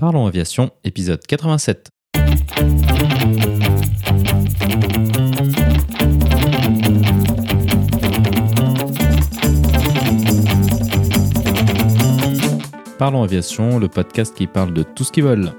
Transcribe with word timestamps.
Parlons 0.00 0.26
Aviation, 0.26 0.70
épisode 0.82 1.20
87. 1.26 1.90
Parlons 12.98 13.22
Aviation, 13.22 13.78
le 13.78 13.88
podcast 13.88 14.34
qui 14.34 14.46
parle 14.46 14.72
de 14.72 14.82
tout 14.82 15.04
ce 15.04 15.12
qui 15.12 15.20
vole. 15.20 15.52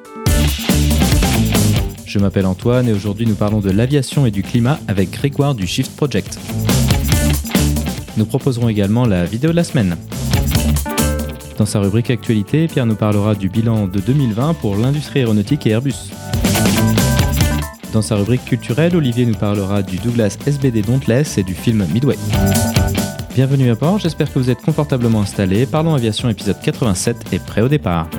Je 2.08 2.18
m'appelle 2.18 2.48
Antoine 2.48 2.90
et 2.90 2.94
aujourd'hui 2.94 3.28
nous 3.28 3.36
parlons 3.36 3.60
de 3.60 3.70
l'aviation 3.70 4.26
et 4.26 4.32
du 4.32 4.42
climat 4.42 4.80
avec 4.88 5.12
Grégoire 5.12 5.54
du 5.54 5.68
Shift 5.68 5.96
Project. 5.96 6.40
Nous 8.18 8.26
proposerons 8.26 8.70
également 8.70 9.06
la 9.06 9.24
vidéo 9.24 9.52
de 9.52 9.56
la 9.58 9.64
semaine. 9.64 9.98
Dans 11.62 11.68
sa 11.68 11.80
rubrique 11.80 12.10
Actualité, 12.10 12.68
Pierre 12.68 12.88
nous 12.88 12.96
parlera 12.96 13.36
du 13.36 13.48
bilan 13.48 13.86
de 13.86 14.00
2020 14.00 14.56
pour 14.56 14.76
l'industrie 14.76 15.20
aéronautique 15.20 15.68
et 15.68 15.70
Airbus. 15.70 15.94
Dans 17.94 18.02
sa 18.02 18.16
rubrique 18.16 18.44
culturelle, 18.46 18.96
Olivier 18.96 19.28
nous 19.28 19.36
parlera 19.36 19.84
du 19.84 19.98
Douglas 19.98 20.40
SBD 20.44 20.82
Dauntless 20.82 21.38
et 21.38 21.44
du 21.44 21.54
film 21.54 21.86
Midway. 21.94 22.16
Bienvenue 23.36 23.70
à 23.70 23.76
bord, 23.76 24.00
j'espère 24.00 24.34
que 24.34 24.40
vous 24.40 24.50
êtes 24.50 24.64
confortablement 24.64 25.22
installés. 25.22 25.68
Parlons 25.68 25.94
Aviation 25.94 26.30
épisode 26.30 26.60
87 26.60 27.32
est 27.32 27.46
prêt 27.46 27.62
au 27.62 27.68
départ. 27.68 28.10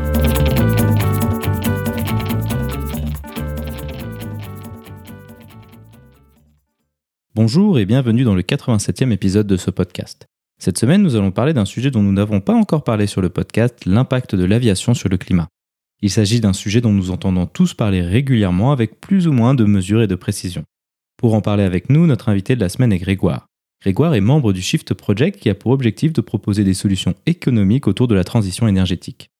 Bonjour 7.34 7.80
et 7.80 7.86
bienvenue 7.86 8.22
dans 8.22 8.36
le 8.36 8.42
87e 8.42 9.10
épisode 9.10 9.48
de 9.48 9.56
ce 9.56 9.72
podcast. 9.72 10.28
Cette 10.64 10.78
semaine, 10.78 11.02
nous 11.02 11.16
allons 11.16 11.32
parler 11.32 11.54
d'un 11.54 11.64
sujet 11.64 11.90
dont 11.90 12.04
nous 12.04 12.12
n'avons 12.12 12.40
pas 12.40 12.54
encore 12.54 12.84
parlé 12.84 13.08
sur 13.08 13.20
le 13.20 13.30
podcast, 13.30 13.84
l'impact 13.84 14.36
de 14.36 14.44
l'aviation 14.44 14.94
sur 14.94 15.08
le 15.08 15.16
climat. 15.16 15.48
Il 16.02 16.08
s'agit 16.08 16.38
d'un 16.38 16.52
sujet 16.52 16.80
dont 16.80 16.92
nous 16.92 17.10
entendons 17.10 17.46
tous 17.46 17.74
parler 17.74 18.00
régulièrement 18.00 18.70
avec 18.70 19.00
plus 19.00 19.26
ou 19.26 19.32
moins 19.32 19.54
de 19.54 19.64
mesure 19.64 20.02
et 20.02 20.06
de 20.06 20.14
précision. 20.14 20.62
Pour 21.16 21.34
en 21.34 21.40
parler 21.40 21.64
avec 21.64 21.90
nous, 21.90 22.06
notre 22.06 22.28
invité 22.28 22.54
de 22.54 22.60
la 22.60 22.68
semaine 22.68 22.92
est 22.92 23.00
Grégoire. 23.00 23.48
Grégoire 23.80 24.14
est 24.14 24.20
membre 24.20 24.52
du 24.52 24.62
Shift 24.62 24.94
Project 24.94 25.40
qui 25.40 25.50
a 25.50 25.56
pour 25.56 25.72
objectif 25.72 26.12
de 26.12 26.20
proposer 26.20 26.62
des 26.62 26.74
solutions 26.74 27.16
économiques 27.26 27.88
autour 27.88 28.06
de 28.06 28.14
la 28.14 28.22
transition 28.22 28.68
énergétique. 28.68 29.30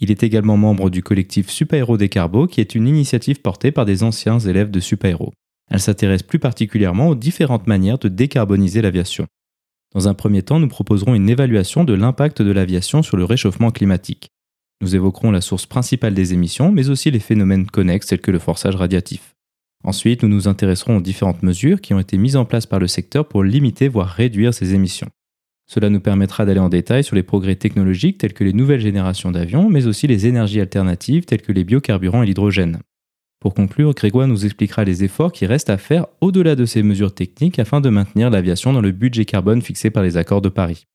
Il 0.00 0.10
est 0.10 0.24
également 0.24 0.56
membre 0.56 0.90
du 0.90 1.04
collectif 1.04 1.48
Supaéro 1.48 1.96
Décarbo 1.96 2.48
qui 2.48 2.60
est 2.60 2.74
une 2.74 2.88
initiative 2.88 3.40
portée 3.40 3.70
par 3.70 3.84
des 3.84 4.02
anciens 4.02 4.40
élèves 4.40 4.72
de 4.72 4.80
Supaéro. 4.80 5.32
Elle 5.70 5.78
s'intéresse 5.78 6.24
plus 6.24 6.40
particulièrement 6.40 7.06
aux 7.06 7.14
différentes 7.14 7.68
manières 7.68 7.98
de 7.98 8.08
décarboniser 8.08 8.82
l'aviation. 8.82 9.28
Dans 9.94 10.08
un 10.08 10.14
premier 10.14 10.42
temps, 10.42 10.58
nous 10.58 10.68
proposerons 10.68 11.14
une 11.14 11.28
évaluation 11.28 11.84
de 11.84 11.92
l'impact 11.92 12.40
de 12.40 12.50
l'aviation 12.50 13.02
sur 13.02 13.16
le 13.16 13.24
réchauffement 13.24 13.70
climatique. 13.70 14.28
Nous 14.80 14.96
évoquerons 14.96 15.30
la 15.30 15.40
source 15.40 15.66
principale 15.66 16.14
des 16.14 16.32
émissions, 16.32 16.72
mais 16.72 16.88
aussi 16.88 17.10
les 17.10 17.20
phénomènes 17.20 17.66
connexes 17.66 18.06
tels 18.06 18.20
que 18.20 18.30
le 18.30 18.38
forçage 18.38 18.76
radiatif. 18.76 19.34
Ensuite, 19.84 20.22
nous 20.22 20.28
nous 20.28 20.48
intéresserons 20.48 20.96
aux 20.96 21.02
différentes 21.02 21.42
mesures 21.42 21.80
qui 21.80 21.92
ont 21.92 21.98
été 21.98 22.16
mises 22.16 22.36
en 22.36 22.44
place 22.44 22.66
par 22.66 22.78
le 22.78 22.86
secteur 22.86 23.28
pour 23.28 23.44
limiter 23.44 23.88
voire 23.88 24.08
réduire 24.08 24.54
ces 24.54 24.74
émissions. 24.74 25.08
Cela 25.66 25.90
nous 25.90 26.00
permettra 26.00 26.44
d'aller 26.44 26.60
en 26.60 26.68
détail 26.68 27.04
sur 27.04 27.16
les 27.16 27.22
progrès 27.22 27.56
technologiques 27.56 28.18
tels 28.18 28.32
que 28.32 28.44
les 28.44 28.52
nouvelles 28.52 28.80
générations 28.80 29.30
d'avions, 29.30 29.68
mais 29.68 29.86
aussi 29.86 30.06
les 30.06 30.26
énergies 30.26 30.60
alternatives 30.60 31.24
telles 31.24 31.42
que 31.42 31.52
les 31.52 31.64
biocarburants 31.64 32.22
et 32.22 32.26
l'hydrogène. 32.26 32.78
Pour 33.42 33.54
conclure, 33.54 33.92
Grégoire 33.92 34.28
nous 34.28 34.44
expliquera 34.44 34.84
les 34.84 35.02
efforts 35.02 35.32
qui 35.32 35.46
restent 35.46 35.68
à 35.68 35.76
faire 35.76 36.06
au-delà 36.20 36.54
de 36.54 36.64
ces 36.64 36.84
mesures 36.84 37.12
techniques 37.12 37.58
afin 37.58 37.80
de 37.80 37.88
maintenir 37.88 38.30
l'aviation 38.30 38.72
dans 38.72 38.80
le 38.80 38.92
budget 38.92 39.24
carbone 39.24 39.62
fixé 39.62 39.90
par 39.90 40.04
les 40.04 40.16
accords 40.16 40.42
de 40.42 40.48
Paris. 40.48 40.86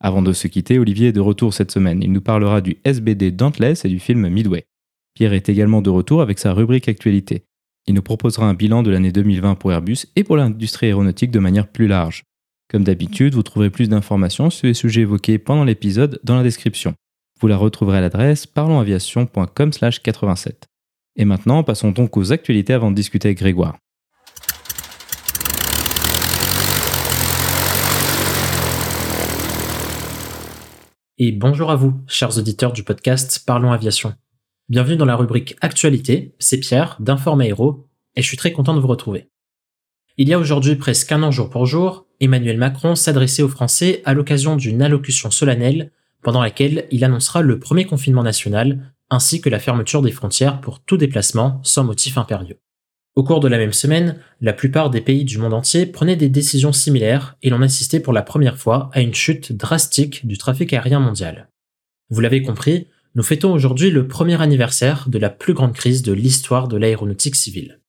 Avant 0.00 0.20
de 0.20 0.32
se 0.32 0.48
quitter, 0.48 0.80
Olivier 0.80 1.10
est 1.10 1.12
de 1.12 1.20
retour 1.20 1.54
cette 1.54 1.70
semaine. 1.70 2.02
Il 2.02 2.10
nous 2.10 2.20
parlera 2.20 2.60
du 2.60 2.78
SBD 2.84 3.30
Dauntless 3.30 3.84
et 3.84 3.88
du 3.88 4.00
film 4.00 4.28
Midway. 4.28 4.64
Pierre 5.14 5.32
est 5.32 5.48
également 5.48 5.80
de 5.80 5.90
retour 5.90 6.22
avec 6.22 6.40
sa 6.40 6.52
rubrique 6.52 6.88
Actualité. 6.88 7.44
Il 7.86 7.94
nous 7.94 8.02
proposera 8.02 8.48
un 8.48 8.54
bilan 8.54 8.82
de 8.82 8.90
l'année 8.90 9.12
2020 9.12 9.54
pour 9.54 9.70
Airbus 9.70 9.98
et 10.16 10.24
pour 10.24 10.36
l'industrie 10.36 10.88
aéronautique 10.88 11.30
de 11.30 11.38
manière 11.38 11.68
plus 11.68 11.86
large. 11.86 12.24
Comme 12.68 12.82
d'habitude, 12.82 13.36
vous 13.36 13.44
trouverez 13.44 13.70
plus 13.70 13.88
d'informations 13.88 14.50
sur 14.50 14.66
les 14.66 14.74
sujets 14.74 15.02
évoqués 15.02 15.38
pendant 15.38 15.62
l'épisode 15.62 16.18
dans 16.24 16.34
la 16.34 16.42
description. 16.42 16.94
Vous 17.40 17.46
la 17.46 17.56
retrouverez 17.56 17.98
à 17.98 18.00
l'adresse 18.00 18.48
parlonsaviation.com/87. 18.48 20.71
Et 21.16 21.24
maintenant, 21.24 21.62
passons 21.62 21.90
donc 21.90 22.16
aux 22.16 22.32
actualités 22.32 22.72
avant 22.72 22.90
de 22.90 22.96
discuter 22.96 23.28
avec 23.28 23.38
Grégoire. 23.38 23.76
Et 31.18 31.30
bonjour 31.32 31.70
à 31.70 31.76
vous, 31.76 31.94
chers 32.06 32.38
auditeurs 32.38 32.72
du 32.72 32.82
podcast 32.82 33.42
Parlons 33.46 33.72
Aviation. 33.72 34.14
Bienvenue 34.68 34.96
dans 34.96 35.04
la 35.04 35.16
rubrique 35.16 35.54
Actualité, 35.60 36.34
c'est 36.38 36.58
Pierre 36.58 36.96
d'Informe 36.98 37.42
Aéro, 37.42 37.86
et 38.16 38.22
je 38.22 38.26
suis 38.26 38.38
très 38.38 38.52
content 38.52 38.74
de 38.74 38.80
vous 38.80 38.88
retrouver. 38.88 39.28
Il 40.16 40.28
y 40.28 40.32
a 40.32 40.38
aujourd'hui 40.38 40.76
presque 40.76 41.12
un 41.12 41.22
an 41.22 41.30
jour 41.30 41.50
pour 41.50 41.66
jour, 41.66 42.06
Emmanuel 42.20 42.56
Macron 42.56 42.94
s'adressait 42.94 43.42
aux 43.42 43.48
Français 43.48 44.00
à 44.04 44.14
l'occasion 44.14 44.56
d'une 44.56 44.80
allocution 44.80 45.30
solennelle 45.30 45.92
pendant 46.22 46.40
laquelle 46.40 46.86
il 46.90 47.04
annoncera 47.04 47.42
le 47.42 47.58
premier 47.58 47.84
confinement 47.84 48.22
national 48.22 48.91
ainsi 49.12 49.42
que 49.42 49.50
la 49.50 49.58
fermeture 49.58 50.00
des 50.00 50.10
frontières 50.10 50.60
pour 50.62 50.82
tout 50.82 50.96
déplacement 50.96 51.60
sans 51.62 51.84
motif 51.84 52.16
impérieux. 52.16 52.58
Au 53.14 53.22
cours 53.22 53.40
de 53.40 53.48
la 53.48 53.58
même 53.58 53.74
semaine, 53.74 54.18
la 54.40 54.54
plupart 54.54 54.88
des 54.88 55.02
pays 55.02 55.26
du 55.26 55.36
monde 55.36 55.52
entier 55.52 55.84
prenaient 55.84 56.16
des 56.16 56.30
décisions 56.30 56.72
similaires 56.72 57.36
et 57.42 57.50
l'on 57.50 57.60
assistait 57.60 58.00
pour 58.00 58.14
la 58.14 58.22
première 58.22 58.56
fois 58.56 58.88
à 58.94 59.02
une 59.02 59.12
chute 59.12 59.52
drastique 59.52 60.26
du 60.26 60.38
trafic 60.38 60.72
aérien 60.72 60.98
mondial. 60.98 61.50
Vous 62.08 62.20
l'avez 62.22 62.40
compris, 62.40 62.86
nous 63.14 63.22
fêtons 63.22 63.52
aujourd'hui 63.52 63.90
le 63.90 64.08
premier 64.08 64.40
anniversaire 64.40 65.10
de 65.10 65.18
la 65.18 65.28
plus 65.28 65.52
grande 65.52 65.74
crise 65.74 66.00
de 66.00 66.14
l'histoire 66.14 66.66
de 66.66 66.78
l'aéronautique 66.78 67.36
civile. 67.36 67.80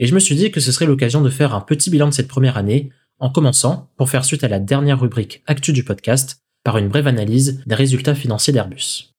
Et 0.00 0.08
je 0.08 0.14
me 0.14 0.18
suis 0.18 0.34
dit 0.34 0.50
que 0.50 0.58
ce 0.58 0.72
serait 0.72 0.86
l'occasion 0.86 1.22
de 1.22 1.30
faire 1.30 1.54
un 1.54 1.60
petit 1.60 1.88
bilan 1.88 2.08
de 2.08 2.14
cette 2.14 2.26
première 2.26 2.56
année, 2.56 2.90
en 3.20 3.30
commençant, 3.30 3.92
pour 3.96 4.10
faire 4.10 4.24
suite 4.24 4.42
à 4.42 4.48
la 4.48 4.58
dernière 4.58 4.98
rubrique 4.98 5.44
Actu 5.46 5.72
du 5.72 5.84
podcast, 5.84 6.42
par 6.64 6.78
une 6.78 6.88
brève 6.88 7.06
analyse 7.06 7.62
des 7.64 7.76
résultats 7.76 8.16
financiers 8.16 8.52
d'Airbus. 8.52 9.13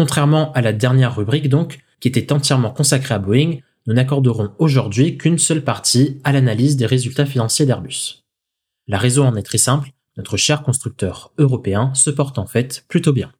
Contrairement 0.00 0.50
à 0.52 0.62
la 0.62 0.72
dernière 0.72 1.14
rubrique 1.14 1.50
donc, 1.50 1.80
qui 2.00 2.08
était 2.08 2.32
entièrement 2.32 2.70
consacrée 2.70 3.12
à 3.12 3.18
Boeing, 3.18 3.58
nous 3.86 3.92
n'accorderons 3.92 4.48
aujourd'hui 4.58 5.18
qu'une 5.18 5.36
seule 5.36 5.62
partie 5.62 6.22
à 6.24 6.32
l'analyse 6.32 6.78
des 6.78 6.86
résultats 6.86 7.26
financiers 7.26 7.66
d'Airbus. 7.66 8.24
La 8.88 8.96
raison 8.96 9.26
en 9.26 9.36
est 9.36 9.42
très 9.42 9.58
simple, 9.58 9.90
notre 10.16 10.38
cher 10.38 10.62
constructeur 10.62 11.34
européen 11.36 11.92
se 11.92 12.08
porte 12.08 12.38
en 12.38 12.46
fait 12.46 12.86
plutôt 12.88 13.12
bien. 13.12 13.30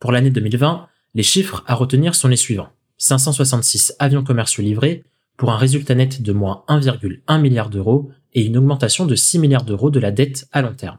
Pour 0.00 0.10
l'année 0.10 0.30
2020, 0.30 0.88
les 1.14 1.22
chiffres 1.22 1.62
à 1.68 1.76
retenir 1.76 2.16
sont 2.16 2.26
les 2.26 2.34
suivants. 2.34 2.70
566 2.96 3.94
avions 4.00 4.24
commerciaux 4.24 4.64
livrés 4.64 5.04
pour 5.36 5.52
un 5.52 5.56
résultat 5.56 5.94
net 5.94 6.22
de 6.22 6.32
moins 6.32 6.64
1,1 6.66 7.40
milliard 7.40 7.70
d'euros 7.70 8.10
et 8.32 8.44
une 8.44 8.56
augmentation 8.56 9.06
de 9.06 9.14
6 9.14 9.38
milliards 9.38 9.64
d'euros 9.64 9.92
de 9.92 10.00
la 10.00 10.10
dette 10.10 10.48
à 10.50 10.60
long 10.60 10.74
terme. 10.74 10.98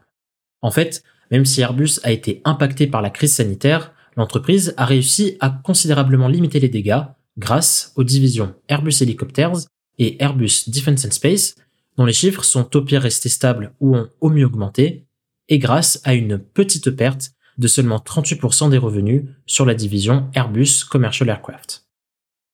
En 0.62 0.70
fait, 0.70 1.02
même 1.30 1.44
si 1.44 1.60
Airbus 1.60 2.00
a 2.02 2.12
été 2.12 2.40
impacté 2.46 2.86
par 2.86 3.02
la 3.02 3.10
crise 3.10 3.34
sanitaire, 3.34 3.92
l'entreprise 4.16 4.74
a 4.76 4.84
réussi 4.84 5.36
à 5.40 5.50
considérablement 5.50 6.28
limiter 6.28 6.60
les 6.60 6.68
dégâts 6.68 7.02
grâce 7.38 7.92
aux 7.96 8.04
divisions 8.04 8.54
Airbus 8.68 9.02
Helicopters 9.02 9.66
et 9.98 10.22
Airbus 10.22 10.68
Defence 10.68 11.04
and 11.04 11.10
Space, 11.10 11.54
dont 11.96 12.04
les 12.04 12.12
chiffres 12.12 12.44
sont 12.44 12.76
au 12.76 12.82
pire 12.82 13.02
restés 13.02 13.28
stables 13.28 13.74
ou 13.80 13.96
ont 13.96 14.08
au 14.20 14.30
mieux 14.30 14.46
augmenté, 14.46 15.06
et 15.48 15.58
grâce 15.58 16.00
à 16.04 16.14
une 16.14 16.38
petite 16.38 16.90
perte 16.90 17.32
de 17.58 17.68
seulement 17.68 17.98
38% 17.98 18.70
des 18.70 18.78
revenus 18.78 19.24
sur 19.46 19.64
la 19.64 19.74
division 19.74 20.30
Airbus 20.34 20.84
Commercial 20.90 21.28
Aircraft. 21.28 21.86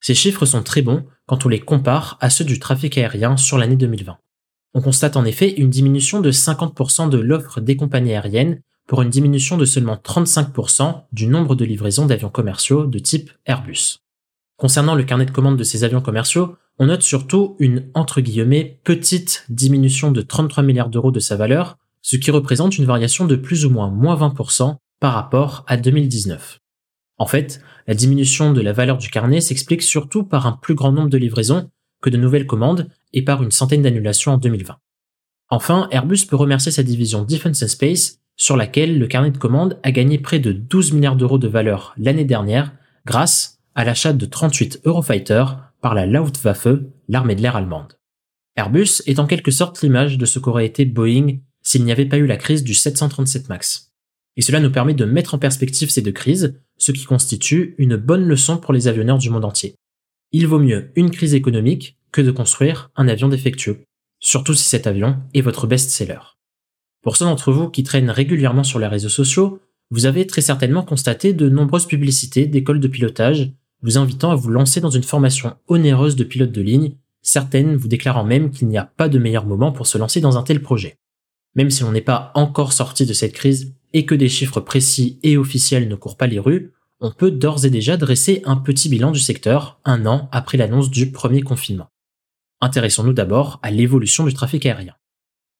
Ces 0.00 0.14
chiffres 0.14 0.46
sont 0.46 0.62
très 0.62 0.82
bons 0.82 1.06
quand 1.26 1.46
on 1.46 1.48
les 1.48 1.60
compare 1.60 2.18
à 2.20 2.30
ceux 2.30 2.44
du 2.44 2.58
trafic 2.58 2.98
aérien 2.98 3.36
sur 3.36 3.58
l'année 3.58 3.76
2020. 3.76 4.18
On 4.74 4.80
constate 4.80 5.16
en 5.16 5.24
effet 5.24 5.52
une 5.52 5.70
diminution 5.70 6.20
de 6.20 6.30
50% 6.30 7.08
de 7.08 7.18
l'offre 7.18 7.60
des 7.60 7.76
compagnies 7.76 8.12
aériennes 8.12 8.62
pour 8.86 9.02
une 9.02 9.10
diminution 9.10 9.56
de 9.56 9.64
seulement 9.64 9.96
35% 9.96 11.04
du 11.12 11.26
nombre 11.26 11.54
de 11.54 11.64
livraisons 11.64 12.06
d'avions 12.06 12.30
commerciaux 12.30 12.86
de 12.86 12.98
type 12.98 13.30
Airbus. 13.46 13.98
Concernant 14.56 14.94
le 14.94 15.04
carnet 15.04 15.26
de 15.26 15.30
commandes 15.30 15.58
de 15.58 15.64
ces 15.64 15.84
avions 15.84 16.00
commerciaux, 16.00 16.56
on 16.78 16.86
note 16.86 17.02
surtout 17.02 17.56
une 17.58 17.90
entre 17.94 18.20
guillemets 18.20 18.80
petite 18.84 19.44
diminution 19.48 20.12
de 20.12 20.22
33 20.22 20.62
milliards 20.62 20.88
d'euros 20.88 21.10
de 21.10 21.20
sa 21.20 21.36
valeur, 21.36 21.78
ce 22.00 22.16
qui 22.16 22.30
représente 22.30 22.78
une 22.78 22.84
variation 22.84 23.26
de 23.26 23.36
plus 23.36 23.64
ou 23.64 23.70
moins 23.70 23.90
moins 23.90 24.16
20% 24.16 24.76
par 25.00 25.14
rapport 25.14 25.64
à 25.66 25.76
2019. 25.76 26.60
En 27.18 27.26
fait, 27.26 27.60
la 27.86 27.94
diminution 27.94 28.52
de 28.52 28.60
la 28.60 28.72
valeur 28.72 28.98
du 28.98 29.08
carnet 29.08 29.40
s'explique 29.40 29.82
surtout 29.82 30.24
par 30.24 30.46
un 30.46 30.52
plus 30.52 30.74
grand 30.74 30.92
nombre 30.92 31.10
de 31.10 31.18
livraisons 31.18 31.70
que 32.00 32.10
de 32.10 32.16
nouvelles 32.16 32.46
commandes 32.46 32.88
et 33.12 33.22
par 33.22 33.42
une 33.42 33.50
centaine 33.50 33.82
d'annulations 33.82 34.32
en 34.32 34.38
2020. 34.38 34.76
Enfin, 35.50 35.88
Airbus 35.90 36.26
peut 36.28 36.36
remercier 36.36 36.72
sa 36.72 36.82
division 36.82 37.24
Defense 37.24 37.66
Space 37.66 38.21
sur 38.36 38.56
laquelle 38.56 38.98
le 38.98 39.06
carnet 39.06 39.30
de 39.30 39.38
commandes 39.38 39.78
a 39.82 39.92
gagné 39.92 40.18
près 40.18 40.38
de 40.38 40.52
12 40.52 40.92
milliards 40.92 41.16
d'euros 41.16 41.38
de 41.38 41.48
valeur 41.48 41.94
l'année 41.96 42.24
dernière 42.24 42.72
grâce 43.06 43.58
à 43.74 43.84
l'achat 43.84 44.12
de 44.12 44.26
38 44.26 44.80
Eurofighter 44.84 45.44
par 45.80 45.94
la 45.94 46.06
Luftwaffe, 46.06 46.68
l'armée 47.08 47.34
de 47.34 47.42
l'air 47.42 47.56
allemande. 47.56 47.98
Airbus 48.56 49.02
est 49.06 49.18
en 49.18 49.26
quelque 49.26 49.50
sorte 49.50 49.82
l'image 49.82 50.18
de 50.18 50.26
ce 50.26 50.38
qu'aurait 50.38 50.66
été 50.66 50.84
Boeing 50.84 51.38
s'il 51.62 51.84
n'y 51.84 51.92
avait 51.92 52.06
pas 52.06 52.18
eu 52.18 52.26
la 52.26 52.36
crise 52.36 52.64
du 52.64 52.74
737 52.74 53.48
MAX. 53.48 53.92
Et 54.36 54.42
cela 54.42 54.60
nous 54.60 54.70
permet 54.70 54.94
de 54.94 55.04
mettre 55.04 55.34
en 55.34 55.38
perspective 55.38 55.90
ces 55.90 56.02
deux 56.02 56.12
crises, 56.12 56.58
ce 56.78 56.92
qui 56.92 57.04
constitue 57.04 57.74
une 57.78 57.96
bonne 57.96 58.24
leçon 58.24 58.56
pour 58.58 58.72
les 58.72 58.88
avionneurs 58.88 59.18
du 59.18 59.30
monde 59.30 59.44
entier. 59.44 59.74
Il 60.32 60.46
vaut 60.46 60.58
mieux 60.58 60.90
une 60.96 61.10
crise 61.10 61.34
économique 61.34 61.98
que 62.10 62.22
de 62.22 62.30
construire 62.30 62.90
un 62.96 63.08
avion 63.08 63.28
défectueux, 63.28 63.84
surtout 64.18 64.54
si 64.54 64.64
cet 64.64 64.86
avion 64.86 65.18
est 65.34 65.42
votre 65.42 65.66
best-seller. 65.66 66.20
Pour 67.02 67.16
ceux 67.16 67.24
d'entre 67.24 67.52
vous 67.52 67.68
qui 67.68 67.82
traînent 67.82 68.10
régulièrement 68.10 68.64
sur 68.64 68.78
les 68.78 68.86
réseaux 68.86 69.08
sociaux, 69.08 69.60
vous 69.90 70.06
avez 70.06 70.26
très 70.26 70.40
certainement 70.40 70.84
constaté 70.84 71.32
de 71.32 71.48
nombreuses 71.48 71.86
publicités 71.86 72.46
d'écoles 72.46 72.80
de 72.80 72.88
pilotage 72.88 73.52
vous 73.82 73.98
invitant 73.98 74.30
à 74.30 74.36
vous 74.36 74.48
lancer 74.48 74.80
dans 74.80 74.90
une 74.90 75.02
formation 75.02 75.56
onéreuse 75.66 76.16
de 76.16 76.24
pilote 76.24 76.52
de 76.52 76.62
ligne, 76.62 76.92
certaines 77.20 77.76
vous 77.76 77.88
déclarant 77.88 78.24
même 78.24 78.50
qu'il 78.50 78.68
n'y 78.68 78.78
a 78.78 78.84
pas 78.84 79.08
de 79.08 79.18
meilleur 79.18 79.44
moment 79.44 79.72
pour 79.72 79.86
se 79.86 79.98
lancer 79.98 80.20
dans 80.20 80.38
un 80.38 80.42
tel 80.42 80.62
projet. 80.62 80.98
Même 81.54 81.70
si 81.70 81.84
on 81.84 81.92
n'est 81.92 82.00
pas 82.00 82.30
encore 82.34 82.72
sorti 82.72 83.04
de 83.04 83.12
cette 83.12 83.34
crise 83.34 83.74
et 83.92 84.06
que 84.06 84.14
des 84.14 84.28
chiffres 84.28 84.60
précis 84.60 85.18
et 85.22 85.36
officiels 85.36 85.88
ne 85.88 85.96
courent 85.96 86.16
pas 86.16 86.26
les 86.26 86.38
rues, 86.38 86.72
on 87.00 87.10
peut 87.10 87.32
d'ores 87.32 87.64
et 87.64 87.70
déjà 87.70 87.96
dresser 87.96 88.42
un 88.44 88.56
petit 88.56 88.88
bilan 88.88 89.10
du 89.10 89.18
secteur 89.18 89.80
un 89.84 90.06
an 90.06 90.28
après 90.30 90.56
l'annonce 90.56 90.90
du 90.90 91.10
premier 91.10 91.42
confinement. 91.42 91.88
Intéressons-nous 92.60 93.12
d'abord 93.12 93.58
à 93.62 93.72
l'évolution 93.72 94.24
du 94.24 94.32
trafic 94.32 94.64
aérien. 94.64 94.94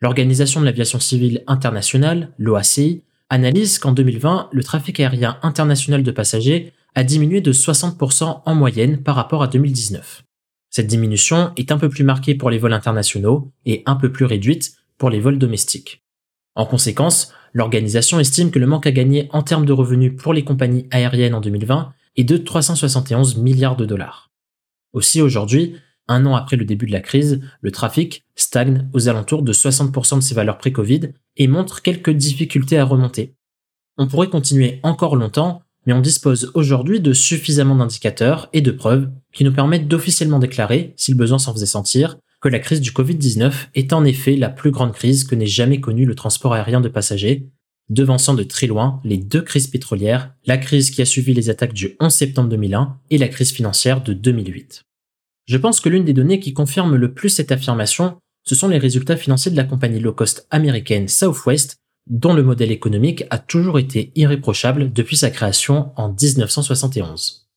L'Organisation 0.03 0.61
de 0.61 0.67
l'aviation 0.67 0.99
civile 0.99 1.45
internationale, 1.47 2.33
l'OACI, 2.37 3.05
analyse 3.31 3.79
qu'en 3.79 3.93
2020, 3.93 4.49
le 4.51 4.65
trafic 4.65 4.99
aérien 4.99 5.39
international 5.43 6.03
de 6.03 6.11
passagers 6.11 6.73
a 6.97 7.05
diminué 7.05 7.41
de 7.41 7.53
60% 7.53 8.43
en 8.45 8.55
moyenne 8.57 9.01
par 9.01 9.15
rapport 9.15 9.45
à 9.45 9.47
2019. 9.47 10.25
Cette 10.71 10.89
diminution 10.89 11.53
est 11.57 11.71
un 11.71 11.79
peu 11.79 11.89
plus 11.89 12.03
marquée 12.03 12.35
pour 12.35 12.51
les 12.51 12.59
vols 12.59 12.73
internationaux 12.73 13.53
et 13.65 13.85
un 13.87 13.95
peu 13.95 14.11
plus 14.11 14.25
réduite 14.25 14.75
pour 14.99 15.09
les 15.09 15.21
vols 15.21 15.39
domestiques. 15.39 16.03
En 16.57 16.67
conséquence, 16.67 17.33
l'organisation 17.53 18.19
estime 18.19 18.51
que 18.51 18.59
le 18.59 18.67
manque 18.67 18.89
à 18.89 18.93
gagner 18.93 19.29
en 19.31 19.43
termes 19.43 19.67
de 19.67 19.73
revenus 19.73 20.17
pour 20.21 20.35
les 20.35 20.43
compagnies 20.43 20.89
aériennes 20.91 21.35
en 21.37 21.41
2020 21.41 21.93
est 22.17 22.25
de 22.25 22.37
371 22.39 23.37
milliards 23.37 23.77
de 23.77 23.87
dollars. 23.87 24.33
Aussi 24.93 25.23
aujourd'hui, 25.23 25.77
un 26.09 26.27
an 26.27 26.35
après 26.35 26.57
le 26.57 26.65
début 26.65 26.87
de 26.87 26.93
la 26.93 27.01
crise, 27.01 27.41
le 27.61 27.71
trafic 27.71 28.25
stagne 28.35 28.89
aux 28.93 29.09
alentours 29.09 29.43
de 29.43 29.53
60% 29.53 30.17
de 30.17 30.21
ses 30.21 30.35
valeurs 30.35 30.59
pré-Covid 30.59 31.13
et 31.37 31.47
montre 31.47 31.83
quelques 31.83 32.11
difficultés 32.11 32.79
à 32.79 32.85
remonter. 32.85 33.35
On 33.99 34.07
pourrait 34.07 34.31
continuer 34.31 34.81
encore 34.83 35.17
longtemps, 35.17 35.63
mais 35.87 35.93
on 35.93 36.01
dispose 36.01 36.51
aujourd'hui 36.55 37.01
de 37.01 37.13
suffisamment 37.13 37.77
d'indicateurs 37.77 38.49
et 38.53 38.61
de 38.61 38.71
preuves 38.71 39.11
qui 39.33 39.45
nous 39.45 39.53
permettent 39.53 39.89
d'officiellement 39.89 40.39
déclarer, 40.39 40.95
si 40.97 41.11
le 41.11 41.17
besoin 41.17 41.39
s'en 41.39 41.53
faisait 41.53 41.67
sentir, 41.67 42.19
que 42.41 42.49
la 42.49 42.59
crise 42.59 42.81
du 42.81 42.91
Covid-19 42.91 43.53
est 43.75 43.93
en 43.93 44.05
effet 44.05 44.37
la 44.37 44.49
plus 44.49 44.71
grande 44.71 44.93
crise 44.93 45.25
que 45.25 45.35
n'ait 45.35 45.47
jamais 45.47 45.81
connue 45.81 46.07
le 46.07 46.15
transport 46.15 46.55
aérien 46.55 46.81
de 46.81 46.89
passagers, 46.89 47.49
devançant 47.89 48.35
de 48.35 48.43
très 48.43 48.67
loin 48.67 49.01
les 49.05 49.19
deux 49.19 49.43
crises 49.43 49.67
pétrolières, 49.69 50.35
la 50.47 50.59
crise 50.59 50.91
qui 50.91 51.03
a 51.03 51.05
suivi 51.05 51.35
les 51.35 51.51
attaques 51.51 51.75
du 51.75 51.97
11 52.01 52.13
septembre 52.13 52.49
2001 52.49 52.99
et 53.11 53.19
la 53.19 53.29
crise 53.29 53.53
financière 53.53 54.03
de 54.03 54.13
2008. 54.13 54.85
Je 55.47 55.57
pense 55.57 55.81
que 55.81 55.89
l'une 55.89 56.05
des 56.05 56.13
données 56.13 56.41
qui 56.41 56.55
confirme 56.55 56.97
le 56.97 57.13
plus 57.13 57.29
cette 57.29 57.53
affirmation, 57.53 58.19
ce 58.45 58.55
sont 58.55 58.69
les 58.69 58.79
résultats 58.79 59.17
financiers 59.17 59.51
de 59.51 59.57
la 59.57 59.65
compagnie 59.65 60.01
low 60.01 60.13
cost 60.13 60.47
américaine 60.51 61.09
Southwest, 61.09 61.77
dont 62.09 62.35
le 62.35 62.43
modèle 62.43 62.73
économique 62.73 63.25
a 63.31 63.39
toujours 63.39 63.79
été 63.79 64.13
irréprochable 64.17 64.93
depuis 64.93 65.17
sa 65.17 65.31
création 65.31 65.93
en 65.97 66.13
1971. 66.13 67.49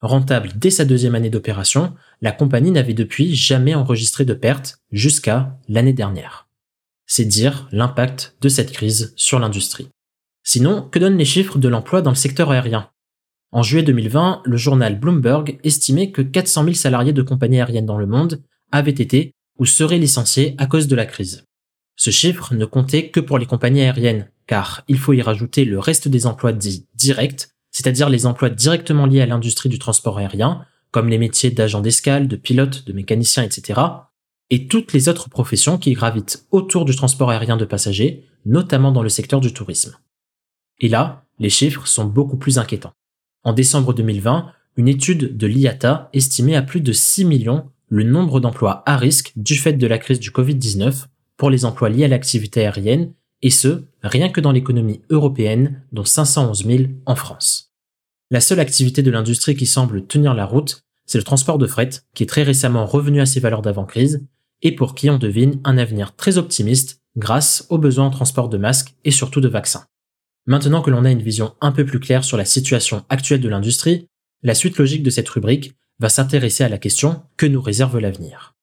Rentable 0.00 0.52
dès 0.56 0.70
sa 0.70 0.84
deuxième 0.84 1.14
année 1.14 1.30
d'opération, 1.30 1.94
la 2.20 2.32
compagnie 2.32 2.72
n'avait 2.72 2.94
depuis 2.94 3.34
jamais 3.36 3.74
enregistré 3.74 4.24
de 4.24 4.34
pertes 4.34 4.78
jusqu'à 4.90 5.56
l'année 5.68 5.92
dernière. 5.92 6.48
C'est 7.06 7.24
dire 7.24 7.68
l'impact 7.70 8.36
de 8.40 8.48
cette 8.48 8.72
crise 8.72 9.12
sur 9.16 9.38
l'industrie. 9.38 9.88
Sinon, 10.42 10.82
que 10.82 10.98
donnent 10.98 11.18
les 11.18 11.24
chiffres 11.24 11.58
de 11.58 11.68
l'emploi 11.68 12.02
dans 12.02 12.10
le 12.10 12.16
secteur 12.16 12.50
aérien? 12.50 12.90
En 13.52 13.62
juillet 13.62 13.82
2020, 13.82 14.42
le 14.46 14.56
journal 14.56 14.98
Bloomberg 14.98 15.58
estimait 15.62 16.10
que 16.10 16.22
400 16.22 16.64
000 16.64 16.74
salariés 16.74 17.12
de 17.12 17.20
compagnies 17.20 17.60
aériennes 17.60 17.84
dans 17.84 17.98
le 17.98 18.06
monde 18.06 18.42
avaient 18.72 18.90
été 18.90 19.34
ou 19.58 19.66
seraient 19.66 19.98
licenciés 19.98 20.54
à 20.56 20.66
cause 20.66 20.88
de 20.88 20.96
la 20.96 21.04
crise. 21.04 21.44
Ce 21.94 22.08
chiffre 22.10 22.54
ne 22.54 22.64
comptait 22.64 23.10
que 23.10 23.20
pour 23.20 23.36
les 23.36 23.44
compagnies 23.44 23.82
aériennes, 23.82 24.30
car 24.46 24.84
il 24.88 24.98
faut 24.98 25.12
y 25.12 25.20
rajouter 25.20 25.66
le 25.66 25.78
reste 25.78 26.08
des 26.08 26.26
emplois 26.26 26.54
dits 26.54 26.86
directs, 26.94 27.48
c'est-à-dire 27.70 28.08
les 28.08 28.24
emplois 28.24 28.48
directement 28.48 29.04
liés 29.04 29.20
à 29.20 29.26
l'industrie 29.26 29.68
du 29.68 29.78
transport 29.78 30.16
aérien, 30.16 30.64
comme 30.90 31.10
les 31.10 31.18
métiers 31.18 31.50
d'agent 31.50 31.82
d'escale, 31.82 32.28
de 32.28 32.36
pilote, 32.36 32.86
de 32.86 32.94
mécanicien, 32.94 33.42
etc., 33.42 33.80
et 34.48 34.66
toutes 34.66 34.94
les 34.94 35.10
autres 35.10 35.28
professions 35.28 35.76
qui 35.76 35.92
gravitent 35.92 36.46
autour 36.50 36.86
du 36.86 36.96
transport 36.96 37.30
aérien 37.30 37.58
de 37.58 37.64
passagers, 37.66 38.24
notamment 38.46 38.92
dans 38.92 39.02
le 39.02 39.08
secteur 39.10 39.40
du 39.40 39.52
tourisme. 39.52 39.96
Et 40.78 40.88
là, 40.88 41.24
les 41.38 41.50
chiffres 41.50 41.86
sont 41.86 42.04
beaucoup 42.04 42.36
plus 42.36 42.58
inquiétants. 42.58 42.92
En 43.44 43.52
décembre 43.52 43.92
2020, 43.92 44.52
une 44.76 44.88
étude 44.88 45.36
de 45.36 45.46
l'IATA 45.46 46.08
estimait 46.12 46.54
à 46.54 46.62
plus 46.62 46.80
de 46.80 46.92
6 46.92 47.24
millions 47.24 47.64
le 47.88 48.04
nombre 48.04 48.40
d'emplois 48.40 48.82
à 48.86 48.96
risque 48.96 49.32
du 49.36 49.56
fait 49.56 49.74
de 49.74 49.86
la 49.86 49.98
crise 49.98 50.20
du 50.20 50.30
Covid-19 50.30 51.06
pour 51.36 51.50
les 51.50 51.64
emplois 51.64 51.88
liés 51.88 52.04
à 52.04 52.08
l'activité 52.08 52.60
aérienne, 52.60 53.12
et 53.42 53.50
ce, 53.50 53.82
rien 54.02 54.28
que 54.28 54.40
dans 54.40 54.52
l'économie 54.52 55.02
européenne, 55.10 55.82
dont 55.90 56.04
511 56.04 56.64
000 56.64 56.82
en 57.04 57.16
France. 57.16 57.72
La 58.30 58.40
seule 58.40 58.60
activité 58.60 59.02
de 59.02 59.10
l'industrie 59.10 59.56
qui 59.56 59.66
semble 59.66 60.06
tenir 60.06 60.34
la 60.34 60.46
route, 60.46 60.84
c'est 61.04 61.18
le 61.18 61.24
transport 61.24 61.58
de 61.58 61.66
fret, 61.66 61.90
qui 62.14 62.22
est 62.22 62.26
très 62.26 62.44
récemment 62.44 62.86
revenu 62.86 63.20
à 63.20 63.26
ses 63.26 63.40
valeurs 63.40 63.60
d'avant-crise, 63.60 64.24
et 64.62 64.74
pour 64.74 64.94
qui 64.94 65.10
on 65.10 65.18
devine 65.18 65.60
un 65.64 65.76
avenir 65.76 66.14
très 66.14 66.38
optimiste 66.38 67.02
grâce 67.16 67.66
aux 67.68 67.78
besoins 67.78 68.06
en 68.06 68.10
transport 68.10 68.48
de 68.48 68.56
masques 68.56 68.94
et 69.04 69.10
surtout 69.10 69.40
de 69.40 69.48
vaccins. 69.48 69.84
Maintenant 70.46 70.82
que 70.82 70.90
l'on 70.90 71.04
a 71.04 71.10
une 71.10 71.22
vision 71.22 71.54
un 71.60 71.70
peu 71.70 71.84
plus 71.84 72.00
claire 72.00 72.24
sur 72.24 72.36
la 72.36 72.44
situation 72.44 73.04
actuelle 73.08 73.40
de 73.40 73.48
l'industrie, 73.48 74.08
la 74.42 74.54
suite 74.54 74.76
logique 74.76 75.04
de 75.04 75.10
cette 75.10 75.28
rubrique 75.28 75.74
va 76.00 76.08
s'intéresser 76.08 76.64
à 76.64 76.68
la 76.68 76.78
question 76.78 77.22
que 77.36 77.46
nous 77.46 77.62
réserve 77.62 77.98
l'avenir? 77.98 78.56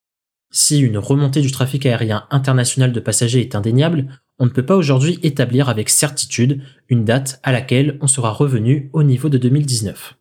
Si 0.52 0.80
une 0.80 0.98
remontée 0.98 1.42
du 1.42 1.52
trafic 1.52 1.86
aérien 1.86 2.26
international 2.32 2.92
de 2.92 3.00
passagers 3.00 3.40
est 3.40 3.56
indéniable, 3.56 4.08
on 4.40 4.46
ne 4.46 4.50
peut 4.50 4.66
pas 4.66 4.76
aujourd'hui 4.76 5.20
établir 5.22 5.70
avec 5.70 5.90
certitude 5.90 6.62
une 6.90 7.06
date 7.06 7.40
à 7.44 7.52
laquelle 7.52 7.98
on 8.02 8.08
sera 8.08 8.32
revenu 8.32 8.90
au 8.94 9.04
niveau 9.04 9.30
de 9.30 9.38
2019. 9.38 10.18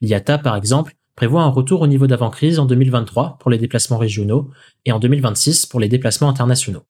L'IATA, 0.00 0.38
par 0.38 0.56
exemple, 0.56 0.94
prévoit 1.14 1.42
un 1.42 1.48
retour 1.48 1.80
au 1.80 1.86
niveau 1.86 2.06
d'avant-crise 2.06 2.58
en 2.58 2.66
2023 2.66 3.38
pour 3.38 3.50
les 3.50 3.58
déplacements 3.58 3.98
régionaux 3.98 4.50
et 4.84 4.92
en 4.92 4.98
2026 4.98 5.66
pour 5.66 5.80
les 5.80 5.88
déplacements 5.88 6.28
internationaux. 6.28 6.84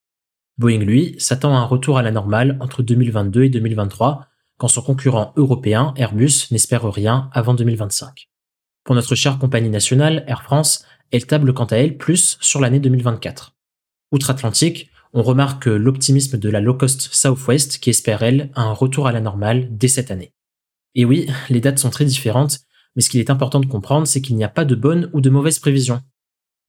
Boeing, 0.59 0.79
lui, 0.79 1.15
s'attend 1.19 1.55
à 1.55 1.59
un 1.59 1.63
retour 1.63 1.97
à 1.97 2.01
la 2.01 2.11
normale 2.11 2.57
entre 2.59 2.83
2022 2.83 3.43
et 3.43 3.49
2023, 3.49 4.27
quand 4.57 4.67
son 4.67 4.81
concurrent 4.81 5.31
européen, 5.37 5.93
Airbus, 5.95 6.47
n'espère 6.51 6.83
rien 6.83 7.29
avant 7.31 7.53
2025. 7.53 8.27
Pour 8.83 8.93
notre 8.93 9.15
chère 9.15 9.39
compagnie 9.39 9.69
nationale, 9.69 10.25
Air 10.27 10.43
France, 10.43 10.83
elle 11.11 11.25
table 11.25 11.53
quant 11.53 11.63
à 11.63 11.77
elle 11.77 11.97
plus 11.97 12.37
sur 12.41 12.59
l'année 12.59 12.81
2024. 12.81 13.55
Outre-Atlantique, 14.11 14.89
on 15.13 15.23
remarque 15.23 15.67
l'optimisme 15.67 16.37
de 16.37 16.49
la 16.49 16.59
low-cost 16.59 17.07
Southwest 17.13 17.79
qui 17.79 17.89
espère, 17.89 18.21
elle, 18.21 18.51
un 18.55 18.73
retour 18.73 19.07
à 19.07 19.13
la 19.13 19.21
normale 19.21 19.69
dès 19.71 19.87
cette 19.87 20.11
année. 20.11 20.33
Et 20.93 21.05
oui, 21.05 21.27
les 21.49 21.61
dates 21.61 21.79
sont 21.79 21.89
très 21.89 22.03
différentes, 22.03 22.59
mais 22.97 23.01
ce 23.01 23.09
qu'il 23.09 23.21
est 23.21 23.29
important 23.29 23.61
de 23.61 23.65
comprendre, 23.65 24.07
c'est 24.07 24.19
qu'il 24.19 24.35
n'y 24.35 24.43
a 24.43 24.49
pas 24.49 24.65
de 24.65 24.75
bonnes 24.75 25.09
ou 25.13 25.21
de 25.21 25.29
mauvaises 25.29 25.59
prévisions. 25.59 26.01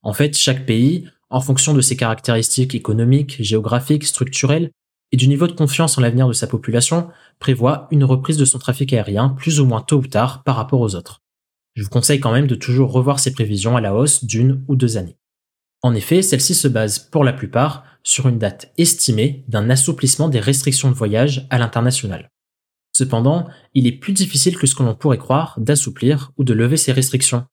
En 0.01 0.13
fait, 0.13 0.37
chaque 0.37 0.65
pays, 0.65 1.09
en 1.31 1.41
fonction 1.41 1.73
de 1.73 1.81
ses 1.81 1.95
caractéristiques 1.95 2.75
économiques, 2.75 3.37
géographiques, 3.41 4.05
structurelles, 4.05 4.71
et 5.13 5.17
du 5.17 5.27
niveau 5.27 5.47
de 5.47 5.51
confiance 5.51 5.97
en 5.97 6.01
l'avenir 6.01 6.27
de 6.27 6.33
sa 6.33 6.47
population, 6.47 7.09
prévoit 7.39 7.87
une 7.91 8.03
reprise 8.03 8.37
de 8.37 8.45
son 8.45 8.59
trafic 8.59 8.93
aérien 8.93 9.29
plus 9.29 9.59
ou 9.59 9.65
moins 9.65 9.81
tôt 9.81 9.97
ou 9.97 10.07
tard 10.07 10.43
par 10.43 10.55
rapport 10.55 10.79
aux 10.79 10.95
autres 10.95 11.21
je 11.75 11.83
vous 11.83 11.89
conseille 11.89 12.19
quand 12.19 12.31
même 12.31 12.47
de 12.47 12.55
toujours 12.55 12.91
revoir 12.91 13.19
ces 13.19 13.31
prévisions 13.31 13.77
à 13.77 13.81
la 13.81 13.95
hausse 13.95 14.25
d'une 14.25 14.63
ou 14.67 14.75
deux 14.75 14.97
années. 14.97 15.17
En 15.81 15.95
effet, 15.95 16.21
celles-ci 16.21 16.53
se 16.53 16.67
basent 16.67 16.99
pour 16.99 17.23
la 17.23 17.33
plupart 17.33 17.83
sur 18.03 18.27
une 18.27 18.37
date 18.37 18.71
estimée 18.77 19.45
d'un 19.47 19.69
assouplissement 19.69 20.29
des 20.29 20.39
restrictions 20.39 20.89
de 20.89 20.95
voyage 20.95 21.47
à 21.49 21.57
l'international. 21.57 22.29
Cependant, 22.93 23.47
il 23.73 23.87
est 23.87 23.93
plus 23.93 24.13
difficile 24.13 24.57
que 24.57 24.67
ce 24.67 24.75
que 24.75 24.83
l'on 24.83 24.95
pourrait 24.95 25.17
croire 25.17 25.55
d'assouplir 25.59 26.31
ou 26.37 26.43
de 26.43 26.53
lever 26.53 26.77
ces 26.77 26.91
restrictions. 26.91 27.45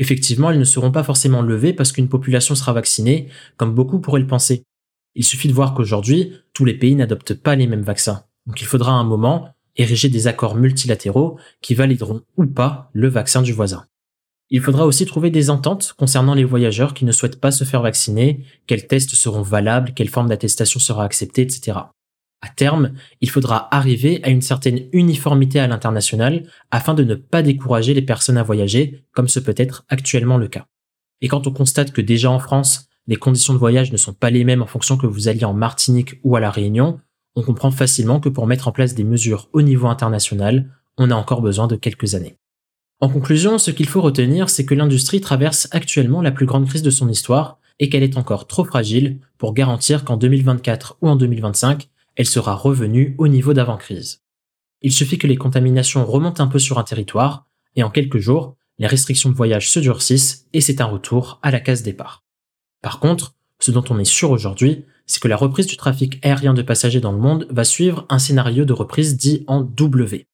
Effectivement, 0.00 0.50
elles 0.50 0.58
ne 0.58 0.64
seront 0.64 0.90
pas 0.90 1.04
forcément 1.04 1.42
levées 1.42 1.74
parce 1.74 1.92
qu'une 1.92 2.08
population 2.08 2.54
sera 2.54 2.72
vaccinée, 2.72 3.28
comme 3.58 3.74
beaucoup 3.74 4.00
pourraient 4.00 4.20
le 4.20 4.26
penser. 4.26 4.64
Il 5.14 5.24
suffit 5.24 5.46
de 5.46 5.52
voir 5.52 5.74
qu'aujourd'hui, 5.74 6.32
tous 6.54 6.64
les 6.64 6.72
pays 6.72 6.94
n'adoptent 6.94 7.34
pas 7.34 7.54
les 7.54 7.66
mêmes 7.66 7.82
vaccins. 7.82 8.24
Donc 8.46 8.62
il 8.62 8.66
faudra 8.66 8.92
un 8.92 9.04
moment 9.04 9.50
ériger 9.76 10.08
des 10.08 10.26
accords 10.26 10.56
multilatéraux 10.56 11.38
qui 11.60 11.74
valideront 11.74 12.22
ou 12.38 12.46
pas 12.46 12.88
le 12.94 13.08
vaccin 13.08 13.42
du 13.42 13.52
voisin. 13.52 13.84
Il 14.48 14.62
faudra 14.62 14.86
aussi 14.86 15.04
trouver 15.04 15.30
des 15.30 15.50
ententes 15.50 15.94
concernant 15.98 16.34
les 16.34 16.44
voyageurs 16.44 16.94
qui 16.94 17.04
ne 17.04 17.12
souhaitent 17.12 17.40
pas 17.40 17.50
se 17.50 17.64
faire 17.64 17.82
vacciner, 17.82 18.46
quels 18.66 18.86
tests 18.86 19.14
seront 19.14 19.42
valables, 19.42 19.92
quelle 19.94 20.08
forme 20.08 20.28
d'attestation 20.28 20.80
sera 20.80 21.04
acceptée, 21.04 21.42
etc. 21.42 21.78
À 22.42 22.48
terme, 22.48 22.92
il 23.20 23.28
faudra 23.28 23.74
arriver 23.74 24.20
à 24.22 24.30
une 24.30 24.40
certaine 24.40 24.88
uniformité 24.92 25.60
à 25.60 25.66
l'international 25.66 26.44
afin 26.70 26.94
de 26.94 27.04
ne 27.04 27.14
pas 27.14 27.42
décourager 27.42 27.92
les 27.92 28.02
personnes 28.02 28.38
à 28.38 28.42
voyager, 28.42 29.04
comme 29.12 29.28
ce 29.28 29.40
peut 29.40 29.54
être 29.56 29.84
actuellement 29.88 30.38
le 30.38 30.48
cas. 30.48 30.66
Et 31.20 31.28
quand 31.28 31.46
on 31.46 31.52
constate 31.52 31.92
que 31.92 32.00
déjà 32.00 32.30
en 32.30 32.38
France, 32.38 32.88
les 33.06 33.16
conditions 33.16 33.52
de 33.52 33.58
voyage 33.58 33.92
ne 33.92 33.96
sont 33.96 34.14
pas 34.14 34.30
les 34.30 34.44
mêmes 34.44 34.62
en 34.62 34.66
fonction 34.66 34.96
que 34.96 35.06
vous 35.06 35.28
alliez 35.28 35.44
en 35.44 35.52
Martinique 35.52 36.18
ou 36.24 36.36
à 36.36 36.40
la 36.40 36.50
Réunion, 36.50 37.00
on 37.36 37.42
comprend 37.42 37.70
facilement 37.70 38.20
que 38.20 38.28
pour 38.28 38.46
mettre 38.46 38.68
en 38.68 38.72
place 38.72 38.94
des 38.94 39.04
mesures 39.04 39.48
au 39.52 39.62
niveau 39.62 39.88
international, 39.88 40.70
on 40.96 41.10
a 41.10 41.14
encore 41.14 41.42
besoin 41.42 41.66
de 41.66 41.76
quelques 41.76 42.14
années. 42.14 42.36
En 43.00 43.08
conclusion, 43.08 43.58
ce 43.58 43.70
qu'il 43.70 43.88
faut 43.88 44.02
retenir, 44.02 44.50
c'est 44.50 44.66
que 44.66 44.74
l'industrie 44.74 45.20
traverse 45.20 45.68
actuellement 45.72 46.22
la 46.22 46.32
plus 46.32 46.46
grande 46.46 46.66
crise 46.66 46.82
de 46.82 46.90
son 46.90 47.08
histoire 47.08 47.58
et 47.78 47.88
qu'elle 47.88 48.02
est 48.02 48.18
encore 48.18 48.46
trop 48.46 48.64
fragile 48.64 49.18
pour 49.38 49.54
garantir 49.54 50.04
qu'en 50.04 50.16
2024 50.16 50.98
ou 51.00 51.08
en 51.08 51.16
2025, 51.16 51.88
elle 52.20 52.26
sera 52.26 52.54
revenue 52.54 53.14
au 53.16 53.28
niveau 53.28 53.54
d'avant-crise. 53.54 54.20
Il 54.82 54.92
suffit 54.92 55.16
que 55.16 55.26
les 55.26 55.38
contaminations 55.38 56.04
remontent 56.04 56.44
un 56.44 56.48
peu 56.48 56.58
sur 56.58 56.78
un 56.78 56.82
territoire, 56.82 57.46
et 57.76 57.82
en 57.82 57.88
quelques 57.88 58.18
jours, 58.18 58.58
les 58.78 58.86
restrictions 58.86 59.30
de 59.30 59.34
voyage 59.34 59.70
se 59.70 59.80
durcissent 59.80 60.46
et 60.52 60.60
c'est 60.60 60.82
un 60.82 60.84
retour 60.84 61.38
à 61.42 61.50
la 61.50 61.60
case 61.60 61.82
départ. 61.82 62.22
Par 62.82 63.00
contre, 63.00 63.36
ce 63.58 63.70
dont 63.70 63.84
on 63.88 63.98
est 63.98 64.04
sûr 64.04 64.32
aujourd'hui, 64.32 64.84
c'est 65.06 65.22
que 65.22 65.28
la 65.28 65.36
reprise 65.38 65.66
du 65.66 65.78
trafic 65.78 66.18
aérien 66.22 66.52
de 66.52 66.60
passagers 66.60 67.00
dans 67.00 67.12
le 67.12 67.18
monde 67.18 67.46
va 67.48 67.64
suivre 67.64 68.04
un 68.10 68.18
scénario 68.18 68.66
de 68.66 68.74
reprise 68.74 69.16
dit 69.16 69.42
en 69.46 69.62
W. 69.62 70.26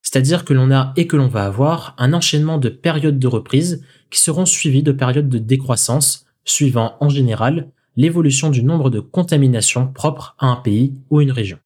C'est-à-dire 0.00 0.42
que 0.42 0.54
l'on 0.54 0.70
a 0.70 0.94
et 0.96 1.06
que 1.06 1.16
l'on 1.16 1.28
va 1.28 1.44
avoir 1.44 1.94
un 1.98 2.14
enchaînement 2.14 2.56
de 2.56 2.70
périodes 2.70 3.18
de 3.18 3.28
reprise 3.28 3.84
qui 4.10 4.20
seront 4.20 4.46
suivies 4.46 4.82
de 4.82 4.92
périodes 4.92 5.28
de 5.28 5.38
décroissance, 5.38 6.24
suivant 6.46 6.96
en 7.00 7.10
général 7.10 7.72
l'évolution 7.96 8.50
du 8.50 8.62
nombre 8.62 8.90
de 8.90 9.00
contaminations 9.00 9.88
propres 9.88 10.36
à 10.38 10.46
un 10.46 10.56
pays 10.56 10.94
ou 11.10 11.20
une 11.20 11.32
région. 11.32 11.58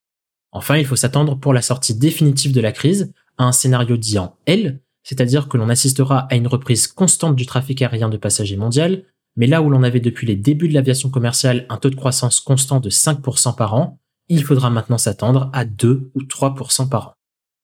Enfin, 0.52 0.76
il 0.76 0.86
faut 0.86 0.96
s'attendre 0.96 1.36
pour 1.36 1.52
la 1.52 1.62
sortie 1.62 1.94
définitive 1.94 2.52
de 2.52 2.60
la 2.60 2.72
crise 2.72 3.12
à 3.38 3.44
un 3.44 3.52
scénario 3.52 3.96
dit 3.96 4.18
en 4.18 4.36
L, 4.46 4.80
c'est-à-dire 5.02 5.48
que 5.48 5.56
l'on 5.56 5.68
assistera 5.68 6.20
à 6.30 6.34
une 6.34 6.46
reprise 6.46 6.86
constante 6.86 7.36
du 7.36 7.46
trafic 7.46 7.82
aérien 7.82 8.08
de 8.08 8.16
passagers 8.16 8.56
mondial, 8.56 9.04
mais 9.36 9.46
là 9.46 9.62
où 9.62 9.70
l'on 9.70 9.82
avait 9.82 10.00
depuis 10.00 10.26
les 10.26 10.36
débuts 10.36 10.68
de 10.68 10.74
l'aviation 10.74 11.08
commerciale 11.08 11.66
un 11.68 11.76
taux 11.76 11.90
de 11.90 11.94
croissance 11.94 12.40
constant 12.40 12.80
de 12.80 12.90
5% 12.90 13.56
par 13.56 13.74
an, 13.74 13.98
il 14.28 14.44
faudra 14.44 14.70
maintenant 14.70 14.98
s'attendre 14.98 15.50
à 15.52 15.64
2 15.64 16.10
ou 16.14 16.22
3% 16.22 16.88
par 16.88 17.08
an. 17.08 17.12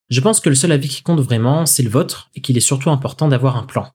Je 0.08 0.20
pense 0.20 0.40
que 0.40 0.48
le 0.48 0.54
seul 0.54 0.72
avis 0.72 0.88
qui 0.88 1.02
compte 1.02 1.20
vraiment, 1.20 1.66
c'est 1.66 1.82
le 1.82 1.90
vôtre, 1.90 2.30
et 2.34 2.40
qu'il 2.40 2.56
est 2.56 2.60
surtout 2.60 2.90
important 2.90 3.28
d'avoir 3.28 3.56
un 3.56 3.64
plan. 3.64 3.90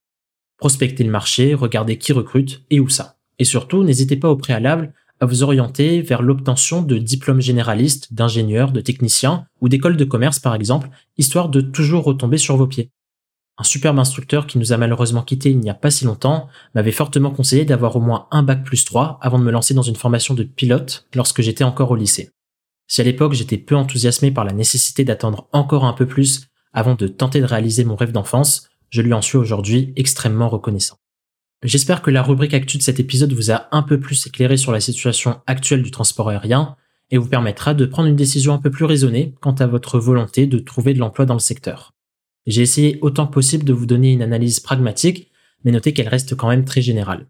Prospecter 0.58 1.04
le 1.04 1.12
marché, 1.12 1.54
regarder 1.54 1.98
qui 1.98 2.12
recrute 2.12 2.64
et 2.70 2.80
où 2.80 2.90
ça. 2.90 3.18
Et 3.42 3.44
surtout, 3.44 3.84
n'hésitez 3.84 4.18
pas 4.18 4.30
au 4.30 4.36
préalable 4.36 4.94
à 5.20 5.26
vous 5.26 5.42
orienter 5.42 6.04
vers 6.04 6.22
l'obtention 6.22 6.84
de 6.84 7.00
diplômes 7.00 7.42
généralistes, 7.42 8.14
d'ingénieurs, 8.14 8.72
de 8.72 8.82
techniciens 8.82 9.48
ou 9.62 9.68
d'écoles 9.68 9.98
de 9.98 10.06
commerce 10.06 10.38
par 10.38 10.54
exemple, 10.54 10.92
histoire 11.18 11.50
de 11.50 11.60
toujours 11.60 12.04
retomber 12.04 12.38
sur 12.38 12.56
vos 12.56 12.68
pieds. 12.68 12.92
Un 13.58 13.64
superbe 13.64 13.98
instructeur 13.98 14.46
qui 14.46 14.60
nous 14.60 14.74
a 14.74 14.78
malheureusement 14.78 15.24
quitté 15.24 15.50
il 15.50 15.58
n'y 15.58 15.72
a 15.72 15.74
pas 15.74 15.90
si 15.90 16.06
longtemps 16.06 16.50
m'avait 16.76 16.92
fortement 16.92 17.32
conseillé 17.32 17.66
d'avoir 17.66 17.96
au 17.96 18.00
moins 18.00 18.28
un 18.30 18.44
bac 18.44 18.64
plus 18.64 18.86
3 18.86 19.18
avant 19.24 19.40
de 19.40 19.44
me 19.44 19.52
lancer 19.52 19.74
dans 19.74 19.82
une 19.82 19.96
formation 19.96 20.36
de 20.36 20.44
pilote 20.44 21.08
lorsque 21.16 21.42
j'étais 21.42 21.64
encore 21.64 21.90
au 21.90 21.96
lycée. 21.96 22.30
Si 22.86 23.02
à 23.02 23.04
l'époque 23.04 23.34
j'étais 23.34 23.58
peu 23.58 23.76
enthousiasmé 23.76 24.30
par 24.30 24.46
la 24.46 24.54
nécessité 24.54 25.04
d'attendre 25.04 25.48
encore 25.52 25.86
un 25.86 25.94
peu 25.94 26.06
plus 26.06 26.46
avant 26.74 26.94
de 26.94 27.08
tenter 27.08 27.42
de 27.42 27.46
réaliser 27.46 27.86
mon 27.86 27.96
rêve 27.96 28.12
d'enfance, 28.12 28.70
je 28.92 29.02
lui 29.02 29.14
en 29.14 29.24
suis 29.24 29.38
aujourd'hui 29.38 29.94
extrêmement 29.96 30.48
reconnaissant. 30.48 30.98
J'espère 31.64 32.02
que 32.02 32.10
la 32.10 32.24
rubrique 32.24 32.56
actu 32.56 32.78
de 32.78 32.82
cet 32.82 33.00
épisode 33.00 33.34
vous 33.34 33.52
a 33.52 33.68
un 33.72 33.84
peu 33.84 34.00
plus 34.00 34.26
éclairé 34.26 34.58
sur 34.58 34.72
la 34.72 34.80
situation 34.80 35.42
actuelle 35.46 35.84
du 35.84 35.92
transport 35.92 36.30
aérien 36.30 36.76
et 37.12 37.20
vous 37.20 37.28
permettra 37.28 37.76
de 37.76 37.86
prendre 37.86 38.08
une 38.08 38.16
décision 38.16 38.54
un 38.54 38.58
peu 38.58 38.72
plus 38.72 38.86
raisonnée 38.86 39.36
quant 39.42 39.54
à 39.54 39.68
votre 39.68 40.00
volonté 40.00 40.48
de 40.48 40.58
trouver 40.58 40.96
de 40.96 41.00
l'emploi 41.00 41.26
dans 41.26 41.36
le 41.36 41.40
secteur. 41.40 41.94
J'ai 42.48 42.64
essayé 42.64 42.98
autant 43.02 43.28
que 43.28 43.34
possible 43.34 43.64
de 43.64 43.74
vous 43.74 43.86
donner 43.86 44.12
une 44.12 44.24
analyse 44.24 44.60
pragmatique, 44.60 45.30
mais 45.64 45.72
notez 45.72 45.94
qu'elle 45.94 46.08
reste 46.08 46.36
quand 46.36 46.50
même 46.50 46.66
très 46.66 46.82
générale. 46.82 47.28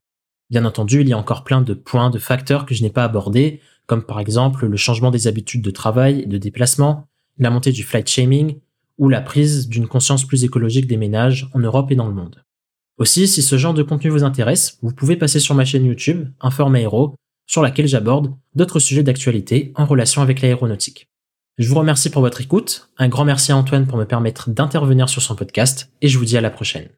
Bien 0.49 0.63
entendu, 0.63 1.01
il 1.01 1.09
y 1.09 1.13
a 1.13 1.17
encore 1.17 1.43
plein 1.43 1.61
de 1.61 1.73
points, 1.73 2.09
de 2.09 2.19
facteurs 2.19 2.65
que 2.65 2.73
je 2.73 2.83
n'ai 2.83 2.89
pas 2.89 3.03
abordés, 3.03 3.59
comme 3.85 4.03
par 4.03 4.21
exemple 4.21 4.65
le 4.65 4.77
changement 4.77 5.11
des 5.11 5.27
habitudes 5.27 5.61
de 5.61 5.71
travail 5.71 6.21
et 6.21 6.25
de 6.25 6.37
déplacement, 6.37 7.07
la 7.37 7.49
montée 7.49 7.73
du 7.73 7.83
flight 7.83 8.07
shaming 8.07 8.59
ou 8.97 9.09
la 9.09 9.19
prise 9.19 9.67
d'une 9.67 9.87
conscience 9.87 10.25
plus 10.25 10.45
écologique 10.45 10.87
des 10.87 10.97
ménages 10.97 11.49
en 11.53 11.59
Europe 11.59 11.91
et 11.91 11.95
dans 11.95 12.07
le 12.07 12.13
monde. 12.13 12.41
Aussi, 12.97 13.27
si 13.27 13.41
ce 13.41 13.57
genre 13.57 13.73
de 13.73 13.83
contenu 13.83 14.09
vous 14.09 14.23
intéresse, 14.23 14.77
vous 14.81 14.93
pouvez 14.93 15.15
passer 15.15 15.39
sur 15.39 15.55
ma 15.55 15.65
chaîne 15.65 15.85
YouTube, 15.85 16.27
Informe 16.41 16.75
Aéro, 16.75 17.15
sur 17.47 17.61
laquelle 17.61 17.87
j'aborde 17.87 18.33
d'autres 18.53 18.79
sujets 18.79 19.01
d'actualité 19.01 19.71
en 19.75 19.85
relation 19.85 20.21
avec 20.21 20.41
l'aéronautique. 20.41 21.07
Je 21.57 21.67
vous 21.67 21.75
remercie 21.75 22.09
pour 22.09 22.21
votre 22.21 22.41
écoute, 22.41 22.89
un 22.97 23.07
grand 23.07 23.25
merci 23.25 23.51
à 23.51 23.57
Antoine 23.57 23.87
pour 23.87 23.97
me 23.97 24.05
permettre 24.05 24.49
d'intervenir 24.49 25.09
sur 25.09 25.21
son 25.21 25.35
podcast, 25.35 25.91
et 26.01 26.09
je 26.09 26.17
vous 26.17 26.25
dis 26.25 26.37
à 26.37 26.41
la 26.41 26.49
prochaine. 26.49 26.89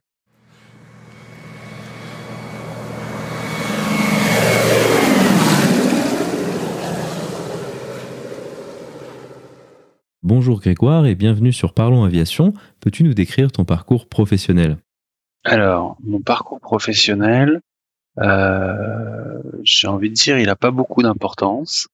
Bonjour 10.22 10.60
Grégoire 10.60 11.06
et 11.06 11.16
bienvenue 11.16 11.54
sur 11.54 11.74
Parlons 11.74 12.04
Aviation. 12.04 12.54
Peux-tu 12.80 13.04
nous 13.04 13.14
décrire 13.14 13.52
ton 13.52 13.66
parcours 13.66 14.08
professionnel? 14.08 14.78
Alors, 15.44 15.98
mon 16.04 16.22
parcours 16.22 16.60
professionnel, 16.60 17.62
euh, 18.20 19.42
j'ai 19.64 19.88
envie 19.88 20.10
de 20.10 20.16
dire, 20.16 20.38
il 20.38 20.46
n'a 20.46 20.56
pas 20.56 20.72
beaucoup 20.72 21.02
d'importance. 21.04 21.88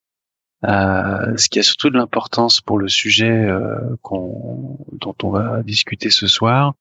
Euh, 0.66 1.38
ce 1.38 1.48
qui 1.50 1.60
a 1.60 1.64
surtout 1.64 1.90
de 1.90 1.98
l'importance 1.98 2.60
pour 2.60 2.78
le 2.78 2.90
sujet 2.90 3.32
euh, 3.32 3.80
dont 4.04 5.16
on 5.24 5.30
va 5.30 5.64
discuter 5.64 6.10
ce 6.10 6.28
soir, 6.28 6.74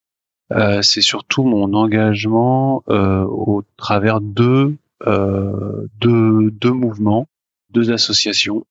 c'est 0.83 1.03
surtout 1.03 1.45
mon 1.45 1.75
engagement 1.75 2.83
au 2.89 3.63
travers 3.77 4.21
de 4.21 4.75
deux 5.05 6.73
mouvements, 6.73 7.29
deux 7.71 7.93
associations 7.93 8.65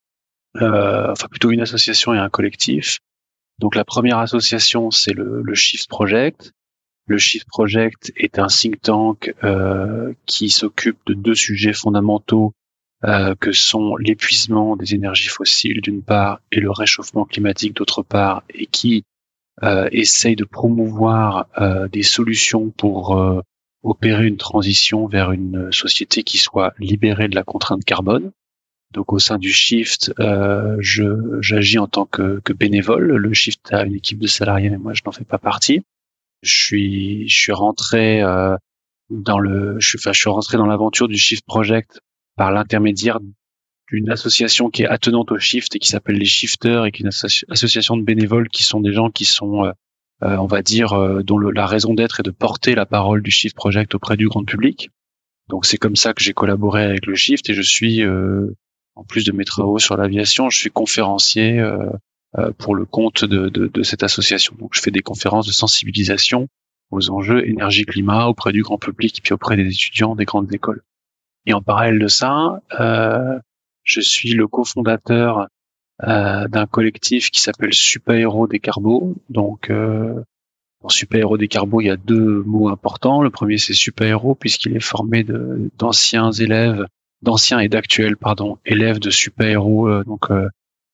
euh, 0.61 1.11
enfin 1.11 1.27
plutôt 1.27 1.51
une 1.51 1.61
association 1.61 2.13
et 2.13 2.17
un 2.17 2.29
collectif. 2.29 2.99
Donc 3.59 3.75
la 3.75 3.85
première 3.85 4.17
association, 4.19 4.91
c'est 4.91 5.13
le, 5.13 5.41
le, 5.43 5.55
Shift 5.55 5.87
Project. 5.87 6.53
Le 7.07 7.17
Shift 7.17 7.47
Project 7.47 8.11
est 8.17 8.37
un 8.37 8.47
think 8.47 8.81
tank 8.81 9.33
euh, 9.43 10.13
qui 10.25 10.49
s'occupe 10.49 10.99
de 11.07 11.13
deux 11.13 11.35
sujets 11.35 11.73
fondamentaux 11.73 12.53
euh, 13.05 13.35
que 13.35 13.51
sont 13.51 13.95
l'épuisement 13.95 14.75
des 14.75 14.95
énergies 14.95 15.27
fossiles 15.27 15.81
d'une 15.81 16.01
part 16.01 16.41
et 16.51 16.59
le 16.59 16.71
réchauffement 16.71 17.25
climatique 17.25 17.75
d'autre 17.75 18.01
part, 18.01 18.41
et 18.51 18.65
qui 18.65 19.03
euh, 19.61 19.87
essaye 19.91 20.35
de 20.35 20.43
promouvoir 20.43 21.45
euh, 21.59 21.87
des 21.89 22.01
solutions 22.01 22.71
pour 22.71 23.43
opérer 23.83 24.25
une 24.25 24.37
transition 24.37 25.05
vers 25.05 25.31
une 25.31 25.71
société 25.71 26.23
qui 26.23 26.39
soit 26.39 26.73
libérée 26.79 27.27
de 27.27 27.35
la 27.35 27.43
contrainte 27.43 27.85
carbone. 27.85 28.31
Donc 28.93 29.13
au 29.13 29.19
sein 29.19 29.37
du 29.37 29.51
Shift, 29.51 30.11
j'agis 30.79 31.77
en 31.77 31.87
tant 31.87 32.05
que, 32.05 32.41
que, 32.43 32.51
bénévole. 32.51 33.15
Le 33.15 33.33
Shift 33.33 33.71
a 33.71 33.83
une 33.83 33.93
équipe 33.93 34.17
de 34.17 34.27
salariés, 34.27 34.71
mais 34.71 34.79
moi 34.79 34.93
je 34.95 35.03
n'en 35.05 35.11
fais 35.11 35.23
pas 35.23 35.37
partie. 35.37 35.83
Je 36.41 36.53
suis 36.53 37.27
je 37.27 37.35
suis 37.35 37.51
rentré 37.51 38.21
euh, 38.21 38.55
dans 39.09 39.39
le 39.39 39.77
je 39.79 39.97
enfin, 39.97 40.13
je 40.13 40.19
suis 40.19 40.29
rentré 40.29 40.57
dans 40.57 40.65
l'aventure 40.65 41.07
du 41.07 41.17
Shift 41.17 41.45
Project 41.45 41.99
par 42.35 42.51
l'intermédiaire 42.51 43.19
d'une 43.89 44.09
association 44.09 44.69
qui 44.69 44.83
est 44.83 44.87
attenante 44.87 45.31
au 45.31 45.39
Shift 45.39 45.75
et 45.75 45.79
qui 45.79 45.87
s'appelle 45.87 46.17
les 46.17 46.25
Shifters 46.25 46.85
et 46.85 46.91
qui 46.91 47.03
est 47.03 47.05
une 47.05 47.51
association 47.53 47.97
de 47.97 48.03
bénévoles 48.03 48.49
qui 48.49 48.63
sont 48.63 48.81
des 48.81 48.93
gens 48.93 49.09
qui 49.09 49.25
sont 49.25 49.65
euh, 49.65 49.71
euh 50.23 50.37
on 50.37 50.47
va 50.47 50.61
dire 50.61 50.93
euh, 50.93 51.23
dont 51.23 51.37
la 51.39 51.65
raison 51.65 51.93
d'être 51.93 52.19
est 52.19 52.23
de 52.23 52.31
porter 52.31 52.75
la 52.75 52.85
parole 52.85 53.21
du 53.21 53.31
Shift 53.31 53.55
Project 53.55 53.95
auprès 53.95 54.17
du 54.17 54.27
grand 54.27 54.43
public. 54.43 54.89
Donc 55.49 55.65
c'est 55.65 55.77
comme 55.77 55.95
ça 55.95 56.13
que 56.13 56.21
j'ai 56.21 56.33
collaboré 56.33 56.83
avec 56.83 57.05
le 57.05 57.15
Shift 57.15 57.49
et 57.49 57.53
je 57.53 57.61
suis 57.61 58.03
euh, 58.03 58.53
en 58.95 59.03
plus 59.03 59.23
de 59.25 59.31
mes 59.31 59.45
travaux 59.45 59.79
sur 59.79 59.95
l'aviation, 59.95 60.49
je 60.49 60.57
suis 60.57 60.71
conférencier 60.71 61.59
euh, 61.59 61.89
pour 62.57 62.75
le 62.75 62.85
compte 62.85 63.25
de, 63.25 63.49
de, 63.49 63.67
de, 63.67 63.83
cette 63.83 64.03
association. 64.03 64.55
Donc, 64.59 64.71
je 64.73 64.81
fais 64.81 64.91
des 64.91 65.01
conférences 65.01 65.47
de 65.47 65.51
sensibilisation 65.51 66.47
aux 66.91 67.09
enjeux 67.09 67.47
énergie-climat 67.47 68.27
auprès 68.27 68.51
du 68.51 68.61
grand 68.61 68.77
public 68.77 69.21
puis 69.23 69.33
auprès 69.33 69.55
des 69.55 69.67
étudiants 69.67 70.15
des 70.15 70.25
grandes 70.25 70.53
écoles. 70.53 70.83
Et 71.45 71.53
en 71.53 71.61
parallèle 71.61 71.99
de 71.99 72.07
ça, 72.07 72.61
euh, 72.79 73.39
je 73.83 74.01
suis 74.01 74.33
le 74.33 74.47
cofondateur 74.47 75.47
euh, 76.03 76.47
d'un 76.47 76.65
collectif 76.67 77.31
qui 77.31 77.41
s'appelle 77.41 77.73
Super 77.73 78.15
Héros 78.15 78.47
des 78.47 78.59
Carbos. 78.59 79.15
Donc, 79.29 79.69
euh, 79.69 80.21
dans 80.81 80.89
Super 80.89 81.21
Héros 81.21 81.37
des 81.37 81.47
Carbos, 81.47 81.81
il 81.81 81.87
y 81.87 81.89
a 81.89 81.97
deux 81.97 82.43
mots 82.43 82.69
importants. 82.69 83.21
Le 83.21 83.29
premier, 83.29 83.57
c'est 83.57 83.73
Super 83.73 84.07
Héros, 84.07 84.35
puisqu'il 84.35 84.75
est 84.75 84.81
formé 84.81 85.25
d'anciens 85.77 86.31
élèves 86.31 86.85
d'anciens 87.21 87.59
et 87.59 87.67
d'actuels 87.67 88.17
pardon 88.17 88.57
élèves 88.65 88.99
de 88.99 89.09
super 89.09 89.47
héros 89.47 89.87
euh, 89.87 90.03
donc 90.03 90.29
euh, 90.29 90.47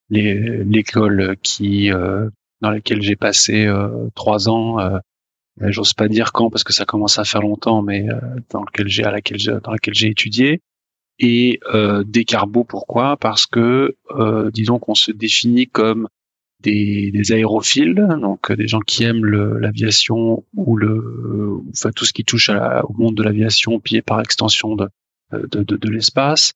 l'école 0.09 1.35
qui 1.41 1.91
euh, 1.91 2.29
dans 2.61 2.69
laquelle 2.69 3.01
j'ai 3.01 3.15
passé 3.15 3.67
trois 4.15 4.49
ans 4.49 4.77
j'ose 5.59 5.93
pas 5.93 6.07
dire 6.07 6.31
quand 6.31 6.49
parce 6.49 6.63
que 6.63 6.73
ça 6.73 6.85
commence 6.85 7.19
à 7.19 7.25
faire 7.25 7.41
longtemps 7.41 7.81
mais 7.81 8.05
dans 8.51 8.63
lequel 8.63 8.87
j'ai 8.87 9.03
à 9.03 9.11
laquelle 9.11 9.37
dans 9.63 9.71
laquelle 9.71 9.93
j'ai 9.93 10.09
étudié. 10.09 10.61
Et 11.19 11.59
euh, 11.73 12.03
des 12.03 12.25
carbos 12.25 12.63
pourquoi? 12.63 13.17
Parce 13.17 13.45
que 13.45 13.95
disons 14.53 14.79
qu'on 14.79 14.95
se 14.95 15.11
définit 15.11 15.67
comme 15.67 16.07
des, 16.61 17.11
des, 17.11 17.33
aérophiles, 17.33 17.93
donc 17.93 18.51
des 18.53 18.67
gens 18.67 18.79
qui 18.79 19.03
aiment 19.03 19.25
l'aviation 19.25 20.45
ou 20.55 20.77
le, 20.77 21.59
enfin 21.69 21.91
tout 21.91 22.05
ce 22.05 22.13
qui 22.13 22.23
touche 22.23 22.49
à 22.49 22.85
au 22.85 22.93
monde 22.93 23.15
de 23.15 23.23
l'aviation, 23.23 23.79
puis 23.79 24.01
par 24.01 24.21
extension 24.21 24.75
de, 24.75 24.87
de, 25.33 25.63
de, 25.63 25.75
de 25.75 25.89
l'espace 25.89 26.53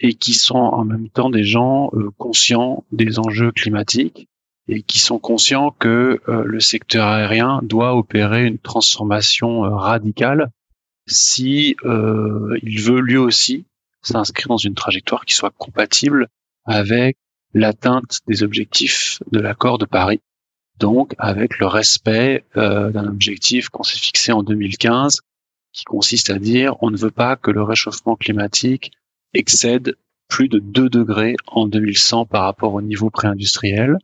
et 0.00 0.14
qui 0.14 0.34
sont 0.34 0.56
en 0.56 0.84
même 0.84 1.08
temps 1.08 1.30
des 1.30 1.44
gens 1.44 1.90
euh, 1.94 2.10
conscients 2.18 2.84
des 2.92 3.18
enjeux 3.18 3.52
climatiques 3.52 4.28
et 4.68 4.82
qui 4.82 4.98
sont 4.98 5.18
conscients 5.18 5.70
que 5.78 6.22
le 6.26 6.58
secteur 6.58 7.06
aérien 7.06 7.60
doit 7.62 7.94
opérer 7.94 8.46
une 8.46 8.56
transformation 8.56 9.60
radicale 9.60 10.48
si 11.06 11.76
il 11.84 12.80
veut 12.80 13.00
lui 13.00 13.18
aussi 13.18 13.66
s'inscrire 14.00 14.48
dans 14.48 14.56
une 14.56 14.74
trajectoire 14.74 15.26
qui 15.26 15.34
soit 15.34 15.52
compatible 15.58 16.28
avec 16.64 17.18
l'atteinte 17.54 18.20
des 18.26 18.42
objectifs 18.42 19.22
de 19.30 19.40
l'accord 19.40 19.78
de 19.78 19.86
Paris. 19.86 20.20
Donc, 20.78 21.14
avec 21.18 21.58
le 21.58 21.66
respect 21.66 22.44
euh, 22.56 22.90
d'un 22.90 23.06
objectif 23.06 23.68
qu'on 23.68 23.84
s'est 23.84 23.98
fixé 23.98 24.32
en 24.32 24.42
2015, 24.42 25.20
qui 25.72 25.84
consiste 25.84 26.30
à 26.30 26.38
dire 26.38 26.74
on 26.82 26.90
ne 26.90 26.96
veut 26.96 27.12
pas 27.12 27.36
que 27.36 27.50
le 27.50 27.62
réchauffement 27.62 28.16
climatique 28.16 28.92
excède 29.34 29.96
plus 30.28 30.48
de 30.48 30.58
2 30.58 30.88
degrés 30.88 31.36
en 31.46 31.66
2100 31.66 32.26
par 32.26 32.44
rapport 32.44 32.74
au 32.74 32.82
niveau 32.82 33.10
pré-industriel. 33.10 33.98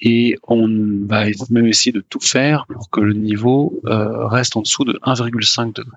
Et 0.00 0.36
on 0.48 0.66
va 1.06 1.26
même 1.50 1.66
essayer 1.66 1.92
de 1.92 2.00
tout 2.00 2.20
faire 2.20 2.66
pour 2.66 2.90
que 2.90 3.00
le 3.00 3.14
niveau 3.14 3.80
euh, 3.86 4.26
reste 4.26 4.56
en 4.56 4.62
dessous 4.62 4.84
de 4.84 4.94
1,5 5.04 5.74
degré. 5.74 5.96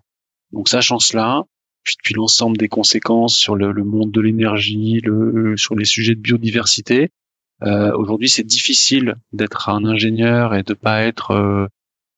Donc, 0.52 0.70
sachant 0.70 1.00
cela, 1.00 1.44
puis, 1.86 2.16
l'ensemble 2.16 2.58
des 2.58 2.68
conséquences 2.68 3.36
sur 3.36 3.56
le, 3.56 3.74
monde 3.84 4.12
de 4.12 4.22
l'énergie, 4.22 5.02
le, 5.04 5.56
sur 5.56 5.76
les 5.76 5.86
sujets 5.86 6.16
de 6.16 6.20
biodiversité. 6.20 7.10
Euh, 7.64 7.96
Aujourd'hui, 7.96 8.28
c'est 8.28 8.44
difficile 8.44 9.16
d'être 9.34 9.70
un 9.70 9.86
ingénieur 9.86 10.56
et 10.56 10.64
de 10.64 10.74
pas 10.74 11.04
être 11.04 11.32
euh, 11.32 11.68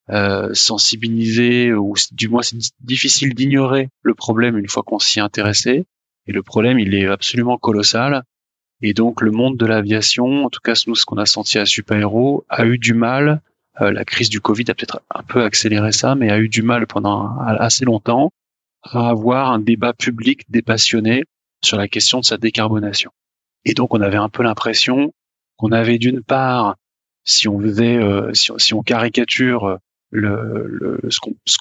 euh, 0.09 0.53
sensibilisé, 0.53 1.73
ou 1.73 1.95
du 2.11 2.29
moins 2.29 2.41
c'est 2.41 2.57
difficile 2.79 3.33
d'ignorer 3.33 3.89
le 4.03 4.15
problème 4.15 4.57
une 4.57 4.69
fois 4.69 4.83
qu'on 4.83 4.99
s'y 4.99 5.19
est 5.19 5.21
intéressé. 5.21 5.85
Et 6.27 6.33
le 6.33 6.43
problème, 6.43 6.79
il 6.79 6.93
est 6.93 7.07
absolument 7.07 7.57
colossal. 7.57 8.23
Et 8.81 8.93
donc, 8.93 9.21
le 9.21 9.31
monde 9.31 9.57
de 9.57 9.65
l'aviation, 9.65 10.45
en 10.45 10.49
tout 10.49 10.59
cas 10.63 10.73
nous, 10.87 10.95
ce 10.95 11.05
qu'on 11.05 11.17
a 11.17 11.25
senti 11.25 11.57
à 11.57 11.65
Super 11.65 12.09
a 12.49 12.65
eu 12.65 12.77
du 12.77 12.93
mal. 12.93 13.41
Euh, 13.81 13.91
la 13.91 14.05
crise 14.05 14.29
du 14.29 14.41
Covid 14.41 14.65
a 14.69 14.75
peut-être 14.75 15.01
un 15.13 15.23
peu 15.23 15.43
accéléré 15.43 15.91
ça, 15.91 16.15
mais 16.15 16.31
a 16.31 16.39
eu 16.39 16.49
du 16.49 16.61
mal 16.61 16.87
pendant 16.87 17.37
assez 17.39 17.85
longtemps 17.85 18.31
à 18.83 19.09
avoir 19.09 19.51
un 19.51 19.59
débat 19.59 19.93
public 19.93 20.43
dépassionné 20.49 21.23
sur 21.63 21.77
la 21.77 21.87
question 21.87 22.19
de 22.19 22.25
sa 22.25 22.37
décarbonation. 22.37 23.11
Et 23.65 23.73
donc 23.73 23.93
on 23.93 24.01
avait 24.01 24.17
un 24.17 24.29
peu 24.29 24.43
l'impression 24.43 25.11
qu'on 25.57 25.71
avait 25.71 25.97
d'une 25.97 26.23
part, 26.23 26.75
si 27.23 27.47
on 27.47 27.59
faisait, 27.59 27.97
euh, 27.97 28.33
si, 28.33 28.73
on 28.73 28.83
caricature 28.83 29.79
le, 30.11 30.65
le 30.67 30.99
ce 31.09 31.19
qu'on 31.19 31.35
ce 31.45 31.57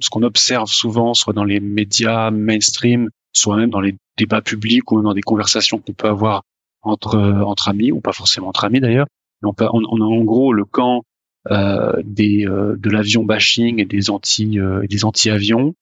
ce 0.00 0.10
qu'on 0.10 0.22
observe 0.22 0.68
souvent, 0.68 1.14
soit 1.14 1.32
dans 1.32 1.44
les 1.44 1.60
médias 1.60 2.30
mainstream, 2.30 3.10
soit 3.36 3.56
même 3.56 3.70
dans 3.70 3.80
les 3.80 3.94
débats 4.16 4.42
publics 4.42 4.90
ou 4.92 5.02
dans 5.02 5.14
des 5.14 5.22
conversations 5.22 5.78
qu'on 5.78 5.92
peut 5.92 6.08
avoir 6.08 6.42
entre 6.82 7.16
entre 7.18 7.68
amis 7.68 7.92
ou 7.92 8.00
pas 8.00 8.12
forcément 8.12 8.48
entre 8.48 8.64
amis 8.64 8.80
d'ailleurs. 8.80 9.06
On, 9.42 9.52
on, 9.60 10.00
a 10.00 10.04
en 10.04 10.24
gros 10.24 10.52
le 10.52 10.64
camp 10.64 11.02
euh, 11.50 11.92
des 12.04 12.46
euh, 12.46 12.74
de 12.76 12.90
l'avion 12.90 13.24
bashing 13.24 13.80
et 13.80 13.84
des 13.84 14.10
anti 14.10 14.58
euh, 14.58 14.86
des 14.88 15.04
anti 15.04 15.30
avions 15.30 15.74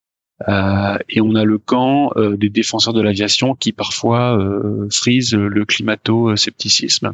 euh, 0.48 0.98
et 1.08 1.20
on 1.20 1.34
a 1.36 1.44
le 1.44 1.58
camp 1.58 2.10
euh, 2.16 2.36
des 2.36 2.50
défenseurs 2.50 2.92
de 2.92 3.00
l'aviation 3.00 3.54
qui 3.54 3.72
parfois 3.72 4.36
euh, 4.36 4.88
frisent 4.90 5.34
le 5.34 5.64
climato-scepticisme. 5.64 7.12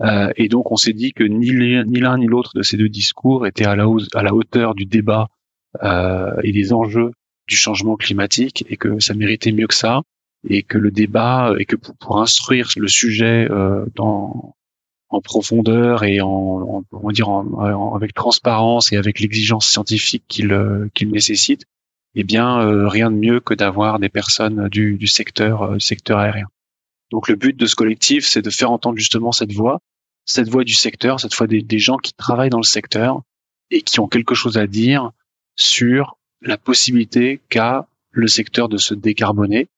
Euh, 0.00 0.30
et 0.36 0.48
donc 0.48 0.70
on 0.70 0.76
s'est 0.76 0.92
dit 0.92 1.12
que 1.12 1.24
ni 1.24 1.50
l'un 1.50 2.18
ni 2.18 2.26
l'autre 2.26 2.52
de 2.54 2.62
ces 2.62 2.76
deux 2.76 2.88
discours 2.88 3.46
était 3.46 3.66
à 3.66 3.76
la, 3.76 3.86
à 4.14 4.22
la 4.22 4.34
hauteur 4.34 4.74
du 4.74 4.86
débat 4.86 5.28
et 6.42 6.52
des 6.52 6.74
enjeux 6.74 7.12
du 7.48 7.56
changement 7.56 7.96
climatique 7.96 8.64
et 8.68 8.76
que 8.76 9.00
ça 9.00 9.14
méritait 9.14 9.52
mieux 9.52 9.66
que 9.66 9.74
ça 9.74 10.02
et 10.48 10.62
que 10.62 10.78
le 10.78 10.90
débat 10.90 11.54
et 11.58 11.64
que 11.64 11.76
pour, 11.76 12.20
instruire 12.20 12.68
le 12.76 12.88
sujet 12.88 13.48
dans, 13.94 14.54
en 15.12 15.20
profondeur 15.20 16.04
et 16.04 16.20
en, 16.20 16.84
va 16.90 17.12
dire 17.12 17.28
en, 17.28 17.94
avec 17.94 18.14
transparence 18.14 18.92
et 18.92 18.96
avec 18.96 19.20
l'exigence 19.20 19.66
scientifique 19.68 20.24
qu'il 20.26 20.88
qu'il 20.94 21.10
nécessite, 21.10 21.64
eh 22.14 22.24
bien 22.24 22.60
euh, 22.60 22.88
rien 22.88 23.10
de 23.10 23.16
mieux 23.16 23.40
que 23.40 23.54
d'avoir 23.54 23.98
des 23.98 24.08
personnes 24.08 24.68
du, 24.68 24.96
du 24.96 25.06
secteur 25.06 25.62
euh, 25.62 25.78
secteur 25.78 26.18
aérien. 26.18 26.46
Donc 27.10 27.28
le 27.28 27.36
but 27.36 27.56
de 27.56 27.66
ce 27.66 27.74
collectif, 27.74 28.26
c'est 28.26 28.42
de 28.42 28.50
faire 28.50 28.70
entendre 28.70 28.98
justement 28.98 29.32
cette 29.32 29.52
voix, 29.52 29.80
cette 30.24 30.48
voix 30.48 30.64
du 30.64 30.74
secteur, 30.74 31.20
cette 31.20 31.34
fois 31.34 31.46
des, 31.46 31.62
des, 31.62 31.78
gens 31.78 31.98
qui 31.98 32.14
travaillent 32.14 32.50
dans 32.50 32.58
le 32.58 32.64
secteur 32.64 33.20
et 33.70 33.82
qui 33.82 34.00
ont 34.00 34.08
quelque 34.08 34.34
chose 34.34 34.56
à 34.56 34.66
dire 34.66 35.10
sur 35.56 36.16
la 36.42 36.58
possibilité 36.58 37.40
qu'a 37.48 37.86
le 38.10 38.26
secteur 38.26 38.68
de 38.68 38.76
se 38.76 38.94
décarboner. 38.94 39.68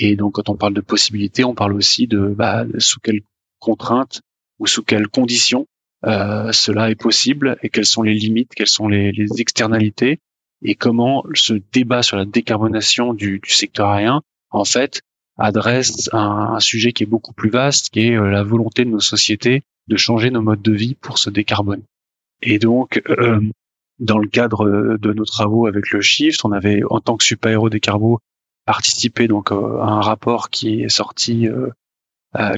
Et 0.00 0.16
donc 0.16 0.34
quand 0.34 0.48
on 0.48 0.56
parle 0.56 0.74
de 0.74 0.80
possibilité, 0.80 1.44
on 1.44 1.54
parle 1.54 1.74
aussi 1.74 2.06
de 2.06 2.28
bah, 2.28 2.64
sous 2.78 3.00
quelles 3.00 3.22
contraintes 3.58 4.20
ou 4.58 4.66
sous 4.66 4.82
quelles 4.82 5.08
conditions 5.08 5.66
euh, 6.06 6.50
cela 6.52 6.90
est 6.90 7.00
possible 7.00 7.56
et 7.62 7.68
quelles 7.68 7.86
sont 7.86 8.02
les 8.02 8.14
limites, 8.14 8.54
quelles 8.54 8.66
sont 8.66 8.88
les, 8.88 9.12
les 9.12 9.40
externalités 9.40 10.18
et 10.62 10.74
comment 10.74 11.24
ce 11.34 11.54
débat 11.72 12.02
sur 12.02 12.16
la 12.16 12.24
décarbonation 12.24 13.14
du, 13.14 13.38
du 13.38 13.50
secteur 13.50 13.88
aérien, 13.88 14.22
en 14.50 14.64
fait, 14.64 15.00
adresse 15.38 16.10
un, 16.12 16.54
un, 16.54 16.60
sujet 16.60 16.92
qui 16.92 17.04
est 17.04 17.06
beaucoup 17.06 17.32
plus 17.32 17.50
vaste, 17.50 17.90
qui 17.90 18.00
est 18.00 18.16
euh, 18.16 18.28
la 18.28 18.42
volonté 18.42 18.84
de 18.84 18.90
nos 18.90 19.00
sociétés 19.00 19.62
de 19.88 19.96
changer 19.96 20.30
nos 20.30 20.42
modes 20.42 20.62
de 20.62 20.72
vie 20.72 20.94
pour 20.94 21.18
se 21.18 21.30
décarboner. 21.30 21.82
Et 22.42 22.58
donc, 22.58 23.02
euh, 23.08 23.40
dans 24.00 24.18
le 24.18 24.28
cadre 24.28 24.96
de 24.98 25.12
nos 25.12 25.24
travaux 25.24 25.66
avec 25.66 25.90
le 25.90 26.00
Shift, 26.00 26.44
on 26.44 26.52
avait, 26.52 26.82
en 26.90 27.00
tant 27.00 27.16
que 27.16 27.24
super 27.24 27.52
héros 27.52 27.70
des 27.70 27.80
carbos, 27.80 28.18
participé 28.66 29.28
donc 29.28 29.52
euh, 29.52 29.78
à 29.80 29.86
un 29.86 30.00
rapport 30.00 30.50
qui 30.50 30.82
est 30.82 30.88
sorti, 30.88 31.48
euh, 31.48 31.68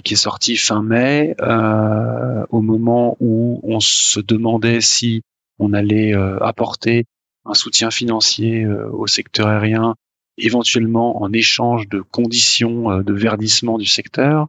qui 0.04 0.14
est 0.14 0.16
sorti 0.16 0.56
fin 0.56 0.82
mai, 0.82 1.34
au 2.50 2.60
moment 2.60 3.16
où 3.20 3.60
on 3.62 3.80
se 3.80 4.20
demandait 4.20 4.80
si 4.80 5.22
on 5.58 5.72
allait 5.72 6.14
apporter 6.40 7.06
un 7.44 7.54
soutien 7.54 7.90
financier 7.90 8.64
euh, 8.64 8.88
au 8.90 9.06
secteur 9.06 9.48
aérien, 9.48 9.94
éventuellement 10.38 11.22
en 11.22 11.32
échange 11.32 11.88
de 11.88 12.00
conditions 12.00 12.90
euh, 12.90 13.02
de 13.02 13.12
verdissement 13.12 13.78
du 13.78 13.86
secteur. 13.86 14.48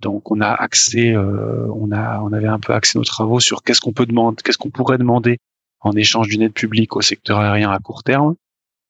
Donc 0.00 0.30
on 0.30 0.40
a 0.40 0.50
accès, 0.50 1.12
euh, 1.12 1.66
on 1.74 1.90
a, 1.90 2.20
on 2.20 2.32
avait 2.32 2.46
un 2.46 2.60
peu 2.60 2.72
axé 2.72 2.98
nos 2.98 3.04
travaux 3.04 3.40
sur 3.40 3.62
qu'est-ce 3.62 3.80
qu'on 3.80 3.92
peut 3.92 4.06
demander, 4.06 4.36
qu'est-ce 4.44 4.58
qu'on 4.58 4.70
pourrait 4.70 4.98
demander 4.98 5.38
en 5.80 5.92
échange 5.92 6.28
d'une 6.28 6.42
aide 6.42 6.52
publique 6.52 6.96
au 6.96 7.00
secteur 7.00 7.38
aérien 7.38 7.70
à 7.70 7.78
court 7.78 8.02
terme. 8.02 8.34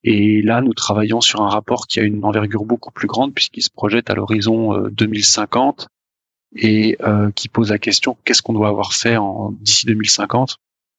Et 0.04 0.42
là, 0.42 0.60
nous 0.60 0.74
travaillons 0.74 1.20
sur 1.20 1.42
un 1.42 1.48
rapport 1.48 1.86
qui 1.86 2.00
a 2.00 2.02
une 2.02 2.24
envergure 2.24 2.64
beaucoup 2.64 2.92
plus 2.92 3.08
grande 3.08 3.34
puisqu'il 3.34 3.62
se 3.62 3.70
projette 3.70 4.10
à 4.10 4.14
l'horizon 4.14 4.88
2050 4.90 5.88
et 6.54 6.96
qui 7.34 7.48
pose 7.48 7.70
la 7.70 7.78
question 7.78 8.16
qu'est-ce 8.24 8.40
qu'on 8.40 8.52
doit 8.52 8.68
avoir 8.68 8.92
fait 8.92 9.16
d'ici 9.60 9.86
2050 9.86 10.56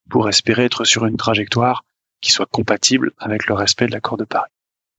pour 0.10 0.28
espérer 0.28 0.65
être 0.65 0.84
sur 0.84 1.06
une 1.06 1.15
trajectoire 1.15 1.84
qui 2.21 2.32
soit 2.32 2.45
compatible 2.45 3.12
avec 3.17 3.47
le 3.47 3.56
respect 3.56 3.88
de 3.88 3.91
l'accord 3.91 4.17
de 4.17 4.25
Paris? 4.25 4.52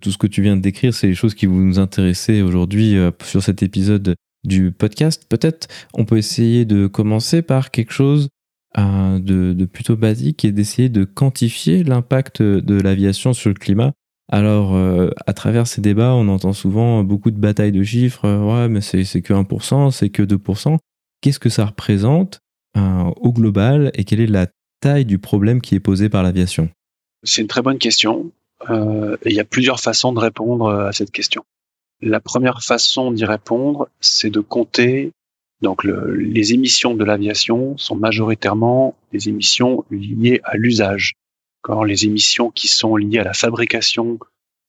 Tout 0.02 0.10
ce 0.10 0.18
que 0.18 0.26
tu 0.26 0.40
viens 0.40 0.56
de 0.56 0.62
décrire, 0.62 0.94
c'est 0.94 1.08
les 1.08 1.14
choses 1.14 1.34
qui 1.34 1.46
vous 1.46 1.60
nous 1.60 1.78
intéressaient 1.78 2.40
aujourd'hui 2.40 2.96
euh, 2.96 3.10
sur 3.22 3.42
cet 3.42 3.62
épisode 3.62 4.14
du 4.44 4.72
podcast. 4.72 5.26
Peut-être 5.28 5.68
on 5.92 6.06
peut 6.06 6.16
essayer 6.16 6.64
de 6.64 6.86
commencer 6.86 7.42
par 7.42 7.70
quelque 7.70 7.92
chose 7.92 8.24
euh, 8.24 8.28
de, 8.76 9.52
de, 9.52 9.64
plutôt 9.64 9.96
basique 9.96 10.44
et 10.44 10.52
d'essayer 10.52 10.88
de 10.88 11.04
quantifier 11.04 11.82
l'impact 11.82 12.42
de 12.42 12.80
l'aviation 12.80 13.32
sur 13.32 13.50
le 13.50 13.54
climat. 13.54 13.92
Alors, 14.32 14.76
euh, 14.76 15.10
à 15.26 15.32
travers 15.32 15.66
ces 15.66 15.80
débats, 15.80 16.14
on 16.14 16.28
entend 16.28 16.52
souvent 16.52 17.02
beaucoup 17.02 17.32
de 17.32 17.38
batailles 17.38 17.72
de 17.72 17.82
chiffres. 17.82 18.28
ouais, 18.28 18.68
mais 18.68 18.80
c'est 18.80 19.22
que 19.22 19.34
1%, 19.34 19.90
c'est 19.90 20.10
que 20.10 20.22
2%. 20.22 20.78
Qu'est-ce 21.20 21.40
que 21.40 21.48
ça 21.48 21.66
représente 21.66 22.40
au 22.76 23.32
global 23.32 23.90
et 23.94 24.04
quelle 24.04 24.20
est 24.20 24.26
la 24.26 24.46
taille 24.80 25.04
du 25.04 25.18
problème 25.18 25.60
qui 25.60 25.74
est 25.74 25.80
posé 25.80 26.08
par 26.08 26.22
l'aviation? 26.22 26.70
C'est 27.22 27.42
une 27.42 27.48
très 27.48 27.62
bonne 27.62 27.78
question. 27.78 28.32
Euh, 28.68 29.16
il 29.24 29.32
y 29.32 29.40
a 29.40 29.44
plusieurs 29.44 29.80
façons 29.80 30.12
de 30.12 30.18
répondre 30.18 30.66
euh, 30.66 30.88
à 30.88 30.92
cette 30.92 31.10
question. 31.10 31.44
La 32.02 32.20
première 32.20 32.62
façon 32.62 33.12
d'y 33.12 33.24
répondre, 33.24 33.88
c'est 34.00 34.30
de 34.30 34.40
compter. 34.40 35.12
Donc, 35.62 35.84
le, 35.84 36.14
les 36.14 36.54
émissions 36.54 36.94
de 36.94 37.04
l'aviation 37.04 37.76
sont 37.76 37.96
majoritairement 37.96 38.96
des 39.12 39.28
émissions 39.28 39.84
liées 39.90 40.40
à 40.44 40.56
l'usage. 40.56 41.14
Les 41.86 42.06
émissions 42.06 42.50
qui 42.50 42.68
sont 42.68 42.96
liées 42.96 43.18
à 43.18 43.24
la 43.24 43.34
fabrication 43.34 44.18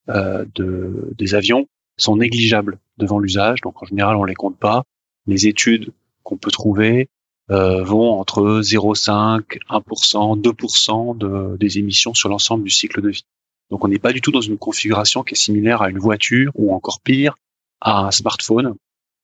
euh, 0.09 0.45
de, 0.55 1.13
des 1.17 1.35
avions 1.35 1.67
sont 1.97 2.17
négligeables 2.17 2.79
devant 2.97 3.19
l'usage. 3.19 3.61
Donc, 3.61 3.81
en 3.81 3.85
général, 3.85 4.17
on 4.17 4.25
les 4.25 4.35
compte 4.35 4.57
pas. 4.57 4.83
Les 5.27 5.47
études 5.47 5.93
qu'on 6.23 6.37
peut 6.37 6.51
trouver 6.51 7.07
euh, 7.49 7.83
vont 7.83 8.11
entre 8.19 8.61
0,5, 8.61 9.59
1%, 9.69 10.41
2% 10.41 11.17
de, 11.17 11.57
des 11.57 11.77
émissions 11.77 12.13
sur 12.13 12.29
l'ensemble 12.29 12.63
du 12.63 12.69
cycle 12.69 13.01
de 13.01 13.09
vie. 13.09 13.25
Donc 13.69 13.83
on 13.83 13.87
n'est 13.87 13.99
pas 13.99 14.13
du 14.13 14.21
tout 14.21 14.31
dans 14.31 14.41
une 14.41 14.57
configuration 14.57 15.23
qui 15.23 15.33
est 15.33 15.37
similaire 15.37 15.81
à 15.81 15.89
une 15.89 15.97
voiture 15.97 16.51
ou 16.55 16.73
encore 16.73 17.01
pire 17.01 17.35
à 17.79 18.05
un 18.05 18.11
smartphone 18.11 18.75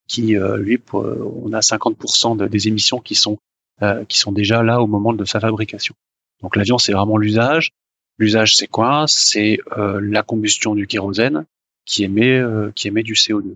qui 0.08 0.38
euh, 0.38 0.58
lui 0.58 0.80
on 0.94 1.54
a 1.54 1.60
50% 1.60 2.48
des 2.48 2.68
émissions 2.68 3.00
qui 3.00 3.16
sont 3.16 3.38
euh, 3.82 4.06
qui 4.06 4.18
sont 4.18 4.32
déjà 4.32 4.64
là 4.64 4.82
au 4.82 4.88
moment 4.88 5.14
de 5.14 5.26
sa 5.26 5.40
fabrication. 5.40 5.96
Donc 6.42 6.56
l'avion 6.56 6.78
c'est 6.78 6.94
vraiment 6.94 7.18
l'usage. 7.18 7.72
L'usage 8.18 8.56
c'est 8.56 8.68
quoi? 8.68 9.06
C'est 9.08 9.60
euh, 9.78 10.00
la 10.02 10.24
combustion 10.24 10.76
du 10.76 10.88
kérosène 10.88 11.46
qui 11.86 12.04
émet 12.04 12.42
qui 12.76 12.88
émet 12.88 13.04
du 13.04 13.14
CO2. 13.14 13.56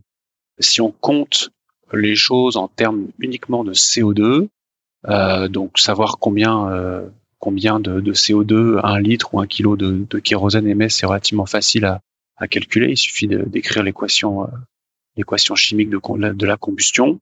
Si 0.60 0.80
on 0.82 0.92
compte 0.92 1.50
les 1.94 2.16
choses 2.16 2.56
en 2.56 2.68
termes 2.68 3.08
uniquement 3.20 3.64
de 3.64 3.74
CO2, 3.74 4.48
Euh, 5.08 5.48
donc 5.48 5.80
savoir 5.80 6.18
combien 6.20 6.70
euh, 6.70 7.08
combien 7.40 7.80
de, 7.80 8.02
de, 8.02 8.14
CO2 8.14 8.80
un 8.84 9.00
litre 9.00 9.34
ou 9.34 9.40
un 9.40 9.48
kilo 9.48 9.76
de, 9.76 10.06
de 10.08 10.20
kérosène 10.20 10.68
émet, 10.68 10.90
c'est 10.90 11.08
relativement 11.08 11.48
facile 11.48 11.86
à, 11.86 12.02
à, 12.38 12.48
calculer. 12.48 12.92
Il 12.92 12.98
suffit 12.98 13.28
d'écrire 13.28 13.82
l'équation 13.82 14.44
euh, 14.44 14.48
l'équation 15.16 15.56
chimique 15.56 15.90
de, 15.90 16.46
la 16.46 16.58
combustion. 16.58 17.20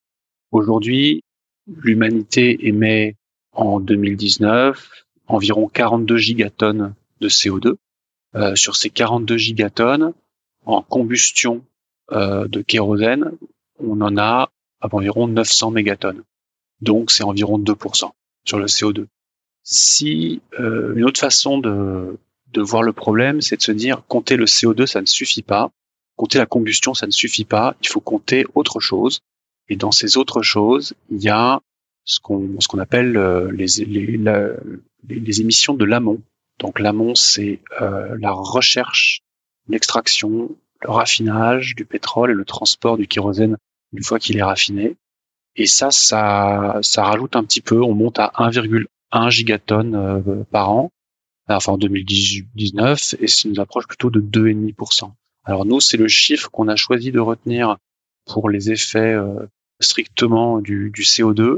Aujourd'hui, 0.52 1.24
l'humanité 1.68 2.68
émet 2.68 3.16
en 3.52 3.80
2019 3.80 4.90
environ 5.28 5.68
42 5.68 6.18
gigatonnes 6.18 6.96
de 7.22 7.30
CO2. 7.30 7.76
Euh, 8.36 8.56
sur 8.56 8.76
ces 8.76 8.90
42 8.90 9.38
gigatonnes, 9.38 10.14
en 10.66 10.82
combustion 10.84 11.66
euh, 12.12 12.48
de 12.48 12.62
kérosène, 12.62 13.32
on 13.80 14.02
en 14.02 14.18
a 14.18 14.52
environ 14.82 15.28
900 15.28 15.72
mégatonnes. 15.72 16.24
Donc 16.82 17.12
c'est 17.12 17.24
environ 17.24 17.60
2% 17.60 18.12
sur 18.46 18.60
le 18.60 18.66
CO2. 18.66 19.08
Si 19.64 20.42
euh, 20.60 20.94
une 20.96 21.06
autre 21.06 21.20
façon 21.20 21.58
de, 21.58 22.18
de 22.54 22.62
voir 22.62 22.84
le 22.84 22.94
problème, 22.94 23.42
c'est 23.42 23.58
de 23.58 23.62
se 23.62 23.72
dire 23.72 24.04
compter 24.08 24.38
le 24.38 24.46
CO2, 24.46 24.86
ça 24.86 25.02
ne 25.02 25.06
suffit 25.06 25.44
pas. 25.44 25.72
Compter 26.20 26.38
la 26.38 26.46
combustion, 26.46 26.94
ça 26.94 27.06
ne 27.08 27.12
suffit 27.12 27.46
pas. 27.46 27.78
Il 27.82 27.88
faut 27.88 28.02
compter 28.02 28.44
autre 28.54 28.82
chose. 28.82 29.22
Et 29.70 29.78
dans 29.78 29.94
ces 29.94 30.18
autres 30.18 30.42
choses, 30.42 30.94
il 31.10 31.24
y 31.24 31.30
a 31.30 31.62
ce 32.04 32.20
qu'on 32.20 32.60
ce 32.60 32.68
qu'on 32.68 32.80
appelle 32.80 33.16
euh, 33.16 33.50
les, 33.54 33.68
les, 33.86 34.20
les, 35.08 35.40
émissions 35.40 35.76
de 35.76 35.86
l'amont. 35.86 36.22
Donc 36.60 36.78
l'amont, 36.80 37.16
c'est 37.16 37.62
euh, 37.80 38.18
la 38.20 38.34
recherche, 38.34 39.22
l'extraction, 39.70 40.54
le 40.82 40.90
raffinage 40.90 41.74
du 41.74 41.86
pétrole 41.86 42.32
et 42.32 42.34
le 42.34 42.44
transport 42.44 42.98
du 42.98 43.08
kérosène 43.08 43.56
une 43.94 44.04
fois 44.04 44.20
qu'il 44.20 44.36
est 44.36 44.44
raffiné. 44.44 44.98
Et 45.56 45.68
ça, 45.68 45.90
ça, 45.90 46.80
ça 46.82 47.06
rajoute 47.06 47.38
un 47.38 47.46
petit 47.46 47.62
peu. 47.62 47.82
On 47.82 47.96
monte 47.96 48.20
à 48.20 48.34
1,1 48.36 49.30
gigatonnes 49.30 49.96
euh, 49.96 50.44
par 50.52 50.70
an, 50.70 50.92
enfin 51.48 51.72
en 51.72 51.78
2019, 51.78 53.16
et 53.22 53.28
c'est 53.28 53.48
nous 53.48 53.62
approche 53.62 53.88
plutôt 53.88 54.10
de 54.10 54.20
2,5%. 54.20 55.14
Alors 55.50 55.66
nous, 55.66 55.80
c'est 55.80 55.98
le 55.98 56.08
chiffre 56.08 56.52
qu'on 56.52 56.68
a 56.68 56.76
choisi 56.76 57.12
de 57.12 57.20
retenir 57.20 57.78
pour 58.28 58.52
les 58.52 58.70
effets 58.70 59.16
euh, 59.16 59.48
strictement 59.80 60.62
du, 60.62 60.92
du, 60.92 61.02
CO2. 61.02 61.58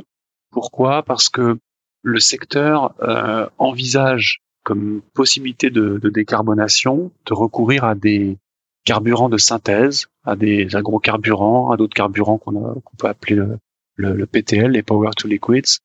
Pourquoi? 0.49 1.03
Parce 1.03 1.27
que 1.27 1.57
le 2.01 2.19
secteur 2.21 2.95
euh, 3.01 3.49
envisage 3.57 4.39
comme 4.63 5.01
possibilité 5.13 5.71
de, 5.71 5.99
décarbonation 6.05 7.11
de 7.25 7.33
recourir 7.33 7.83
à 7.83 7.93
des 7.93 8.37
carburants 8.85 9.27
de 9.27 9.37
synthèse, 9.37 10.07
à 10.23 10.37
des 10.37 10.73
agrocarburants, 10.73 11.71
à 11.71 11.75
d'autres 11.75 11.93
carburants 11.93 12.37
qu'on 12.37 12.81
peut 12.97 13.09
appeler 13.09 13.35
le, 13.35 13.57
le, 13.95 14.13
le, 14.13 14.25
PTL, 14.25 14.71
les 14.71 14.83
Power 14.83 15.09
to 15.17 15.27
Liquids. 15.27 15.79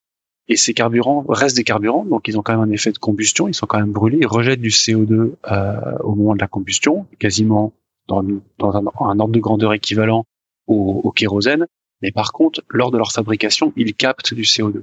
Et 0.47 0.55
ces 0.55 0.75
carburants 0.75 1.25
restent 1.29 1.57
des 1.57 1.65
carburants, 1.65 2.05
donc 2.05 2.29
ils 2.29 2.39
ont 2.39 2.43
quand 2.43 2.53
même 2.57 2.69
un 2.69 2.73
effet 2.73 2.93
de 2.93 2.99
combustion, 2.99 3.49
ils 3.49 3.55
sont 3.55 3.67
quand 3.67 3.81
même 3.81 3.91
brûlés, 3.91 4.19
ils 4.21 4.29
rejettent 4.29 4.61
du 4.61 4.69
CO2 4.69 5.33
euh, 5.51 5.99
au 6.05 6.15
moment 6.15 6.37
de 6.37 6.41
la 6.41 6.47
combustion, 6.47 7.09
quasiment 7.19 7.73
dans, 8.09 8.25
dans 8.59 8.77
un, 8.77 8.85
un, 9.01 9.21
ordre 9.21 9.35
de 9.35 9.41
grandeur 9.41 9.73
équivalent 9.73 10.25
au, 10.67 11.01
au, 11.05 11.11
kérosène. 11.11 11.67
Mais 12.03 12.13
par 12.13 12.33
contre, 12.33 12.63
lors 12.69 12.91
de 12.91 12.99
leur 12.99 13.13
fabrication, 13.13 13.73
ils 13.77 13.95
captent 13.95 14.35
du 14.35 14.43
CO2. 14.43 14.83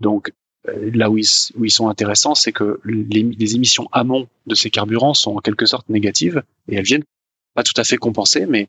Donc 0.00 0.32
euh, 0.68 0.90
là 0.92 1.10
où 1.10 1.18
ils, 1.18 1.26
où 1.56 1.64
ils, 1.64 1.70
sont 1.70 1.88
intéressants, 1.88 2.34
c'est 2.34 2.52
que 2.52 2.80
les, 2.84 3.22
les, 3.22 3.54
émissions 3.54 3.88
amont 3.92 4.26
de 4.46 4.54
ces 4.54 4.70
carburants 4.70 5.14
sont 5.14 5.36
en 5.36 5.40
quelque 5.40 5.66
sorte 5.66 5.88
négatives 5.88 6.42
et 6.68 6.76
elles 6.76 6.84
viennent 6.84 7.04
pas 7.54 7.62
tout 7.62 7.78
à 7.80 7.84
fait 7.84 7.96
compenser, 7.96 8.46
mais 8.46 8.68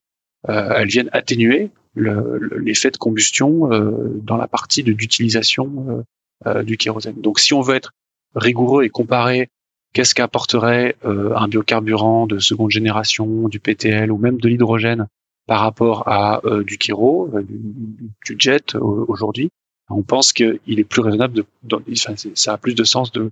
euh, 0.50 0.74
elles 0.76 0.88
viennent 0.88 1.10
atténuer 1.12 1.72
l'effet 1.96 2.92
de 2.92 2.98
combustion 2.98 3.72
euh, 3.72 3.92
dans 4.22 4.38
la 4.38 4.48
partie 4.48 4.84
d'utilisation 4.84 5.86
euh, 5.90 6.04
euh, 6.48 6.64
du 6.64 6.78
kérosène. 6.78 7.20
Donc 7.20 7.40
si 7.40 7.54
on 7.54 7.62
veut 7.62 7.76
être 7.76 7.92
rigoureux 8.36 8.84
et 8.84 8.90
comparer 8.90 9.50
qu'est-ce 9.94 10.16
qu'apporterait 10.16 10.96
un 11.04 11.48
biocarburant 11.48 12.28
de 12.28 12.40
seconde 12.40 12.72
génération, 12.72 13.48
du 13.48 13.60
PTL 13.60 14.12
ou 14.12 14.18
même 14.18 14.40
de 14.40 14.48
l'hydrogène 14.48 15.08
par 15.48 15.62
rapport 15.62 16.08
à 16.08 16.42
du 16.66 16.78
kéro, 16.78 17.30
du, 17.44 18.36
jet 18.38 18.76
aujourd'hui, 18.76 19.50
on 19.90 20.04
pense 20.04 20.34
qu'il 20.34 20.60
est 20.68 20.84
plus 20.84 21.02
raisonnable 21.02 21.34
de, 21.34 21.46
enfin, 21.92 22.14
ça 22.36 22.54
a 22.54 22.58
plus 22.58 22.76
de 22.76 22.84
sens 22.84 23.12
de, 23.12 23.32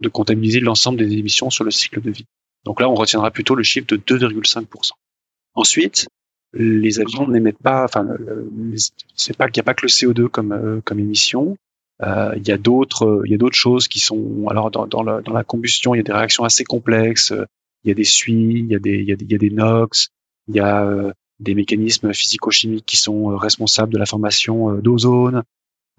de 0.00 0.08
comptabiliser 0.08 0.60
l'ensemble 0.60 0.98
des 0.98 1.12
émissions 1.12 1.50
sur 1.50 1.64
le 1.64 1.70
cycle 1.70 2.00
de 2.00 2.10
vie. 2.10 2.26
Donc 2.64 2.80
là, 2.80 2.88
on 2.88 2.94
retiendra 2.94 3.30
plutôt 3.30 3.54
le 3.54 3.62
chiffre 3.62 3.86
de 3.86 3.96
2,5%. 3.96 4.92
Ensuite, 5.54 6.06
les 6.52 7.00
avions 7.00 7.28
n'émettent 7.28 7.62
pas, 7.62 7.84
enfin, 7.84 8.06
c'est 9.14 9.36
pas 9.36 9.48
qu'il 9.48 9.60
n'y 9.60 9.64
a 9.64 9.66
pas 9.66 9.74
que 9.74 9.86
le 9.86 9.90
CO2 9.90 10.28
comme 10.28 10.52
euh, 10.52 10.80
comme 10.84 10.98
émission. 10.98 11.56
Euh, 12.02 12.32
il 12.36 12.46
y 12.46 12.52
a 12.52 12.58
d'autres, 12.58 13.22
il 13.24 13.30
y 13.30 13.34
a 13.34 13.38
d'autres 13.38 13.56
choses 13.56 13.88
qui 13.88 14.00
sont, 14.00 14.46
alors 14.48 14.70
dans, 14.70 14.86
dans, 14.86 15.02
la, 15.02 15.20
dans 15.20 15.32
la 15.32 15.44
combustion, 15.44 15.94
il 15.94 15.98
y 15.98 16.00
a 16.00 16.04
des 16.04 16.12
réactions 16.12 16.44
assez 16.44 16.64
complexes. 16.64 17.32
Il 17.84 17.88
y 17.88 17.90
a 17.90 17.94
des 17.94 18.04
suies, 18.04 18.60
il 18.60 18.66
y 18.66 18.74
a 18.74 18.78
des, 18.78 19.02
y 19.02 19.06
y 19.06 19.34
a 19.34 19.38
des 19.38 19.50
NOx, 19.50 20.08
il 20.48 20.56
y 20.56 20.60
a 20.60 20.84
euh, 20.84 21.12
des 21.38 21.54
mécanismes 21.54 22.12
physico-chimiques 22.12 22.86
qui 22.86 22.96
sont 22.96 23.30
euh, 23.30 23.36
responsables 23.36 23.92
de 23.92 23.98
la 23.98 24.06
formation 24.06 24.74
d'ozone. 24.76 25.42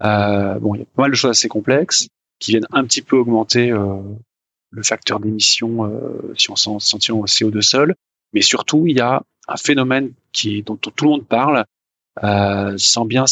bon, 0.00 0.74
il 0.74 0.80
y 0.80 0.82
a 0.82 0.86
pas 0.96 1.02
mal 1.02 1.10
de 1.12 1.16
choses 1.16 1.30
assez 1.30 1.48
complexes 1.48 2.08
qui 2.38 2.50
viennent 2.50 2.66
un 2.72 2.84
petit 2.84 3.02
peu 3.02 3.16
augmenter 3.16 3.70
le 3.70 4.82
facteur 4.82 5.20
d'émission 5.20 5.90
si 6.36 6.50
on 6.50 6.56
s'en 6.56 6.98
tient 6.98 7.14
au 7.14 7.24
CO2 7.24 7.62
seul. 7.62 7.94
Mais 8.34 8.42
surtout, 8.42 8.86
il 8.86 8.96
y 8.96 9.00
a 9.00 9.22
un 9.48 9.56
phénomène 9.56 10.12
qui 10.32 10.62
dont, 10.62 10.76
tout 10.76 11.04
le 11.04 11.10
monde 11.10 11.26
parle 11.26 11.64
euh, 12.24 12.74
sans 12.78 13.04
bien 13.04 13.24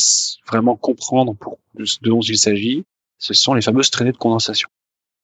vraiment 0.47 0.77
comprendre 0.77 1.35
pour, 1.35 1.59
de 1.75 1.85
dont 2.03 2.21
il 2.21 2.39
s'agit. 2.39 2.85
Ce 3.19 3.33
sont 3.33 3.55
les 3.55 3.63
fameuses 3.63 3.91
traînées 3.91 4.13
de 4.13 4.19
condensation. 4.19 4.69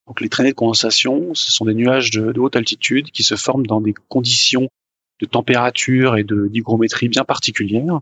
Donc 0.07 0.21
les 0.21 0.29
traînées 0.29 0.51
de 0.51 0.57
condensation, 0.57 1.35
ce 1.35 1.53
sont 1.53 1.67
des 1.67 1.75
nuages 1.75 2.11
de, 2.11 2.39
haute 2.39 2.57
altitude 2.57 3.11
qui 3.11 3.23
se 3.23 3.37
forment 3.37 3.67
dans 3.67 3.81
des 3.81 3.95
conditions 4.09 4.69
de 5.21 5.27
température 5.27 6.17
et 6.17 6.25
de 6.25 6.49
d'hygrométrie 6.49 7.09
bien 7.09 7.25
particulières 7.25 8.01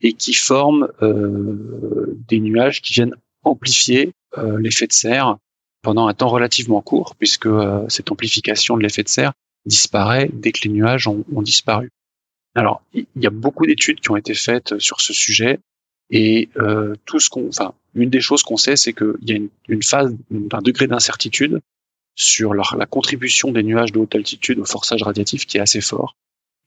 et 0.00 0.12
qui 0.12 0.32
forment 0.32 0.88
euh, 1.02 2.16
des 2.28 2.38
nuages 2.38 2.80
qui 2.80 2.92
viennent 2.92 3.16
amplifier 3.42 4.12
euh, 4.38 4.58
l'effet 4.60 4.86
de 4.86 4.92
serre 4.92 5.38
pendant 5.82 6.06
un 6.06 6.14
temps 6.14 6.28
relativement 6.28 6.82
court, 6.82 7.16
puisque 7.16 7.48
cette 7.88 8.12
amplification 8.12 8.76
de 8.76 8.82
l'effet 8.82 9.02
de 9.02 9.08
serre 9.08 9.32
disparaît 9.66 10.30
dès 10.32 10.52
que 10.52 10.60
les 10.64 10.70
nuages 10.70 11.08
ont 11.08 11.42
disparu. 11.42 11.90
Alors, 12.54 12.82
il 12.92 13.06
y 13.16 13.26
a 13.26 13.30
beaucoup 13.30 13.66
d'études 13.66 14.00
qui 14.00 14.10
ont 14.10 14.16
été 14.16 14.34
faites 14.34 14.78
sur 14.78 15.00
ce 15.00 15.12
sujet, 15.12 15.60
et 16.10 16.48
euh, 16.56 16.94
tout 17.04 17.20
ce 17.20 17.30
qu'on, 17.30 17.48
enfin, 17.48 17.74
une 17.94 18.10
des 18.10 18.20
choses 18.20 18.42
qu'on 18.42 18.56
sait, 18.56 18.76
c'est 18.76 18.92
qu'il 18.92 19.14
y 19.22 19.32
a 19.32 19.36
une, 19.68 19.82
phase, 19.82 20.14
un 20.52 20.62
degré 20.62 20.86
d'incertitude 20.86 21.60
sur 22.16 22.52
la 22.54 22.86
contribution 22.86 23.52
des 23.52 23.62
nuages 23.62 23.92
de 23.92 23.98
haute 24.00 24.14
altitude 24.14 24.58
au 24.58 24.64
forçage 24.64 25.02
radiatif 25.02 25.46
qui 25.46 25.56
est 25.56 25.60
assez 25.60 25.80
fort. 25.80 26.16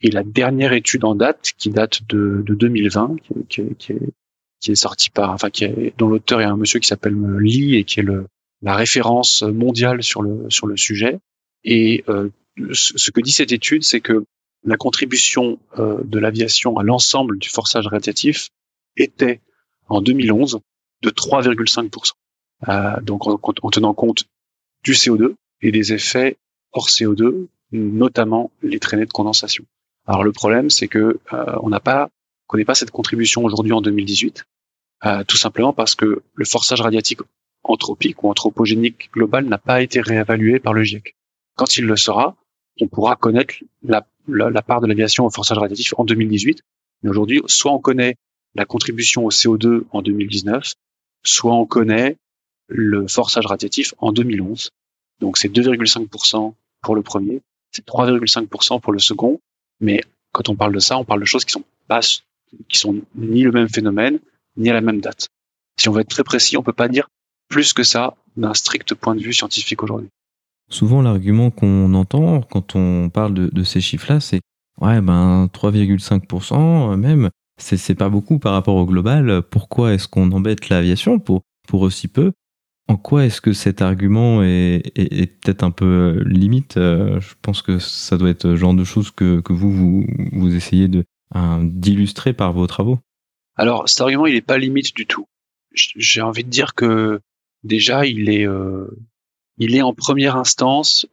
Et 0.01 0.09
la 0.09 0.23
dernière 0.23 0.73
étude 0.73 1.03
en 1.03 1.15
date, 1.15 1.51
qui 1.57 1.69
date 1.69 2.01
de, 2.09 2.43
de 2.45 2.55
2020, 2.55 3.17
qui, 3.49 3.61
est, 3.61 3.75
qui 3.77 4.71
est 4.71 4.75
sortie 4.75 5.09
par, 5.09 5.31
enfin, 5.31 5.49
qui 5.49 5.65
est, 5.65 5.93
dont 5.97 6.07
l'auteur 6.07 6.41
est 6.41 6.45
un 6.45 6.57
monsieur 6.57 6.79
qui 6.79 6.87
s'appelle 6.87 7.15
Lee 7.39 7.75
et 7.75 7.83
qui 7.83 7.99
est 7.99 8.03
le, 8.03 8.25
la 8.61 8.75
référence 8.75 9.43
mondiale 9.43 10.01
sur 10.01 10.21
le 10.21 10.49
sur 10.49 10.65
le 10.67 10.77
sujet. 10.77 11.19
Et 11.63 12.03
euh, 12.09 12.29
ce 12.71 13.11
que 13.11 13.21
dit 13.21 13.31
cette 13.31 13.51
étude, 13.51 13.83
c'est 13.83 14.01
que 14.01 14.25
la 14.63 14.77
contribution 14.77 15.59
euh, 15.77 16.01
de 16.03 16.19
l'aviation 16.19 16.77
à 16.77 16.83
l'ensemble 16.83 17.37
du 17.39 17.49
forçage 17.49 17.87
radiatif 17.87 18.49
était 18.95 19.41
en 19.87 20.01
2011 20.01 20.59
de 21.01 21.09
3,5%. 21.09 22.11
Euh, 22.69 23.01
donc 23.01 23.27
en, 23.27 23.39
en, 23.43 23.69
tenant 23.69 23.93
compte 23.93 24.25
du 24.83 24.93
CO2 24.93 25.35
et 25.61 25.71
des 25.71 25.93
effets 25.93 26.37
hors 26.71 26.87
CO2, 26.87 27.47
notamment 27.71 28.51
les 28.61 28.79
traînées 28.79 29.05
de 29.05 29.11
condensation. 29.11 29.65
Alors 30.05 30.23
le 30.23 30.31
problème, 30.31 30.69
c'est 30.69 30.87
que 30.87 31.19
euh, 31.33 31.55
on 31.61 31.69
n'a 31.69 31.79
pas 31.79 32.09
connaît 32.47 32.65
pas 32.65 32.75
cette 32.75 32.91
contribution 32.91 33.43
aujourd'hui 33.43 33.73
en 33.73 33.81
2018, 33.81 34.45
euh, 35.05 35.23
tout 35.23 35.37
simplement 35.37 35.73
parce 35.73 35.95
que 35.95 36.21
le 36.33 36.45
forçage 36.45 36.81
radiatique 36.81 37.21
anthropique 37.63 38.23
ou 38.23 38.29
anthropogénique 38.29 39.09
global 39.13 39.45
n'a 39.45 39.57
pas 39.57 39.81
été 39.81 40.01
réévalué 40.01 40.59
par 40.59 40.73
le 40.73 40.83
GIEC. 40.83 41.15
Quand 41.55 41.77
il 41.77 41.85
le 41.85 41.95
sera, 41.95 42.35
on 42.81 42.87
pourra 42.87 43.15
connaître 43.15 43.55
la, 43.81 44.05
la, 44.27 44.61
part 44.61 44.81
de 44.81 44.87
l'aviation 44.87 45.25
au 45.25 45.29
forçage 45.29 45.57
radiatif 45.57 45.93
en 45.97 46.05
2018. 46.05 46.61
Mais 47.01 47.09
aujourd'hui, 47.09 47.41
soit 47.47 47.71
on 47.71 47.79
connaît 47.79 48.15
la 48.55 48.65
contribution 48.65 49.25
au 49.25 49.29
CO2 49.29 49.83
en 49.91 50.01
2019, 50.01 50.73
soit 51.23 51.53
on 51.53 51.65
connaît 51.65 52.17
le 52.67 53.07
forçage 53.07 53.45
radiatif 53.45 53.93
en 53.97 54.11
2011. 54.11 54.71
Donc 55.19 55.37
c'est 55.37 55.49
2,5% 55.49 56.53
pour 56.81 56.95
le 56.95 57.01
premier, 57.01 57.41
c'est 57.71 57.85
3,5% 57.85 58.79
pour 58.79 58.93
le 58.93 58.99
second. 58.99 59.39
Mais 59.79 60.01
quand 60.31 60.49
on 60.49 60.55
parle 60.55 60.73
de 60.73 60.79
ça, 60.79 60.97
on 60.97 61.05
parle 61.05 61.19
de 61.19 61.25
choses 61.25 61.45
qui 61.45 61.51
sont 61.51 61.63
pas, 61.87 62.01
qui 62.69 62.77
sont 62.77 63.01
ni 63.15 63.43
le 63.43 63.51
même 63.51 63.69
phénomène, 63.69 64.19
ni 64.57 64.69
à 64.69 64.73
la 64.73 64.81
même 64.81 65.01
date. 65.01 65.27
Si 65.77 65.89
on 65.89 65.91
veut 65.91 66.01
être 66.01 66.09
très 66.09 66.23
précis, 66.23 66.57
on 66.57 66.63
peut 66.63 66.73
pas 66.73 66.87
dire 66.87 67.09
plus 67.49 67.73
que 67.73 67.83
ça 67.83 68.15
d'un 68.37 68.53
strict 68.53 68.93
point 68.95 69.15
de 69.15 69.21
vue 69.21 69.33
scientifique 69.33 69.83
aujourd'hui. 69.83 70.09
Souvent, 70.69 71.01
l'argument 71.01 71.51
qu'on 71.51 71.93
entend 71.93 72.41
quand 72.41 72.75
on 72.75 73.09
parle 73.09 73.33
de, 73.33 73.63
ces 73.63 73.81
chiffres-là, 73.81 74.19
c'est 74.19 74.41
ouais, 74.81 75.01
ben 75.01 75.49
3,5% 75.53 76.95
même, 76.97 77.29
c'est 77.57 77.95
pas 77.95 78.09
beaucoup 78.09 78.39
par 78.39 78.53
rapport 78.53 78.75
au 78.75 78.85
global. 78.85 79.43
Pourquoi 79.43 79.93
est-ce 79.93 80.07
qu'on 80.07 80.31
embête 80.31 80.69
l'aviation 80.69 81.19
pour, 81.19 81.43
aussi 81.73 82.07
peu? 82.07 82.31
En 82.89 82.97
quoi 82.97 83.25
est-ce 83.25 83.39
que 83.39 83.53
cet 83.53 83.81
argument 83.81 84.43
est, 84.43 85.39
peut-être 85.41 85.63
un 85.63 85.71
peu 85.71 86.21
limite? 86.25 86.73
Je 86.75 87.33
pense 87.41 87.61
que 87.61 87.79
ça 87.79 88.17
doit 88.17 88.29
être 88.29 88.47
le 88.47 88.55
genre 88.55 88.73
de 88.73 88.83
choses 88.83 89.11
que, 89.11 89.41
vous, 89.49 90.05
vous, 90.31 90.55
essayez 90.55 90.87
de, 90.87 91.05
d'illustrer 91.61 92.33
par 92.33 92.51
vos 92.53 92.67
travaux. 92.67 92.99
Alors 93.55 93.87
cet 93.87 94.01
argument, 94.01 94.25
il 94.25 94.33
n'est 94.33 94.41
pas 94.41 94.57
limite 94.57 94.95
du 94.95 95.05
tout. 95.05 95.27
J'ai 95.73 96.21
envie 96.21 96.43
de 96.43 96.49
dire 96.49 96.73
que 96.75 97.21
déjà, 97.63 98.05
il 98.05 98.29
est, 98.29 98.47
il 99.57 99.75
est 99.75 99.81
en 99.81 99.93
première 99.93 100.35
instance 100.35 101.05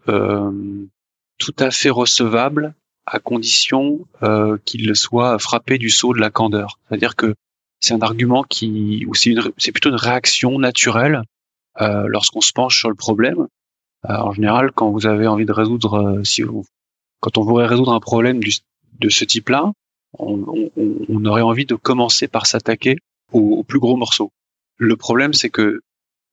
tout 1.40 1.56
à 1.58 1.70
fait 1.70 1.90
recevable 1.90 2.74
à 3.06 3.18
condition 3.18 4.06
euh, 4.22 4.58
qu'il 4.64 4.94
soit 4.94 5.38
frappé 5.38 5.78
du 5.78 5.90
sceau 5.90 6.14
de 6.14 6.20
la 6.20 6.30
candeur. 6.30 6.78
C'est-à-dire 6.86 7.16
que 7.16 7.34
c'est 7.80 7.94
un 7.94 8.02
argument 8.02 8.44
qui, 8.44 9.04
ou 9.08 9.14
c'est, 9.14 9.72
plutôt 9.72 9.88
une 9.88 9.96
réaction 9.96 10.58
naturelle 10.58 11.22
euh, 11.80 12.04
lorsqu'on 12.06 12.42
se 12.42 12.52
penche 12.52 12.78
sur 12.78 12.88
le 12.88 12.94
problème. 12.94 13.48
Euh, 14.08 14.16
en 14.16 14.32
général, 14.32 14.70
quand 14.72 14.90
vous 14.90 15.06
avez 15.06 15.26
envie 15.26 15.46
de 15.46 15.52
résoudre, 15.52 15.94
euh, 15.94 16.24
si 16.24 16.42
vous, 16.42 16.64
quand 17.20 17.38
on 17.38 17.42
voudrait 17.42 17.66
résoudre 17.66 17.92
un 17.92 18.00
problème 18.00 18.38
du, 18.40 18.52
de 18.98 19.08
ce 19.08 19.24
type-là, 19.24 19.72
on, 20.18 20.70
on, 20.76 20.94
on, 21.08 21.24
aurait 21.24 21.42
envie 21.42 21.66
de 21.66 21.74
commencer 21.74 22.28
par 22.28 22.46
s'attaquer 22.46 22.96
au, 23.32 23.40
au 23.40 23.62
plus 23.62 23.80
gros 23.80 23.96
morceau. 23.96 24.30
Le 24.76 24.96
problème, 24.96 25.32
c'est 25.32 25.50
que 25.50 25.80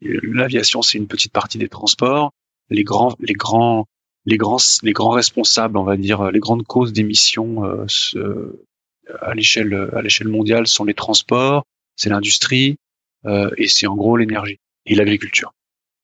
l'aviation, 0.01 0.81
c'est 0.81 0.97
une 0.97 1.07
petite 1.07 1.31
partie 1.31 1.57
des 1.57 1.69
transports. 1.69 2.31
Les 2.69 2.83
grands, 2.83 3.15
les 3.19 3.33
grands 3.33 3.85
les 4.25 4.37
grands 4.37 4.57
les 4.83 4.93
grands 4.93 5.11
responsables, 5.11 5.77
on 5.77 5.83
va 5.83 5.97
dire, 5.97 6.31
les 6.31 6.39
grandes 6.39 6.63
causes 6.63 6.93
d'émissions 6.93 7.63
euh, 7.63 8.65
à 9.21 9.33
l'échelle 9.33 9.89
à 9.93 10.01
l'échelle 10.01 10.27
mondiale 10.27 10.67
sont 10.67 10.83
les 10.83 10.93
transports, 10.93 11.63
c'est 11.95 12.09
l'industrie 12.09 12.77
euh, 13.25 13.49
et 13.57 13.67
c'est 13.67 13.87
en 13.87 13.95
gros 13.95 14.17
l'énergie 14.17 14.59
et 14.85 14.95
l'agriculture. 14.95 15.53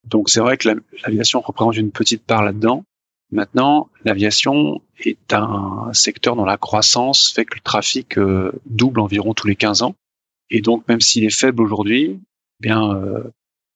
Donc 0.04 0.30
c'est 0.30 0.40
vrai 0.40 0.58
que 0.58 0.70
l'aviation 1.06 1.42
représente 1.42 1.78
une 1.78 1.92
petite 1.92 2.24
part 2.24 2.44
là-dedans. 2.44 2.84
Maintenant, 3.32 3.90
l'aviation 4.04 4.82
est 5.00 5.34
un 5.34 5.92
secteur 5.94 6.36
dont 6.36 6.46
la 6.46 6.58
croissance 6.58 7.32
fait 7.32 7.46
que 7.46 7.56
le 7.56 7.62
trafic 7.62 8.18
euh, 8.18 8.52
double 8.66 9.00
environ 9.00 9.34
tous 9.34 9.48
les 9.48 9.56
15 9.56 9.82
ans. 9.82 9.96
Et 10.50 10.62
donc, 10.62 10.88
même 10.88 11.02
s'il 11.02 11.24
est 11.24 11.36
faible 11.36 11.64
aujourd'hui, 11.64 12.12
eh 12.12 12.20
bien, 12.60 12.94
euh, 12.94 13.24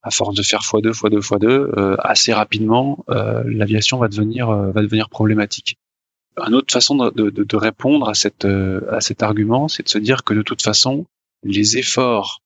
à 0.03 0.11
force 0.11 0.35
de 0.35 0.43
faire 0.43 0.61
x2, 0.61 0.91
x2, 0.91 1.19
x2, 1.19 1.95
assez 1.99 2.33
rapidement, 2.33 3.03
euh, 3.09 3.43
l'aviation 3.45 3.97
va 3.97 4.07
devenir 4.07 4.49
euh, 4.49 4.71
va 4.71 4.81
devenir 4.81 5.09
problématique. 5.09 5.77
Une 6.37 6.53
autre 6.53 6.71
façon 6.71 6.95
de, 6.95 7.29
de, 7.29 7.43
de 7.43 7.55
répondre 7.55 8.07
à, 8.09 8.13
cette, 8.13 8.45
euh, 8.45 8.81
à 8.91 9.01
cet 9.01 9.23
argument, 9.23 9.67
c'est 9.67 9.83
de 9.83 9.89
se 9.89 9.97
dire 9.97 10.23
que 10.23 10.35
de 10.35 10.43
toute 10.43 10.61
façon, 10.61 11.05
les 11.43 11.77
efforts 11.77 12.41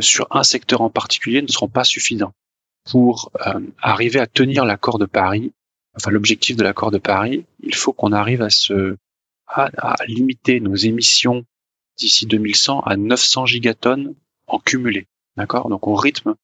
sur 0.00 0.26
un 0.30 0.42
secteur 0.42 0.82
en 0.82 0.90
particulier 0.90 1.40
ne 1.40 1.46
seront 1.46 1.68
pas 1.68 1.84
suffisants 1.84 2.34
pour 2.90 3.32
arriver 3.80 4.20
à 4.20 4.26
tenir 4.26 4.66
l'accord 4.66 4.98
de 4.98 5.06
Paris. 5.06 5.54
Enfin, 5.96 6.10
l'objectif 6.10 6.56
de 6.56 6.62
l'accord 6.62 6.90
de 6.90 6.98
Paris, 6.98 7.46
il 7.62 7.74
faut 7.74 7.94
qu'on 7.94 8.12
arrive 8.12 8.42
à 8.42 8.50
se 8.50 8.96
à, 9.46 9.70
à 9.78 10.04
limiter 10.06 10.60
nos 10.60 10.74
émissions 10.74 11.46
d'ici 11.96 12.26
2100 12.26 12.80
à 12.80 12.96
900 12.96 13.46
gigatonnes 13.46 14.14
en 14.46 14.58
cumulé. 14.58 15.06
D'accord? 15.36 15.68
Donc 15.68 15.86
au 15.86 15.94
rythme 15.94 16.34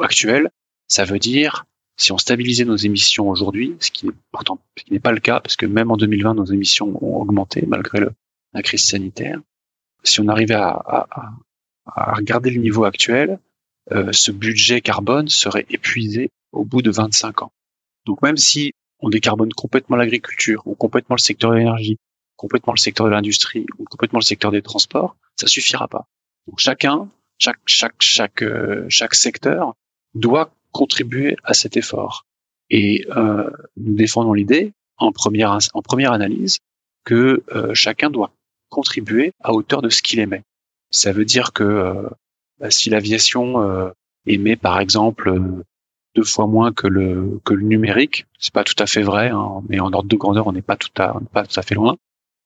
actuel, 0.00 0.50
ça 0.86 1.04
veut 1.04 1.18
dire 1.18 1.66
si 1.96 2.12
on 2.12 2.18
stabilisait 2.18 2.64
nos 2.64 2.76
émissions 2.76 3.28
aujourd'hui, 3.28 3.76
ce 3.80 3.90
qui 3.90 4.06
n'est 4.06 4.12
pourtant 4.30 4.60
ce 4.76 4.84
qui 4.84 4.92
n'est 4.92 5.00
pas 5.00 5.12
le 5.12 5.20
cas, 5.20 5.40
parce 5.40 5.56
que 5.56 5.66
même 5.66 5.90
en 5.90 5.96
2020, 5.96 6.34
nos 6.34 6.44
émissions 6.44 6.96
ont 7.04 7.20
augmenté 7.20 7.64
malgré 7.66 8.00
la 8.52 8.62
crise 8.62 8.86
sanitaire. 8.86 9.40
Si 10.04 10.20
on 10.20 10.28
arrivait 10.28 10.54
à, 10.54 10.68
à, 10.68 11.32
à 11.86 12.14
regarder 12.14 12.50
le 12.50 12.60
niveau 12.60 12.84
actuel, 12.84 13.40
euh, 13.92 14.12
ce 14.12 14.30
budget 14.30 14.80
carbone 14.80 15.28
serait 15.28 15.66
épuisé 15.70 16.30
au 16.52 16.64
bout 16.64 16.82
de 16.82 16.90
25 16.90 17.42
ans. 17.42 17.52
Donc 18.06 18.22
même 18.22 18.36
si 18.36 18.72
on 19.00 19.08
décarbone 19.08 19.52
complètement 19.52 19.96
l'agriculture, 19.96 20.62
ou 20.66 20.74
complètement 20.74 21.16
le 21.16 21.20
secteur 21.20 21.50
de 21.50 21.56
l'énergie, 21.56 21.98
complètement 22.36 22.72
le 22.72 22.78
secteur 22.78 23.06
de 23.06 23.10
l'industrie, 23.10 23.66
ou 23.78 23.84
complètement 23.84 24.18
le 24.18 24.24
secteur 24.24 24.50
des 24.50 24.62
transports, 24.62 25.16
ça 25.36 25.46
suffira 25.46 25.88
pas. 25.88 26.06
Donc 26.46 26.58
chacun 26.58 27.08
chaque 27.38 27.60
chaque 27.66 28.00
chaque 28.00 28.42
euh, 28.42 28.86
chaque 28.88 29.14
secteur 29.14 29.74
doit 30.14 30.50
contribuer 30.72 31.36
à 31.44 31.54
cet 31.54 31.76
effort. 31.76 32.26
Et 32.70 33.06
euh, 33.16 33.50
nous 33.76 33.94
défendons 33.94 34.32
l'idée 34.32 34.72
en 34.98 35.12
première 35.12 35.56
en 35.72 35.82
première 35.82 36.12
analyse 36.12 36.58
que 37.04 37.42
euh, 37.54 37.72
chacun 37.74 38.10
doit 38.10 38.32
contribuer 38.68 39.32
à 39.42 39.52
hauteur 39.52 39.80
de 39.80 39.88
ce 39.88 40.02
qu'il 40.02 40.18
émet. 40.18 40.42
Ça 40.90 41.12
veut 41.12 41.24
dire 41.24 41.52
que 41.52 41.64
euh, 41.64 42.02
bah, 42.58 42.70
si 42.70 42.90
l'aviation 42.90 43.62
euh, 43.62 43.90
émet 44.26 44.56
par 44.56 44.78
exemple 44.80 45.40
deux 46.14 46.24
fois 46.24 46.46
moins 46.46 46.72
que 46.72 46.86
le 46.86 47.40
que 47.44 47.54
le 47.54 47.62
numérique, 47.62 48.26
c'est 48.38 48.52
pas 48.52 48.64
tout 48.64 48.74
à 48.78 48.86
fait 48.86 49.02
vrai, 49.02 49.28
hein, 49.28 49.62
mais 49.68 49.80
en 49.80 49.92
ordre 49.92 50.08
de 50.08 50.16
grandeur 50.16 50.46
on 50.46 50.52
n'est 50.52 50.62
pas 50.62 50.76
tout 50.76 50.90
à 50.98 51.18
pas 51.32 51.46
tout 51.46 51.58
à 51.58 51.62
fait 51.62 51.74
loin. 51.74 51.96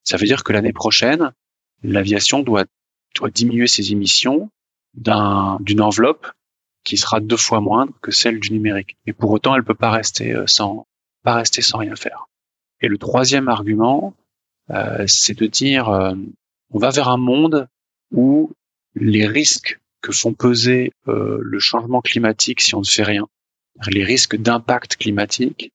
Ça 0.04 0.16
veut 0.16 0.26
dire 0.26 0.44
que 0.44 0.52
l'année 0.52 0.72
prochaine 0.72 1.32
l'aviation 1.82 2.40
doit 2.40 2.64
doit 3.16 3.30
diminuer 3.30 3.66
ses 3.66 3.92
émissions 3.92 4.50
d'une 4.94 5.80
enveloppe 5.80 6.26
qui 6.84 6.96
sera 6.96 7.20
deux 7.20 7.36
fois 7.36 7.60
moindre 7.60 7.92
que 8.02 8.10
celle 8.10 8.40
du 8.40 8.52
numérique. 8.52 8.96
Et 9.06 9.12
pour 9.12 9.30
autant, 9.30 9.54
elle 9.54 9.64
peut 9.64 9.74
pas 9.74 9.90
rester 9.90 10.34
euh, 10.34 10.46
sans 10.46 10.86
pas 11.22 11.34
rester 11.34 11.62
sans 11.62 11.78
rien 11.78 11.94
faire. 11.96 12.26
Et 12.80 12.88
le 12.88 12.98
troisième 12.98 13.48
argument, 13.48 14.14
euh, 14.70 15.04
c'est 15.06 15.38
de 15.38 15.46
dire 15.46 15.88
euh, 15.88 16.14
on 16.70 16.78
va 16.78 16.90
vers 16.90 17.08
un 17.08 17.16
monde 17.16 17.68
où 18.10 18.50
les 18.94 19.26
risques 19.26 19.80
que 20.00 20.12
font 20.12 20.34
peser 20.34 20.92
euh, 21.08 21.38
le 21.40 21.58
changement 21.60 22.00
climatique 22.00 22.60
si 22.60 22.74
on 22.74 22.80
ne 22.80 22.84
fait 22.84 23.04
rien, 23.04 23.28
les 23.88 24.04
risques 24.04 24.36
d'impact 24.36 24.96
climatique, 24.96 25.72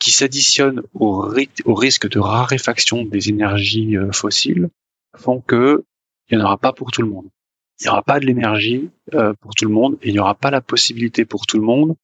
qui 0.00 0.10
s'additionnent 0.10 0.82
au, 0.94 1.28
au, 1.64 1.74
risque 1.74 2.08
de 2.08 2.18
raréfaction 2.18 3.04
des 3.04 3.30
énergies 3.30 3.96
fossiles, 4.12 4.68
font 5.16 5.40
que 5.40 5.84
il 6.30 6.36
n'y 6.38 6.42
en 6.42 6.46
aura 6.46 6.58
pas 6.58 6.72
pour 6.72 6.92
tout 6.92 7.02
le 7.02 7.08
monde 7.08 7.28
il 7.80 7.84
n'y 7.84 7.90
aura 7.90 8.02
pas 8.02 8.18
de 8.18 8.26
l'énergie 8.26 8.90
euh, 9.14 9.34
pour 9.40 9.54
tout 9.54 9.64
le 9.64 9.72
monde 9.72 9.98
et 10.02 10.08
il 10.08 10.12
n'y 10.12 10.18
aura 10.18 10.34
pas 10.34 10.50
la 10.50 10.60
possibilité 10.60 11.24
pour 11.24 11.46
tout 11.46 11.58
le 11.58 11.64
monde 11.64 11.96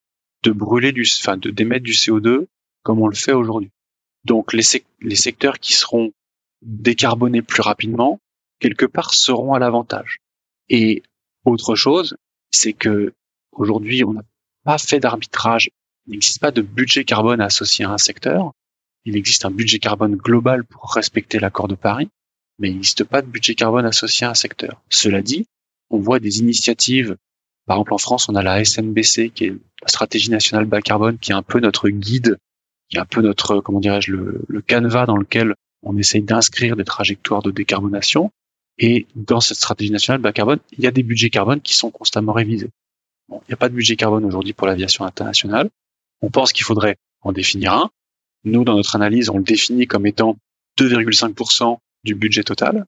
de 0.44 0.52
brûler 0.52 0.92
du, 0.92 1.02
enfin, 1.20 1.36
de 1.36 1.50
d'émettre 1.50 1.84
du 1.84 1.92
CO2 1.92 2.46
comme 2.82 3.00
on 3.00 3.08
le 3.08 3.16
fait 3.16 3.32
aujourd'hui. 3.32 3.70
Donc 4.24 4.52
les, 4.52 4.62
les 5.00 5.16
secteurs 5.16 5.58
qui 5.58 5.72
seront 5.72 6.12
décarbonés 6.62 7.42
plus 7.42 7.62
rapidement, 7.62 8.20
quelque 8.60 8.86
part, 8.86 9.14
seront 9.14 9.54
à 9.54 9.58
l'avantage. 9.58 10.20
Et 10.68 11.02
autre 11.44 11.74
chose, 11.74 12.16
c'est 12.50 12.72
que 12.72 13.12
aujourd'hui, 13.52 14.04
on 14.04 14.12
n'a 14.14 14.22
pas 14.64 14.78
fait 14.78 15.00
d'arbitrage. 15.00 15.70
Il 16.06 16.12
n'existe 16.12 16.40
pas 16.40 16.50
de 16.50 16.62
budget 16.62 17.04
carbone 17.04 17.40
associé 17.40 17.84
à 17.84 17.90
un 17.90 17.98
secteur. 17.98 18.52
Il 19.04 19.16
existe 19.16 19.44
un 19.44 19.50
budget 19.50 19.78
carbone 19.78 20.16
global 20.16 20.64
pour 20.64 20.92
respecter 20.94 21.38
l'accord 21.38 21.68
de 21.68 21.74
Paris, 21.74 22.08
mais 22.58 22.70
il 22.70 22.74
n'existe 22.74 23.04
pas 23.04 23.20
de 23.20 23.26
budget 23.26 23.54
carbone 23.54 23.84
associé 23.84 24.26
à 24.26 24.30
un 24.30 24.34
secteur. 24.34 24.80
Cela 24.88 25.20
dit, 25.20 25.46
on 25.94 26.00
voit 26.00 26.18
des 26.18 26.40
initiatives. 26.40 27.16
Par 27.66 27.76
exemple, 27.76 27.94
en 27.94 27.98
France, 27.98 28.28
on 28.28 28.34
a 28.34 28.42
la 28.42 28.64
SNBC, 28.64 29.30
qui 29.30 29.44
est 29.44 29.50
la 29.82 29.88
stratégie 29.88 30.30
nationale 30.30 30.66
bas 30.66 30.82
carbone, 30.82 31.18
qui 31.18 31.32
est 31.32 31.34
un 31.34 31.42
peu 31.42 31.60
notre 31.60 31.88
guide, 31.88 32.38
qui 32.90 32.96
est 32.96 33.00
un 33.00 33.06
peu 33.06 33.22
notre, 33.22 33.60
comment 33.60 33.80
dirais-je, 33.80 34.12
le, 34.12 34.42
le 34.46 34.60
canevas 34.60 35.06
dans 35.06 35.16
lequel 35.16 35.54
on 35.82 35.96
essaye 35.96 36.22
d'inscrire 36.22 36.76
des 36.76 36.84
trajectoires 36.84 37.42
de 37.42 37.50
décarbonation. 37.50 38.30
Et 38.78 39.06
dans 39.14 39.40
cette 39.40 39.56
stratégie 39.56 39.92
nationale 39.92 40.20
bas 40.20 40.32
carbone, 40.32 40.58
il 40.72 40.82
y 40.82 40.86
a 40.86 40.90
des 40.90 41.02
budgets 41.02 41.30
carbone 41.30 41.60
qui 41.60 41.74
sont 41.74 41.90
constamment 41.90 42.32
révisés. 42.32 42.70
Il 43.30 43.38
n'y 43.48 43.54
a 43.54 43.56
pas 43.56 43.68
de 43.68 43.74
budget 43.74 43.96
carbone 43.96 44.24
aujourd'hui 44.24 44.52
pour 44.52 44.66
l'aviation 44.66 45.04
internationale. 45.04 45.70
On 46.20 46.30
pense 46.30 46.52
qu'il 46.52 46.64
faudrait 46.64 46.96
en 47.22 47.32
définir 47.32 47.72
un. 47.72 47.90
Nous, 48.44 48.64
dans 48.64 48.74
notre 48.74 48.96
analyse, 48.96 49.30
on 49.30 49.38
le 49.38 49.44
définit 49.44 49.86
comme 49.86 50.06
étant 50.06 50.36
2,5% 50.78 51.78
du 52.04 52.14
budget 52.14 52.42
total. 52.42 52.84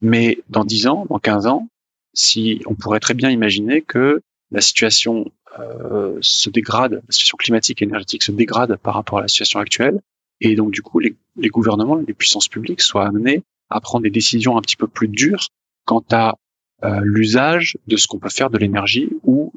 Mais 0.00 0.38
dans 0.48 0.64
10 0.64 0.86
ans, 0.88 1.06
dans 1.08 1.18
15 1.18 1.46
ans, 1.46 1.68
si 2.14 2.62
on 2.66 2.74
pourrait 2.74 3.00
très 3.00 3.14
bien 3.14 3.30
imaginer 3.30 3.82
que 3.82 4.20
la 4.50 4.60
situation 4.60 5.30
euh, 5.58 6.18
se 6.20 6.50
dégrade, 6.50 6.94
la 6.94 7.12
situation 7.12 7.36
climatique 7.36 7.82
et 7.82 7.84
énergétique 7.84 8.22
se 8.22 8.32
dégrade 8.32 8.76
par 8.76 8.94
rapport 8.94 9.18
à 9.18 9.22
la 9.22 9.28
situation 9.28 9.60
actuelle, 9.60 10.00
et 10.40 10.54
donc 10.54 10.72
du 10.72 10.82
coup 10.82 10.98
les, 10.98 11.14
les 11.36 11.48
gouvernements, 11.48 11.96
les 11.96 12.14
puissances 12.14 12.48
publiques 12.48 12.82
soient 12.82 13.06
amenés 13.06 13.42
à 13.70 13.80
prendre 13.80 14.02
des 14.02 14.10
décisions 14.10 14.56
un 14.56 14.60
petit 14.60 14.76
peu 14.76 14.88
plus 14.88 15.08
dures 15.08 15.48
quant 15.84 16.04
à 16.10 16.36
euh, 16.84 17.00
l'usage 17.02 17.78
de 17.86 17.96
ce 17.96 18.06
qu'on 18.06 18.18
peut 18.18 18.28
faire 18.28 18.50
de 18.50 18.58
l'énergie 18.58 19.08
ou, 19.22 19.52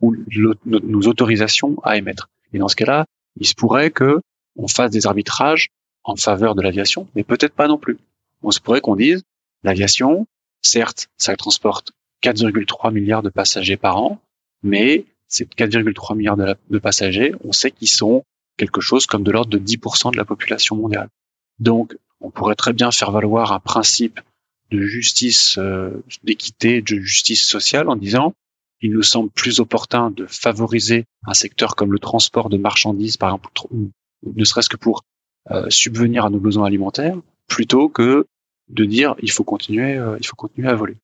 ou 0.00 0.16
nos 0.64 1.00
autorisations 1.02 1.76
à 1.82 1.96
émettre. 1.96 2.28
Et 2.52 2.58
dans 2.58 2.68
ce 2.68 2.76
cas-là, 2.76 3.06
il 3.36 3.46
se 3.46 3.54
pourrait 3.54 3.90
que 3.90 4.20
on 4.56 4.68
fasse 4.68 4.90
des 4.90 5.06
arbitrages 5.06 5.70
en 6.04 6.16
faveur 6.16 6.54
de 6.54 6.62
l'aviation, 6.62 7.08
mais 7.14 7.24
peut-être 7.24 7.54
pas 7.54 7.68
non 7.68 7.78
plus. 7.78 7.98
On 8.42 8.50
se 8.50 8.60
pourrait 8.60 8.80
qu'on 8.80 8.96
dise 8.96 9.22
l'aviation, 9.62 10.26
Certes, 10.62 11.08
ça 11.16 11.36
transporte 11.36 11.92
4,3 12.22 12.92
milliards 12.92 13.22
de 13.22 13.30
passagers 13.30 13.76
par 13.76 13.96
an, 13.96 14.20
mais 14.62 15.04
ces 15.26 15.44
4,3 15.44 16.16
milliards 16.16 16.36
de, 16.36 16.78
passagers, 16.78 17.34
on 17.44 17.52
sait 17.52 17.70
qu'ils 17.70 17.88
sont 17.88 18.24
quelque 18.56 18.80
chose 18.80 19.06
comme 19.06 19.22
de 19.22 19.30
l'ordre 19.30 19.50
de 19.50 19.58
10% 19.58 20.12
de 20.12 20.16
la 20.16 20.24
population 20.24 20.76
mondiale. 20.76 21.08
Donc, 21.58 21.96
on 22.20 22.30
pourrait 22.30 22.56
très 22.56 22.72
bien 22.72 22.90
faire 22.90 23.10
valoir 23.10 23.52
un 23.52 23.60
principe 23.60 24.20
de 24.70 24.82
justice, 24.82 25.56
euh, 25.58 26.02
d'équité, 26.24 26.82
de 26.82 26.96
justice 26.96 27.44
sociale 27.44 27.88
en 27.88 27.96
disant 27.96 28.34
il 28.82 28.92
nous 28.92 29.02
semble 29.02 29.30
plus 29.30 29.60
opportun 29.60 30.10
de 30.10 30.26
favoriser 30.26 31.04
un 31.26 31.34
secteur 31.34 31.76
comme 31.76 31.92
le 31.92 31.98
transport 31.98 32.48
de 32.48 32.56
marchandises, 32.56 33.16
par 33.16 33.30
exemple, 33.30 33.50
ne 34.24 34.44
serait-ce 34.44 34.68
que 34.68 34.76
pour 34.76 35.04
euh, 35.50 35.68
subvenir 35.68 36.24
à 36.24 36.30
nos 36.30 36.40
besoins 36.40 36.66
alimentaires, 36.66 37.16
plutôt 37.46 37.88
que 37.88 38.26
de 38.70 38.84
dire 38.84 39.14
il 39.22 39.30
faut 39.30 39.44
continuer, 39.44 39.96
euh, 39.96 40.16
il 40.20 40.26
faut 40.26 40.36
continuer 40.36 40.68
à 40.68 40.74
voler. 40.74 40.96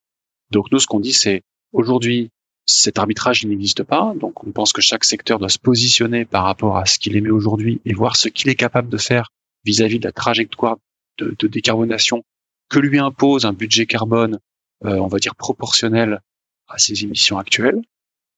Donc 0.51 0.71
nous, 0.71 0.79
ce 0.79 0.87
qu'on 0.87 0.99
dit, 0.99 1.13
c'est 1.13 1.43
aujourd'hui, 1.73 2.29
cet 2.65 2.99
arbitrage 2.99 3.45
n'existe 3.45 3.83
pas, 3.83 4.13
donc 4.19 4.45
on 4.45 4.51
pense 4.51 4.73
que 4.73 4.81
chaque 4.81 5.05
secteur 5.05 5.39
doit 5.39 5.49
se 5.49 5.59
positionner 5.59 6.25
par 6.25 6.43
rapport 6.43 6.77
à 6.77 6.85
ce 6.85 6.99
qu'il 6.99 7.15
émet 7.15 7.29
aujourd'hui 7.29 7.81
et 7.85 7.93
voir 7.93 8.15
ce 8.15 8.29
qu'il 8.29 8.49
est 8.49 8.55
capable 8.55 8.89
de 8.89 8.97
faire 8.97 9.29
vis-à-vis 9.65 9.99
de 9.99 10.05
la 10.05 10.11
trajectoire 10.11 10.77
de, 11.17 11.35
de, 11.37 11.47
décarbonation 11.47 12.23
que 12.69 12.79
lui 12.79 12.99
impose 12.99 13.45
un 13.45 13.53
budget 13.53 13.85
carbone, 13.85 14.39
euh, 14.85 14.97
on 14.97 15.07
va 15.07 15.19
dire 15.19 15.35
proportionnel 15.35 16.21
à 16.67 16.77
ses 16.77 17.03
émissions 17.03 17.37
actuelles. 17.37 17.81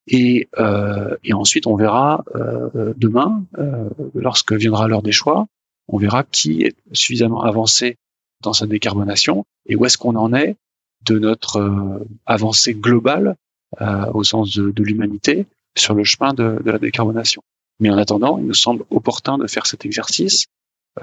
Et, 0.07 0.49
euh, 0.57 1.15
et 1.23 1.33
ensuite, 1.33 1.67
on 1.67 1.75
verra 1.75 2.23
euh, 2.35 2.93
demain, 2.97 3.45
euh, 3.57 3.89
lorsque 4.15 4.53
viendra 4.53 4.87
l'heure 4.87 5.03
des 5.03 5.11
choix, 5.11 5.45
on 5.87 5.97
verra 5.97 6.23
qui 6.23 6.63
est 6.63 6.75
suffisamment 6.93 7.43
avancé 7.43 7.97
dans 8.41 8.53
sa 8.53 8.67
décarbonation 8.67 9.45
et 9.65 9.75
où 9.75 9.85
est-ce 9.85 9.97
qu'on 9.97 10.15
en 10.15 10.33
est 10.33 10.55
de 11.05 11.19
notre 11.19 11.57
euh, 11.57 12.05
avancée 12.25 12.73
globale 12.73 13.35
euh, 13.81 14.11
au 14.13 14.23
sens 14.23 14.55
de, 14.55 14.71
de 14.71 14.83
l'humanité 14.83 15.45
sur 15.77 15.93
le 15.93 16.03
chemin 16.03 16.33
de, 16.33 16.61
de, 16.63 16.71
la 16.71 16.79
décarbonation. 16.79 17.41
Mais 17.79 17.89
en 17.89 17.97
attendant, 17.97 18.37
il 18.37 18.45
nous 18.45 18.53
semble 18.53 18.83
opportun 18.89 19.37
de 19.37 19.47
faire 19.47 19.65
cet 19.65 19.85
exercice 19.85 20.47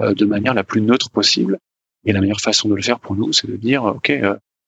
euh, 0.01 0.13
de 0.13 0.25
manière 0.25 0.53
la 0.53 0.63
plus 0.63 0.81
neutre 0.81 1.09
possible. 1.09 1.57
Et 2.05 2.13
la 2.13 2.21
meilleure 2.21 2.41
façon 2.41 2.69
de 2.69 2.75
le 2.75 2.81
faire 2.81 2.99
pour 2.99 3.15
nous, 3.15 3.33
c'est 3.33 3.47
de 3.47 3.55
dire, 3.55 3.83
OK, 3.83 4.11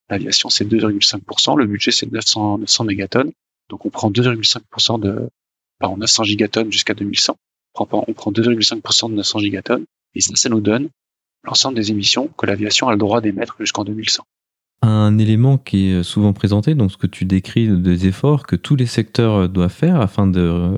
l'aviation 0.10 0.50
c'est 0.50 0.66
2,5%, 0.66 1.58
le 1.58 1.66
budget 1.68 1.92
c'est 1.92 2.12
900, 2.12 2.60
900 2.60 2.84
mégatonnes, 2.86 3.32
donc 3.70 3.86
on 3.86 3.90
prend 3.90 4.10
2,5% 4.10 5.00
de, 5.00 5.30
pardon, 5.80 5.98
900 5.98 6.24
gigatonnes 6.24 6.72
jusqu'à 6.72 6.94
2100. 6.94 7.38
On 7.76 7.86
prend, 7.86 8.04
on 8.08 8.14
prend 8.14 8.32
2,5% 8.32 9.10
de 9.12 9.16
900 9.16 9.40
gigatonnes 9.40 9.86
et 10.16 10.22
ça, 10.22 10.36
ça 10.36 10.50
nous 10.50 10.60
donne 10.60 10.90
l'ensemble 11.44 11.76
des 11.76 11.92
émissions 11.92 12.30
que 12.38 12.46
l'aviation 12.46 12.88
a 12.88 12.92
le 12.92 12.98
droit 12.98 13.22
d'émettre 13.22 13.56
jusqu'en 13.60 13.84
2100. 13.84 14.24
Un 14.82 15.18
élément 15.18 15.58
qui 15.58 15.90
est 15.90 16.04
souvent 16.04 16.32
présenté, 16.32 16.74
donc 16.74 16.92
ce 16.92 16.98
que 16.98 17.08
tu 17.08 17.26
décris 17.26 17.68
des 17.68 18.08
efforts 18.08 18.48
que 18.48 18.56
tous 18.56 18.78
les 18.78 18.86
secteurs 18.86 19.50
doivent 19.50 19.74
faire 19.74 20.00
afin 20.00 20.26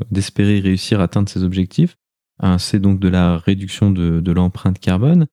d'espérer 0.09 0.59
réussir 0.59 0.99
à 0.99 1.03
atteindre 1.03 1.29
ces 1.29 1.43
objectifs, 1.43 1.97
hein, 2.39 2.57
c'est 2.57 2.79
donc 2.79 2.99
de 2.99 3.07
la 3.09 3.37
réduction 3.37 3.91
de, 3.91 4.31
l'empreinte 4.31 4.79
carbone. 4.79 5.27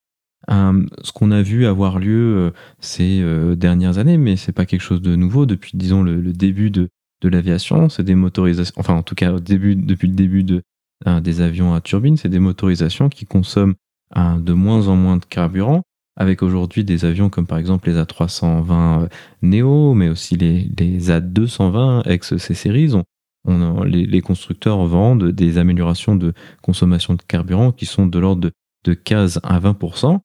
Hein, 0.49 0.85
ce 1.03 1.13
qu'on 1.13 1.31
a 1.31 1.43
vu 1.43 1.67
avoir 1.67 1.99
lieu 1.99 2.37
euh, 2.37 2.51
ces 2.79 3.21
euh, 3.21 3.55
dernières 3.55 3.99
années, 3.99 4.17
mais 4.17 4.37
c'est 4.37 4.53
pas 4.53 4.65
quelque 4.65 4.81
chose 4.81 5.03
de 5.03 5.15
nouveau 5.15 5.45
depuis, 5.45 5.73
disons, 5.75 6.03
le, 6.03 6.21
le 6.21 6.33
début 6.33 6.71
de, 6.71 6.89
de 7.21 7.29
l'aviation. 7.29 7.89
C'est 7.89 8.03
des 8.05 8.15
motorisations, 8.15 8.75
enfin 8.79 8.95
en 8.95 9.03
tout 9.03 9.15
cas 9.15 9.33
au 9.33 9.41
début, 9.41 9.77
depuis 9.77 10.09
le 10.09 10.15
début 10.15 10.45
de, 10.45 10.63
hein, 11.05 11.21
des 11.21 11.41
avions 11.41 11.75
à 11.75 11.81
turbine, 11.81 12.17
c'est 12.17 12.29
des 12.29 12.39
motorisations 12.39 13.09
qui 13.09 13.27
consomment 13.27 13.75
de 14.17 14.53
moins 14.53 14.89
en 14.89 14.97
moins 14.97 15.17
de 15.17 15.25
carburant, 15.25 15.83
avec 16.19 16.43
aujourd'hui 16.43 16.85
des 16.85 17.05
avions 17.05 17.31
comme 17.31 17.47
par 17.47 17.59
exemple 17.59 17.89
les 17.89 17.97
A320 17.97 19.05
euh, 19.05 19.09
Neo, 19.43 19.95
mais 19.95 20.09
aussi 20.09 20.37
les, 20.37 20.69
les 20.79 21.11
A220 21.11 22.09
ex-C-Series. 22.09 22.95
On, 23.45 23.83
les, 23.85 24.21
constructeurs 24.21 24.85
vendent 24.85 25.31
des 25.31 25.59
améliorations 25.59 26.17
de 26.17 26.35
consommation 26.61 27.15
de 27.15 27.23
carburant 27.23 27.71
qui 27.73 27.87
sont 27.87 28.07
de 28.07 28.19
l'ordre 28.19 28.43
de, 28.43 28.51
de 28.85 28.95
15 28.95 29.41
à 29.45 29.61
20% 29.61 30.19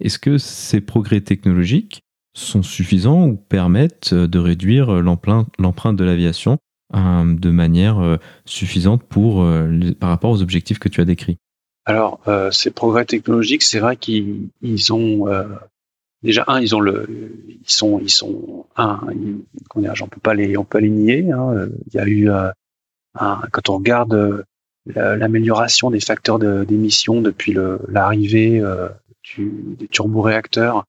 Est-ce 0.00 0.18
que 0.18 0.38
ces 0.38 0.80
progrès 0.80 1.20
technologiques 1.20 2.00
sont 2.34 2.62
suffisants 2.62 3.26
ou 3.26 3.36
permettent 3.36 4.14
de 4.14 4.38
réduire 4.38 5.02
l'empreinte 5.02 5.96
de 5.96 6.04
l'aviation 6.04 6.58
euh, 6.94 7.34
de 7.34 7.50
manière 7.50 7.98
euh, 7.98 8.16
suffisante 8.46 9.02
par 9.98 10.08
rapport 10.08 10.30
aux 10.30 10.42
objectifs 10.42 10.78
que 10.78 10.88
tu 10.88 11.00
as 11.00 11.04
décrits? 11.04 11.38
Alors, 11.86 12.20
euh, 12.28 12.50
ces 12.50 12.70
progrès 12.70 13.04
technologiques, 13.04 13.62
c'est 13.62 13.80
vrai 13.80 13.96
qu'ils 13.96 14.48
ils 14.60 14.92
ont 14.92 15.28
euh, 15.28 15.44
déjà 16.22 16.44
un, 16.46 16.60
ils 16.60 16.74
ont 16.74 16.80
le, 16.80 17.08
ils 17.48 17.70
sont, 17.70 17.98
ils 18.00 18.10
sont 18.10 18.66
un, 18.76 19.00
j'en 19.94 20.08
peux 20.08 20.20
pas 20.20 20.34
les, 20.34 20.56
on 20.56 20.64
peut 20.64 20.78
les 20.78 20.90
nier. 20.90 21.30
Hein, 21.30 21.68
il 21.86 21.94
y 21.94 21.98
a 21.98 22.06
eu 22.06 22.30
euh, 22.30 22.50
un, 23.14 23.40
quand 23.50 23.70
on 23.70 23.78
regarde 23.78 24.14
euh, 24.14 24.44
l'amélioration 24.86 25.90
des 25.90 26.00
facteurs 26.00 26.38
d'émission 26.38 27.20
depuis 27.20 27.56
l'arrivée 27.88 28.60
euh, 28.60 28.88
des 29.36 29.88
turboréacteurs, 29.88 30.84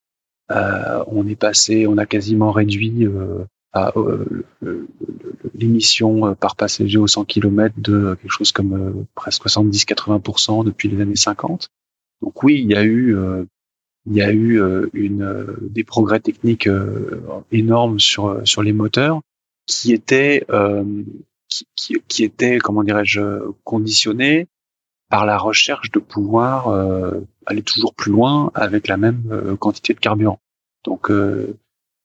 on 0.50 1.28
est 1.28 1.36
passé, 1.36 1.88
on 1.88 1.98
a 1.98 2.06
quasiment 2.06 2.52
réduit 2.52 3.08
l'émission 5.54 6.28
euh, 6.28 6.34
par 6.36 6.56
passager 6.56 6.98
au 6.98 7.08
100 7.08 7.26
km 7.26 7.76
de 7.78 8.18
quelque 8.22 8.32
chose 8.32 8.52
comme 8.52 8.74
euh, 8.74 9.04
presque 9.16 9.46
70-80% 9.46 10.66
depuis 10.66 10.90
les 10.90 11.02
années 11.02 11.16
50. 11.16 11.70
Donc 12.22 12.44
oui, 12.44 12.62
il 12.62 12.70
y 12.70 12.76
a 12.76 12.84
eu 12.84 13.18
il 14.06 14.16
y 14.16 14.22
a 14.22 14.32
eu 14.32 14.62
une 14.94 15.56
des 15.60 15.84
progrès 15.84 16.20
techniques 16.20 16.70
énormes 17.52 18.00
sur 18.00 18.42
sur 18.46 18.62
les 18.62 18.74
moteurs 18.74 19.22
qui 19.66 19.92
étaient 19.92 20.46
qui, 21.48 21.66
qui, 21.76 21.96
qui 22.08 22.24
étaient 22.24 22.60
comment 22.60 22.84
dirais-je 22.84 23.22
conditionnés 23.64 24.48
par 25.10 25.26
la 25.26 25.40
recherche 25.40 25.90
de 25.90 25.98
pouvoir 25.98 26.70
aller 27.48 27.64
toujours 27.64 27.96
plus 27.96 28.12
loin 28.12 28.52
avec 28.54 28.88
la 28.88 28.98
même 28.98 29.58
quantité 29.60 29.96
de 29.96 30.00
carburant. 30.00 30.40
Donc 30.84 31.12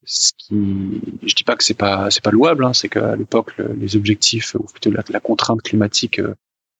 ce 0.06 0.32
qui, 0.38 1.00
je 1.24 1.34
dis 1.34 1.42
pas 1.42 1.56
que 1.56 1.64
c'est 1.64 1.74
pas 1.74 2.10
c'est 2.10 2.22
pas 2.22 2.30
louable, 2.30 2.64
hein, 2.64 2.72
c'est 2.72 2.88
qu'à 2.88 3.16
l'époque 3.16 3.52
les 3.58 3.96
objectifs 3.96 4.54
ou 4.54 4.62
plutôt 4.62 4.90
la, 4.90 5.20
contrainte 5.20 5.62
climatique 5.62 6.20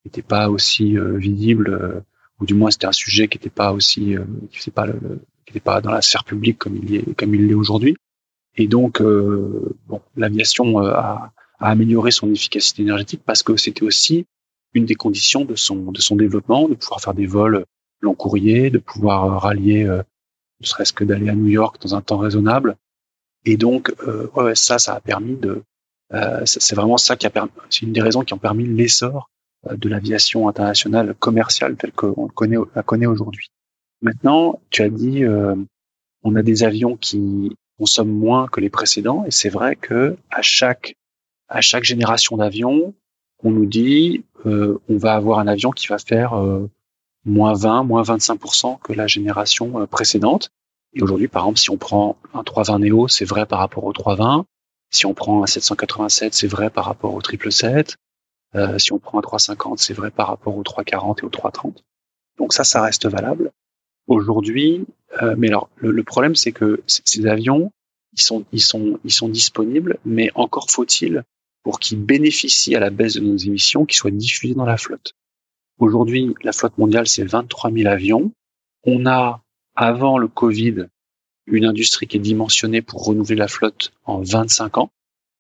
n'était 0.05 0.21
euh, 0.21 0.29
pas 0.29 0.49
aussi 0.49 0.97
euh, 0.97 1.19
visible, 1.19 1.71
euh, 1.71 2.01
ou 2.41 2.47
du 2.47 2.55
moins 2.55 2.71
c'était 2.71 2.87
un 2.87 2.93
sujet 2.93 3.27
qui 3.27 3.37
n'était 3.37 3.51
pas 3.51 3.73
aussi, 3.73 4.15
qui 4.51 4.59
n'était 4.59 4.71
pas 4.71 4.87
qui 4.87 5.51
était 5.51 5.61
pas 5.61 5.81
dans 5.81 5.91
la 5.91 6.03
sphère 6.03 6.25
publique 6.25 6.59
comme 6.59 6.77
il 6.77 6.95
est 6.95 7.15
comme 7.17 7.35
il 7.35 7.49
l'est 7.49 7.55
aujourd'hui. 7.55 7.97
Et 8.57 8.69
donc 8.69 9.03
bon, 9.03 10.01
l'aviation 10.17 10.79
a, 10.79 11.33
a 11.59 11.71
amélioré 11.71 12.13
son 12.13 12.33
efficacité 12.33 12.83
énergétique 12.83 13.23
parce 13.27 13.43
que 13.43 13.57
c'était 13.57 13.83
aussi 13.83 14.25
une 14.73 14.87
des 14.87 14.95
conditions 14.95 15.45
de 15.45 15.57
son 15.57 15.91
de 15.91 16.01
son 16.01 16.15
développement, 16.15 16.69
de 16.69 16.75
pouvoir 16.75 17.01
faire 17.01 17.15
des 17.15 17.27
vols 17.27 17.65
long 18.01 18.15
courrier, 18.15 18.71
de 18.71 18.79
pouvoir 18.79 19.43
rallier 19.43 19.85
ne 20.61 20.67
serait-ce 20.67 20.93
que 20.93 21.05
d'aller 21.05 21.29
à 21.29 21.35
New 21.35 21.49
York 21.49 21.81
dans 21.83 21.95
un 21.95 22.01
temps 22.01 22.19
raisonnable, 22.19 22.77
et 23.47 23.57
donc, 23.57 23.95
euh, 24.07 24.29
ouais, 24.35 24.55
ça, 24.57 24.79
ça 24.79 24.95
a 24.95 25.01
permis 25.01 25.37
de. 25.37 25.63
Euh, 26.13 26.43
c'est 26.45 26.75
vraiment 26.75 26.99
ça 26.99 27.17
qui 27.17 27.27
a 27.27 27.31
permis. 27.31 27.51
C'est 27.71 27.83
une 27.83 27.93
des 27.93 28.03
raisons 28.03 28.23
qui 28.23 28.35
ont 28.35 28.39
permis 28.39 28.67
l'essor 28.67 29.31
euh, 29.69 29.77
de 29.77 29.89
l'aviation 29.89 30.49
internationale 30.49 31.15
commerciale 31.15 31.77
telle 31.77 31.93
qu'on 31.93 32.29
connaît, 32.29 32.57
la 32.75 32.83
connaît 32.83 33.07
aujourd'hui. 33.07 33.47
Maintenant, 34.03 34.61
tu 34.71 34.83
as 34.83 34.89
dit, 34.89 35.25
euh, 35.25 35.55
on 36.25 36.35
a 36.35 36.43
des 36.43 36.65
avions 36.65 36.97
qui 36.97 37.57
consomment 37.79 38.13
moins 38.13 38.49
que 38.49 38.61
les 38.61 38.71
précédents, 38.71 39.25
et 39.25 39.31
c'est 39.31 39.49
vrai 39.49 39.77
que 39.77 40.17
à 40.31 40.43
chaque 40.43 40.95
à 41.49 41.61
chaque 41.61 41.85
génération 41.85 42.37
d'avions, 42.37 42.95
on 43.45 43.53
nous 43.53 43.67
dit, 43.67 44.25
euh, 44.45 44.81
on 44.89 44.97
va 44.97 45.15
avoir 45.15 45.39
un 45.39 45.47
avion 45.47 45.71
qui 45.71 45.87
va 45.87 45.99
faire 45.99 46.35
euh, 46.35 46.69
moins 47.25 47.55
20, 47.55 47.85
moins 47.85 48.03
25% 48.03 48.81
que 48.81 48.93
la 48.93 49.07
génération 49.07 49.87
précédente. 49.87 50.51
Et 50.97 51.03
aujourd'hui, 51.03 51.29
par 51.29 51.43
exemple, 51.43 51.59
si 51.59 51.71
on 51.71 51.77
prend 51.77 52.17
un 52.33 52.43
320 52.43 52.79
Neo, 52.79 53.07
c'est 53.07 53.27
vrai 53.27 53.45
par 53.45 53.59
rapport 53.59 53.85
au 53.85 53.93
320. 53.93 54.47
Si 54.91 55.05
on 55.05 55.13
prend 55.13 55.43
un 55.43 55.47
787, 55.47 56.33
c'est 56.33 56.47
vrai 56.47 56.71
par 56.71 56.87
rapport 56.87 57.13
au 57.13 57.21
777. 57.21 57.97
Euh, 58.55 58.79
si 58.79 58.95
on 58.95 58.99
prend 58.99 59.19
un 59.19 59.23
350, 59.23 59.79
c'est 59.79 59.93
vrai 59.93 60.11
par 60.11 60.29
rapport 60.29 60.57
au 60.57 60.63
340 60.63 61.21
et 61.21 61.27
au 61.27 61.29
330. 61.29 61.85
Donc 62.39 62.55
ça, 62.55 62.65
ça 62.65 62.81
reste 62.81 63.07
valable. 63.07 63.53
Aujourd'hui, 64.07 64.87
euh, 65.21 65.35
mais 65.37 65.49
alors 65.49 65.69
le, 65.77 66.03
problème, 66.03 66.35
c'est 66.35 66.53
que 66.53 66.83
ces 66.87 67.27
avions, 67.27 67.73
ils 68.15 68.23
sont, 68.23 68.47
ils 68.53 68.63
sont, 68.63 68.99
ils 69.05 69.13
sont 69.13 69.29
disponibles, 69.29 69.99
mais 70.07 70.31
encore 70.35 70.71
faut-il 70.71 71.25
pour 71.63 71.79
qu'ils 71.79 72.01
bénéficient 72.01 72.75
à 72.75 72.81
la 72.81 72.89
baisse 72.89 73.15
de 73.15 73.21
nos 73.21 73.37
émissions, 73.37 73.85
qu'ils 73.85 73.99
soient 73.99 74.11
diffusés 74.11 74.55
dans 74.55 74.65
la 74.65 74.79
flotte. 74.79 75.13
Aujourd'hui, 75.79 76.35
la 76.43 76.53
flotte 76.53 76.79
mondiale, 76.79 77.07
c'est 77.07 77.25
23 77.25 77.71
000 77.71 77.87
avions. 77.87 78.33
On 78.85 79.05
a 79.05 79.43
avant 79.77 80.19
le 80.19 80.29
Covid, 80.29 80.87
une 81.47 81.65
industrie 81.65 82.07
qui 82.07 82.17
est 82.17 82.21
dimensionnée 82.21 82.83
pour 82.83 83.05
renouveler 83.05 83.37
la 83.37 83.49
flotte 83.49 83.93
en 84.05 84.21
25 84.21 84.79
ans. 84.79 84.91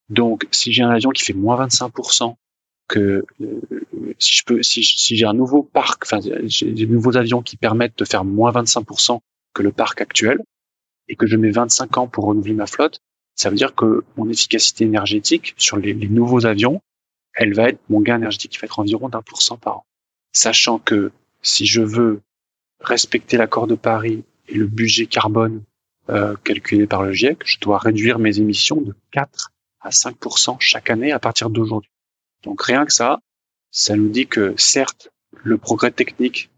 Donc, 0.09 0.47
si 0.53 0.73
j'ai 0.73 0.83
un 0.83 0.91
avion 0.91 1.11
qui 1.11 1.25
fait 1.25 1.33
moins 1.33 1.67
25% 1.67 2.37
que 2.89 3.25
euh, 3.41 3.61
si 4.19 4.37
je 4.37 4.45
peux, 4.45 4.63
si, 4.63 4.83
j'ai 4.83 5.27
un 5.27 5.35
nouveau 5.35 5.63
parc, 5.63 6.05
enfin, 6.05 6.21
j'ai 6.45 6.73
des 6.73 6.87
nouveaux 6.87 7.17
avions 7.17 7.43
qui 7.43 7.57
permettent 7.57 7.99
de 7.99 8.05
faire 8.05 8.25
moins 8.25 8.53
25% 8.53 9.19
que 9.53 9.63
le 9.63 9.73
parc 9.73 10.01
actuel, 10.01 10.39
et 11.09 11.17
que 11.17 11.27
je 11.27 11.37
mets 11.37 11.51
25 11.51 11.99
ans 11.99 12.09
pour 12.09 12.25
renouveler 12.25 12.55
ma 12.55 12.67
flotte, 12.67 13.01
ça 13.35 13.51
veut 13.51 13.57
dire 13.57 13.75
que 13.75 14.05
mon 14.17 14.29
efficacité 14.29 14.85
énergétique 14.85 15.55
sur 15.57 15.77
les, 15.77 15.95
nouveaux 15.95 16.47
avions, 16.47 16.81
elle 17.35 17.55
va 17.55 17.69
être, 17.69 17.81
mon 17.89 18.01
gain 18.01 18.17
énergétique 18.17 18.53
qui 18.53 18.59
va 18.59 18.65
être 18.65 18.79
environ 18.79 19.09
d'un 19.09 19.23
pour 19.23 19.43
cent 19.43 19.57
par 19.57 19.79
an. 19.79 19.87
Sachant 20.33 20.79
que 20.79 21.13
si 21.43 21.67
je 21.67 21.83
veux 21.83 22.23
respecter 22.81 23.37
l'accord 23.37 23.67
de 23.67 23.75
Paris 23.75 24.25
et 24.49 24.55
le 24.55 24.67
budget 24.67 25.07
carbone 25.07 25.63
euh, 26.09 26.37
calculé 26.45 26.87
par 26.87 27.03
le 27.03 27.13
GIEC, 27.13 27.43
je 27.45 27.59
dois 27.61 27.79
réduire 27.79 28.19
mes 28.19 28.39
émissions 28.39 28.81
de 28.81 28.95
4 29.11 29.53
à 29.81 29.91
5% 29.91 30.57
chaque 30.61 30.91
année 30.91 31.13
à 31.13 31.19
partir 31.19 31.51
d'aujourd'hui. 31.51 31.91
Donc 32.45 32.63
rien 32.63 32.87
que 32.87 32.93
ça, 32.93 33.21
ça 33.71 33.97
nous 33.97 34.09
dit 34.09 34.27
que 34.27 34.55
certes, 34.57 35.11
le 35.43 35.59
progrès 35.59 35.91
technique 35.91 36.51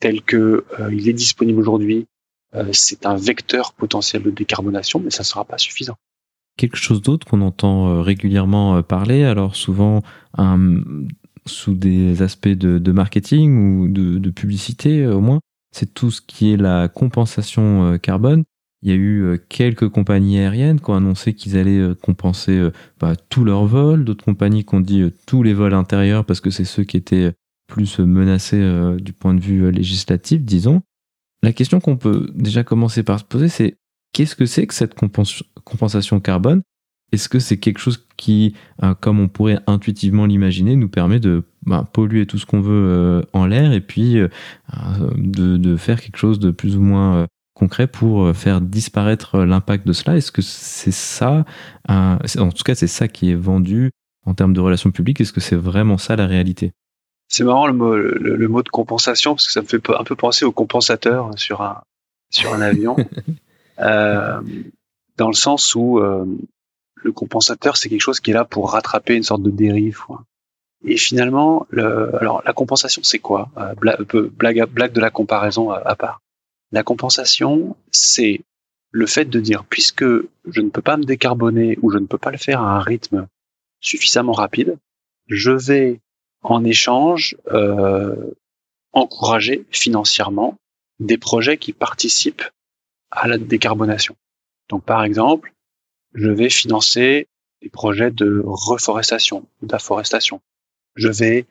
tel 0.00 0.22
que 0.22 0.64
euh, 0.78 0.92
il 0.92 1.08
est 1.08 1.14
disponible 1.14 1.60
aujourd'hui, 1.60 2.06
euh, 2.54 2.68
c'est 2.72 3.06
un 3.06 3.16
vecteur 3.16 3.72
potentiel 3.72 4.22
de 4.22 4.30
décarbonation, 4.30 5.00
mais 5.00 5.10
ça 5.10 5.22
ne 5.22 5.26
sera 5.26 5.44
pas 5.44 5.58
suffisant. 5.58 5.96
Quelque 6.56 6.76
chose 6.76 7.02
d'autre 7.02 7.26
qu'on 7.26 7.40
entend 7.40 7.88
euh, 7.88 8.00
régulièrement 8.02 8.82
parler, 8.82 9.24
alors 9.24 9.56
souvent 9.56 10.02
sous 11.46 11.74
des 11.74 12.22
aspects 12.22 12.48
de, 12.48 12.92
marketing 12.92 13.82
ou 13.82 13.88
de, 13.88 14.30
publicité 14.30 15.06
au 15.06 15.20
moins, 15.20 15.40
c'est 15.74 15.92
tout 15.92 16.10
ce 16.10 16.20
qui 16.20 16.52
est 16.52 16.56
la 16.56 16.88
compensation 16.88 17.98
carbone. 17.98 18.44
Il 18.84 18.90
y 18.90 18.92
a 18.92 18.96
eu 18.96 19.22
euh, 19.22 19.38
quelques 19.48 19.88
compagnies 19.88 20.38
aériennes 20.38 20.78
qui 20.78 20.90
ont 20.90 20.94
annoncé 20.94 21.32
qu'ils 21.32 21.56
allaient 21.56 21.78
euh, 21.78 21.94
compenser 21.94 22.52
euh, 22.52 22.70
bah, 23.00 23.16
tous 23.16 23.42
leurs 23.42 23.64
vols, 23.64 24.04
d'autres 24.04 24.26
compagnies 24.26 24.66
qui 24.66 24.74
ont 24.74 24.80
dit 24.80 25.10
tous 25.24 25.42
les 25.42 25.54
vols 25.54 25.72
intérieurs 25.72 26.26
parce 26.26 26.42
que 26.42 26.50
c'est 26.50 26.66
ceux 26.66 26.84
qui 26.84 26.98
étaient 26.98 27.32
plus 27.66 27.98
menacés 27.98 28.62
du 29.00 29.14
point 29.14 29.32
de 29.32 29.40
vue 29.40 29.70
législatif, 29.70 30.42
disons. 30.42 30.82
La 31.42 31.54
question 31.54 31.80
qu'on 31.80 31.96
peut 31.96 32.30
déjà 32.34 32.62
commencer 32.62 33.02
par 33.02 33.18
se 33.18 33.24
poser, 33.24 33.48
c'est 33.48 33.78
qu'est-ce 34.12 34.36
que 34.36 34.44
c'est 34.44 34.66
que 34.66 34.74
cette 34.74 34.94
compensation 35.64 36.20
carbone? 36.20 36.60
Est-ce 37.12 37.28
que 37.28 37.38
c'est 37.38 37.58
quelque 37.58 37.78
chose 37.78 38.06
qui, 38.16 38.54
comme 39.00 39.20
on 39.20 39.28
pourrait 39.28 39.60
intuitivement 39.66 40.26
l'imaginer, 40.26 40.74
nous 40.74 40.88
permet 40.88 41.20
de 41.20 41.44
bah, 41.62 41.88
polluer 41.92 42.26
tout 42.26 42.38
ce 42.38 42.46
qu'on 42.46 42.60
veut 42.60 43.24
en 43.32 43.46
l'air 43.46 43.72
et 43.72 43.80
puis 43.80 44.14
de, 44.14 45.56
de, 45.56 45.76
faire 45.76 46.00
quelque 46.00 46.16
chose 46.16 46.40
de 46.40 46.50
plus 46.50 46.76
ou 46.76 46.80
moins 46.80 47.26
concret 47.54 47.86
pour 47.86 48.24
euh, 48.24 48.32
faire 48.32 48.60
disparaître 48.60 49.36
euh, 49.36 49.46
l'impact 49.46 49.86
de 49.86 49.92
cela? 49.92 50.16
Est-ce 50.16 50.32
que 50.32 50.42
c'est 50.42 50.92
ça, 50.92 51.44
en 51.88 52.18
tout 52.50 52.64
cas 52.64 52.74
c'est 52.74 52.88
ça 52.88 53.08
qui 53.08 53.30
est 53.30 53.36
vendu 53.36 53.90
en 54.26 54.34
termes 54.34 54.52
de 54.52 54.60
relations 54.60 54.90
publiques? 54.90 55.20
Est-ce 55.20 55.32
que 55.32 55.40
c'est 55.40 55.56
vraiment 55.56 55.96
ça 55.96 56.16
la 56.16 56.26
réalité? 56.26 56.72
C'est 57.28 57.44
marrant 57.44 57.66
le 57.66 57.72
mot, 57.72 57.96
le, 57.96 58.48
mot, 58.48 58.62
de 58.62 58.68
compensation 58.68 59.34
parce 59.34 59.46
que 59.46 59.52
ça 59.52 59.62
me 59.62 59.66
fait 59.66 59.80
un 59.90 60.04
peu 60.04 60.14
penser 60.14 60.44
au 60.44 60.52
compensateur 60.52 61.30
sur 61.36 61.62
un, 61.62 61.82
sur 62.30 62.52
un 62.52 62.60
avion. 62.60 62.96
euh, 63.80 64.40
dans 65.16 65.28
le 65.28 65.34
sens 65.34 65.74
où 65.74 65.98
euh, 65.98 66.26
le 67.04 67.12
compensateur 67.12 67.76
c'est 67.76 67.88
quelque 67.88 68.00
chose 68.00 68.20
qui 68.20 68.30
est 68.30 68.34
là 68.34 68.44
pour 68.44 68.72
rattraper 68.72 69.14
une 69.14 69.22
sorte 69.22 69.42
de 69.42 69.50
dérive. 69.50 70.00
Et 70.86 70.96
finalement, 70.96 71.66
le, 71.70 72.14
alors 72.16 72.42
la 72.44 72.52
compensation 72.52 73.02
c'est 73.02 73.18
quoi? 73.18 73.50
Blague, 73.80 74.02
blague, 74.02 74.64
blague, 74.68 74.92
de 74.92 75.00
la 75.00 75.10
comparaison 75.10 75.70
à 75.70 75.94
part. 75.94 76.20
La 76.72 76.82
compensation, 76.82 77.76
c'est 77.92 78.40
le 78.90 79.06
fait 79.06 79.24
de 79.24 79.40
dire, 79.40 79.64
puisque 79.64 80.04
je 80.04 80.60
ne 80.60 80.70
peux 80.70 80.82
pas 80.82 80.96
me 80.96 81.04
décarboner 81.04 81.78
ou 81.82 81.90
je 81.90 81.98
ne 81.98 82.06
peux 82.06 82.18
pas 82.18 82.30
le 82.30 82.38
faire 82.38 82.60
à 82.60 82.76
un 82.76 82.80
rythme 82.80 83.28
suffisamment 83.80 84.32
rapide, 84.32 84.76
je 85.26 85.50
vais 85.52 86.00
en 86.42 86.64
échange 86.64 87.36
euh, 87.52 88.32
encourager 88.92 89.66
financièrement 89.70 90.56
des 91.00 91.18
projets 91.18 91.58
qui 91.58 91.72
participent 91.72 92.44
à 93.10 93.26
la 93.26 93.38
décarbonation. 93.38 94.16
Donc 94.68 94.84
par 94.84 95.04
exemple, 95.04 95.53
je 96.14 96.30
vais 96.30 96.48
financer 96.48 97.28
des 97.62 97.68
projets 97.68 98.10
de 98.10 98.42
reforestation 98.44 99.46
d'afforestation. 99.62 100.40
Je 100.96 101.08
vais 101.08 101.46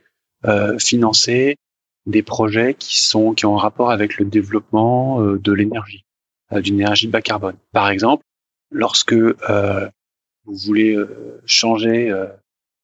euh, 0.46 0.78
financer 0.80 1.58
des 2.06 2.24
projets 2.24 2.74
qui 2.74 3.04
sont 3.04 3.34
qui 3.34 3.46
ont 3.46 3.56
un 3.56 3.60
rapport 3.62 3.92
avec 3.92 4.18
le 4.18 4.26
développement 4.26 5.22
euh, 5.22 5.40
de 5.40 5.52
l'énergie, 5.52 6.06
euh, 6.52 6.62
d'une 6.62 6.76
énergie 6.76 7.08
bas 7.08 7.22
carbone. 7.22 7.56
Par 7.72 7.90
exemple, 7.90 8.24
lorsque 8.72 9.14
euh, 9.14 9.90
vous 10.46 10.56
voulez 10.56 10.98
changer 11.46 12.14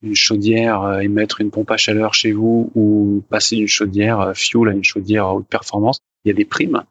une 0.02 0.16
chaudière 0.16 1.02
et 1.02 1.10
mettre 1.10 1.42
une 1.42 1.52
pompe 1.52 1.72
à 1.72 1.78
chaleur 1.78 2.14
chez 2.14 2.32
vous 2.32 2.72
ou 2.74 3.22
passer 3.30 3.58
d'une 3.58 3.68
chaudière 3.68 4.32
fuel 4.34 4.70
à 4.70 4.72
une 4.72 4.84
chaudière 4.86 5.28
haute 5.28 5.48
performance, 5.48 6.00
il 6.24 6.30
y 6.30 6.32
a 6.32 6.36
des 6.36 6.46
primes. 6.46 6.86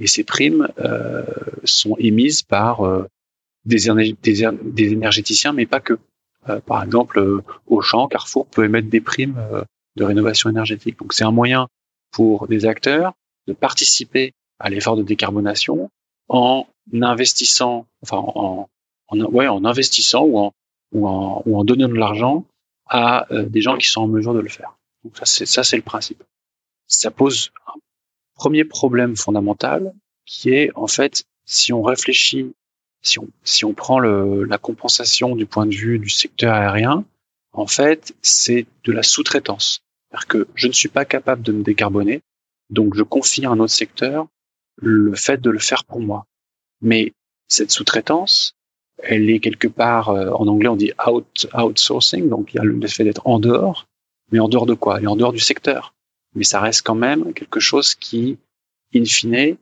Et 0.00 0.08
ces 0.08 0.24
primes 0.24 0.66
sont 1.62 1.94
émises 2.00 2.42
par 2.42 2.82
des, 3.64 3.88
énergéticiens, 3.88 5.52
mais 5.52 5.66
pas 5.66 5.80
que. 5.80 5.98
par 6.66 6.82
exemple, 6.82 7.42
Auchan, 7.66 8.08
Carrefour 8.08 8.46
peut 8.46 8.64
émettre 8.64 8.88
des 8.88 9.00
primes 9.00 9.36
de 9.96 10.04
rénovation 10.04 10.50
énergétique. 10.50 10.98
Donc 10.98 11.12
c'est 11.12 11.24
un 11.24 11.30
moyen 11.30 11.68
pour 12.10 12.48
des 12.48 12.66
acteurs 12.66 13.12
de 13.46 13.52
participer 13.52 14.32
à 14.58 14.70
l'effort 14.70 14.96
de 14.96 15.02
décarbonation 15.02 15.90
en 16.28 16.66
investissant, 17.00 17.86
enfin 18.02 18.18
en, 18.18 18.68
en, 19.08 19.20
ouais, 19.26 19.48
en 19.48 19.64
investissant 19.64 20.22
ou 20.22 20.38
en, 20.38 20.52
ou 20.92 21.08
en, 21.08 21.42
ou 21.46 21.58
en 21.58 21.64
donnant 21.64 21.88
de 21.88 21.94
l'argent 21.94 22.44
à 22.86 23.32
euh, 23.32 23.44
des 23.44 23.60
gens 23.60 23.76
qui 23.76 23.88
sont 23.88 24.02
en 24.02 24.08
mesure 24.08 24.34
de 24.34 24.40
le 24.40 24.48
faire. 24.48 24.76
Donc 25.04 25.16
ça 25.16 25.64
c'est 25.64 25.76
le 25.76 25.82
principe. 25.82 26.22
Ça 26.86 27.10
pose 27.10 27.50
un 27.66 27.78
premier 28.34 28.64
problème 28.64 29.16
fondamental 29.16 29.92
qui 30.26 30.50
est 30.50 30.70
en 30.74 30.86
fait 30.86 31.24
si 31.46 31.72
on 31.72 31.82
réfléchit, 31.82 32.52
si 33.02 33.18
on 33.18 33.28
si 33.44 33.64
on 33.64 33.74
prend 33.74 33.98
le, 33.98 34.44
la 34.44 34.58
compensation 34.58 35.36
du 35.36 35.46
point 35.46 35.66
de 35.66 35.74
vue 35.74 35.98
du 35.98 36.10
secteur 36.10 36.54
aérien, 36.54 37.04
en 37.52 37.66
fait, 37.66 38.14
c'est 38.22 38.66
de 38.84 38.92
la 38.92 39.02
sous-traitance. 39.02 39.82
C'est-à-dire 40.10 40.28
que 40.28 40.48
je 40.54 40.68
ne 40.68 40.72
suis 40.72 40.88
pas 40.88 41.04
capable 41.04 41.42
de 41.42 41.52
me 41.52 41.62
décarboner, 41.62 42.22
donc 42.68 42.94
je 42.94 43.02
confie 43.02 43.44
à 43.46 43.50
un 43.50 43.60
autre 43.60 43.72
secteur 43.72 44.26
le 44.76 45.14
fait 45.14 45.40
de 45.40 45.50
le 45.50 45.58
faire 45.58 45.84
pour 45.84 46.00
moi. 46.00 46.26
Mais 46.80 47.12
cette 47.48 47.70
sous-traitance, 47.70 48.54
elle 49.02 49.30
est 49.30 49.40
quelque 49.40 49.68
part, 49.68 50.10
euh, 50.10 50.30
en 50.30 50.46
anglais 50.46 50.68
on 50.68 50.76
dit 50.76 50.92
out, 51.06 51.48
outsourcing, 51.54 52.28
donc 52.28 52.52
il 52.52 52.56
y 52.56 52.60
a 52.60 52.64
le 52.64 52.86
fait 52.86 53.04
d'être 53.04 53.26
en 53.26 53.38
dehors, 53.38 53.86
mais 54.30 54.38
en 54.38 54.48
dehors 54.48 54.66
de 54.66 54.74
quoi? 54.74 55.00
Est 55.00 55.06
en 55.06 55.16
dehors 55.16 55.32
du 55.32 55.40
secteur. 55.40 55.94
Mais 56.34 56.44
ça 56.44 56.60
reste 56.60 56.82
quand 56.82 56.94
même 56.94 57.32
quelque 57.32 57.60
chose 57.60 57.94
qui, 57.94 58.38
in 58.94 59.04
fine, 59.04 59.56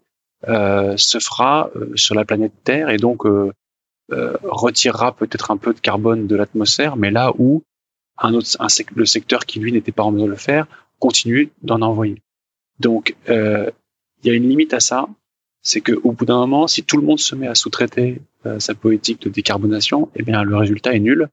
se 0.47 1.19
fera 1.19 1.71
euh, 1.77 1.91
sur 1.97 2.15
la 2.15 2.25
planète 2.25 2.53
Terre 2.65 2.91
et 2.91 2.97
donc 2.97 3.27
euh, 3.27 3.53
euh 4.13 4.37
retirera 4.43 5.15
peut-être 5.15 5.51
un 5.51 5.57
peu 5.57 5.75
de 5.75 5.81
carbone 5.81 6.27
de 6.27 6.37
l'atmosphère, 6.37 6.97
mais 6.97 7.11
là 7.11 7.33
où 7.39 7.63
un 8.19 8.35
autre, 8.35 8.49
un, 8.59 8.67
le 8.95 9.07
secteur 9.07 9.47
qui 9.47 9.61
lui 9.61 9.73
n'était 9.73 9.93
pas 9.93 10.03
en 10.03 10.13
mesure 10.13 10.27
de 10.27 10.33
le 10.33 10.37
faire, 10.37 10.67
continue 10.99 11.51
d'en 11.63 11.83
envoyer. 11.83 12.23
Donc, 12.81 13.17
euh, 13.29 13.71
il 14.23 14.29
y 14.29 14.31
a 14.31 14.35
une 14.35 14.49
limite 14.49 14.75
à 14.75 14.81
ça, 14.81 15.09
c'est 15.63 15.81
qu'au 15.81 16.13
bout 16.13 16.25
d'un 16.25 16.39
moment, 16.39 16.67
si 16.67 16.83
tout 16.83 16.97
le 16.97 17.03
monde 17.03 17.19
se 17.19 17.35
met 17.35 17.47
à 17.47 17.55
sous-traiter 17.55 18.21
euh, 18.47 18.59
sa 18.59 18.75
politique 18.75 19.23
de 19.23 19.29
décarbonation, 19.29 20.11
eh 20.17 20.23
bien, 20.23 20.43
le 20.43 20.57
résultat 20.57 20.95
est 20.95 21.01
nul 21.01 21.29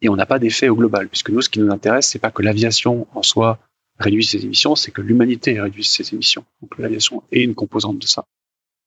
et 0.00 0.08
on 0.08 0.16
n'a 0.16 0.26
pas 0.26 0.38
d'effet 0.38 0.68
au 0.68 0.76
global, 0.76 1.08
puisque 1.08 1.30
nous, 1.30 1.40
ce 1.40 1.48
qui 1.48 1.60
nous 1.60 1.70
intéresse, 1.72 2.08
c'est 2.08 2.18
pas 2.18 2.30
que 2.30 2.42
l'aviation 2.42 3.06
en 3.14 3.22
soi 3.22 3.58
réduise 3.98 4.30
ses 4.30 4.44
émissions, 4.44 4.74
c'est 4.74 4.90
que 4.90 5.00
l'humanité 5.00 5.60
réduise 5.60 5.88
ses 5.88 6.14
émissions. 6.14 6.44
Donc, 6.60 6.76
l'aviation 6.78 7.22
est 7.30 7.42
une 7.42 7.54
composante 7.54 7.98
de 7.98 8.06
ça. 8.06 8.24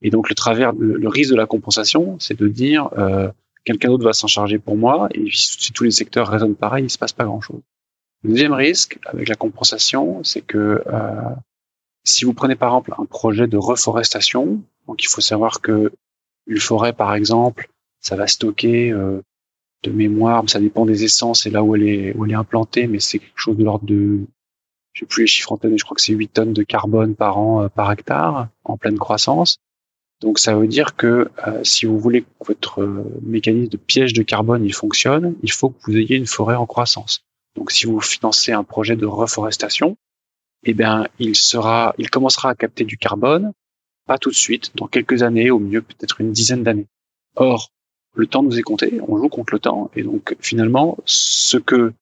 Et 0.01 0.09
donc, 0.09 0.29
le 0.29 0.35
travers, 0.35 0.73
le, 0.73 1.07
risque 1.07 1.31
de 1.31 1.35
la 1.35 1.45
compensation, 1.45 2.17
c'est 2.19 2.37
de 2.37 2.47
dire 2.47 2.89
euh, 2.97 3.31
quelqu'un 3.65 3.89
d'autre 3.89 4.03
va 4.03 4.13
s'en 4.13 4.27
charger 4.27 4.59
pour 4.59 4.77
moi, 4.77 5.09
et 5.13 5.25
si 5.31 5.71
tous 5.73 5.83
les 5.83 5.91
secteurs 5.91 6.27
résonnent 6.27 6.55
pareil, 6.55 6.85
il 6.85 6.89
se 6.89 6.97
passe 6.97 7.13
pas 7.13 7.25
grand-chose. 7.25 7.61
Le 8.23 8.31
deuxième 8.31 8.53
risque 8.53 8.99
avec 9.05 9.27
la 9.27 9.35
compensation, 9.35 10.23
c'est 10.23 10.41
que 10.41 10.83
euh, 10.87 11.35
si 12.03 12.25
vous 12.25 12.33
prenez 12.33 12.55
par 12.55 12.69
exemple 12.69 12.93
un 12.97 13.05
projet 13.05 13.47
de 13.47 13.57
reforestation, 13.57 14.61
donc 14.87 15.03
il 15.03 15.07
faut 15.07 15.21
savoir 15.21 15.61
que 15.61 15.91
une 16.47 16.59
forêt 16.59 16.93
par 16.93 17.13
exemple, 17.13 17.69
ça 17.99 18.15
va 18.15 18.27
stocker 18.27 18.91
euh, 18.91 19.21
de 19.83 19.91
mémoire, 19.91 20.43
ça 20.47 20.59
dépend 20.59 20.85
des 20.85 21.03
essences 21.03 21.45
et 21.45 21.49
là 21.49 21.63
où 21.63 21.75
elle 21.75 21.83
est 21.83 22.15
où 22.15 22.25
elle 22.25 22.31
est 22.31 22.35
implantée, 22.35 22.87
mais 22.87 22.99
c'est 22.99 23.19
quelque 23.19 23.37
chose 23.37 23.57
de 23.57 23.63
l'ordre 23.63 23.85
de 23.85 24.25
je 24.93 25.01
sais 25.01 25.05
plus 25.05 25.23
les 25.23 25.27
chiffres 25.27 25.51
en 25.51 25.57
tête, 25.57 25.69
mais 25.69 25.77
je 25.77 25.83
crois 25.83 25.95
que 25.95 26.01
c'est 26.01 26.13
8 26.13 26.29
tonnes 26.29 26.53
de 26.53 26.63
carbone 26.63 27.15
par 27.15 27.37
an 27.37 27.63
euh, 27.63 27.67
par 27.67 27.91
hectare 27.91 28.47
en 28.63 28.77
pleine 28.77 28.97
croissance. 28.97 29.59
Donc 30.21 30.39
ça 30.39 30.55
veut 30.55 30.67
dire 30.67 30.95
que 30.95 31.29
euh, 31.47 31.63
si 31.63 31.85
vous 31.85 31.99
voulez 31.99 32.23
que 32.23 32.47
votre 32.47 32.81
euh, 32.81 33.03
mécanisme 33.21 33.69
de 33.69 33.77
piège 33.77 34.13
de 34.13 34.23
carbone 34.23 34.65
il 34.65 34.73
fonctionne, 34.73 35.35
il 35.43 35.51
faut 35.51 35.69
que 35.69 35.77
vous 35.85 35.97
ayez 35.97 36.15
une 36.15 36.25
forêt 36.25 36.55
en 36.55 36.65
croissance. 36.65 37.23
Donc 37.55 37.71
si 37.71 37.85
vous 37.85 37.99
financez 38.01 38.51
un 38.51 38.63
projet 38.63 38.95
de 38.95 39.05
reforestation, 39.05 39.95
eh 40.63 40.73
bien 40.73 41.07
il 41.19 41.35
sera, 41.35 41.93
il 41.97 42.09
commencera 42.09 42.49
à 42.49 42.55
capter 42.55 42.83
du 42.83 42.97
carbone, 42.97 43.53
pas 44.07 44.17
tout 44.17 44.29
de 44.29 44.35
suite, 44.35 44.71
dans 44.75 44.87
quelques 44.87 45.21
années, 45.21 45.51
au 45.51 45.59
mieux 45.59 45.81
peut-être 45.81 46.19
une 46.21 46.31
dizaine 46.31 46.63
d'années. 46.63 46.87
Or, 47.35 47.71
le 48.15 48.25
temps 48.25 48.41
nous 48.41 48.57
est 48.57 48.63
compté, 48.63 48.99
on 49.07 49.17
joue 49.17 49.29
contre 49.29 49.53
le 49.53 49.59
temps, 49.59 49.91
et 49.95 50.01
donc 50.01 50.35
finalement, 50.39 50.97
ce 51.05 51.57
que 51.57 51.93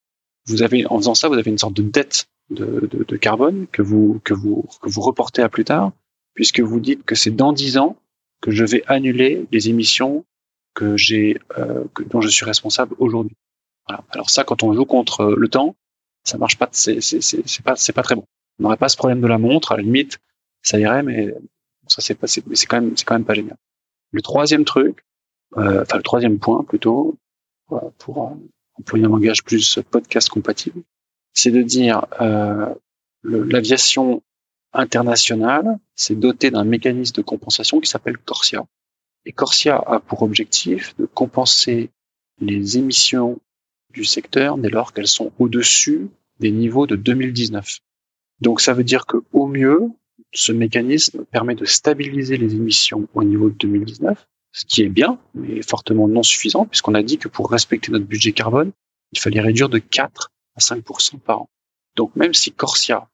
vous 0.46 0.62
avez 0.62 0.86
en 0.88 0.98
faisant 1.00 1.16
ça, 1.16 1.28
vous 1.28 1.38
avez 1.38 1.52
une 1.52 1.58
sorte 1.58 1.74
de 1.74 1.84
dette 1.84 2.28
de, 2.50 2.88
de, 2.90 3.04
de 3.04 3.18
carbone 3.18 3.68
que 3.72 3.82
vous 3.82 4.22
que 4.24 4.34
vous 4.34 4.66
que 4.82 4.90
vous 4.90 5.02
reportez 5.02 5.42
à 5.42 5.50
plus 5.50 5.66
tard, 5.66 5.92
puisque 6.34 6.62
vous 6.62 6.80
dites 6.80 7.04
que 7.04 7.16
c'est 7.16 7.32
dans 7.32 7.52
dix 7.52 7.78
ans 7.78 7.98
que 8.46 8.52
je 8.52 8.64
vais 8.64 8.84
annuler 8.86 9.48
les 9.52 9.70
émissions 9.70 10.24
que 10.76 10.98
j'ai, 10.98 11.40
euh, 11.58 11.84
dont 12.12 12.22
je 12.22 12.28
suis 12.28 12.46
responsable 12.46 12.96
aujourd'hui. 13.00 13.36
Voilà. 13.88 14.04
Alors 14.12 14.30
ça, 14.30 14.44
quand 14.44 14.62
on 14.62 14.72
joue 14.72 14.86
contre 14.86 15.34
le 15.36 15.48
temps, 15.48 15.76
ça 16.24 16.38
marche 16.38 16.56
pas. 16.56 16.70
C'est, 16.72 17.02
c'est, 17.02 17.64
pas, 17.64 18.04
très 18.04 18.14
bon. 18.14 18.24
On 18.60 18.64
n'aurait 18.64 18.78
pas 18.78 18.88
ce 18.88 18.98
problème 18.98 19.20
de 19.20 19.26
la 19.26 19.40
montre. 19.40 19.72
À 19.72 19.78
la 19.78 19.82
limite, 19.82 20.20
ça 20.62 20.80
irait, 20.80 21.02
mais 21.02 21.34
ça 21.88 22.04
c'est 22.04 22.14
pas, 22.14 22.28
c'est, 22.28 22.44
c'est 22.54 22.68
quand 22.68 22.80
même, 22.80 22.96
c'est 22.96 23.04
quand 23.04 23.16
même 23.16 23.26
pas 23.26 23.34
génial. 23.34 23.58
Le 24.12 24.22
troisième 24.22 24.64
truc, 24.64 25.04
euh, 25.58 25.82
enfin 25.82 25.98
le 25.98 26.04
troisième 26.04 26.38
point 26.38 26.64
plutôt, 26.64 27.18
pour 27.98 28.38
employer 28.78 29.06
un 29.06 29.10
langage 29.10 29.44
plus 29.44 29.80
podcast 29.90 30.30
compatible, 30.30 30.84
c'est 31.34 31.50
de 31.50 31.64
dire 31.64 32.06
euh, 32.22 32.72
l'aviation 33.24 34.22
internationale 34.76 35.80
s'est 35.96 36.16
dotée 36.16 36.52
d'un 36.52 36.64
mécanisme 36.64 37.16
de 37.16 37.22
compensation 37.22 37.80
qui 37.80 37.90
s'appelle 37.90 38.18
Corsia. 38.18 38.66
Et 39.26 39.32
Corsia 39.32 39.78
a 39.78 40.00
pour 40.00 40.22
objectif 40.22 40.96
de 40.98 41.06
compenser 41.06 41.90
les 42.40 42.78
émissions 42.78 43.40
du 43.94 44.04
secteur 44.04 44.58
dès 44.58 44.70
lors 44.70 44.94
qu'elles 44.94 45.08
sont 45.08 45.32
au-dessus 45.40 46.10
des 46.40 46.52
niveaux 46.52 46.86
de 46.86 46.96
2019. 46.96 47.80
Donc 48.42 48.62
ça 48.62 48.74
veut 48.74 48.84
dire 48.84 49.06
que 49.06 49.18
au 49.32 49.48
mieux, 49.48 49.90
ce 50.34 50.52
mécanisme 50.52 51.24
permet 51.26 51.56
de 51.56 51.66
stabiliser 51.66 52.38
les 52.38 52.56
émissions 52.56 53.08
au 53.14 53.24
niveau 53.24 53.50
de 53.50 53.56
2019, 53.56 54.28
ce 54.52 54.66
qui 54.66 54.82
est 54.82 54.90
bien, 54.90 55.18
mais 55.34 55.62
fortement 55.62 56.08
non 56.08 56.24
suffisant, 56.24 56.66
puisqu'on 56.66 56.94
a 56.94 57.04
dit 57.04 57.18
que 57.18 57.30
pour 57.30 57.50
respecter 57.50 57.92
notre 57.92 58.06
budget 58.06 58.34
carbone, 58.34 58.72
il 59.12 59.20
fallait 59.20 59.40
réduire 59.40 59.70
de 59.70 59.80
4 59.80 60.32
à 60.56 60.60
5% 60.60 61.20
par 61.20 61.44
an. 61.44 61.50
Donc 61.96 62.16
même 62.16 62.34
si 62.34 62.52
Corsia 62.52 63.08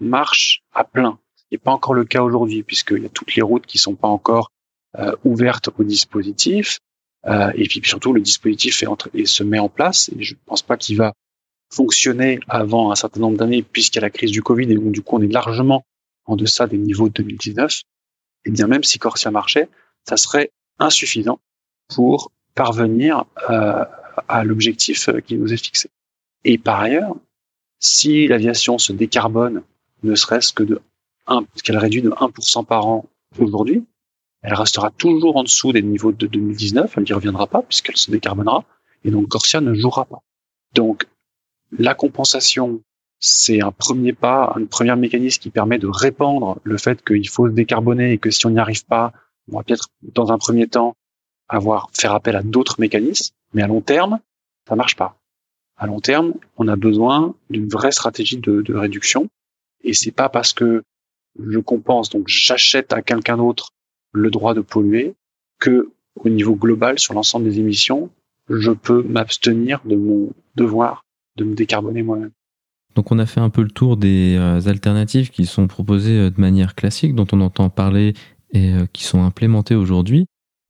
marche 0.00 0.62
à 0.72 0.84
plein, 0.84 1.18
ce 1.36 1.44
n'est 1.52 1.58
pas 1.58 1.72
encore 1.72 1.94
le 1.94 2.04
cas 2.04 2.22
aujourd'hui, 2.22 2.62
puisqu'il 2.62 3.02
y 3.02 3.06
a 3.06 3.10
toutes 3.10 3.34
les 3.34 3.42
routes 3.42 3.66
qui 3.66 3.78
sont 3.78 3.94
pas 3.94 4.08
encore 4.08 4.50
euh, 4.98 5.14
ouvertes 5.24 5.70
au 5.78 5.84
dispositif, 5.84 6.78
euh, 7.26 7.52
et 7.54 7.66
puis 7.68 7.80
surtout 7.84 8.12
le 8.12 8.20
dispositif 8.20 8.82
est 8.82 8.86
entre, 8.86 9.10
et 9.14 9.26
se 9.26 9.42
met 9.42 9.58
en 9.58 9.68
place, 9.68 10.10
et 10.16 10.22
je 10.22 10.34
ne 10.34 10.40
pense 10.46 10.62
pas 10.62 10.76
qu'il 10.76 10.96
va 10.96 11.12
fonctionner 11.72 12.38
avant 12.48 12.92
un 12.92 12.94
certain 12.94 13.20
nombre 13.20 13.36
d'années, 13.36 13.62
puisqu'il 13.62 13.96
y 13.96 13.98
a 13.98 14.02
la 14.02 14.10
crise 14.10 14.30
du 14.30 14.42
Covid, 14.42 14.70
et 14.70 14.74
donc 14.74 14.92
du 14.92 15.02
coup 15.02 15.16
on 15.16 15.22
est 15.22 15.32
largement 15.32 15.84
en 16.24 16.36
deçà 16.36 16.66
des 16.66 16.78
niveaux 16.78 17.08
de 17.08 17.14
2019, 17.14 17.82
et 18.44 18.50
bien 18.50 18.66
même 18.66 18.84
si 18.84 18.98
Corsia 18.98 19.30
marchait, 19.30 19.68
ça 20.04 20.16
serait 20.16 20.50
insuffisant 20.78 21.40
pour 21.88 22.32
parvenir 22.54 23.24
euh, 23.50 23.84
à 24.28 24.44
l'objectif 24.44 25.08
euh, 25.08 25.20
qui 25.20 25.36
nous 25.36 25.52
est 25.52 25.62
fixé. 25.62 25.90
Et 26.44 26.58
par 26.58 26.80
ailleurs, 26.80 27.14
si 27.78 28.26
l'aviation 28.26 28.78
se 28.78 28.92
décarbone, 28.92 29.62
ne 30.02 30.14
serait-ce 30.14 30.52
que 30.52 30.62
de 30.62 30.80
1, 31.26 31.44
qu'elle 31.64 31.78
réduit 31.78 32.02
de 32.02 32.10
1% 32.10 32.64
par 32.64 32.86
an 32.86 33.06
aujourd'hui, 33.38 33.84
elle 34.42 34.54
restera 34.54 34.90
toujours 34.90 35.36
en 35.36 35.42
dessous 35.42 35.72
des 35.72 35.82
niveaux 35.82 36.12
de 36.12 36.26
2019, 36.26 36.94
elle 36.96 37.02
n'y 37.02 37.12
reviendra 37.12 37.46
pas 37.46 37.62
puisqu'elle 37.62 37.96
se 37.96 38.10
décarbonera, 38.10 38.64
et 39.04 39.10
donc 39.10 39.28
Corsia 39.28 39.60
ne 39.60 39.74
jouera 39.74 40.04
pas. 40.04 40.22
Donc, 40.74 41.06
la 41.76 41.94
compensation, 41.94 42.80
c'est 43.18 43.60
un 43.60 43.72
premier 43.72 44.12
pas, 44.12 44.52
un 44.56 44.66
premier 44.66 44.94
mécanisme 44.96 45.40
qui 45.40 45.50
permet 45.50 45.78
de 45.78 45.88
répandre 45.88 46.58
le 46.62 46.78
fait 46.78 47.04
qu'il 47.04 47.28
faut 47.28 47.48
se 47.48 47.52
décarboner 47.52 48.12
et 48.12 48.18
que 48.18 48.30
si 48.30 48.46
on 48.46 48.50
n'y 48.50 48.58
arrive 48.58 48.84
pas, 48.84 49.12
on 49.50 49.56
va 49.56 49.64
peut-être, 49.64 49.88
dans 50.02 50.30
un 50.30 50.38
premier 50.38 50.68
temps, 50.68 50.94
avoir, 51.48 51.90
faire 51.92 52.12
appel 52.12 52.36
à 52.36 52.42
d'autres 52.42 52.80
mécanismes, 52.80 53.34
mais 53.52 53.62
à 53.62 53.66
long 53.66 53.80
terme, 53.80 54.20
ça 54.68 54.76
marche 54.76 54.96
pas. 54.96 55.18
À 55.76 55.86
long 55.86 56.00
terme, 56.00 56.34
on 56.56 56.68
a 56.68 56.76
besoin 56.76 57.34
d'une 57.50 57.68
vraie 57.68 57.92
stratégie 57.92 58.38
de, 58.38 58.62
de 58.62 58.74
réduction, 58.74 59.28
et 59.86 59.94
c'est 59.94 60.12
pas 60.12 60.28
parce 60.28 60.52
que 60.52 60.82
je 61.38 61.58
compense, 61.58 62.10
donc 62.10 62.28
j'achète 62.28 62.92
à 62.92 63.02
quelqu'un 63.02 63.36
d'autre 63.36 63.70
le 64.12 64.30
droit 64.30 64.54
de 64.54 64.60
polluer, 64.60 65.14
que 65.58 65.90
au 66.16 66.28
niveau 66.28 66.54
global, 66.54 66.98
sur 66.98 67.14
l'ensemble 67.14 67.44
des 67.44 67.60
émissions, 67.60 68.10
je 68.48 68.72
peux 68.72 69.02
m'abstenir 69.02 69.80
de 69.84 69.96
mon 69.96 70.30
devoir 70.54 71.02
de 71.36 71.44
me 71.44 71.54
décarboner 71.54 72.02
moi-même. 72.02 72.30
Donc 72.94 73.12
on 73.12 73.18
a 73.18 73.26
fait 73.26 73.40
un 73.40 73.50
peu 73.50 73.62
le 73.62 73.70
tour 73.70 73.98
des 73.98 74.36
euh, 74.38 74.68
alternatives 74.68 75.30
qui 75.30 75.44
sont 75.44 75.66
proposées 75.66 76.18
euh, 76.18 76.30
de 76.30 76.40
manière 76.40 76.74
classique, 76.74 77.14
dont 77.14 77.26
on 77.32 77.42
entend 77.42 77.68
parler 77.68 78.14
et 78.52 78.72
euh, 78.72 78.86
qui 78.92 79.04
sont 79.04 79.22
implémentées 79.22 79.74
aujourd'hui. 79.74 80.26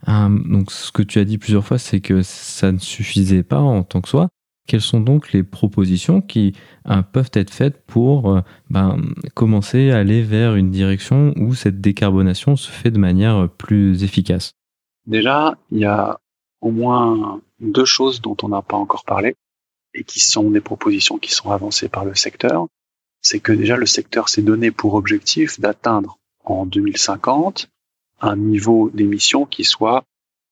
donc 0.08 0.72
ce 0.72 0.90
que 0.90 1.02
tu 1.02 1.20
as 1.20 1.24
dit 1.24 1.38
plusieurs 1.38 1.64
fois, 1.64 1.78
c'est 1.78 2.00
que 2.00 2.22
ça 2.22 2.72
ne 2.72 2.78
suffisait 2.78 3.44
pas 3.44 3.60
en 3.60 3.84
tant 3.84 4.00
que 4.00 4.08
soi. 4.08 4.28
Quelles 4.66 4.80
sont 4.80 5.00
donc 5.00 5.32
les 5.32 5.42
propositions 5.42 6.20
qui 6.20 6.54
peuvent 7.12 7.30
être 7.34 7.50
faites 7.52 7.84
pour 7.86 8.42
ben, 8.68 9.00
commencer 9.34 9.90
à 9.90 9.98
aller 9.98 10.22
vers 10.22 10.56
une 10.56 10.70
direction 10.70 11.32
où 11.36 11.54
cette 11.54 11.80
décarbonation 11.80 12.56
se 12.56 12.70
fait 12.70 12.90
de 12.90 12.98
manière 12.98 13.48
plus 13.48 14.02
efficace? 14.02 14.52
Déjà, 15.06 15.56
il 15.70 15.78
y 15.78 15.84
a 15.84 16.18
au 16.60 16.70
moins 16.70 17.40
deux 17.60 17.84
choses 17.84 18.20
dont 18.20 18.36
on 18.42 18.48
n'a 18.48 18.62
pas 18.62 18.76
encore 18.76 19.04
parlé 19.04 19.36
et 19.94 20.04
qui 20.04 20.20
sont 20.20 20.50
des 20.50 20.60
propositions 20.60 21.18
qui 21.18 21.32
sont 21.32 21.50
avancées 21.50 21.88
par 21.88 22.04
le 22.04 22.14
secteur. 22.14 22.66
C'est 23.22 23.40
que 23.40 23.52
déjà 23.52 23.76
le 23.76 23.86
secteur 23.86 24.28
s'est 24.28 24.42
donné 24.42 24.70
pour 24.70 24.94
objectif 24.94 25.58
d'atteindre 25.58 26.18
en 26.44 26.66
2050 26.66 27.68
un 28.20 28.36
niveau 28.36 28.90
d'émissions 28.92 29.46
qui 29.46 29.64
soit 29.64 30.04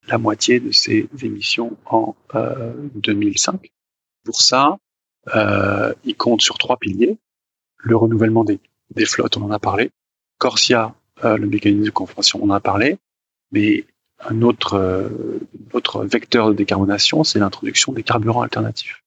la 0.08 0.18
moitié 0.18 0.60
de 0.60 0.70
ses 0.70 1.08
émissions 1.22 1.76
en 1.86 2.14
euh, 2.34 2.72
2005. 2.94 3.70
Pour 4.24 4.40
ça, 4.40 4.78
euh, 5.34 5.92
il 6.04 6.16
compte 6.16 6.42
sur 6.42 6.58
trois 6.58 6.76
piliers. 6.76 7.16
Le 7.78 7.96
renouvellement 7.96 8.44
des, 8.44 8.58
flottes, 9.06 9.36
on 9.36 9.42
en 9.42 9.50
a 9.50 9.58
parlé. 9.58 9.90
Corsia, 10.38 10.94
euh, 11.24 11.36
le 11.36 11.46
mécanisme 11.46 11.84
de 11.84 11.90
compensation, 11.90 12.40
on 12.42 12.50
en 12.50 12.54
a 12.54 12.60
parlé. 12.60 12.98
Mais 13.52 13.84
un 14.20 14.42
autre, 14.42 14.74
euh, 14.74 15.38
autre 15.72 16.04
vecteur 16.04 16.48
de 16.48 16.54
décarbonation, 16.54 17.24
c'est 17.24 17.38
l'introduction 17.38 17.92
des 17.92 18.02
carburants 18.02 18.42
alternatifs. 18.42 19.02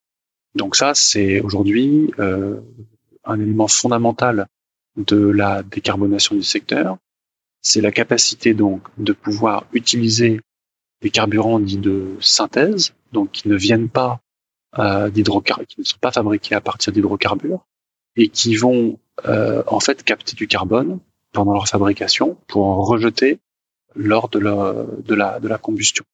Donc 0.54 0.76
ça, 0.76 0.94
c'est 0.94 1.40
aujourd'hui 1.40 2.10
un 3.24 3.38
élément 3.38 3.68
fondamental 3.68 4.46
de 4.96 5.28
la 5.28 5.62
décarbonation 5.62 6.34
du 6.34 6.42
secteur. 6.42 6.96
C'est 7.60 7.80
la 7.80 7.92
capacité 7.92 8.54
donc 8.54 8.82
de 8.96 9.12
pouvoir 9.12 9.66
utiliser 9.72 10.40
des 11.02 11.10
carburants 11.10 11.60
dits 11.60 11.76
de 11.76 12.16
synthèse, 12.20 12.94
donc 13.12 13.30
qui 13.30 13.48
ne 13.48 13.56
viennent 13.56 13.90
pas 13.90 14.20
d'hydrocarbures, 14.76 15.66
qui 15.66 15.80
ne 15.80 15.84
sont 15.84 15.98
pas 15.98 16.12
fabriqués 16.12 16.54
à 16.54 16.60
partir 16.60 16.92
d'hydrocarbures 16.92 17.64
et 18.16 18.28
qui 18.28 18.56
vont 18.56 18.98
euh, 19.26 19.62
en 19.66 19.80
fait 19.80 20.02
capter 20.02 20.34
du 20.36 20.46
carbone 20.46 20.98
pendant 21.32 21.52
leur 21.52 21.68
fabrication 21.68 22.36
pour 22.46 22.66
en 22.66 22.82
rejeter 22.82 23.38
lors 23.94 24.28
de 24.28 24.38
la, 24.38 24.84
de 25.04 25.14
la, 25.14 25.40
de 25.40 25.48
la 25.48 25.58
combustion. 25.58 26.04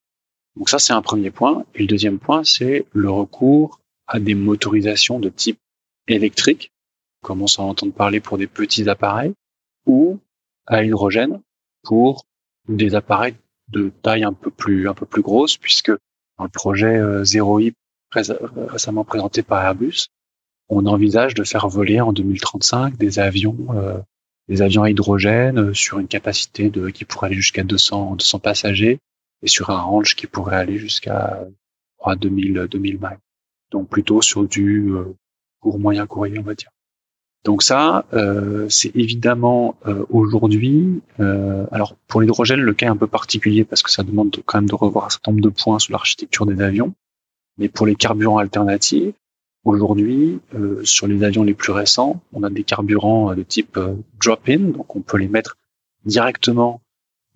Donc 0.57 0.69
ça, 0.69 0.79
c'est 0.79 0.93
un 0.93 1.03
premier 1.03 1.31
point. 1.31 1.65
Et 1.75 1.81
le 1.81 1.87
deuxième 1.87 2.19
point, 2.19 2.45
c'est 2.45 2.87
le 2.93 3.11
recours 3.11 3.81
à 4.07 4.21
des 4.21 4.35
motorisations 4.35 5.19
de 5.19 5.29
type 5.29 5.59
électrique, 6.09 6.73
on 7.23 7.27
commence 7.27 7.59
à 7.59 7.63
entendre 7.63 7.95
parler 7.95 8.21
pour 8.21 8.37
des 8.37 8.47
petits 8.47 8.89
appareils, 8.89 9.33
ou 9.87 10.19
à 10.67 10.85
hydrogène 10.85 11.41
pour 11.83 12.27
des 12.69 12.95
appareils 12.95 13.35
de 13.69 13.91
taille 14.03 14.25
un 14.25 14.33
peu 14.33 14.51
plus 14.51 14.89
un 14.89 14.95
peu 14.95 15.07
plus 15.07 15.23
grosse, 15.23 15.57
puisque 15.57 15.91
dans 16.39 16.45
le 16.45 16.51
projet 16.51 16.97
euh, 16.97 17.25
Zero 17.25 17.59
Hip 17.61 17.75
récemment 18.15 19.05
présenté 19.05 19.43
par 19.43 19.65
Airbus, 19.65 20.09
on 20.69 20.87
envisage 20.87 21.35
de 21.35 21.45
faire 21.45 21.69
voler 21.69 22.01
en 22.01 22.13
2035 22.13 22.97
des 22.97 23.19
avions 23.19 23.57
euh, 23.75 23.99
des 24.49 24.63
avions 24.63 24.83
à 24.83 24.91
hydrogène 24.91 25.59
euh, 25.59 25.75
sur 25.75 25.99
une 25.99 26.09
capacité 26.09 26.71
qui 26.93 27.05
pourrait 27.05 27.29
aller 27.29 27.37
jusqu'à 27.37 27.65
200 27.65 28.17
200 28.17 28.39
passagers 28.39 28.99
et 29.43 29.49
sur 29.49 29.71
un 29.71 29.81
range 29.81 30.17
qui 30.17 30.27
pourrait 30.27 30.57
aller 30.57 30.79
jusqu'à 30.79 31.41
2000 32.07 32.69
2000 32.71 32.95
miles 32.97 33.19
donc 33.71 33.89
plutôt 33.89 34.23
sur 34.23 34.45
du 34.47 34.93
euh, 34.93 35.15
court 35.61 35.79
moyen 35.79 36.07
courrier, 36.07 36.39
on 36.39 36.43
va 36.43 36.55
dire. 36.55 36.71
Donc 37.45 37.63
ça, 37.63 38.07
euh, 38.15 38.67
c'est 38.71 38.95
évidemment 38.97 39.77
aujourd'hui. 40.09 41.03
alors 41.19 41.95
pour 42.09 42.23
l'hydrogène, 42.23 42.61
le 42.61 42.73
cas 42.73 42.87
est 42.87 42.89
un 42.89 42.97
peu 42.97 43.07
particulier 43.07 43.65
parce 43.65 43.83
que 43.83 43.91
ça 43.91 44.03
demande 44.03 44.35
quand 44.47 44.59
même 44.59 44.69
de 44.69 44.75
revoir 44.75 45.07
un 45.07 45.11
certain 45.11 45.33
nombre 45.33 45.43
de 45.43 45.51
points 45.51 45.79
sur 45.79 45.93
l'architecture 45.93 46.47
des 46.47 46.63
avions. 46.63 46.95
Mais 47.59 47.69
pour 47.69 47.87
les 47.87 47.95
carburants 47.95 48.39
alternatifs, 48.39 49.15
aujourd'hui, 49.65 50.41
sur 50.83 51.07
les 51.07 51.23
avions 51.23 51.43
les 51.43 51.55
plus 51.55 51.73
récents, 51.73 52.21
on 52.33 52.43
a 52.43 52.51
des 52.51 52.65
carburants 52.65 53.35
de 53.35 53.43
type 53.43 53.79
drop-in, 54.21 54.59
donc 54.59 54.95
on 54.97 55.01
peut 55.01 55.19
les 55.19 55.29
mettre 55.29 55.57
directement 56.05 56.81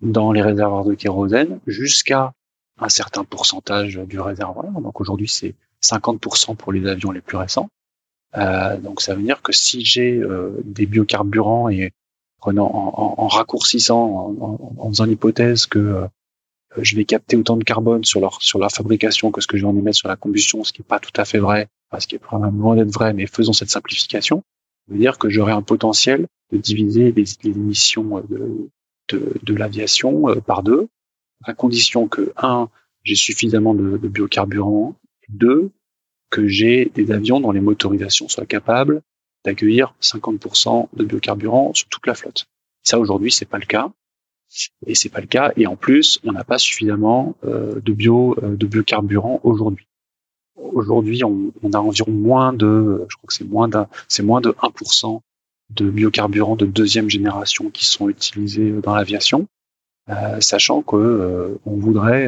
dans 0.01 0.31
les 0.31 0.41
réservoirs 0.41 0.85
de 0.85 0.93
kérosène 0.93 1.59
jusqu'à 1.67 2.33
un 2.79 2.89
certain 2.89 3.23
pourcentage 3.23 3.95
du 3.97 4.19
réservoir. 4.19 4.71
Donc 4.81 5.01
aujourd'hui, 5.01 5.27
c'est 5.27 5.55
50% 5.83 6.55
pour 6.55 6.71
les 6.71 6.87
avions 6.87 7.11
les 7.11 7.21
plus 7.21 7.37
récents. 7.37 7.69
Euh, 8.37 8.77
donc 8.77 9.01
ça 9.01 9.15
veut 9.15 9.23
dire 9.23 9.41
que 9.41 9.51
si 9.51 9.83
j'ai 9.83 10.17
euh, 10.17 10.51
des 10.63 10.85
biocarburants 10.85 11.69
et 11.69 11.91
en, 12.41 12.57
en, 12.57 13.27
raccourcissant, 13.27 14.35
en, 14.39 14.75
en, 14.77 14.89
faisant 14.89 15.05
l'hypothèse 15.05 15.65
que 15.65 15.79
euh, 15.79 16.07
je 16.77 16.95
vais 16.95 17.05
capter 17.05 17.35
autant 17.35 17.57
de 17.57 17.63
carbone 17.63 18.03
sur 18.03 18.19
leur 18.19 18.41
sur 18.41 18.59
la 18.59 18.69
fabrication 18.69 19.31
que 19.31 19.41
ce 19.41 19.47
que 19.47 19.57
je 19.57 19.63
vais 19.63 19.67
en 19.67 19.77
émettre 19.77 19.97
sur 19.97 20.07
la 20.07 20.15
combustion, 20.15 20.63
ce 20.63 20.71
qui 20.71 20.81
n'est 20.81 20.87
pas 20.87 20.99
tout 20.99 21.11
à 21.15 21.25
fait 21.25 21.39
vrai, 21.39 21.67
ce 21.97 22.07
qui 22.07 22.15
est 22.15 22.19
probablement 22.19 22.73
loin 22.73 22.75
d'être 22.75 22.93
vrai, 22.93 23.13
mais 23.13 23.25
faisons 23.25 23.53
cette 23.53 23.69
simplification, 23.69 24.43
ça 24.87 24.93
veut 24.93 24.99
dire 24.99 25.17
que 25.17 25.29
j'aurai 25.29 25.51
un 25.51 25.61
potentiel 25.61 26.27
de 26.51 26.57
diviser 26.57 27.11
les, 27.11 27.23
les 27.43 27.49
émissions 27.49 28.21
de, 28.29 28.69
de, 29.09 29.33
de 29.41 29.55
l'aviation 29.55 30.29
euh, 30.29 30.35
par 30.35 30.63
deux, 30.63 30.87
à 31.43 31.53
condition 31.53 32.07
que 32.07 32.33
un, 32.37 32.69
j'ai 33.03 33.15
suffisamment 33.15 33.73
de, 33.73 33.97
de 33.97 34.07
biocarburants 34.07 34.95
deux, 35.29 35.71
que 36.29 36.47
j'ai 36.47 36.91
des 36.93 37.11
avions 37.11 37.39
dont 37.39 37.51
les 37.51 37.61
motorisations 37.61 38.27
soient 38.27 38.45
capables 38.45 39.01
d'accueillir 39.45 39.95
50% 40.01 40.89
de 40.93 41.03
biocarburant 41.05 41.73
sur 41.73 41.87
toute 41.87 42.05
la 42.05 42.13
flotte. 42.13 42.45
Ça 42.83 42.99
aujourd'hui 42.99 43.31
c'est 43.31 43.45
pas 43.45 43.57
le 43.57 43.65
cas 43.65 43.91
et 44.85 44.95
c'est 44.95 45.09
pas 45.09 45.21
le 45.21 45.27
cas 45.27 45.51
et 45.57 45.67
en 45.67 45.75
plus 45.75 46.19
on 46.23 46.31
n'a 46.31 46.43
pas 46.43 46.57
suffisamment 46.57 47.35
euh, 47.45 47.79
de 47.81 47.93
bio 47.93 48.35
euh, 48.41 48.55
de 48.55 48.65
biocarburant 48.65 49.39
aujourd'hui. 49.43 49.87
aujourd'hui, 50.57 51.23
on, 51.23 51.51
a 51.73 51.77
environ 51.77 52.11
moins 52.11 52.53
de, 52.53 53.05
je 53.09 53.15
crois 53.15 53.27
que 53.27 53.33
c'est 53.33 53.47
moins 53.47 53.67
d'un, 53.67 53.87
c'est 54.07 54.23
moins 54.23 54.41
de 54.41 54.49
1% 54.49 55.21
de 55.71 55.89
biocarburants 55.89 56.55
de 56.55 56.65
deuxième 56.65 57.09
génération 57.09 57.69
qui 57.69 57.85
sont 57.85 58.09
utilisés 58.09 58.71
dans 58.71 58.95
l'aviation, 58.95 59.47
euh, 60.09 60.41
sachant 60.41 60.81
que 60.81 61.59
on 61.65 61.75
voudrait 61.77 62.27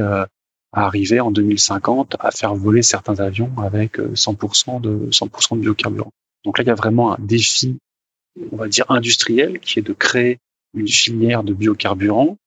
arriver 0.73 1.19
en 1.19 1.31
2050 1.31 2.17
à 2.19 2.29
faire 2.31 2.53
voler 2.53 2.83
certains 2.83 3.19
avions 3.19 3.51
avec 3.57 3.97
100% 3.97 4.79
de 4.79 5.09
100% 5.09 5.55
de 5.57 5.61
biocarburants. 5.61 6.13
Donc 6.45 6.59
là, 6.59 6.63
il 6.63 6.67
y 6.67 6.71
a 6.71 6.75
vraiment 6.75 7.13
un 7.13 7.17
défi, 7.19 7.77
on 8.51 8.57
va 8.57 8.67
dire 8.67 8.85
industriel, 8.89 9.59
qui 9.59 9.79
est 9.79 9.83
de 9.83 9.93
créer 9.93 10.39
une 10.73 10.87
filière 10.87 11.43
de 11.43 11.53
biocarburants. 11.53 12.37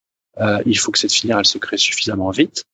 il 0.67 0.79
faut 0.79 0.93
que 0.93 0.99
cette 0.99 1.13
filière, 1.13 1.39
elle 1.39 1.47
se 1.47 1.59
crée 1.59 1.79
suffisamment 1.79 2.31
vite. 2.31 2.65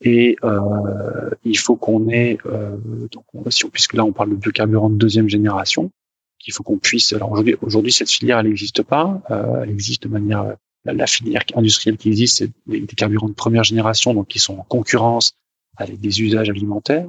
Et 0.00 0.36
euh, 0.44 1.30
il 1.44 1.58
faut 1.58 1.76
qu'on 1.76 2.08
ait, 2.08 2.38
euh, 2.46 2.76
donc, 3.10 3.24
si 3.50 3.64
on, 3.64 3.70
puisque 3.70 3.94
là 3.94 4.04
on 4.04 4.12
parle 4.12 4.30
de 4.30 4.34
biocarburants 4.36 4.90
de 4.90 4.96
deuxième 4.96 5.28
génération, 5.28 5.90
qu'il 6.38 6.52
faut 6.52 6.62
qu'on 6.62 6.78
puisse. 6.78 7.12
Alors 7.12 7.42
aujourd'hui, 7.62 7.92
cette 7.92 8.10
filière 8.10 8.38
elle 8.38 8.48
n'existe 8.48 8.82
pas. 8.82 9.22
Euh, 9.30 9.62
elle 9.62 9.70
existe 9.70 10.02
de 10.02 10.08
manière 10.08 10.56
la, 10.84 11.06
filière 11.06 11.42
industrielle 11.54 11.96
qui 11.96 12.08
existe, 12.08 12.38
c'est 12.38 12.50
des, 12.66 12.86
carburants 12.86 13.28
de 13.28 13.34
première 13.34 13.64
génération, 13.64 14.12
donc 14.12 14.28
qui 14.28 14.38
sont 14.38 14.58
en 14.58 14.62
concurrence 14.64 15.34
avec 15.76 16.00
des 16.00 16.20
usages 16.20 16.50
alimentaires. 16.50 17.08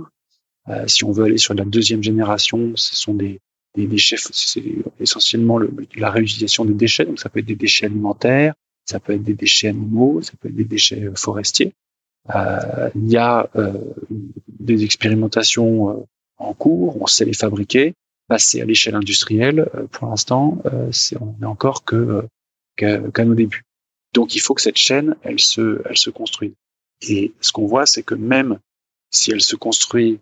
Euh, 0.69 0.87
si 0.87 1.03
on 1.03 1.11
veut 1.11 1.25
aller 1.25 1.37
sur 1.37 1.53
la 1.53 1.65
deuxième 1.65 2.01
génération, 2.01 2.71
ce 2.75 2.95
sont 2.95 3.13
des, 3.13 3.41
des 3.75 3.87
déchets, 3.87 4.17
c'est 4.17 4.63
essentiellement 4.99 5.57
le, 5.57 5.73
la 5.95 6.09
réutilisation 6.09 6.65
des 6.65 6.73
déchets. 6.73 7.05
Donc 7.05 7.19
ça 7.19 7.29
peut 7.29 7.39
être 7.39 7.45
des 7.45 7.55
déchets 7.55 7.85
alimentaires, 7.85 8.53
ça 8.85 8.99
peut 8.99 9.13
être 9.13 9.23
des 9.23 9.33
déchets 9.33 9.69
animaux, 9.69 10.21
ça 10.21 10.33
peut 10.39 10.49
être 10.49 10.55
des 10.55 10.65
déchets 10.65 11.09
forestiers. 11.15 11.73
Euh, 12.33 12.89
il 12.95 13.09
y 13.11 13.17
a 13.17 13.49
euh, 13.55 13.73
des 14.47 14.83
expérimentations 14.83 15.89
euh, 15.89 16.03
en 16.37 16.53
cours, 16.53 17.01
on 17.01 17.07
sait 17.07 17.25
les 17.25 17.33
fabriquer. 17.33 17.93
Passer 18.27 18.59
à 18.59 18.65
l'échelle 18.65 18.95
industrielle, 18.95 19.69
pour 19.91 20.07
l'instant, 20.07 20.57
c'est 20.91 21.15
on 21.21 21.35
n'est 21.39 21.45
encore 21.45 21.85
que 21.85 22.23
qu'à 22.75 23.23
nos 23.23 23.35
débuts. 23.35 23.61
Donc 24.15 24.33
il 24.33 24.39
faut 24.39 24.55
que 24.55 24.63
cette 24.63 24.77
chaîne, 24.77 25.15
elle 25.21 25.39
se, 25.39 25.83
elle 25.87 25.97
se 25.97 26.09
construise. 26.09 26.53
Et 27.01 27.33
ce 27.39 27.51
qu'on 27.51 27.67
voit, 27.67 27.85
c'est 27.85 28.01
que 28.01 28.15
même 28.15 28.57
si 29.11 29.29
elle 29.31 29.41
se 29.41 29.55
construit 29.55 30.19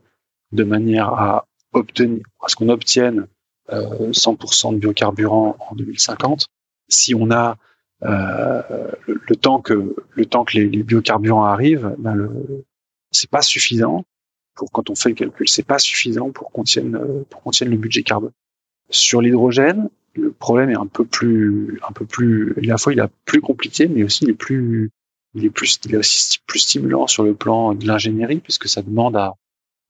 de 0.52 0.64
manière 0.66 1.08
à 1.10 1.46
obtenir, 1.72 2.24
à 2.42 2.50
ce 2.50 2.56
qu'on 2.56 2.70
obtienne 2.70 3.20
euh, 3.20 3.28
100% 3.70 4.74
de 4.74 4.80
biocarburant 4.80 5.56
en 5.60 5.76
2050, 5.76 6.48
si 6.90 7.16
on 7.16 7.32
a 7.32 7.58
euh, 8.04 8.62
le, 9.08 9.36
temps 9.36 9.62
que 9.62 9.96
le 10.12 10.26
temps 10.26 10.44
que 10.44 10.58
les, 10.58 10.84
biocarburants 10.84 11.46
arrivent, 11.46 11.96
ben 11.98 12.14
le 12.14 12.30
c'est 13.12 13.30
pas 13.30 13.42
suffisant 13.42 14.04
pour 14.56 14.72
quand 14.72 14.90
on 14.90 14.96
fait 14.96 15.10
le 15.10 15.16
calcul, 15.16 15.48
c'est 15.48 15.66
pas 15.66 15.80
suffisant 15.80 16.32
pour 16.32 16.52
qu'on 16.52 16.64
tienne 16.64 17.00
pour 17.30 17.42
qu'on 17.42 17.52
tienne 17.52 17.70
le 17.70 17.78
budget 17.78 18.04
carbone. 18.04 18.32
Sur 18.90 19.22
l'hydrogène, 19.22 19.90
le 20.16 20.32
problème 20.32 20.70
est 20.70 20.78
un 20.78 20.88
peu 20.88 21.06
plus 21.06 21.80
un 21.88 21.94
peu 21.94 22.06
plus 22.06 22.54
à 22.58 22.62
la 22.62 22.78
fois 22.78 22.92
il 22.94 23.00
est 23.00 23.08
plus 23.26 23.40
compliqué, 23.40 23.88
mais 23.88 24.04
aussi 24.04 24.26
il 24.26 24.32
est 24.32 24.34
plus 24.34 24.92
il 25.34 25.46
est 25.46 25.50
plus 25.50 25.80
il 25.86 25.94
est 25.94 25.98
aussi 25.98 26.40
plus 26.46 26.60
stimulant 26.60 27.08
sur 27.08 27.24
le 27.24 27.34
plan 27.34 27.74
de 27.74 27.88
l'ingénierie 27.88 28.40
puisque 28.40 28.68
ça 28.68 28.82
demande 28.82 29.16
à, 29.16 29.34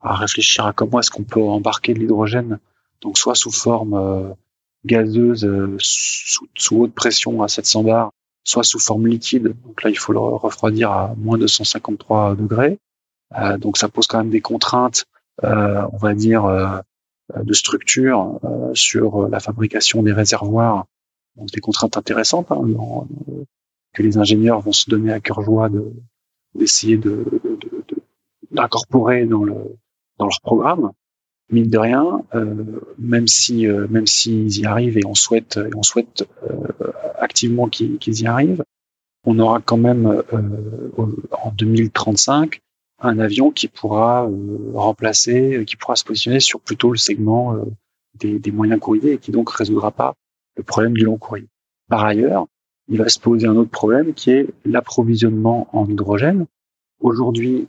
à 0.02 0.16
réfléchir 0.16 0.68
à 0.68 0.74
comment 0.74 1.00
est-ce 1.00 1.10
qu'on 1.10 1.24
peut 1.24 1.42
embarquer 1.42 1.96
de 1.96 2.00
l'hydrogène 2.00 2.60
donc 3.04 3.18
soit 3.18 3.36
sous 3.36 3.52
forme 3.52 3.94
euh, 3.94 4.34
gazeuse 4.86 5.46
euh, 5.46 5.76
sous, 5.80 6.48
sous, 6.56 6.82
haute 6.82 6.94
pression 6.94 7.44
à 7.44 7.48
700 7.48 7.84
bars, 7.84 8.12
soit 8.44 8.64
sous 8.64 8.80
forme 8.80 9.08
liquide. 9.08 9.54
Donc 9.64 9.84
là, 9.84 9.90
il 9.90 9.98
faut 9.98 10.14
le 10.14 10.20
refroidir 10.20 10.92
à 10.92 11.14
moins 11.18 11.38
de 11.38 11.48
153 11.48 12.36
degrés. 12.36 12.80
Euh, 13.38 13.58
donc 13.58 13.78
ça 13.78 13.90
pose 13.90 14.08
quand 14.08 14.20
même 14.20 14.30
des 14.30 14.42
contraintes, 14.42 15.06
euh, 15.44 15.86
on 15.92 15.98
va 15.98 16.14
dire, 16.14 16.46
euh, 16.46 16.80
de 17.36 17.54
structure 17.54 18.40
euh, 18.44 18.74
sur 18.74 19.28
la 19.28 19.40
fabrication 19.40 20.04
des 20.04 20.14
réservoirs. 20.14 20.86
Donc 21.36 21.50
des 21.52 21.62
contraintes 21.62 21.98
intéressantes 21.98 22.52
hein, 22.52 22.62
que 23.94 24.04
les 24.04 24.18
ingénieurs 24.18 24.60
vont 24.62 24.72
se 24.72 24.90
donner 24.90 25.12
à 25.12 25.20
cœur 25.20 25.42
joie 25.42 25.70
de 25.70 25.92
d'essayer 26.54 26.98
de, 26.98 27.26
d'incorporer 28.52 29.26
dans 29.26 29.44
le 29.44 29.56
dans 30.20 30.26
leur 30.26 30.42
programme 30.44 30.92
mine 31.50 31.70
de 31.70 31.78
rien, 31.78 32.24
euh, 32.36 32.56
même 32.98 33.28
si 33.28 33.68
euh, 33.68 33.88
même 33.90 34.08
s'ils 34.08 34.60
y 34.60 34.66
arrivent 34.66 34.98
et 34.98 35.06
on 35.06 35.16
souhaite 35.16 35.60
on 35.76 35.84
souhaite 35.84 36.28
euh, 36.44 36.92
activement 37.20 37.68
qu'ils 37.68 38.22
y 38.22 38.26
arrivent, 38.26 38.64
on 39.26 39.40
aura 39.40 39.62
quand 39.62 39.78
même 39.78 40.24
en 41.32 41.52
2035 41.52 42.60
un 43.00 43.20
avion 43.20 43.52
qui 43.52 43.68
pourra 43.68 44.30
remplacer, 44.74 45.64
qui 45.66 45.76
pourra 45.76 45.96
se 45.96 46.04
positionner 46.04 46.40
sur 46.40 46.60
plutôt 46.60 46.92
le 46.92 46.98
segment 46.98 47.56
des, 48.20 48.40
des, 48.40 48.52
moyens 48.52 48.80
courriers 48.80 49.14
et 49.14 49.18
qui 49.18 49.32
donc 49.32 49.50
résoudra 49.50 49.92
pas 49.92 50.14
le 50.58 50.64
problème 50.64 50.94
du 50.94 51.06
long 51.06 51.18
courrier. 51.18 51.48
Par 51.90 52.04
ailleurs, 52.04 52.48
il 52.90 52.98
va 52.98 53.08
se 53.08 53.20
poser 53.20 53.48
un 53.48 53.56
autre 53.56 53.72
problème 53.72 54.14
qui 54.14 54.32
est 54.32 54.48
l'approvisionnement 54.66 55.68
en 55.72 55.88
hydrogène. 55.88 56.46
Aujourd'hui, 57.00 57.68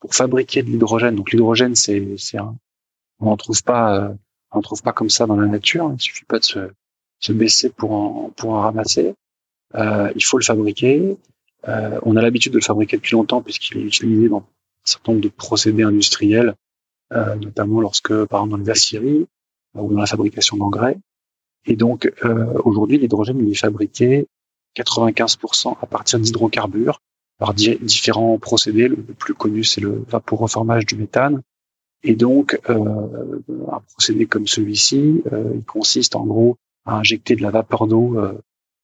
pour 0.00 0.14
fabriquer 0.14 0.62
de 0.62 0.70
l'hydrogène, 0.70 1.16
donc 1.16 1.32
l'hydrogène 1.32 1.74
c'est 1.74 2.16
un, 2.38 2.56
on 3.22 3.26
n'en 3.26 3.36
trouve 3.36 3.62
pas, 3.62 3.96
euh, 3.96 4.14
on 4.50 4.60
trouve 4.60 4.82
pas 4.82 4.92
comme 4.92 5.10
ça 5.10 5.26
dans 5.26 5.36
la 5.36 5.46
nature. 5.46 5.90
Il 5.94 6.00
suffit 6.00 6.24
pas 6.24 6.38
de 6.38 6.44
se, 6.44 6.70
se 7.20 7.32
baisser 7.32 7.70
pour 7.70 7.92
en, 7.92 8.30
pour 8.36 8.50
en 8.50 8.60
ramasser. 8.60 9.14
Euh, 9.74 10.12
il 10.14 10.24
faut 10.24 10.38
le 10.38 10.44
fabriquer. 10.44 11.16
Euh, 11.68 12.00
on 12.02 12.16
a 12.16 12.22
l'habitude 12.22 12.52
de 12.52 12.58
le 12.58 12.64
fabriquer 12.64 12.96
depuis 12.96 13.12
longtemps 13.12 13.40
puisqu'il 13.40 13.78
est 13.78 13.84
utilisé 13.84 14.28
dans 14.28 14.38
un 14.38 14.44
certain 14.84 15.12
nombre 15.12 15.22
de 15.22 15.28
procédés 15.28 15.84
industriels, 15.84 16.54
euh, 17.12 17.36
notamment 17.36 17.80
lorsque, 17.80 18.12
par 18.26 18.40
exemple, 18.40 18.50
dans 18.50 18.64
les 18.64 18.70
aciéries 18.70 19.26
ou 19.74 19.92
dans 19.92 20.00
la 20.00 20.06
fabrication 20.06 20.56
d'engrais. 20.56 20.98
Et 21.64 21.76
donc, 21.76 22.12
aujourd'hui, 22.64 22.98
l'hydrogène, 22.98 23.38
il 23.38 23.52
est 23.52 23.54
fabriqué 23.54 24.26
95% 24.76 25.76
à 25.80 25.86
partir 25.86 26.18
d'hydrocarbures 26.18 27.00
par 27.38 27.54
différents 27.54 28.36
procédés. 28.38 28.88
Le 28.88 28.96
plus 28.96 29.34
connu, 29.34 29.62
c'est 29.62 29.80
le 29.80 30.04
vaporoformage 30.08 30.86
du 30.86 30.96
méthane, 30.96 31.40
et 32.04 32.16
donc, 32.16 32.58
euh, 32.68 33.40
un 33.70 33.80
procédé 33.92 34.26
comme 34.26 34.46
celui-ci, 34.46 35.22
euh, 35.32 35.52
il 35.54 35.64
consiste 35.64 36.16
en 36.16 36.26
gros 36.26 36.56
à 36.84 36.96
injecter 36.96 37.36
de 37.36 37.42
la 37.42 37.50
vapeur 37.50 37.86
d'eau 37.86 38.18
euh, 38.18 38.32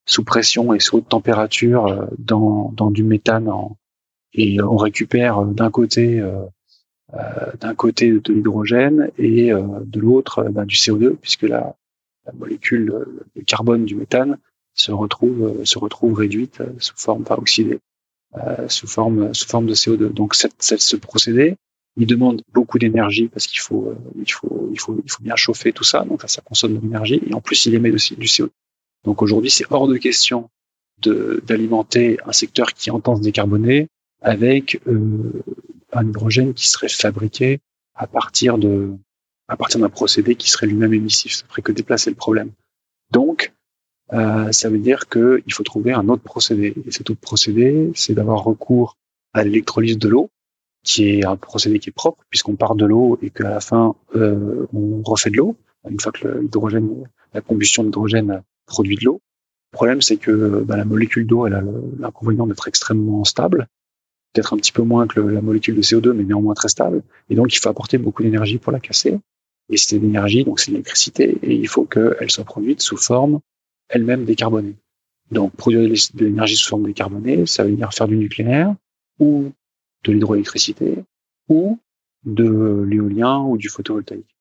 sous 0.05 0.23
pression 0.23 0.73
et 0.73 0.79
sous 0.79 0.97
haute 0.97 1.09
température 1.09 2.07
dans, 2.17 2.71
dans 2.75 2.91
du 2.91 3.03
méthane 3.03 3.51
et 4.33 4.61
on 4.61 4.77
récupère 4.77 5.43
d'un 5.43 5.69
côté 5.69 6.23
d'un 7.59 7.75
côté 7.75 8.11
de 8.11 8.33
l'hydrogène 8.33 9.11
et 9.19 9.51
de 9.51 9.99
l'autre 9.99 10.43
ben, 10.49 10.65
du 10.65 10.75
CO2 10.75 11.15
puisque 11.15 11.43
la, 11.43 11.75
la 12.25 12.33
molécule 12.33 13.05
de 13.35 13.41
carbone 13.43 13.85
du 13.85 13.95
méthane 13.95 14.39
se 14.73 14.91
retrouve 14.91 15.63
se 15.63 15.77
retrouve 15.77 16.13
réduite 16.13 16.63
sous 16.79 16.95
forme 16.95 17.23
pas 17.23 17.37
oxydée 17.37 17.79
sous 18.67 18.87
forme 18.87 19.31
sous 19.35 19.47
forme 19.47 19.67
de 19.67 19.75
CO2. 19.75 20.11
Donc 20.11 20.33
cette, 20.33 20.55
cette, 20.63 20.81
ce 20.81 20.95
procédé 20.95 21.55
il 21.99 22.07
demande 22.07 22.41
beaucoup 22.53 22.79
d'énergie 22.79 23.27
parce 23.27 23.45
qu'il 23.45 23.59
faut, 23.59 23.89
euh, 23.89 23.95
il 24.25 24.31
faut, 24.31 24.69
il 24.71 24.79
faut, 24.79 24.97
il 25.03 25.11
faut 25.11 25.21
bien 25.21 25.35
chauffer 25.35 25.73
tout 25.73 25.83
ça. 25.83 26.05
Donc 26.05 26.23
ça, 26.25 26.41
consomme 26.41 26.75
de 26.75 26.81
l'énergie. 26.81 27.21
Et 27.27 27.33
en 27.33 27.41
plus, 27.41 27.65
il 27.65 27.75
émet 27.75 27.91
aussi 27.91 28.15
du 28.15 28.25
CO2. 28.25 28.49
Donc 29.03 29.21
aujourd'hui, 29.21 29.51
c'est 29.51 29.65
hors 29.69 29.87
de 29.87 29.97
question 29.97 30.49
d'alimenter 31.01 32.17
un 32.25 32.33
secteur 32.33 32.73
qui 32.73 32.89
entend 32.91 33.15
se 33.15 33.21
décarboner 33.21 33.87
avec 34.21 34.81
euh, 34.87 35.43
un 35.93 36.07
hydrogène 36.07 36.53
qui 36.53 36.67
serait 36.67 36.89
fabriqué 36.89 37.59
à 37.95 38.07
partir 38.07 38.57
de 38.57 38.91
à 39.47 39.57
partir 39.57 39.79
d'un 39.79 39.89
procédé 39.89 40.35
qui 40.35 40.49
serait 40.49 40.67
lui-même 40.67 40.93
émissif. 40.93 41.33
Ça 41.33 41.45
ferait 41.47 41.63
que 41.63 41.71
déplacer 41.71 42.09
le 42.11 42.15
problème. 42.15 42.51
Donc, 43.11 43.51
euh, 44.13 44.51
ça 44.51 44.69
veut 44.69 44.77
dire 44.77 45.09
qu'il 45.09 45.51
faut 45.51 45.63
trouver 45.63 45.91
un 45.91 46.07
autre 46.07 46.21
procédé. 46.21 46.75
Et 46.85 46.91
cet 46.91 47.09
autre 47.09 47.19
procédé, 47.19 47.91
c'est 47.95 48.13
d'avoir 48.13 48.43
recours 48.43 48.95
à 49.33 49.43
l'électrolyse 49.43 49.97
de 49.97 50.07
l'eau, 50.07 50.29
qui 50.89 51.07
est 51.07 51.25
un 51.25 51.37
procédé 51.37 51.77
qui 51.77 51.89
est 51.89 51.93
propre 51.93 52.23
puisqu'on 52.31 52.55
part 52.55 52.73
de 52.73 52.83
l'eau 52.83 53.19
et 53.21 53.29
qu'à 53.29 53.49
la 53.49 53.59
fin 53.59 53.95
euh, 54.15 54.65
on 54.73 55.03
refait 55.03 55.29
de 55.29 55.37
l'eau 55.37 55.55
une 55.87 55.99
fois 55.99 56.11
que 56.11 56.27
l'hydrogène, 56.27 57.07
la 57.33 57.41
combustion 57.41 57.83
d'hydrogène 57.83 58.41
produit 58.65 58.97
de 58.97 59.05
l'eau. 59.05 59.21
Le 59.71 59.75
problème 59.77 60.01
c'est 60.01 60.17
que 60.17 60.63
bah, 60.65 60.77
la 60.77 60.85
molécule 60.85 61.27
d'eau 61.27 61.45
elle 61.45 61.53
a 61.53 61.61
l'inconvénient 61.99 62.47
d'être 62.47 62.67
extrêmement 62.67 63.23
stable, 63.23 63.67
peut-être 64.33 64.53
un 64.53 64.57
petit 64.57 64.71
peu 64.71 64.81
moins 64.81 65.05
que 65.05 65.19
la 65.19 65.41
molécule 65.41 65.75
de 65.75 65.83
CO2 65.83 66.11
mais 66.11 66.23
néanmoins 66.23 66.55
très 66.55 66.69
stable 66.69 67.03
et 67.29 67.35
donc 67.35 67.53
il 67.53 67.59
faut 67.59 67.69
apporter 67.69 67.99
beaucoup 67.99 68.23
d'énergie 68.23 68.57
pour 68.57 68.71
la 68.71 68.79
casser. 68.79 69.19
Et 69.71 69.77
c'est 69.77 69.99
l'énergie 69.99 70.43
donc 70.43 70.59
c'est 70.59 70.71
l'électricité 70.71 71.37
et 71.43 71.53
il 71.53 71.67
faut 71.67 71.85
qu'elle 71.85 72.31
soit 72.31 72.45
produite 72.45 72.81
sous 72.81 72.97
forme 72.97 73.41
elle-même 73.89 74.25
décarbonée. 74.25 74.75
Donc 75.29 75.53
produire 75.53 75.81
de 75.81 76.25
l'énergie 76.25 76.55
sous 76.55 76.69
forme 76.69 76.85
décarbonée, 76.87 77.45
ça 77.45 77.63
veut 77.63 77.73
dire 77.73 77.93
faire 77.93 78.07
du 78.07 78.17
nucléaire 78.17 78.73
ou 79.19 79.51
de 80.03 80.11
l'hydroélectricité 80.11 81.03
ou 81.47 81.79
de 82.25 82.85
l'éolien 82.87 83.39
ou 83.39 83.57
du 83.57 83.69
photovoltaïque. 83.69 84.35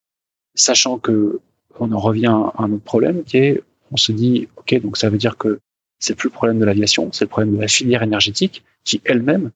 Sachant 0.55 0.99
que 0.99 1.41
on 1.81 1.93
en 1.93 1.99
revient 1.99 2.27
à 2.27 2.63
un 2.63 2.73
autre 2.73 2.85
problème 2.85 3.23
qui 3.25 3.37
est, 3.39 3.63
on 3.93 3.97
se 3.97 4.13
dit, 4.13 4.49
ok, 4.57 4.81
donc 4.83 4.97
ça 4.97 5.09
veut 5.09 5.19
dire 5.19 5.37
que 5.37 5.61
c'est 6.01 6.15
plus 6.15 6.29
le 6.29 6.33
problème 6.33 6.59
de 6.59 6.65
l'aviation, 6.65 7.11
c'est 7.13 7.25
le 7.25 7.29
problème 7.29 7.57
de 7.57 7.61
la 7.61 7.69
filière 7.69 8.03
énergétique 8.03 8.65
qui 8.85 9.01
elle-même 9.05 9.51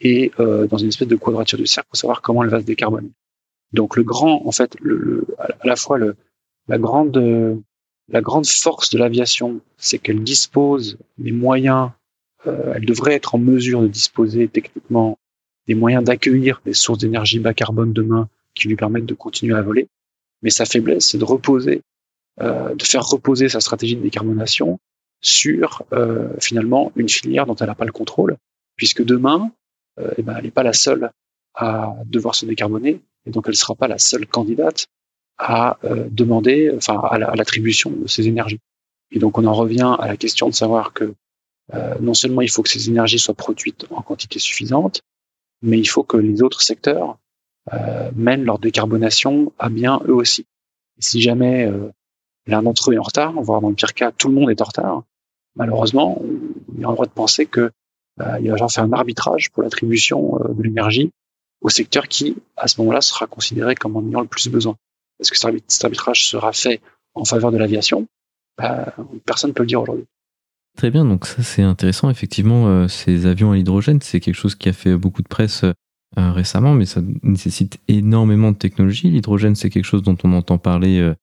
est 0.00 0.38
euh, 0.40 0.66
dans 0.66 0.78
une 0.78 0.88
espèce 0.88 1.08
de 1.08 1.16
quadrature 1.16 1.58
du 1.58 1.66
cercle 1.66 1.88
pour 1.90 1.96
savoir 1.96 2.22
comment 2.22 2.42
elle 2.42 2.50
va 2.50 2.60
se 2.60 2.64
décarboner. 2.64 3.10
Donc 3.72 3.96
le 3.96 4.02
grand, 4.02 4.46
en 4.46 4.52
fait, 4.52 4.76
le, 4.80 5.26
à 5.38 5.66
la 5.66 5.76
fois 5.76 5.98
le, 5.98 6.16
la 6.68 6.78
grande, 6.78 7.62
la 8.08 8.20
grande 8.20 8.46
force 8.46 8.90
de 8.90 8.98
l'aviation, 8.98 9.60
c'est 9.76 9.98
qu'elle 9.98 10.22
dispose 10.22 10.98
des 11.18 11.32
moyens, 11.32 11.90
euh, 12.46 12.74
elle 12.74 12.86
devrait 12.86 13.14
être 13.14 13.34
en 13.34 13.38
mesure 13.38 13.82
de 13.82 13.88
disposer 13.88 14.48
techniquement 14.48 15.18
des 15.66 15.74
moyens 15.74 16.04
d'accueillir 16.04 16.60
des 16.64 16.74
sources 16.74 16.98
d'énergie 16.98 17.38
bas 17.38 17.54
carbone 17.54 17.92
demain 17.92 18.28
qui 18.54 18.68
lui 18.68 18.76
permettent 18.76 19.06
de 19.06 19.14
continuer 19.14 19.54
à 19.54 19.62
voler. 19.62 19.88
Mais 20.42 20.50
sa 20.50 20.64
faiblesse, 20.64 21.08
c'est 21.08 21.18
de 21.18 21.24
reposer, 21.24 21.82
euh, 22.40 22.74
de 22.74 22.84
faire 22.84 23.04
reposer 23.06 23.48
sa 23.48 23.60
stratégie 23.60 23.96
de 23.96 24.02
décarbonation 24.02 24.78
sur 25.20 25.82
euh, 25.92 26.28
finalement 26.40 26.92
une 26.96 27.08
filière 27.08 27.46
dont 27.46 27.54
elle 27.56 27.66
n'a 27.66 27.74
pas 27.74 27.84
le 27.84 27.92
contrôle, 27.92 28.36
puisque 28.76 29.04
demain, 29.04 29.52
euh, 29.98 30.10
eh 30.16 30.22
ben, 30.22 30.34
elle 30.36 30.44
n'est 30.44 30.50
pas 30.50 30.62
la 30.62 30.72
seule 30.72 31.10
à 31.54 31.94
devoir 32.06 32.34
se 32.34 32.46
décarboner, 32.46 33.00
et 33.26 33.30
donc 33.30 33.44
elle 33.46 33.52
ne 33.52 33.56
sera 33.56 33.74
pas 33.74 33.88
la 33.88 33.98
seule 33.98 34.26
candidate 34.26 34.86
à 35.38 35.78
euh, 35.84 36.06
demander, 36.10 36.72
enfin 36.76 37.00
à 37.00 37.18
l'attribution 37.18 37.90
de 37.90 38.06
ces 38.06 38.28
énergies. 38.28 38.60
Et 39.10 39.18
donc 39.18 39.38
on 39.38 39.44
en 39.46 39.54
revient 39.54 39.96
à 39.98 40.06
la 40.06 40.16
question 40.16 40.48
de 40.48 40.54
savoir 40.54 40.92
que 40.92 41.14
euh, 41.74 41.94
non 42.00 42.14
seulement 42.14 42.42
il 42.42 42.50
faut 42.50 42.62
que 42.62 42.68
ces 42.68 42.88
énergies 42.88 43.18
soient 43.18 43.34
produites 43.34 43.86
en 43.90 44.02
quantité 44.02 44.38
suffisante, 44.38 45.02
mais 45.62 45.78
il 45.78 45.86
faut 45.86 46.02
que 46.02 46.16
les 46.16 46.42
autres 46.42 46.62
secteurs 46.62 47.18
euh, 47.72 48.10
mènent 48.14 48.44
leur 48.44 48.58
décarbonation 48.58 49.52
à 49.58 49.68
bien 49.68 50.00
eux 50.06 50.14
aussi. 50.14 50.46
Et 50.98 51.02
si 51.02 51.20
jamais 51.20 51.66
euh, 51.66 51.90
l'un 52.46 52.62
d'entre 52.62 52.90
eux 52.90 52.94
est 52.94 52.98
en 52.98 53.02
retard, 53.02 53.32
voire 53.42 53.60
dans 53.60 53.68
le 53.68 53.74
pire 53.74 53.94
cas 53.94 54.12
tout 54.12 54.28
le 54.28 54.34
monde 54.34 54.50
est 54.50 54.60
en 54.60 54.64
retard, 54.64 55.02
malheureusement, 55.56 56.20
on 56.20 56.84
a 56.84 56.88
le 56.88 56.94
droit 56.94 57.06
de 57.06 57.10
penser 57.10 57.46
que 57.46 57.70
euh, 58.20 58.38
il 58.40 58.50
va 58.50 58.56
genre 58.56 58.70
faire 58.70 58.84
un 58.84 58.92
arbitrage 58.92 59.50
pour 59.50 59.62
l'attribution 59.62 60.38
euh, 60.40 60.52
de 60.52 60.62
l'énergie 60.62 61.10
au 61.60 61.68
secteur 61.68 62.08
qui, 62.08 62.36
à 62.56 62.68
ce 62.68 62.80
moment-là, 62.80 63.00
sera 63.00 63.26
considéré 63.26 63.74
comme 63.74 63.96
en 63.96 64.06
ayant 64.06 64.20
le 64.20 64.26
plus 64.26 64.48
besoin. 64.48 64.76
Est-ce 65.20 65.30
que 65.30 65.36
cet 65.68 65.84
arbitrage 65.84 66.26
sera 66.26 66.52
fait 66.52 66.80
en 67.14 67.24
faveur 67.24 67.52
de 67.52 67.58
l'aviation 67.58 68.06
bah, 68.56 68.94
Personne 69.26 69.50
ne 69.50 69.54
peut 69.54 69.62
le 69.62 69.68
dire 69.68 69.82
aujourd'hui. 69.82 70.06
Très 70.80 70.90
bien, 70.90 71.04
donc 71.04 71.26
ça 71.26 71.42
c'est 71.42 71.60
intéressant. 71.60 72.08
Effectivement, 72.08 72.66
euh, 72.66 72.88
ces 72.88 73.26
avions 73.26 73.52
à 73.52 73.56
l'hydrogène, 73.56 74.00
c'est 74.00 74.18
quelque 74.18 74.34
chose 74.34 74.54
qui 74.54 74.70
a 74.70 74.72
fait 74.72 74.96
beaucoup 74.96 75.20
de 75.20 75.28
presse 75.28 75.62
euh, 75.64 75.74
récemment, 76.32 76.72
mais 76.72 76.86
ça 76.86 77.02
nécessite 77.22 77.78
énormément 77.86 78.50
de 78.50 78.56
technologie. 78.56 79.10
L'hydrogène, 79.10 79.56
c'est 79.56 79.68
quelque 79.68 79.84
chose 79.84 80.02
dont 80.02 80.16
on 80.24 80.32
entend 80.32 80.56
parler, 80.56 80.98
euh, 80.98 81.14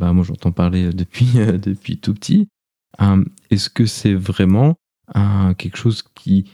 bah, 0.00 0.12
moi 0.12 0.24
j'entends 0.24 0.50
parler 0.50 0.90
depuis, 0.92 1.28
depuis 1.62 1.98
tout 1.98 2.12
petit. 2.12 2.48
Est-ce 3.52 3.70
que 3.70 3.86
c'est 3.86 4.14
vraiment 4.14 4.74
quelque 5.58 5.76
chose 5.76 6.02
qui 6.16 6.50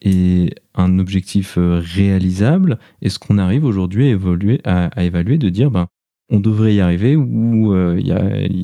est 0.00 0.54
un 0.74 0.98
objectif 0.98 1.58
réalisable? 1.58 2.78
Est-ce 3.02 3.18
qu'on 3.18 3.36
arrive 3.36 3.66
aujourd'hui 3.66 4.58
à, 4.64 4.86
à, 4.86 5.04
évaluer, 5.04 5.36
de 5.36 5.50
dire, 5.50 5.70
ben, 5.70 5.86
on 6.30 6.40
devrait 6.40 6.74
y 6.74 6.80
arriver 6.80 7.16
ou 7.16 7.74
euh, 7.74 7.98
y 8.00 8.12
a, 8.12 8.20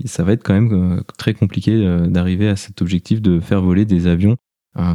ça 0.07 0.23
va 0.23 0.33
être 0.33 0.43
quand 0.43 0.55
même 0.55 0.99
euh, 0.99 1.03
très 1.17 1.35
compliqué 1.35 1.73
euh, 1.73 2.07
d'arriver 2.07 2.49
à 2.49 2.57
cet 2.57 2.83
objectif 2.83 3.23
de 3.23 3.41
faire 3.41 3.63
voler 3.63 3.85
des 3.85 4.07
avions 4.07 4.37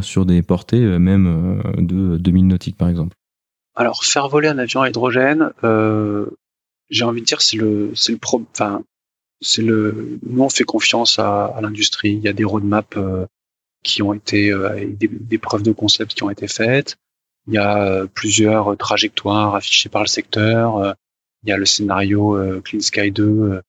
sur 0.01 0.25
des 0.25 0.41
portées 0.41 0.81
même 0.99 1.63
de 1.77 2.17
2000 2.17 2.47
nautiques 2.47 2.75
par 2.75 2.89
exemple 2.89 3.15
Alors 3.75 4.03
faire 4.03 4.27
voler 4.27 4.49
un 4.49 4.57
avion 4.57 4.81
à 4.81 4.89
hydrogène, 4.89 5.53
j'ai 6.89 7.05
envie 7.05 7.21
de 7.21 7.25
dire 7.25 7.41
c'est 7.41 7.55
le 7.55 7.91
c'est 7.95 8.11
le 8.11 8.19
enfin 8.51 8.83
c'est 9.39 9.61
le 9.61 10.19
nous 10.27 10.43
on 10.43 10.49
fait 10.49 10.65
confiance 10.65 11.17
à, 11.17 11.45
à 11.45 11.61
l'industrie. 11.61 12.11
Il 12.11 12.19
y 12.19 12.27
a 12.27 12.33
des 12.33 12.43
roadmaps 12.43 12.97
qui 13.81 14.01
ont 14.01 14.11
été 14.11 14.53
des, 14.99 15.07
des, 15.07 15.37
preuves 15.37 15.63
de 15.63 15.71
concept 15.71 16.13
qui 16.13 16.23
ont 16.23 16.29
été 16.29 16.49
faites. 16.49 16.97
Il 17.47 17.53
y 17.53 17.57
a 17.57 18.05
plusieurs 18.07 18.75
trajectoires 18.75 19.55
affichées 19.55 19.87
par 19.87 20.01
le 20.01 20.09
secteur 20.09 20.93
il 21.43 21.49
y 21.49 21.51
a 21.51 21.57
le 21.57 21.65
scénario 21.65 22.37
euh, 22.37 22.61
Clean 22.61 22.81
Sky 22.81 23.11
2 23.11 23.23
euh, 23.23 23.61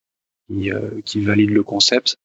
qui, 0.47 0.71
euh, 0.71 1.01
qui 1.05 1.21
valide 1.21 1.51
le 1.51 1.63
concept. 1.63 2.17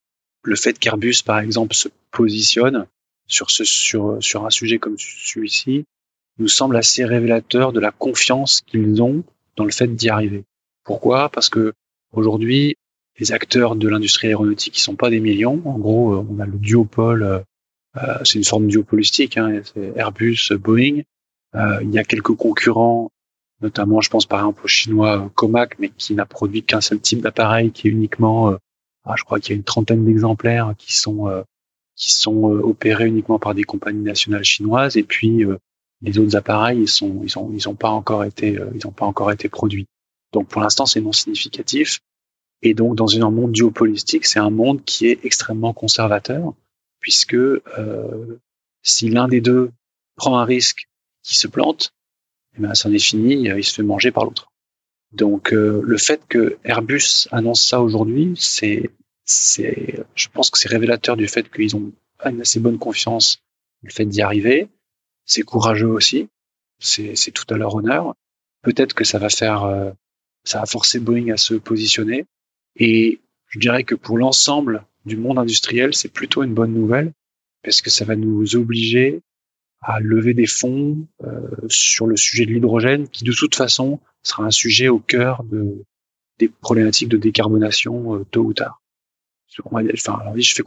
Le 0.43 0.55
fait 0.55 0.77
qu'Airbus, 0.77 1.23
par 1.25 1.39
exemple, 1.39 1.75
se 1.75 1.89
positionne 2.11 2.87
sur, 3.27 3.51
ce, 3.51 3.63
sur, 3.63 4.17
sur 4.21 4.45
un 4.45 4.49
sujet 4.49 4.79
comme 4.79 4.97
celui-ci 4.97 5.85
nous 6.39 6.47
semble 6.47 6.77
assez 6.77 7.03
révélateur 7.03 7.73
de 7.73 7.79
la 7.79 7.91
confiance 7.91 8.61
qu'ils 8.61 9.01
ont 9.01 9.23
dans 9.55 9.65
le 9.65 9.71
fait 9.71 9.87
d'y 9.87 10.09
arriver. 10.09 10.43
Pourquoi? 10.83 11.29
Parce 11.29 11.49
que 11.49 11.73
aujourd'hui, 12.13 12.75
les 13.19 13.31
acteurs 13.31 13.75
de 13.75 13.87
l'industrie 13.89 14.27
aéronautique 14.27 14.73
qui 14.73 14.81
sont 14.81 14.95
pas 14.95 15.09
des 15.09 15.19
millions. 15.19 15.61
En 15.65 15.79
gros, 15.79 16.15
on 16.29 16.39
a 16.39 16.45
le 16.45 16.53
duopole, 16.53 17.43
euh, 17.97 18.17
c'est 18.23 18.37
une 18.37 18.45
forme 18.45 18.67
duopolistique, 18.67 19.37
hein, 19.37 19.61
c'est 19.63 19.93
Airbus, 19.95 20.51
Boeing. 20.51 21.01
Euh, 21.55 21.79
il 21.81 21.91
y 21.91 21.99
a 21.99 22.03
quelques 22.03 22.35
concurrents 22.35 23.09
notamment 23.61 24.01
je 24.01 24.09
pense 24.09 24.25
par 24.25 24.39
exemple 24.39 24.61
au 24.63 24.67
chinois 24.67 25.25
euh, 25.25 25.29
Comac, 25.35 25.77
mais 25.79 25.89
qui 25.89 26.13
n'a 26.13 26.25
produit 26.25 26.63
qu'un 26.63 26.81
seul 26.81 26.99
type 26.99 27.21
d'appareil, 27.21 27.71
qui 27.71 27.87
est 27.87 27.91
uniquement, 27.91 28.51
euh, 28.51 28.57
ah, 29.05 29.15
je 29.17 29.23
crois 29.23 29.39
qu'il 29.39 29.51
y 29.51 29.53
a 29.53 29.57
une 29.57 29.63
trentaine 29.63 30.05
d'exemplaires 30.05 30.73
qui 30.77 30.95
sont 30.95 31.27
euh, 31.27 31.43
qui 31.95 32.11
sont 32.11 32.43
opérés 32.43 33.07
uniquement 33.07 33.39
par 33.39 33.55
des 33.55 33.63
compagnies 33.63 34.03
nationales 34.03 34.43
chinoises, 34.43 34.97
et 34.97 35.03
puis 35.03 35.43
les 36.01 36.19
autres 36.19 36.35
appareils 36.35 36.81
ils 36.81 36.87
sont 36.87 37.21
ils 37.23 37.39
ont 37.39 37.49
ils 37.51 37.67
ont 37.67 37.73
pas 37.73 37.89
encore 37.89 38.23
été 38.23 38.59
ils 38.75 38.85
ont 38.85 38.91
pas 38.91 39.07
encore 39.07 39.31
été 39.31 39.49
produits. 39.49 39.87
Donc 40.31 40.47
pour 40.47 40.61
l'instant 40.61 40.85
c'est 40.85 41.01
non 41.01 41.11
significatif. 41.11 41.99
Et 42.61 42.73
donc 42.73 42.95
dans 42.95 43.15
un 43.15 43.31
monde 43.31 43.51
duopolistique, 43.51 44.25
c'est 44.25 44.39
un 44.39 44.49
monde 44.49 44.83
qui 44.83 45.07
est 45.07 45.23
extrêmement 45.25 45.73
conservateur, 45.73 46.53
puisque 46.99 47.35
euh, 47.35 48.39
si 48.81 49.09
l'un 49.09 49.27
des 49.27 49.41
deux 49.41 49.71
prend 50.15 50.39
un 50.39 50.45
risque 50.45 50.87
qui 51.23 51.37
se 51.37 51.47
plante, 51.47 51.91
eh 52.57 52.61
ben, 52.61 52.73
c'en 52.73 52.91
est 52.91 52.99
fini, 52.99 53.49
euh, 53.49 53.59
il 53.59 53.63
se 53.63 53.73
fait 53.73 53.83
manger 53.83 54.11
par 54.11 54.25
l'autre. 54.25 54.51
Donc 55.11 55.53
euh, 55.53 55.81
le 55.83 55.97
fait 55.97 56.21
que 56.27 56.57
Airbus 56.63 57.27
annonce 57.31 57.65
ça 57.65 57.81
aujourd'hui, 57.81 58.33
c'est, 58.37 58.89
c'est, 59.23 60.05
je 60.15 60.27
pense 60.29 60.49
que 60.49 60.57
c'est 60.59 60.69
révélateur 60.69 61.15
du 61.15 61.27
fait 61.27 61.49
qu'ils 61.51 61.75
ont 61.75 61.91
une 62.25 62.41
assez 62.41 62.59
bonne 62.59 62.77
confiance 62.77 63.39
le 63.83 63.91
fait 63.91 64.05
d'y 64.05 64.21
arriver. 64.21 64.67
C'est 65.25 65.43
courageux 65.43 65.87
aussi, 65.87 66.29
c'est, 66.79 67.15
c'est 67.15 67.31
tout 67.31 67.45
à 67.53 67.57
leur 67.57 67.75
honneur. 67.75 68.15
Peut-être 68.63 68.93
que 68.93 69.03
ça 69.03 69.19
va 69.19 69.29
faire, 69.29 69.63
euh, 69.63 69.91
ça 70.43 70.59
va 70.59 70.65
forcer 70.65 70.99
Boeing 70.99 71.31
à 71.31 71.37
se 71.37 71.53
positionner. 71.53 72.25
Et 72.75 73.21
je 73.47 73.59
dirais 73.59 73.83
que 73.83 73.95
pour 73.95 74.17
l'ensemble 74.17 74.85
du 75.05 75.17
monde 75.17 75.39
industriel, 75.39 75.93
c'est 75.93 76.11
plutôt 76.11 76.43
une 76.43 76.53
bonne 76.53 76.73
nouvelle 76.73 77.13
parce 77.63 77.81
que 77.81 77.89
ça 77.89 78.05
va 78.05 78.15
nous 78.15 78.55
obliger 78.55 79.21
à 79.81 79.99
lever 79.99 80.33
des 80.33 80.47
fonds 80.47 81.07
euh, 81.23 81.41
sur 81.69 82.07
le 82.07 82.17
sujet 82.17 82.45
de 82.45 82.51
l'hydrogène, 82.51 83.07
qui 83.07 83.23
de 83.23 83.31
toute 83.31 83.55
façon 83.55 83.99
sera 84.23 84.43
un 84.43 84.51
sujet 84.51 84.87
au 84.87 84.99
cœur 84.99 85.43
de, 85.43 85.83
des 86.39 86.49
problématiques 86.49 87.09
de 87.09 87.17
décarbonation 87.17 88.15
euh, 88.15 88.25
tôt 88.31 88.41
ou 88.41 88.53
tard. 88.53 88.81
Enfin, 89.63 90.21
je 90.35 90.53
fais, 90.53 90.61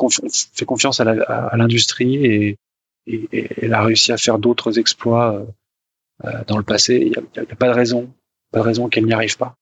confiance 0.64 1.00
à 1.00 1.56
l'industrie 1.56 2.16
et, 2.26 2.58
elle 3.06 3.74
a 3.74 3.82
réussi 3.82 4.12
à 4.12 4.16
faire 4.16 4.38
d'autres 4.38 4.78
exploits 4.78 5.46
euh, 6.24 6.44
dans 6.46 6.56
le 6.56 6.64
passé. 6.64 6.96
Il 6.96 7.08
n'y 7.10 7.16
a, 7.16 7.42
a, 7.42 7.56
pas 7.56 7.68
de 7.68 7.74
raison, 7.74 8.12
pas 8.50 8.60
de 8.60 8.64
raison 8.64 8.88
qu'elle 8.88 9.04
n'y 9.04 9.12
arrive 9.12 9.36
pas. 9.36 9.54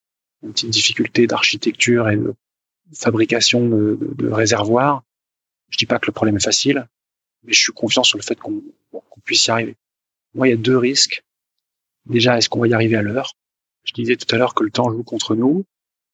Une 0.43 0.51
petite 0.51 0.69
difficulté 0.69 1.27
d'architecture 1.27 2.09
et 2.09 2.15
de 2.15 2.33
fabrication 2.93 3.67
de, 3.67 3.97
de, 3.99 4.13
de 4.15 4.31
réservoirs. 4.31 5.03
Je 5.69 5.77
dis 5.77 5.85
pas 5.85 5.99
que 5.99 6.07
le 6.07 6.11
problème 6.11 6.37
est 6.37 6.43
facile, 6.43 6.87
mais 7.43 7.53
je 7.53 7.59
suis 7.59 7.73
confiant 7.73 8.03
sur 8.03 8.17
le 8.17 8.23
fait 8.23 8.39
qu'on 8.39 8.61
puisse 9.23 9.47
y 9.47 9.51
arriver. 9.51 9.75
Moi, 10.33 10.47
il 10.47 10.51
y 10.51 10.53
a 10.53 10.57
deux 10.57 10.77
risques. 10.77 11.23
Déjà, 12.05 12.37
est-ce 12.37 12.49
qu'on 12.49 12.59
va 12.59 12.67
y 12.67 12.73
arriver 12.73 12.95
à 12.95 13.01
l'heure? 13.01 13.33
Je 13.83 13.93
disais 13.93 14.17
tout 14.17 14.33
à 14.33 14.37
l'heure 14.37 14.53
que 14.53 14.63
le 14.63 14.71
temps 14.71 14.91
joue 14.91 15.03
contre 15.03 15.35
nous. 15.35 15.65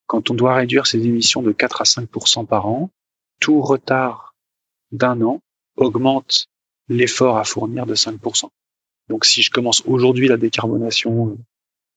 Quand 0.08 0.30
on 0.30 0.34
doit 0.34 0.56
réduire 0.56 0.88
ses 0.88 1.06
émissions 1.06 1.42
de 1.42 1.52
4 1.52 1.82
à 1.82 1.84
5% 1.84 2.46
par 2.46 2.68
an, 2.68 2.92
tout 3.40 3.62
retard 3.62 4.36
d'un 4.92 5.22
an 5.22 5.42
augmente 5.76 6.48
l'effort 6.88 7.38
à 7.38 7.44
fournir 7.44 7.86
de 7.86 7.96
5% 7.96 8.50
Donc, 9.10 9.26
si 9.26 9.42
je 9.42 9.52
commence 9.52 9.82
aujourd'hui 9.86 10.28
la 10.28 10.38
décarbonation 10.38 11.38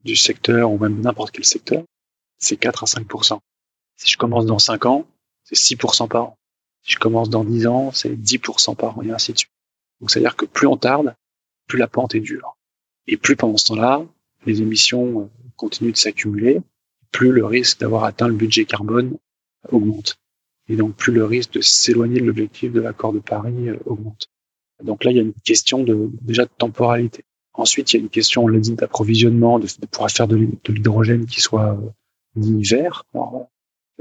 du 0.05 0.17
secteur 0.17 0.71
ou 0.71 0.79
même 0.79 1.01
n'importe 1.01 1.33
quel 1.33 1.45
secteur, 1.45 1.85
c'est 2.39 2.57
4 2.57 2.85
à 2.85 2.87
5% 2.87 3.39
Si 3.97 4.11
je 4.11 4.17
commence 4.17 4.47
dans 4.47 4.59
5 4.59 4.87
ans, 4.87 5.07
c'est 5.45 5.57
6% 5.57 6.09
par 6.09 6.23
an. 6.25 6.39
Si 6.83 6.93
je 6.93 6.99
commence 6.99 7.31
dans 7.31 7.45
10 7.45 7.67
ans, 7.67 7.93
c'est 7.93 8.15
10% 8.15 8.77
par 8.77 8.99
an 8.99 9.03
et 9.03 9.11
ainsi 9.11 9.33
de 9.33 9.39
suite. 9.39 9.53
Donc, 10.01 10.11
c'est-à-dire 10.11 10.37
que 10.37 10.47
plus 10.47 10.67
on 10.67 10.77
tarde, 10.77 11.15
plus 11.67 11.79
la 11.79 11.89
pente 11.89 12.15
est 12.15 12.21
dure. 12.21 12.57
Et 13.07 13.17
plus 13.17 13.37
pendant 13.37 13.57
ce 13.57 13.67
temps-là, 13.67 14.05
les 14.47 14.63
émissions 14.63 15.23
euh, 15.23 15.25
continuent 15.57 15.93
de 15.93 15.97
s'accumuler, 15.97 16.61
plus 17.11 17.33
le 17.33 17.45
risque 17.45 17.81
d'avoir 17.81 18.05
atteint 18.05 18.29
le 18.29 18.35
budget 18.35 18.65
carbone 18.65 19.17
augmente. 19.71 20.19
Et 20.69 20.77
donc, 20.77 20.95
plus 20.95 21.13
le 21.13 21.25
risque 21.25 21.53
de 21.53 21.61
s'éloigner 21.61 22.21
de 22.21 22.27
l'objectif 22.27 22.73
de 22.73 22.81
l'accord 22.81 23.13
de 23.13 23.19
Paris 23.19 23.69
euh, 23.69 23.77
augmente. 23.87 24.29
Donc 24.83 25.05
là, 25.05 25.11
il 25.11 25.17
y 25.17 25.21
a 25.21 25.23
une 25.23 25.35
question 25.35 25.83
de, 25.83 26.11
déjà 26.23 26.45
de 26.45 26.51
temporalité. 26.57 27.25
Ensuite, 27.55 27.93
il 27.93 27.97
y 27.97 28.01
a 28.01 28.03
une 28.03 28.11
question, 28.11 28.45
on 28.45 28.49
l'a 28.49 28.61
dit, 28.61 28.75
d'approvisionnement, 28.75 29.59
de, 29.59 29.67
pouvoir 29.91 30.11
faire 30.11 30.29
de, 30.29 30.37
l'hydrogène 30.69 31.27
qui 31.27 31.41
soit 31.41 31.73
euh, 31.73 31.91
dit 32.37 32.63
vert 32.63 33.05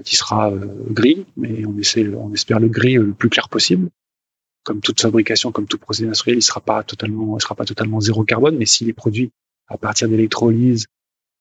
qui 0.04 0.16
sera 0.16 0.52
euh, 0.52 0.68
gris, 0.90 1.26
mais 1.36 1.66
on 1.66 1.78
essaie, 1.78 2.08
on 2.14 2.34
espère 2.34 2.60
le 2.60 2.68
gris 2.68 2.96
le 2.96 3.14
plus 3.14 3.30
clair 3.30 3.50
possible. 3.50 3.90
Comme 4.64 4.82
toute 4.82 5.02
fabrication, 5.02 5.52
comme 5.52 5.66
tout 5.66 5.78
procédé 5.78 6.08
industriel, 6.08 6.38
il 6.38 6.42
sera 6.42 6.60
pas 6.60 6.84
totalement, 6.84 7.38
il 7.38 7.42
sera 7.42 7.56
pas 7.56 7.66
totalement 7.66 8.00
zéro 8.00 8.24
carbone, 8.24 8.58
mais 8.58 8.66
s'il 8.66 8.90
est 8.90 8.94
produit 8.94 9.32
à 9.68 9.78
partir 9.78 10.10
d'électrolyse 10.10 10.88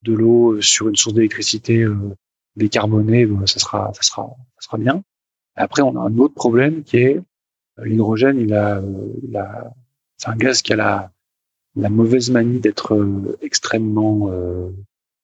de 0.03 0.13
l'eau 0.13 0.61
sur 0.61 0.87
une 0.87 0.95
source 0.95 1.13
d'électricité 1.13 1.85
décarbonée, 2.55 3.25
ben, 3.25 3.45
ça 3.45 3.59
sera, 3.59 3.91
ça 3.93 4.01
sera, 4.01 4.29
ça 4.59 4.67
sera 4.67 4.77
bien. 4.77 5.03
Après, 5.55 5.81
on 5.81 5.95
a 5.97 5.99
un 5.99 6.17
autre 6.17 6.33
problème 6.33 6.83
qui 6.83 6.97
est 6.97 7.21
l'hydrogène. 7.83 8.39
Il 8.39 8.53
a, 8.53 8.81
la, 9.29 9.73
c'est 10.17 10.29
un 10.29 10.35
gaz 10.35 10.61
qui 10.61 10.73
a 10.73 10.75
la, 10.75 11.11
la 11.75 11.89
mauvaise 11.89 12.29
manie 12.31 12.59
d'être 12.59 12.97
extrêmement, 13.41 14.29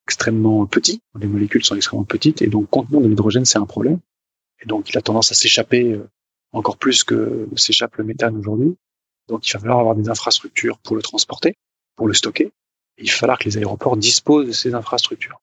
extrêmement 0.06 0.66
petit. 0.66 1.01
Les 1.20 1.28
molécules 1.28 1.64
sont 1.64 1.76
extrêmement 1.76 2.06
petites 2.06 2.41
et 2.41 2.47
donc 2.47 2.70
contenant 2.70 3.01
de 3.01 3.08
l'hydrogène, 3.08 3.45
c'est 3.45 3.60
un 3.60 3.66
problème. 3.66 3.99
Et 4.62 4.66
donc, 4.66 4.89
il 4.89 4.97
a 4.97 5.01
tendance 5.01 5.32
à 5.32 5.36
s'échapper 5.36 5.99
encore 6.51 6.78
plus 6.78 7.04
que 7.04 7.47
s'échappe 7.56 7.95
le 7.97 8.04
méthane 8.04 8.38
aujourd'hui. 8.38 8.76
Donc, 9.28 9.47
il 9.47 9.54
va 9.54 9.60
falloir 9.60 9.80
avoir 9.80 9.95
des 9.95 10.10
infrastructures 10.10 10.78
pour 10.80 10.95
le 10.95 11.01
transporter, 11.01 11.56
pour 11.95 12.08
le 12.08 12.14
stocker. 12.14 12.51
il 12.97 13.10
va 13.10 13.16
falloir 13.16 13.39
que 13.39 13.45
les 13.45 13.58
aéroports 13.58 13.97
disposent 13.97 14.47
de 14.47 14.51
ces 14.51 14.74
infrastructures. 14.74 15.41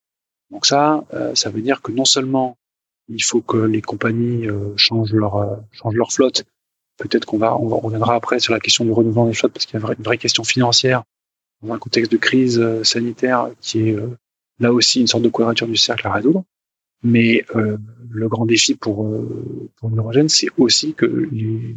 Donc 0.50 0.66
ça, 0.66 1.04
euh, 1.14 1.34
ça 1.34 1.50
veut 1.50 1.62
dire 1.62 1.80
que 1.80 1.92
non 1.92 2.04
seulement 2.04 2.56
il 3.08 3.22
faut 3.22 3.40
que 3.40 3.56
les 3.56 3.82
compagnies 3.82 4.48
euh, 4.48 4.72
changent 4.76 5.12
leur 5.12 5.36
euh, 5.36 5.56
changent 5.72 5.94
leur 5.94 6.12
flotte. 6.12 6.44
Peut-être 6.96 7.24
qu'on 7.24 7.38
va, 7.38 7.56
on 7.56 7.68
reviendra 7.78 8.14
après 8.14 8.40
sur 8.40 8.52
la 8.52 8.60
question 8.60 8.84
du 8.84 8.92
renouvellement 8.92 9.26
des 9.26 9.34
flottes 9.34 9.52
parce 9.52 9.66
qu'il 9.66 9.80
y 9.80 9.82
a 9.82 9.94
une 9.96 10.04
vraie 10.04 10.18
question 10.18 10.44
financière 10.44 11.04
dans 11.62 11.72
un 11.72 11.78
contexte 11.78 12.12
de 12.12 12.16
crise 12.18 12.82
sanitaire 12.82 13.50
qui 13.60 13.88
est 13.88 13.96
là 14.60 14.72
aussi 14.72 15.00
une 15.00 15.06
sorte 15.06 15.24
de 15.24 15.28
quadrature 15.28 15.66
du 15.66 15.76
cercle 15.76 16.06
à 16.06 16.12
résoudre. 16.12 16.44
Mais 17.02 17.44
euh, 17.56 17.78
le 18.10 18.28
grand 18.28 18.44
défi 18.44 18.74
pour, 18.74 19.06
euh, 19.06 19.72
pour 19.76 19.88
l'hydrogène, 19.88 20.28
c'est 20.28 20.48
aussi 20.58 20.92
que 20.92 21.28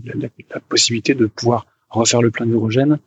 la, 0.03 0.59
possibilité 0.59 1.15
de 1.15 1.27
pouvoir 1.27 1.65
refaire 1.89 2.21
le 2.21 2.29
plein 2.29 2.45
d'hydrogène 2.45 2.99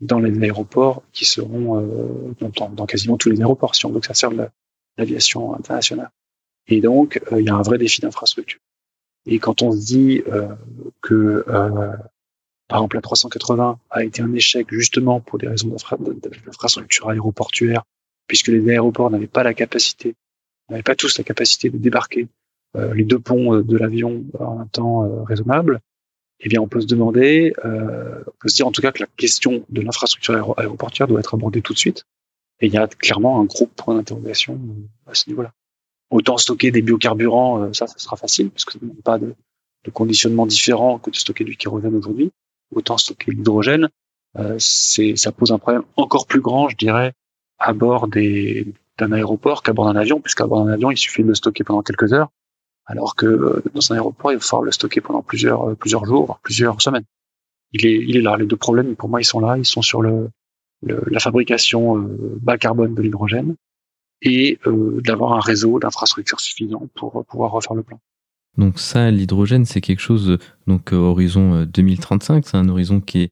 dans 0.00 0.18
les 0.18 0.36
aéroports 0.42 1.02
qui 1.12 1.26
seront 1.26 1.78
euh, 1.78 2.34
dans, 2.40 2.70
dans, 2.70 2.86
quasiment 2.86 3.16
tous 3.16 3.30
les 3.30 3.40
aéroports, 3.40 3.74
si 3.74 3.86
on 3.86 3.92
veut 3.92 4.00
que 4.00 4.06
ça 4.06 4.14
serve 4.14 4.50
l'aviation 4.96 5.54
internationale. 5.54 6.10
Et 6.66 6.80
donc, 6.80 7.20
euh, 7.32 7.40
il 7.40 7.46
y 7.46 7.50
a 7.50 7.54
un 7.54 7.62
vrai 7.62 7.78
défi 7.78 8.00
d'infrastructure. 8.00 8.60
Et 9.26 9.38
quand 9.38 9.62
on 9.62 9.72
se 9.72 9.78
dit 9.78 10.22
euh, 10.28 10.48
que, 11.02 11.44
par 12.68 12.78
exemple, 12.78 12.96
la 12.96 13.02
380 13.02 13.78
a 13.90 14.04
été 14.04 14.22
un 14.22 14.32
échec 14.32 14.66
justement 14.70 15.20
pour 15.20 15.38
des 15.38 15.48
raisons 15.48 15.68
d'infrastructure 15.68 17.10
aéroportuaire, 17.10 17.84
puisque 18.30 18.46
les 18.46 18.70
aéroports 18.70 19.10
n'avaient 19.10 19.26
pas 19.26 19.42
la 19.42 19.54
capacité 19.54 20.14
n'avaient 20.68 20.84
pas 20.84 20.94
tous 20.94 21.18
la 21.18 21.24
capacité 21.24 21.68
de 21.68 21.78
débarquer 21.78 22.28
euh, 22.76 22.94
les 22.94 23.02
deux 23.02 23.18
ponts 23.18 23.56
euh, 23.56 23.64
de 23.64 23.76
l'avion 23.76 24.24
en 24.38 24.60
un 24.60 24.66
temps 24.66 25.02
euh, 25.02 25.24
raisonnable, 25.24 25.80
eh 26.38 26.48
bien, 26.48 26.60
on 26.60 26.68
peut 26.68 26.80
se 26.80 26.86
demander, 26.86 27.52
on 27.64 28.32
peut 28.38 28.48
se 28.48 28.54
dire 28.54 28.68
en 28.68 28.70
tout 28.70 28.80
cas 28.80 28.92
que 28.92 29.02
la 29.02 29.08
question 29.16 29.64
de 29.68 29.80
l'infrastructure 29.80 30.54
aéroportuaire 30.58 31.08
doit 31.08 31.18
être 31.18 31.34
abordée 31.34 31.60
tout 31.60 31.74
de 31.74 31.78
suite. 31.78 32.04
Et 32.60 32.68
il 32.68 32.72
y 32.72 32.78
a 32.78 32.86
clairement 32.86 33.40
un 33.40 33.44
gros 33.44 33.66
point 33.66 33.96
d'interrogation 33.96 34.58
à 35.08 35.14
ce 35.14 35.28
niveau-là. 35.28 35.52
Autant 36.08 36.38
stocker 36.38 36.70
des 36.70 36.82
biocarburants, 36.82 37.74
ça, 37.74 37.88
ça 37.88 37.98
sera 37.98 38.16
facile, 38.16 38.50
parce 38.50 38.64
que 38.64 38.72
ça 38.72 38.78
ne 38.80 38.88
demande 38.88 39.02
pas 39.02 39.18
de, 39.18 39.34
de, 39.84 39.90
conditionnement 39.90 40.46
différent 40.46 40.98
que 40.98 41.10
de 41.10 41.16
stocker 41.16 41.44
du 41.44 41.56
kérosène 41.56 41.96
aujourd'hui. 41.96 42.30
Autant 42.74 42.96
stocker 42.96 43.32
l'hydrogène, 43.32 43.90
euh, 44.38 44.56
ça 44.58 45.32
pose 45.32 45.52
un 45.52 45.58
problème 45.58 45.82
encore 45.96 46.26
plus 46.26 46.40
grand, 46.40 46.68
je 46.68 46.76
dirais, 46.76 47.12
à 47.60 47.72
bord 47.74 48.08
des, 48.08 48.66
d'un 48.98 49.12
aéroport 49.12 49.62
qu'à 49.62 49.72
bord 49.72 49.86
d'un 49.92 50.00
avion, 50.00 50.20
puisqu'à 50.20 50.46
bord 50.46 50.64
d'un 50.64 50.72
avion, 50.72 50.90
il 50.90 50.96
suffit 50.96 51.22
de 51.22 51.28
le 51.28 51.34
stocker 51.34 51.62
pendant 51.62 51.82
quelques 51.82 52.12
heures, 52.12 52.30
alors 52.86 53.14
que 53.14 53.26
euh, 53.26 53.62
dans 53.74 53.92
un 53.92 53.96
aéroport, 53.96 54.32
il 54.32 54.36
va 54.36 54.40
falloir 54.40 54.62
le 54.62 54.72
stocker 54.72 55.00
pendant 55.00 55.22
plusieurs, 55.22 55.70
euh, 55.70 55.74
plusieurs 55.74 56.04
jours, 56.04 56.40
plusieurs 56.42 56.80
semaines. 56.80 57.04
Il 57.72 57.86
est, 57.86 57.96
il 57.96 58.16
est 58.16 58.22
là. 58.22 58.36
Les 58.36 58.46
deux 58.46 58.56
problèmes, 58.56 58.96
pour 58.96 59.08
moi, 59.08 59.20
ils 59.20 59.24
sont 59.24 59.40
là. 59.40 59.56
Ils 59.56 59.66
sont 59.66 59.82
sur 59.82 60.02
le, 60.02 60.30
la 60.82 61.20
fabrication 61.20 61.98
euh, 61.98 62.38
bas 62.40 62.58
carbone 62.58 62.94
de 62.94 63.02
l'hydrogène 63.02 63.54
et 64.22 64.58
d'avoir 64.66 65.32
un 65.32 65.40
réseau 65.40 65.78
d'infrastructures 65.78 66.40
suffisant 66.40 66.86
pour 66.94 67.24
pouvoir 67.24 67.52
refaire 67.52 67.72
le 67.74 67.82
plan. 67.82 67.98
Donc 68.58 68.78
ça, 68.78 69.10
l'hydrogène, 69.10 69.64
c'est 69.64 69.80
quelque 69.80 70.00
chose, 70.00 70.36
donc 70.66 70.92
horizon 70.92 71.64
2035, 71.64 72.46
c'est 72.46 72.58
un 72.58 72.68
horizon 72.68 73.00
qui 73.00 73.22
est 73.22 73.30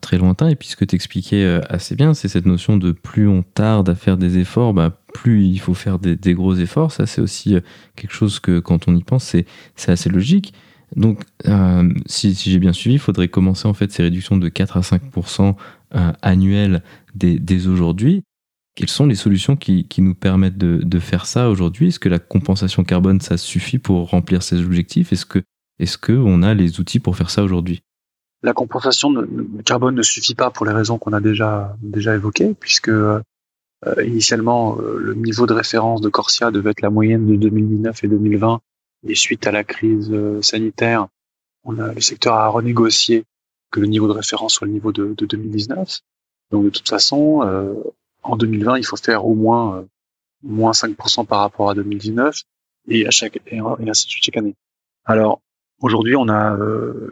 très 0.00 0.18
lointain. 0.18 0.48
Et 0.48 0.56
puis 0.56 0.68
ce 0.68 0.76
que 0.76 0.84
tu 0.84 0.94
expliquais 0.94 1.44
euh, 1.44 1.60
assez 1.68 1.94
bien, 1.94 2.14
c'est 2.14 2.28
cette 2.28 2.46
notion 2.46 2.76
de 2.76 2.92
plus 2.92 3.28
on 3.28 3.42
tarde 3.42 3.88
à 3.88 3.94
faire 3.94 4.16
des 4.16 4.38
efforts, 4.38 4.74
bah, 4.74 5.00
plus 5.12 5.44
il 5.44 5.58
faut 5.58 5.74
faire 5.74 5.98
des, 5.98 6.34
gros 6.34 6.54
efforts. 6.54 6.92
Ça, 6.92 7.06
c'est 7.06 7.20
aussi 7.20 7.54
euh, 7.54 7.60
quelque 7.96 8.12
chose 8.12 8.40
que 8.40 8.58
quand 8.58 8.88
on 8.88 8.96
y 8.96 9.02
pense, 9.02 9.24
c'est, 9.24 9.46
assez 9.90 10.08
logique. 10.08 10.54
Donc, 10.96 11.22
euh, 11.46 11.92
si, 12.06 12.34
si 12.34 12.50
j'ai 12.50 12.58
bien 12.58 12.72
suivi, 12.72 12.96
il 12.96 13.00
faudrait 13.00 13.28
commencer 13.28 13.68
en 13.68 13.74
fait 13.74 13.92
ces 13.92 14.02
réductions 14.02 14.36
de 14.36 14.48
4 14.48 14.76
à 14.76 14.82
5 14.82 15.02
euh, 15.94 16.12
annuelles 16.22 16.82
dès, 17.14 17.38
dès 17.38 17.66
aujourd'hui. 17.66 18.22
Quelles 18.74 18.88
sont 18.88 19.06
les 19.06 19.14
solutions 19.14 19.56
qui, 19.56 19.84
qui 19.84 20.00
nous 20.00 20.14
permettent 20.14 20.58
de, 20.58 20.80
de 20.82 20.98
faire 20.98 21.26
ça 21.26 21.48
aujourd'hui? 21.48 21.88
Est-ce 21.88 21.98
que 21.98 22.08
la 22.08 22.18
compensation 22.18 22.82
carbone, 22.82 23.20
ça 23.20 23.36
suffit 23.36 23.78
pour 23.78 24.10
remplir 24.10 24.42
ces 24.42 24.60
objectifs? 24.60 25.12
Est-ce 25.12 25.26
que, 25.26 25.42
est-ce 25.78 25.98
que 25.98 26.12
on 26.12 26.42
a 26.42 26.54
les 26.54 26.80
outils 26.80 27.00
pour 27.00 27.16
faire 27.16 27.30
ça 27.30 27.42
aujourd'hui? 27.42 27.82
La 28.42 28.52
compensation 28.52 29.10
de 29.10 29.62
carbone 29.62 29.94
ne 29.94 30.02
suffit 30.02 30.34
pas 30.34 30.50
pour 30.50 30.66
les 30.66 30.72
raisons 30.72 30.98
qu'on 30.98 31.12
a 31.12 31.20
déjà 31.20 31.76
déjà 31.82 32.14
évoquées, 32.14 32.54
puisque 32.58 32.88
euh, 32.88 34.04
initialement 34.04 34.78
euh, 34.78 34.98
le 34.98 35.14
niveau 35.14 35.46
de 35.46 35.52
référence 35.52 36.00
de 36.00 36.08
Corsia 36.08 36.50
devait 36.50 36.70
être 36.70 36.82
la 36.82 36.90
moyenne 36.90 37.26
de 37.26 37.36
2019 37.36 38.04
et 38.04 38.08
2020, 38.08 38.60
et 39.08 39.14
suite 39.14 39.46
à 39.46 39.52
la 39.52 39.64
crise 39.64 40.10
euh, 40.12 40.42
sanitaire, 40.42 41.08
on 41.64 41.78
a 41.78 41.92
le 41.92 42.00
secteur 42.00 42.34
a 42.34 42.48
renégocié 42.48 43.24
que 43.70 43.80
le 43.80 43.86
niveau 43.86 44.08
de 44.08 44.12
référence 44.12 44.54
soit 44.54 44.66
le 44.66 44.72
niveau 44.72 44.92
de, 44.92 45.14
de 45.16 45.26
2019. 45.26 46.00
Donc 46.50 46.64
de 46.64 46.70
toute 46.70 46.88
façon, 46.88 47.42
en 48.24 48.36
2020, 48.36 48.78
il 48.78 48.84
faut 48.84 48.96
faire 48.96 49.24
au 49.24 49.34
moins 49.34 49.86
moins 50.42 50.72
5% 50.72 51.24
par 51.26 51.40
rapport 51.40 51.70
à 51.70 51.74
2019 51.74 52.42
et 52.88 53.06
à 53.06 53.10
chaque 53.10 53.38
et 53.46 53.60
ainsi 53.60 54.06
de 54.06 54.10
suite 54.10 54.24
chaque 54.24 54.36
année. 54.38 54.56
Alors 55.04 55.40
aujourd'hui, 55.80 56.16
on 56.16 56.28
a 56.28 56.56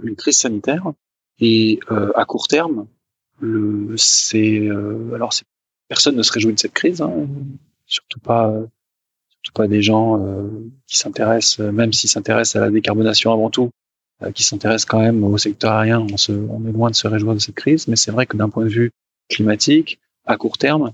une 0.03 0.17
crise 0.17 0.39
sanitaire 0.39 0.93
et 1.41 1.79
euh, 1.91 2.11
à 2.15 2.25
court 2.25 2.49
terme, 2.49 2.87
le, 3.41 3.95
c'est 3.97 4.61
euh, 4.61 5.15
alors 5.15 5.33
c'est, 5.33 5.45
personne 5.89 6.17
ne 6.17 6.23
se 6.23 6.33
réjouit 6.33 6.53
de 6.53 6.59
cette 6.59 6.75
crise, 6.75 7.01
hein, 7.01 7.13
surtout 7.87 8.21
pas 8.21 8.53
surtout 9.43 9.53
pas 9.55 9.69
des 9.69 9.83
gens 9.83 10.21
euh, 10.21 10.49
qui 10.87 10.99
s'intéressent, 10.99 11.61
même 11.61 11.93
s'ils 11.93 12.11
s'intéressent 12.11 12.57
à 12.57 12.65
la 12.65 12.71
décarbonation 12.71 13.33
avant 13.33 13.51
tout, 13.51 13.71
qui 14.35 14.43
s'intéressent 14.43 14.87
quand 14.87 15.01
même 15.01 15.23
au 15.23 15.39
secteur 15.39 15.73
aérien. 15.73 16.05
On, 16.13 16.17
se, 16.17 16.33
on 16.33 16.67
est 16.67 16.73
loin 16.73 16.91
de 16.91 16.97
se 16.97 17.07
réjouir 17.07 17.35
de 17.35 17.39
cette 17.39 17.55
crise, 17.55 17.87
mais 17.87 17.95
c'est 17.95 18.11
vrai 18.11 18.27
que 18.27 18.37
d'un 18.37 18.49
point 18.49 18.65
de 18.65 18.69
vue 18.71 18.91
climatique, 19.29 20.01
à 20.27 20.37
court 20.37 20.59
terme, 20.59 20.93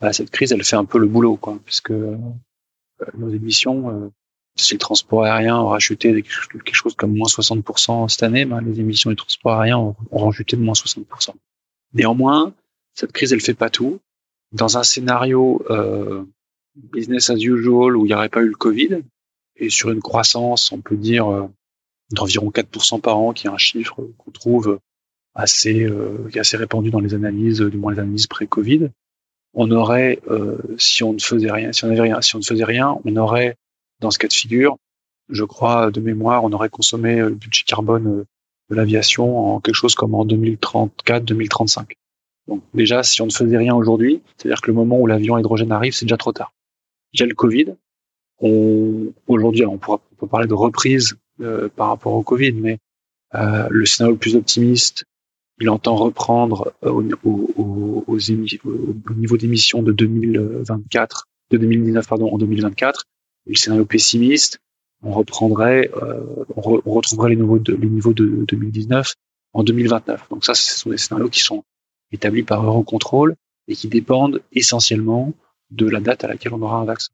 bah, 0.00 0.14
cette 0.14 0.30
crise, 0.30 0.52
elle 0.52 0.64
fait 0.64 0.76
un 0.76 0.86
peu 0.86 0.98
le 0.98 1.06
boulot, 1.06 1.36
quoi, 1.36 1.58
puisque 1.66 1.92
nos 1.92 3.28
émissions 3.28 4.10
si 4.56 4.74
le 4.74 4.78
transport 4.78 5.24
aérien 5.24 5.58
aura 5.58 5.78
chuté 5.78 6.12
quelque 6.22 6.74
chose 6.74 6.94
comme 6.94 7.16
moins 7.16 7.28
60% 7.28 8.08
cette 8.08 8.22
année, 8.22 8.44
ben, 8.44 8.60
les 8.60 8.80
émissions 8.80 9.10
du 9.10 9.16
transport 9.16 9.60
aérien 9.60 9.94
auront 10.10 10.32
chuté 10.32 10.56
de 10.56 10.62
moins 10.62 10.74
60%. 10.74 11.30
Néanmoins, 11.94 12.52
cette 12.94 13.12
crise, 13.12 13.32
elle 13.32 13.40
fait 13.40 13.54
pas 13.54 13.70
tout. 13.70 14.00
Dans 14.52 14.76
un 14.76 14.82
scénario 14.82 15.64
euh, 15.70 16.24
business 16.74 17.30
as 17.30 17.36
usual 17.36 17.96
où 17.96 18.04
il 18.04 18.08
n'y 18.08 18.14
aurait 18.14 18.28
pas 18.28 18.42
eu 18.42 18.48
le 18.48 18.54
Covid, 18.54 19.02
et 19.56 19.70
sur 19.70 19.90
une 19.90 20.00
croissance, 20.00 20.72
on 20.72 20.80
peut 20.80 20.96
dire, 20.96 21.30
euh, 21.30 21.48
d'environ 22.10 22.50
4% 22.50 23.00
par 23.00 23.18
an, 23.18 23.32
qui 23.32 23.46
est 23.46 23.50
un 23.50 23.58
chiffre 23.58 23.96
qu'on 24.18 24.30
trouve 24.30 24.78
assez, 25.34 25.84
euh, 25.84 26.28
assez 26.34 26.56
répandu 26.56 26.90
dans 26.90 27.00
les 27.00 27.14
analyses, 27.14 27.60
du 27.60 27.76
moins 27.76 27.92
les 27.92 28.00
analyses 28.00 28.26
pré-Covid, 28.26 28.90
on 29.54 29.70
aurait, 29.70 30.20
euh, 30.28 30.58
si 30.78 31.02
on 31.02 31.12
ne 31.12 31.18
faisait 31.18 31.50
rien, 31.50 31.72
si 31.72 31.84
on 31.84 31.90
avait 31.90 32.00
rien, 32.00 32.20
si 32.22 32.34
on 32.36 32.38
ne 32.38 32.44
faisait 32.44 32.64
rien, 32.64 32.98
on 33.04 33.16
aurait 33.16 33.56
dans 34.02 34.10
ce 34.10 34.18
cas 34.18 34.28
de 34.28 34.32
figure, 34.32 34.76
je 35.28 35.44
crois, 35.44 35.90
de 35.90 36.00
mémoire, 36.00 36.44
on 36.44 36.52
aurait 36.52 36.68
consommé 36.68 37.16
le 37.16 37.30
budget 37.30 37.64
carbone 37.66 38.06
euh, 38.06 38.24
de 38.70 38.76
l'aviation 38.76 39.54
en 39.54 39.60
quelque 39.60 39.74
chose 39.74 39.94
comme 39.94 40.14
en 40.14 40.26
2034-2035. 40.26 41.92
Donc 42.48 42.62
déjà, 42.74 43.02
si 43.02 43.22
on 43.22 43.26
ne 43.26 43.30
faisait 43.32 43.56
rien 43.56 43.74
aujourd'hui, 43.74 44.22
c'est-à-dire 44.36 44.60
que 44.60 44.68
le 44.68 44.74
moment 44.74 44.98
où 44.98 45.06
l'avion 45.06 45.38
hydrogène 45.38 45.72
arrive, 45.72 45.94
c'est 45.94 46.04
déjà 46.04 46.16
trop 46.16 46.32
tard. 46.32 46.52
Il 47.12 47.20
y 47.20 47.22
a 47.22 47.26
le 47.26 47.34
Covid. 47.34 47.74
Aujourd'hui, 49.28 49.64
on, 49.66 49.78
pourra, 49.78 50.00
on 50.12 50.14
peut 50.16 50.26
parler 50.26 50.48
de 50.48 50.54
reprise 50.54 51.16
euh, 51.40 51.68
par 51.68 51.88
rapport 51.88 52.14
au 52.14 52.22
Covid, 52.22 52.52
mais 52.52 52.78
euh, 53.34 53.68
le 53.70 53.86
scénario 53.86 54.14
le 54.14 54.18
plus 54.18 54.34
optimiste, 54.34 55.04
il 55.60 55.70
entend 55.70 55.94
reprendre 55.94 56.72
euh, 56.84 56.90
au, 56.90 57.04
au, 57.24 57.54
au, 57.56 58.04
au, 58.08 59.14
niveau 59.14 59.36
d'émissions 59.36 59.82
de 59.82 59.92
2024, 59.92 61.28
de 61.52 61.58
2019 61.58 62.08
pardon, 62.08 62.34
en 62.34 62.38
2024, 62.38 63.04
le 63.46 63.54
scénario 63.54 63.84
pessimiste, 63.84 64.60
on 65.02 65.12
reprendrait, 65.12 65.90
euh, 65.96 66.20
on, 66.56 66.80
retrouverait 66.92 67.30
les 67.30 67.36
niveaux 67.36 67.58
de, 67.58 67.74
les 67.74 67.88
niveaux 67.88 68.14
de 68.14 68.44
2019 68.46 69.14
en 69.52 69.64
2029. 69.64 70.28
Donc 70.30 70.44
ça, 70.44 70.54
ce 70.54 70.78
sont 70.78 70.90
des 70.90 70.98
scénarios 70.98 71.28
qui 71.28 71.40
sont 71.40 71.64
établis 72.12 72.44
par 72.44 72.64
Eurocontrol 72.64 73.34
et 73.68 73.74
qui 73.74 73.88
dépendent 73.88 74.42
essentiellement 74.52 75.32
de 75.70 75.88
la 75.88 76.00
date 76.00 76.24
à 76.24 76.28
laquelle 76.28 76.54
on 76.54 76.62
aura 76.62 76.78
un 76.78 76.84
vaccin. 76.84 77.12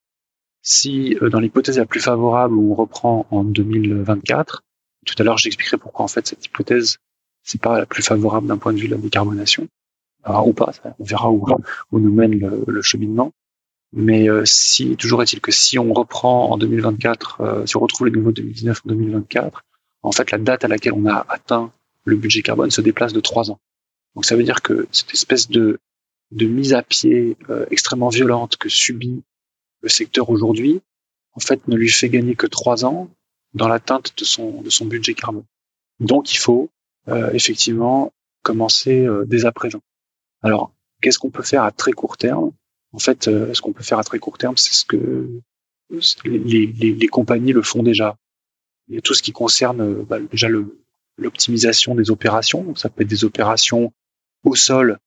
Si 0.63 1.17
euh, 1.23 1.31
dans 1.31 1.41
l'hypothèse 1.41 1.79
la 1.79 1.87
plus 1.87 2.01
favorable 2.01 2.59
on 2.59 2.75
reprend 2.75 3.27
en 3.31 3.45
2024, 3.45 4.65
tout 5.07 5.15
à 5.19 5.23
l'heure 5.23 5.39
j'expliquerai 5.39 5.79
pourquoi 5.79 6.05
en 6.05 6.09
fait 6.09 6.27
cette 6.27 6.45
hypothèse 6.45 6.99
c'est 7.43 7.61
pas 7.61 7.79
la 7.79 7.87
plus 7.87 8.03
favorable 8.03 8.49
d'un 8.49 8.59
point 8.59 8.75
de 8.75 8.79
vue 8.79 8.89
de 8.89 8.95
la 8.95 9.01
décarbonation, 9.01 9.69
ou 10.45 10.53
pas, 10.53 10.73
on 10.99 11.05
verra 11.05 11.31
où, 11.31 11.47
où 11.93 11.99
nous 11.99 12.13
mène 12.13 12.39
le, 12.39 12.65
le 12.67 12.83
cheminement. 12.83 13.33
Mais 13.93 14.27
si, 14.45 14.97
toujours 14.97 15.23
est-il 15.23 15.41
que 15.41 15.51
si 15.51 15.79
on 15.79 15.95
reprend 15.95 16.51
en 16.51 16.59
2024, 16.59 17.65
si 17.67 17.77
on 17.77 17.81
retrouve 17.81 18.07
les 18.07 18.13
niveaux 18.13 18.33
de 18.33 18.43
2019 18.43 18.83
en 18.85 18.89
2024, 18.91 19.65
en 20.03 20.13
fait, 20.13 20.31
la 20.31 20.39
date 20.39 20.65
à 20.65 20.69
laquelle 20.69 20.93
on 20.93 21.07
a 21.07 21.25
atteint 21.29 21.73
le 22.05 22.17
budget 22.17 22.43
carbone 22.43 22.71
se 22.71 22.83
déplace 22.83 23.15
de 23.15 23.21
trois 23.21 23.51
ans. 23.51 23.59
Donc 24.15 24.27
ça 24.27 24.37
veut 24.37 24.43
dire 24.43 24.61
que 24.61 24.87
cette 24.93 25.13
espèce 25.15 25.49
de, 25.49 25.79
de 26.33 26.47
mise 26.47 26.75
à 26.75 26.83
pied 26.83 27.39
extrêmement 27.71 28.11
violente 28.11 28.57
que 28.57 28.69
subit 28.69 29.23
le 29.81 29.89
secteur 29.89 30.29
aujourd'hui, 30.31 30.83
en 31.35 31.41
fait, 31.41 31.67
ne 31.69 31.77
lui 31.77 31.89
fait 31.89 32.09
gagner 32.09 32.35
que 32.35 32.47
trois 32.47 32.85
ans 32.85 33.09
dans 33.55 33.69
l'atteinte 33.69 34.13
de 34.19 34.25
son, 34.25 34.61
de 34.63 34.71
son 34.71 34.87
budget 34.87 35.15
carbone. 35.15 35.45
Donc, 36.01 36.33
il 36.33 36.39
faut 36.39 36.71
euh, 37.09 37.31
effectivement 37.33 38.13
commencer 38.43 39.05
euh, 39.07 39.25
dès 39.25 39.45
à 39.45 39.53
présent. 39.53 39.81
Alors, 40.43 40.73
qu'est-ce 41.01 41.19
qu'on 41.19 41.31
peut 41.31 41.43
faire 41.43 41.63
à 41.63 41.71
très 41.71 41.93
court 41.93 42.17
terme? 42.17 42.53
En 42.93 42.99
fait, 42.99 43.29
euh, 43.29 43.53
ce 43.55 43.61
qu'on 43.61 43.73
peut 43.73 43.83
faire 43.83 43.99
à 43.99 44.05
très 44.05 44.19
court 44.19 44.39
terme, 44.39 44.57
c'est 44.57 44.73
ce 44.73 44.85
que 44.85 45.29
les, 46.25 47.09
compagnies 47.09 47.53
le 47.53 47.63
font 47.63 47.83
déjà. 47.83 48.17
Il 48.89 48.95
y 48.95 48.99
a 48.99 49.03
tout 49.03 49.15
ce 49.15 49.23
qui 49.23 49.33
concerne 49.33 50.03
bah, 50.05 50.19
déjà 50.21 50.49
l'optimisation 51.19 51.95
des 51.95 52.11
opérations. 52.11 52.75
Ça 52.75 52.89
peut 52.89 53.03
être 53.03 53.09
des 53.09 53.25
opérations 53.25 53.93
au 54.45 54.55
sol. 54.55 54.99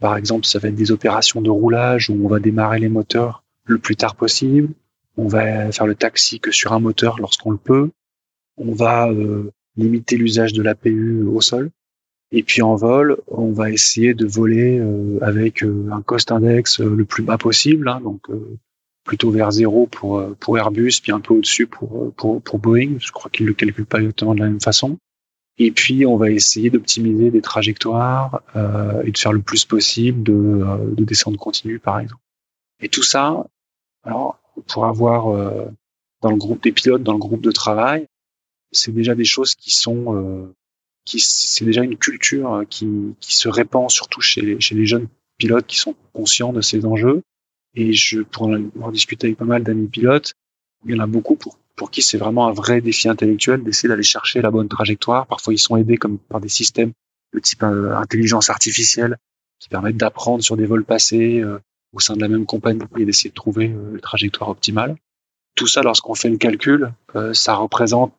Par 0.00 0.16
exemple, 0.16 0.46
ça 0.46 0.58
va 0.58 0.68
être 0.68 0.74
des 0.74 0.92
opérations 0.92 1.40
de 1.40 1.50
roulage 1.50 2.10
où 2.10 2.14
on 2.24 2.28
va 2.28 2.38
démarrer 2.38 2.78
les 2.78 2.88
moteurs 2.88 3.42
le 3.64 3.78
plus 3.78 3.96
tard 3.96 4.14
possible. 4.14 4.72
On 5.16 5.28
va 5.28 5.70
faire 5.72 5.86
le 5.86 5.94
taxi 5.94 6.40
que 6.40 6.50
sur 6.50 6.72
un 6.72 6.80
moteur 6.80 7.18
lorsqu'on 7.18 7.50
le 7.50 7.56
peut. 7.56 7.90
On 8.56 8.72
va 8.72 9.08
euh, 9.08 9.52
limiter 9.76 10.16
l'usage 10.16 10.52
de 10.52 10.62
l'APU 10.62 11.22
au 11.22 11.40
sol. 11.40 11.70
Et 12.36 12.42
puis 12.42 12.62
en 12.62 12.74
vol, 12.74 13.18
on 13.28 13.52
va 13.52 13.70
essayer 13.70 14.12
de 14.12 14.26
voler 14.26 14.78
euh, 14.78 15.18
avec 15.22 15.62
euh, 15.62 15.88
un 15.92 16.02
cost 16.02 16.32
index 16.32 16.80
le 16.80 17.04
plus 17.04 17.22
bas 17.22 17.38
possible, 17.38 17.88
hein, 17.88 18.00
donc 18.02 18.26
plutôt 19.04 19.30
vers 19.30 19.50
zéro 19.52 19.86
pour 19.86 20.24
pour 20.40 20.58
Airbus, 20.58 21.00
puis 21.02 21.12
un 21.12 21.20
peu 21.20 21.34
au-dessus 21.34 21.66
pour, 21.66 22.12
pour 22.14 22.42
pour 22.42 22.58
Boeing. 22.58 22.96
Je 22.98 23.12
crois 23.12 23.30
qu'ils 23.30 23.46
le 23.46 23.54
calculent 23.54 23.86
pas 23.86 23.98
exactement 23.98 24.34
de 24.34 24.40
la 24.40 24.46
même 24.46 24.60
façon. 24.60 24.98
Et 25.58 25.70
puis 25.70 26.06
on 26.06 26.16
va 26.16 26.30
essayer 26.30 26.70
d'optimiser 26.70 27.30
des 27.30 27.42
trajectoires 27.42 28.42
et 29.04 29.10
de 29.10 29.18
faire 29.18 29.32
le 29.32 29.42
plus 29.42 29.64
possible 29.64 30.22
de, 30.22 30.64
de 30.96 31.04
descente 31.04 31.36
continue, 31.36 31.78
par 31.78 32.00
exemple. 32.00 32.22
Et 32.80 32.88
tout 32.88 33.04
ça, 33.04 33.46
alors 34.02 34.40
pour 34.68 34.86
avoir 34.86 35.28
euh, 35.28 35.66
dans 36.22 36.30
le 36.30 36.36
groupe 36.36 36.62
des 36.62 36.72
pilotes, 36.72 37.02
dans 37.02 37.12
le 37.12 37.18
groupe 37.18 37.42
de 37.42 37.50
travail, 37.50 38.06
c'est 38.72 38.92
déjà 38.92 39.14
des 39.14 39.24
choses 39.24 39.54
qui 39.54 39.70
sont, 39.70 40.16
euh, 40.16 40.54
qui 41.04 41.20
c'est 41.20 41.64
déjà 41.64 41.82
une 41.82 41.96
culture 41.96 42.54
euh, 42.54 42.64
qui, 42.64 43.14
qui 43.20 43.36
se 43.36 43.48
répand 43.48 43.90
surtout 43.90 44.20
chez, 44.20 44.58
chez 44.60 44.74
les 44.74 44.86
jeunes 44.86 45.08
pilotes 45.38 45.66
qui 45.66 45.78
sont 45.78 45.94
conscients 46.12 46.52
de 46.52 46.60
ces 46.60 46.84
enjeux. 46.84 47.22
Et 47.74 47.92
je, 47.92 48.20
pour 48.20 48.48
en 48.80 48.90
discuter 48.92 49.28
avec 49.28 49.38
pas 49.38 49.44
mal 49.44 49.64
d'amis 49.64 49.88
pilotes, 49.88 50.34
il 50.86 50.94
y 50.94 50.98
en 50.98 51.02
a 51.02 51.06
beaucoup 51.06 51.34
pour, 51.34 51.58
pour 51.74 51.90
qui 51.90 52.02
c'est 52.02 52.18
vraiment 52.18 52.46
un 52.46 52.52
vrai 52.52 52.80
défi 52.80 53.08
intellectuel 53.08 53.64
d'essayer 53.64 53.88
d'aller 53.88 54.04
chercher 54.04 54.42
la 54.42 54.50
bonne 54.50 54.68
trajectoire. 54.68 55.26
Parfois, 55.26 55.54
ils 55.54 55.58
sont 55.58 55.76
aidés 55.76 55.96
comme 55.96 56.18
par 56.18 56.40
des 56.40 56.48
systèmes 56.48 56.92
de 57.32 57.40
type 57.40 57.64
intelligence 57.64 58.48
artificielle 58.48 59.16
qui 59.58 59.68
permettent 59.68 59.96
d'apprendre 59.96 60.44
sur 60.44 60.56
des 60.56 60.66
vols 60.66 60.84
passés, 60.84 61.42
au 61.94 62.00
sein 62.00 62.16
de 62.16 62.20
la 62.20 62.28
même 62.28 62.44
compagnie 62.44 62.82
et 62.98 63.04
d'essayer 63.04 63.30
de 63.30 63.34
trouver 63.34 63.70
euh, 63.70 63.94
la 63.94 64.00
trajectoire 64.00 64.50
optimale. 64.50 64.96
Tout 65.54 65.66
ça, 65.66 65.82
lorsqu'on 65.82 66.14
fait 66.14 66.28
le 66.28 66.36
calcul, 66.36 66.92
euh, 67.14 67.32
ça 67.32 67.54
représente 67.54 68.12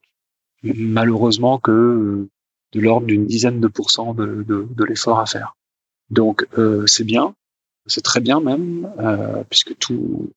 malheureusement 0.64 1.60
que 1.60 1.72
euh, 1.72 2.30
de 2.76 2.82
l'ordre 2.82 3.08
d'une 3.08 3.26
dizaine 3.26 3.60
de 3.60 3.68
pourcents 3.68 4.14
de, 4.14 4.46
de, 4.48 4.84
l'effort 4.84 5.20
à 5.20 5.26
faire. 5.26 5.56
Donc 6.10 6.48
c'est 6.86 7.04
bien, 7.04 7.34
c'est 7.88 8.04
très 8.04 8.20
bien 8.20 8.40
même, 8.40 8.92
puisque 9.50 9.76
tout, 9.78 10.30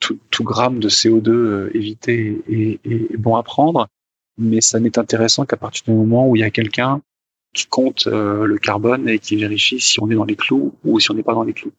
tout, 0.00 0.44
gramme 0.44 0.78
de 0.78 0.88
CO2 0.88 1.74
évité 1.74 2.40
est, 2.48 3.16
bon 3.16 3.34
à 3.36 3.42
prendre, 3.42 3.88
mais 4.36 4.60
ça 4.60 4.78
n'est 4.78 4.98
intéressant 4.98 5.44
qu'à 5.46 5.56
partir 5.56 5.84
du 5.86 5.92
moment 5.92 6.28
où 6.28 6.36
il 6.36 6.40
y 6.40 6.44
a 6.44 6.50
quelqu'un 6.50 7.00
qui 7.54 7.66
compte 7.66 8.06
le 8.06 8.58
carbone 8.58 9.08
et 9.08 9.18
qui 9.18 9.36
vérifie 9.36 9.80
si 9.80 10.00
on 10.00 10.10
est 10.10 10.14
dans 10.14 10.24
les 10.24 10.36
clous 10.36 10.74
ou 10.84 11.00
si 11.00 11.10
on 11.10 11.14
n'est 11.14 11.22
pas 11.22 11.34
dans 11.34 11.44
les 11.44 11.54
clous. 11.54 11.72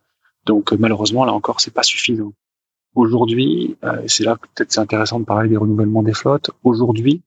Donc 0.45 0.74
euh, 0.74 0.78
malheureusement, 0.80 1.26
là 1.26 1.34
encore, 1.34 1.62
c'est 1.62 1.74
pas 1.74 1.84
suffisant. 1.84 2.34
Aujourd'hui, 2.95 3.78
euh, 3.84 4.01
c'est 4.07 4.24
là 4.24 4.36
que 4.36 4.47
peut-être 4.47 4.72
c'est 4.72 4.80
intéressant 4.80 5.20
de 5.20 5.26
parler 5.26 5.49
des 5.49 5.57
renouvellements 5.57 6.03
des 6.03 6.14
flottes. 6.14 6.49
Aujourd'hui, 6.64 7.22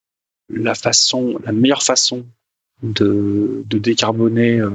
la 0.48 0.74
façon, 0.74 1.38
la 1.44 1.52
meilleure 1.52 1.82
façon 1.82 2.26
de, 2.82 3.64
de 3.66 3.78
décarboner 3.78 4.60
euh, 4.60 4.70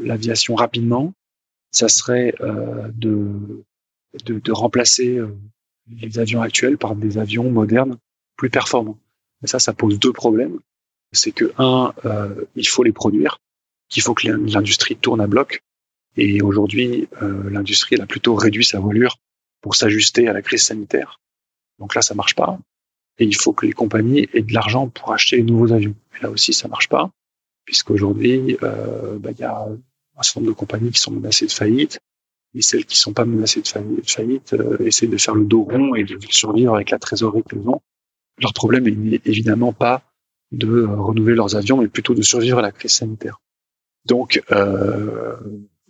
l'aviation 0.00 0.54
rapidement, 0.54 1.12
ça 1.70 1.88
serait 1.88 2.34
de, 2.94 3.64
de, 4.24 4.38
de, 4.38 4.52
remplacer 4.52 5.20
les 6.00 6.18
avions 6.18 6.40
actuels 6.40 6.78
par 6.78 6.96
des 6.96 7.18
avions 7.18 7.50
modernes 7.50 7.98
plus 8.36 8.48
performants. 8.48 8.98
Et 9.44 9.46
ça, 9.48 9.58
ça 9.58 9.74
pose 9.74 9.98
deux 9.98 10.14
problèmes. 10.14 10.60
C'est 11.12 11.32
que 11.32 11.52
un, 11.58 11.92
il 12.56 12.66
faut 12.66 12.84
les 12.84 12.92
produire, 12.92 13.38
qu'il 13.88 14.02
faut 14.02 14.14
que 14.14 14.28
l'industrie 14.28 14.96
tourne 14.96 15.20
à 15.20 15.26
bloc. 15.26 15.62
Et 16.16 16.42
aujourd'hui, 16.42 17.08
euh, 17.22 17.48
l'industrie 17.50 17.94
elle 17.94 18.02
a 18.02 18.06
plutôt 18.06 18.34
réduit 18.34 18.64
sa 18.64 18.80
voilure 18.80 19.16
pour 19.60 19.74
s'ajuster 19.74 20.28
à 20.28 20.32
la 20.32 20.42
crise 20.42 20.62
sanitaire. 20.62 21.20
Donc 21.78 21.94
là, 21.94 22.02
ça 22.02 22.14
marche 22.14 22.34
pas. 22.34 22.58
Et 23.18 23.24
il 23.24 23.36
faut 23.36 23.52
que 23.52 23.66
les 23.66 23.72
compagnies 23.72 24.28
aient 24.32 24.42
de 24.42 24.52
l'argent 24.52 24.88
pour 24.88 25.12
acheter 25.12 25.36
les 25.36 25.42
nouveaux 25.42 25.72
avions. 25.72 25.94
Et 26.16 26.22
là 26.22 26.30
aussi, 26.30 26.52
ça 26.52 26.68
marche 26.68 26.88
pas, 26.88 27.10
puisqu'aujourd'hui, 27.68 28.56
euh, 28.62 29.18
bah, 29.18 29.28
il 29.32 29.40
y 29.40 29.44
a 29.44 29.68
un 30.16 30.22
certain 30.22 30.40
nombre 30.40 30.54
de 30.54 30.58
compagnies 30.58 30.90
qui 30.90 31.00
sont 31.00 31.10
menacées 31.10 31.44
de 31.44 31.52
faillite. 31.52 32.00
Et 32.54 32.62
celles 32.62 32.86
qui 32.86 32.96
sont 32.96 33.12
pas 33.12 33.26
menacées 33.26 33.60
de 33.60 33.68
faillite, 34.06 34.54
euh, 34.54 34.78
essaient 34.80 35.06
de 35.06 35.18
faire 35.18 35.34
le 35.34 35.44
dos 35.44 35.64
rond 35.64 35.94
et 35.94 36.04
de 36.04 36.18
survivre 36.30 36.74
avec 36.74 36.88
la 36.88 36.98
trésorerie 36.98 37.42
qu'elles 37.46 37.68
ont. 37.68 37.82
Leur 38.40 38.54
problème 38.54 38.84
n'est 38.88 39.20
évidemment 39.26 39.74
pas 39.74 40.02
de 40.50 40.66
euh, 40.66 40.96
renouveler 40.96 41.36
leurs 41.36 41.56
avions, 41.56 41.76
mais 41.76 41.88
plutôt 41.88 42.14
de 42.14 42.22
survivre 42.22 42.58
à 42.58 42.62
la 42.62 42.72
crise 42.72 42.92
sanitaire. 42.92 43.38
Donc, 44.06 44.42
euh, 44.50 45.36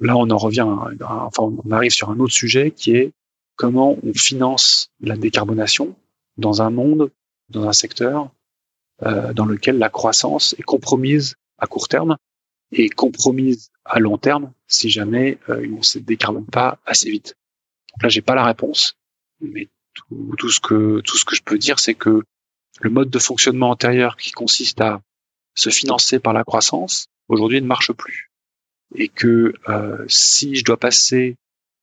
là, 0.00 0.16
on 0.16 0.28
en 0.30 0.36
revient, 0.36 0.66
enfin, 1.00 1.44
on 1.64 1.70
arrive 1.70 1.92
sur 1.92 2.10
un 2.10 2.18
autre 2.18 2.34
sujet 2.34 2.72
qui 2.72 2.96
est 2.96 3.12
comment 3.54 3.96
on 4.02 4.12
finance 4.14 4.90
la 5.00 5.16
décarbonation 5.16 5.94
dans 6.38 6.60
un 6.60 6.70
monde, 6.70 7.12
dans 7.50 7.68
un 7.68 7.72
secteur 7.72 8.30
euh, 9.04 9.32
dans 9.32 9.44
lequel 9.44 9.78
la 9.78 9.90
croissance 9.90 10.56
est 10.58 10.64
compromise 10.64 11.36
à 11.58 11.66
court 11.66 11.88
terme 11.88 12.16
et 12.72 12.88
compromise 12.88 13.70
à 13.84 13.98
long 13.98 14.18
terme 14.18 14.52
si 14.66 14.90
jamais 14.90 15.38
euh, 15.48 15.66
on 15.72 15.78
ne 15.78 15.82
se 15.82 15.98
décarbone 15.98 16.46
pas 16.46 16.78
assez 16.84 17.10
vite. 17.10 17.36
Donc 17.94 18.02
là, 18.02 18.08
j'ai 18.08 18.20
pas 18.20 18.34
la 18.34 18.44
réponse, 18.44 18.96
mais 19.40 19.68
tout, 20.38 20.50
ce 20.50 20.60
que 20.60 21.00
tout 21.00 21.16
ce 21.16 21.24
que 21.24 21.34
je 21.34 21.42
peux 21.42 21.58
dire, 21.58 21.78
c'est 21.78 21.94
que 21.94 22.22
le 22.80 22.90
mode 22.90 23.10
de 23.10 23.18
fonctionnement 23.18 23.70
antérieur 23.70 24.16
qui 24.16 24.30
consiste 24.30 24.80
à 24.80 25.00
se 25.54 25.70
financer 25.70 26.18
par 26.20 26.32
la 26.32 26.44
croissance 26.44 27.06
aujourd'hui 27.28 27.60
ne 27.60 27.66
marche 27.66 27.92
plus 27.92 28.30
et 28.94 29.08
que 29.08 29.54
euh, 29.68 30.04
si 30.08 30.54
je 30.54 30.64
dois 30.64 30.78
passer 30.78 31.36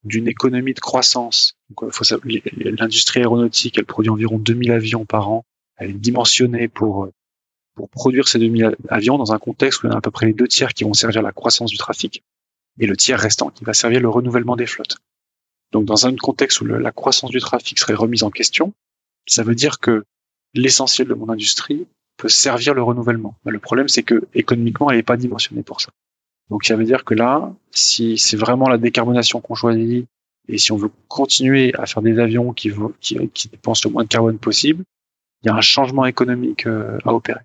d'une 0.04 0.28
économie 0.28 0.74
de 0.74 0.80
croissance, 0.80 1.56
euh, 1.82 1.90
l'industrie 2.56 3.20
aéronautique, 3.20 3.78
elle 3.78 3.84
produit 3.84 4.10
environ 4.10 4.38
2000 4.38 4.72
avions 4.72 5.04
par 5.04 5.28
an, 5.28 5.44
elle 5.76 5.90
est 5.90 5.94
dimensionnée 5.94 6.68
pour 6.68 7.08
pour 7.76 7.88
produire 7.90 8.26
ces 8.26 8.38
2000 8.38 8.76
avions 8.88 9.18
dans 9.18 9.32
un 9.32 9.38
contexte 9.38 9.82
où 9.82 9.86
il 9.86 9.90
y 9.90 9.94
a 9.94 9.98
à 9.98 10.00
peu 10.00 10.10
près 10.10 10.26
les 10.26 10.32
deux 10.32 10.48
tiers 10.48 10.74
qui 10.74 10.82
vont 10.82 10.94
servir 10.94 11.22
la 11.22 11.30
croissance 11.30 11.70
du 11.70 11.76
trafic 11.76 12.24
et 12.80 12.86
le 12.86 12.96
tiers 12.96 13.20
restant 13.20 13.50
qui 13.50 13.64
va 13.64 13.74
servir 13.74 14.00
le 14.00 14.08
renouvellement 14.08 14.56
des 14.56 14.66
flottes. 14.66 14.96
Donc 15.72 15.84
dans 15.84 16.06
un 16.06 16.16
contexte 16.16 16.60
où 16.60 16.64
la 16.64 16.90
croissance 16.90 17.30
du 17.30 17.38
trafic 17.38 17.78
serait 17.78 17.94
remise 17.94 18.22
en 18.22 18.30
question, 18.30 18.72
ça 19.26 19.42
veut 19.42 19.54
dire 19.54 19.78
que 19.78 20.04
l'essentiel 20.54 21.06
de 21.06 21.14
mon 21.14 21.28
industrie 21.28 21.86
peut 22.16 22.28
servir 22.28 22.72
le 22.72 22.82
renouvellement. 22.82 23.34
Le 23.44 23.58
problème, 23.58 23.88
c'est 23.88 24.02
que 24.02 24.26
économiquement, 24.34 24.90
elle 24.90 24.96
n'est 24.96 25.02
pas 25.02 25.18
dimensionnée 25.18 25.62
pour 25.62 25.80
ça. 25.80 25.90
Donc 26.48 26.64
ça 26.64 26.76
veut 26.76 26.84
dire 26.84 27.04
que 27.04 27.14
là, 27.14 27.52
si 27.72 28.16
c'est 28.16 28.36
vraiment 28.36 28.68
la 28.68 28.78
décarbonation 28.78 29.40
qu'on 29.40 29.54
choisit 29.54 30.06
et 30.48 30.58
si 30.58 30.72
on 30.72 30.76
veut 30.76 30.90
continuer 31.08 31.74
à 31.74 31.86
faire 31.86 32.02
des 32.02 32.18
avions 32.18 32.52
qui 32.54 32.72
dépensent 33.50 33.86
le 33.86 33.92
moins 33.92 34.04
de 34.04 34.08
carbone 34.08 34.38
possible, 34.38 34.84
il 35.42 35.48
y 35.48 35.50
a 35.50 35.54
un 35.54 35.60
changement 35.60 36.06
économique 36.06 36.66
euh, 36.66 36.98
à 37.04 37.12
opérer. 37.12 37.40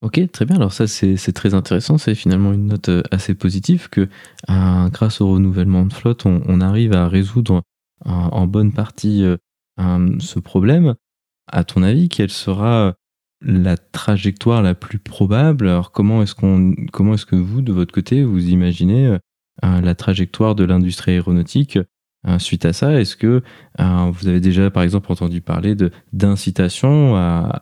Ok, 0.00 0.20
très 0.30 0.44
bien. 0.44 0.56
Alors 0.56 0.72
ça, 0.72 0.86
c'est 0.86 1.32
très 1.32 1.54
intéressant. 1.54 1.98
C'est 1.98 2.14
finalement 2.14 2.52
une 2.52 2.66
note 2.66 2.88
euh, 2.88 3.02
assez 3.10 3.34
positive 3.34 3.88
que 3.88 4.08
euh, 4.48 4.88
grâce 4.90 5.20
au 5.20 5.32
renouvellement 5.32 5.84
de 5.84 5.92
flotte, 5.92 6.24
on, 6.24 6.60
arrive 6.60 6.92
à 6.92 7.08
résoudre 7.08 7.62
en 8.04 8.46
bonne 8.46 8.72
partie 8.72 9.24
ce 9.76 10.38
problème. 10.38 10.94
À 11.48 11.64
ton 11.64 11.82
avis, 11.82 12.08
quelle 12.08 12.30
sera 12.30 12.94
la 13.40 13.76
trajectoire 13.76 14.62
la 14.62 14.74
plus 14.74 15.00
probable? 15.00 15.68
Alors 15.68 15.90
comment 15.90 16.22
est-ce 16.22 16.36
qu'on, 16.36 16.74
comment 16.92 17.14
est-ce 17.14 17.26
que 17.26 17.36
vous, 17.36 17.60
de 17.60 17.72
votre 17.72 17.92
côté, 17.92 18.22
vous 18.22 18.50
imaginez 18.50 19.18
euh, 19.64 19.80
la 19.80 19.94
trajectoire 19.96 20.54
de 20.54 20.62
l'industrie 20.64 21.12
aéronautique 21.12 21.78
euh, 22.26 22.38
suite 22.38 22.64
à 22.64 22.72
ça? 22.72 23.00
Est-ce 23.00 23.16
que 23.16 23.42
euh, 23.80 24.10
vous 24.12 24.28
avez 24.28 24.40
déjà, 24.40 24.70
par 24.70 24.84
exemple, 24.84 25.10
entendu 25.10 25.40
parler 25.40 25.74
d'incitation 26.12 27.14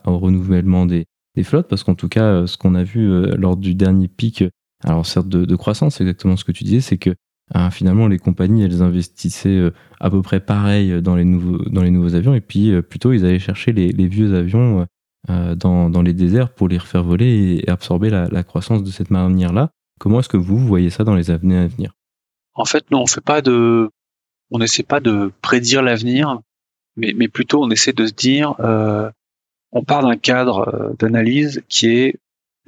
au 0.05 0.17
renouvellement 0.19 0.85
des, 0.85 1.05
des 1.37 1.43
flottes 1.43 1.67
Parce 1.67 1.83
qu'en 1.83 1.95
tout 1.95 2.09
cas, 2.09 2.45
ce 2.47 2.57
qu'on 2.57 2.75
a 2.75 2.83
vu 2.83 3.07
lors 3.37 3.55
du 3.55 3.75
dernier 3.75 4.07
pic, 4.07 4.43
alors 4.83 5.05
certes 5.05 5.29
de, 5.29 5.55
croissance, 5.55 5.95
c'est 5.95 6.03
exactement 6.03 6.35
ce 6.35 6.43
que 6.43 6.51
tu 6.51 6.63
disais, 6.63 6.81
c'est 6.81 6.97
que 6.97 7.11
finalement, 7.71 8.07
les 8.07 8.19
compagnies, 8.19 8.63
elles 8.63 8.81
investissaient 8.81 9.71
à 9.99 10.09
peu 10.09 10.21
près 10.21 10.39
pareil 10.39 11.01
dans 11.01 11.15
les 11.15 11.25
nouveaux, 11.25 11.63
dans 11.69 11.83
les 11.83 11.91
nouveaux 11.91 12.15
avions, 12.15 12.33
et 12.33 12.41
puis 12.41 12.81
plutôt, 12.81 13.13
ils 13.13 13.23
allaient 13.23 13.39
chercher 13.39 13.71
les, 13.71 14.07
vieux 14.07 14.35
avions 14.35 14.85
dans, 15.27 16.01
les 16.01 16.13
déserts 16.13 16.53
pour 16.53 16.67
les 16.67 16.77
refaire 16.77 17.03
voler 17.03 17.61
et, 17.63 17.69
absorber 17.69 18.09
la, 18.09 18.43
croissance 18.43 18.83
de 18.83 18.91
cette 18.91 19.11
manière-là. 19.11 19.69
Comment 19.99 20.19
est-ce 20.19 20.29
que 20.29 20.37
vous, 20.37 20.59
voyez 20.59 20.89
ça 20.89 21.03
dans 21.03 21.15
les 21.15 21.31
années 21.31 21.57
à 21.57 21.67
venir? 21.67 21.93
En 22.53 22.65
fait, 22.65 22.89
non, 22.91 23.01
on 23.01 23.07
fait 23.07 23.21
pas 23.21 23.41
de, 23.41 23.89
on 24.51 24.59
n'essaie 24.59 24.83
pas 24.83 24.99
de 24.99 25.31
prédire 25.41 25.81
l'avenir, 25.81 26.39
mais, 26.95 27.27
plutôt 27.27 27.63
on 27.63 27.69
essaie 27.69 27.93
de 27.93 28.05
se 28.07 28.13
dire, 28.13 28.55
euh, 28.59 29.11
on 29.71 29.83
part 29.83 30.03
d'un 30.03 30.17
cadre 30.17 30.67
euh, 30.67 30.93
d'analyse 30.99 31.63
qui 31.67 31.87
est 31.87 32.15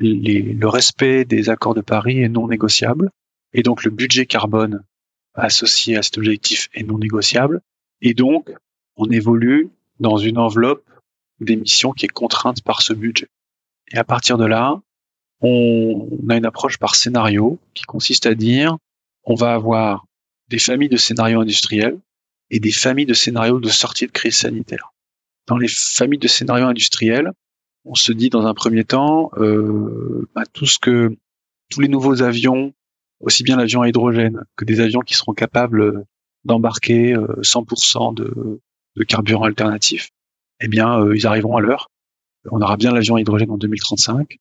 le 0.01 0.67
respect 0.67 1.25
des 1.25 1.49
accords 1.49 1.73
de 1.73 1.81
Paris 1.81 2.19
est 2.19 2.29
non 2.29 2.47
négociable, 2.47 3.11
et 3.51 3.63
donc 3.63 3.83
le 3.83 3.91
budget 3.91 4.25
carbone 4.25 4.83
associé 5.33 5.97
à 5.97 6.03
cet 6.03 6.17
objectif 6.17 6.69
est 6.73 6.83
non 6.83 6.97
négociable, 6.97 7.61
et 8.01 8.13
donc 8.13 8.49
on 8.95 9.09
évolue 9.09 9.69
dans 9.99 10.17
une 10.17 10.37
enveloppe 10.37 10.85
d'émissions 11.41 11.91
qui 11.91 12.05
est 12.05 12.09
contrainte 12.09 12.61
par 12.63 12.81
ce 12.81 12.93
budget. 12.93 13.27
Et 13.91 13.97
à 13.97 14.03
partir 14.03 14.37
de 14.37 14.45
là, 14.45 14.81
on 15.41 16.07
a 16.29 16.35
une 16.35 16.45
approche 16.45 16.77
par 16.77 16.95
scénario 16.95 17.59
qui 17.73 17.83
consiste 17.83 18.25
à 18.25 18.35
dire 18.35 18.77
on 19.23 19.35
va 19.35 19.53
avoir 19.53 20.05
des 20.49 20.59
familles 20.59 20.89
de 20.89 20.97
scénarios 20.97 21.41
industriels 21.41 21.99
et 22.49 22.59
des 22.59 22.71
familles 22.71 23.05
de 23.05 23.13
scénarios 23.13 23.59
de 23.59 23.69
sortie 23.69 24.07
de 24.07 24.11
crise 24.11 24.37
sanitaire. 24.37 24.91
Dans 25.47 25.57
les 25.57 25.67
familles 25.69 26.19
de 26.19 26.27
scénarios 26.27 26.67
industriels, 26.67 27.31
on 27.85 27.95
se 27.95 28.11
dit 28.11 28.29
dans 28.29 28.45
un 28.45 28.53
premier 28.53 28.83
temps 28.83 29.31
euh, 29.37 30.27
bah, 30.35 30.43
tout 30.53 30.65
ce 30.65 30.77
que 30.79 31.15
tous 31.69 31.81
les 31.81 31.87
nouveaux 31.87 32.21
avions, 32.21 32.73
aussi 33.19 33.43
bien 33.43 33.57
l'avion 33.57 33.81
à 33.81 33.89
hydrogène 33.89 34.43
que 34.55 34.65
des 34.65 34.79
avions 34.79 35.01
qui 35.01 35.13
seront 35.13 35.33
capables 35.33 36.05
d'embarquer 36.45 37.15
100% 37.15 38.19
euh, 38.21 38.59
de, 38.95 39.03
carburant 39.03 39.43
alternatif, 39.43 40.09
eh 40.61 40.67
bien, 40.67 40.99
euh, 40.99 41.15
ils 41.15 41.27
arriveront 41.27 41.57
à 41.57 41.61
l'heure. 41.61 41.89
On 42.51 42.61
aura 42.61 42.77
bien 42.77 42.91
l'avion 42.91 43.15
à 43.15 43.21
hydrogène 43.21 43.51
en 43.51 43.57
2035 43.57 44.37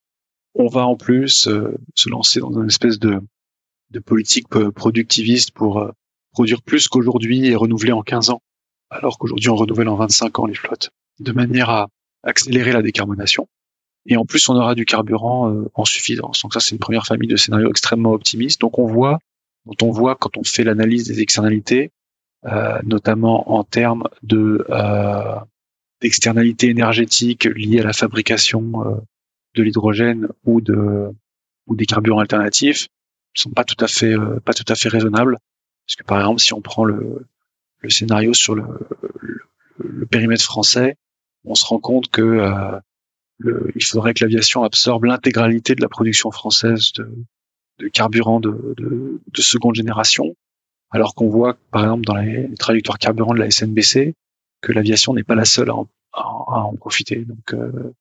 on 0.59 0.67
va 0.67 0.87
en 0.87 0.97
plus 0.97 1.47
euh, 1.47 1.79
se 1.95 2.11
lancer 2.11 2.41
dans 2.41 2.53
une 2.53 2.67
espèce 2.67 2.99
de, 2.99 3.21
politique 4.05 4.47
euh, 4.57 4.71
productiviste 4.71 5.53
pour 5.53 5.79
euh, 5.79 5.91
produire 6.33 6.63
plus 6.63 6.89
qu'aujourd'hui 6.89 7.47
et 7.47 7.55
renouveler 7.55 7.93
en 7.93 8.03
15 8.03 8.31
ans, 8.31 8.43
alors 8.91 9.19
qu'aujourd'hui 9.19 9.49
on 9.49 9.57
renouvelle 9.57 9.89
en 9.89 9.97
25 9.97 10.39
ans 10.39 10.47
les 10.47 10.55
flottes, 10.55 10.91
de 11.21 11.33
manière 11.33 11.71
à 11.71 11.89
accélérer 12.23 12.73
la 12.73 12.83
décarbonation. 12.83 13.49
Et 14.07 14.17
en 14.17 14.25
plus, 14.25 14.49
on 14.49 14.57
aura 14.57 14.75
du 14.75 14.87
carburant 14.87 15.67
en 15.75 15.85
suffisance. 15.85 16.41
Donc 16.43 16.55
ça, 16.55 16.61
c'est 16.61 16.71
une 16.71 16.79
première 16.79 17.05
famille 17.05 17.29
de 17.29 17.37
scénarios 17.37 17.69
extrêmement 17.69 18.13
optimistes. 18.13 18.59
Donc 18.59 18.79
on 18.79 18.87
voit, 18.87 19.19
dont 19.67 19.87
on 19.87 19.91
voit 19.91 20.17
quand 20.17 20.39
on 20.39 20.45
fait 20.45 20.65
l'analyse 20.65 21.07
des 21.07 21.21
externalités, 21.21 21.91
notamment 22.85 23.53
en 23.53 23.65
termes 23.65 24.05
de 24.23 24.65
d'externalités 26.01 26.69
énergétiques 26.69 27.45
liées 27.45 27.81
à 27.81 27.85
la 27.85 27.93
fabrication 27.93 29.03
de 29.55 29.63
l'hydrogène 29.63 30.29
ou 30.45 30.63
de 30.63 31.11
ou 31.67 31.77
des 31.77 31.85
carburants 31.85 32.21
alternatifs 32.21 32.89
sont 33.35 33.51
pas 33.51 33.65
tout 33.65 33.83
à 33.83 33.89
fait 33.89 34.13
euh, 34.13 34.41
pas 34.41 34.53
tout 34.53 34.65
à 34.69 34.75
fait 34.75 34.89
raisonnables 34.89 35.39
parce 35.87 35.97
que 35.97 36.05
par 36.05 36.19
exemple 36.19 36.41
si 36.41 36.53
on 36.53 36.61
prend 36.61 36.85
le, 36.85 37.27
le 37.81 37.91
scénario 37.91 38.35
sur 38.35 38.55
le, 38.55 38.65
le, 39.79 40.07
périmètre 40.07 40.45
français 40.45 40.97
on 41.45 41.55
se 41.55 41.65
rend 41.67 41.79
compte 41.79 42.09
que 42.09 42.23
euh, 42.23 42.79
le, 43.39 43.71
il 43.75 43.85
faudrait 43.85 44.15
que 44.15 44.25
l'aviation 44.25 44.65
absorbe 44.65 45.05
l'intégralité 45.05 45.75
de 45.75 45.83
la 45.83 45.89
production 45.89 46.31
française 46.31 46.93
de, 46.95 47.11
de 47.79 47.89
carburant 47.89 48.41
de, 48.41 48.75
de, 48.77 49.21
de, 49.27 49.43
seconde 49.43 49.77
génération 49.77 50.35
alors 50.91 51.15
qu'on 51.15 51.29
voit 51.29 51.57
par 51.71 51.85
exemple 51.85 52.05
dans 52.05 52.17
les 52.17 52.53
trajectoires 52.55 52.99
carburant 52.99 53.35
de 53.35 53.41
la 53.41 53.51
SNBC 53.51 54.15
que 54.61 54.73
l'aviation 54.73 55.15
n'est 55.15 55.25
pas 55.25 55.37
la 55.37 55.45
seule 55.45 55.71
à 55.71 55.77
en, 55.77 55.89
à 56.13 56.65
en 56.65 56.75
profiter 56.75 57.25
donc 57.25 57.55
euh, 57.55 57.95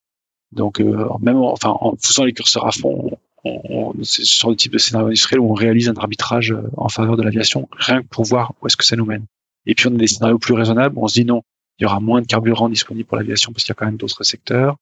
donc, 0.52 0.80
euh, 0.80 1.08
même 1.20 1.36
en, 1.36 1.52
enfin, 1.52 1.76
en 1.80 1.94
faisant 1.96 2.24
les 2.24 2.32
curseurs 2.32 2.66
à 2.66 2.72
fond, 2.72 3.10
on, 3.44 3.92
c'est 4.02 4.24
sur 4.24 4.50
le 4.50 4.56
type 4.56 4.72
de 4.72 4.78
scénario 4.78 5.08
industriel 5.08 5.40
où 5.40 5.50
on 5.50 5.54
réalise 5.54 5.88
un 5.88 5.94
arbitrage 5.94 6.52
euh, 6.52 6.62
en 6.76 6.88
faveur 6.88 7.16
de 7.16 7.22
l'aviation, 7.22 7.68
rien 7.72 8.02
que 8.02 8.08
pour 8.08 8.24
voir 8.24 8.52
où 8.60 8.66
est-ce 8.66 8.76
que 8.76 8.84
ça 8.84 8.96
nous 8.96 9.04
mène. 9.04 9.26
Et 9.66 9.74
puis 9.74 9.86
on 9.88 9.94
a 9.94 9.98
des 9.98 10.06
scénarios 10.06 10.38
plus 10.38 10.54
raisonnables, 10.54 10.96
on 10.98 11.08
se 11.08 11.14
dit 11.14 11.24
non, 11.24 11.42
il 11.78 11.84
y 11.84 11.86
aura 11.86 12.00
moins 12.00 12.20
de 12.20 12.26
carburant 12.26 12.68
disponible 12.68 13.06
pour 13.06 13.16
l'aviation 13.16 13.52
parce 13.52 13.64
qu'il 13.64 13.70
y 13.70 13.76
a 13.76 13.76
quand 13.76 13.86
même 13.86 13.96
d'autres 13.96 14.24
secteurs. 14.24 14.76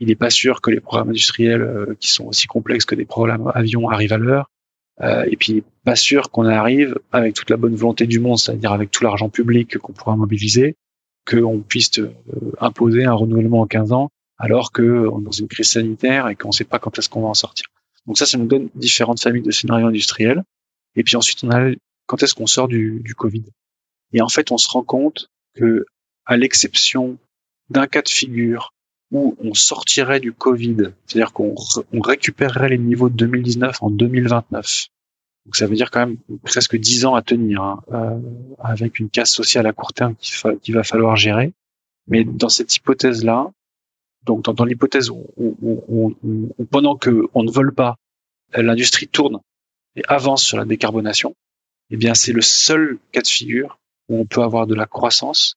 Il 0.00 0.08
n'est 0.08 0.16
pas 0.16 0.30
sûr 0.30 0.60
que 0.60 0.70
les 0.70 0.80
programmes 0.80 1.10
industriels 1.10 1.62
euh, 1.62 1.94
qui 2.00 2.10
sont 2.10 2.26
aussi 2.26 2.46
complexes 2.46 2.84
que 2.84 2.94
des 2.94 3.04
programmes 3.04 3.50
avions 3.54 3.88
arrivent 3.88 4.12
à 4.12 4.18
l'heure. 4.18 4.50
Euh, 5.00 5.24
et 5.30 5.36
puis 5.36 5.64
pas 5.84 5.96
sûr 5.96 6.30
qu'on 6.30 6.46
arrive 6.46 6.98
avec 7.12 7.34
toute 7.34 7.50
la 7.50 7.56
bonne 7.56 7.74
volonté 7.74 8.06
du 8.06 8.20
monde, 8.20 8.38
c'est-à-dire 8.38 8.72
avec 8.72 8.90
tout 8.90 9.04
l'argent 9.04 9.28
public 9.28 9.78
qu'on 9.78 9.92
pourra 9.92 10.16
mobiliser, 10.16 10.76
qu'on 11.28 11.60
puisse 11.60 11.90
imposer 12.60 13.04
un 13.04 13.12
renouvellement 13.12 13.60
en 13.60 13.66
15 13.66 13.92
ans 13.92 14.10
alors 14.38 14.72
que 14.72 15.08
on 15.08 15.20
est 15.20 15.24
dans 15.24 15.30
une 15.30 15.48
crise 15.48 15.70
sanitaire 15.70 16.28
et 16.28 16.36
qu'on 16.36 16.48
ne 16.48 16.52
sait 16.52 16.64
pas 16.64 16.78
quand 16.78 16.98
est-ce 16.98 17.08
qu'on 17.08 17.22
va 17.22 17.28
en 17.28 17.34
sortir. 17.34 17.66
Donc 18.06 18.18
ça, 18.18 18.26
ça 18.26 18.36
nous 18.36 18.46
donne 18.46 18.68
différentes 18.74 19.20
familles 19.20 19.42
de 19.42 19.50
scénarios 19.50 19.86
industriels. 19.86 20.42
Et 20.96 21.02
puis 21.02 21.16
ensuite, 21.16 21.42
on 21.44 21.50
a 21.50 21.70
quand 22.06 22.22
est-ce 22.22 22.34
qu'on 22.34 22.46
sort 22.46 22.68
du, 22.68 23.00
du 23.02 23.14
Covid? 23.14 23.44
Et 24.14 24.22
en 24.22 24.28
fait, 24.28 24.50
on 24.52 24.56
se 24.56 24.68
rend 24.68 24.84
compte 24.84 25.28
que, 25.54 25.84
à 26.24 26.36
l'exception 26.36 27.18
d'un 27.68 27.86
cas 27.86 28.00
de 28.00 28.08
figure 28.08 28.72
où 29.10 29.36
on 29.38 29.54
sortirait 29.54 30.20
du 30.20 30.32
Covid, 30.32 30.76
c'est-à-dire 31.06 31.32
qu'on 31.32 31.54
on 31.92 32.00
récupérerait 32.00 32.70
les 32.70 32.78
niveaux 32.78 33.10
de 33.10 33.16
2019 33.16 33.82
en 33.82 33.90
2029. 33.90 34.88
Donc 35.44 35.56
ça 35.56 35.66
veut 35.66 35.74
dire 35.74 35.90
quand 35.90 36.06
même 36.06 36.16
presque 36.42 36.76
10 36.76 37.04
ans 37.04 37.14
à 37.14 37.22
tenir, 37.22 37.62
hein, 37.62 37.82
euh, 37.92 38.18
avec 38.58 38.98
une 38.98 39.10
casse 39.10 39.30
sociale 39.30 39.66
à 39.66 39.72
court 39.72 39.92
terme 39.92 40.14
qu'il 40.16 40.74
va 40.74 40.84
falloir 40.84 41.16
gérer. 41.16 41.52
Mais 42.06 42.24
dans 42.24 42.48
cette 42.48 42.74
hypothèse-là, 42.74 43.50
donc 44.24 44.42
dans, 44.42 44.64
l'hypothèse 44.64 45.10
où, 45.10 45.26
où, 45.36 46.16
pendant 46.70 46.96
que 46.96 47.28
on 47.34 47.42
ne 47.42 47.50
vole 47.50 47.74
pas, 47.74 47.96
l'industrie 48.54 49.08
tourne 49.08 49.40
et 49.96 50.02
avance 50.08 50.42
sur 50.42 50.56
la 50.56 50.64
décarbonation, 50.64 51.34
eh 51.90 51.96
bien 51.96 52.14
c'est 52.14 52.32
le 52.32 52.40
seul 52.40 52.98
cas 53.12 53.20
de 53.20 53.28
figure 53.28 53.78
on 54.20 54.26
peut 54.26 54.42
avoir 54.42 54.66
de 54.66 54.74
la 54.74 54.86
croissance 54.86 55.54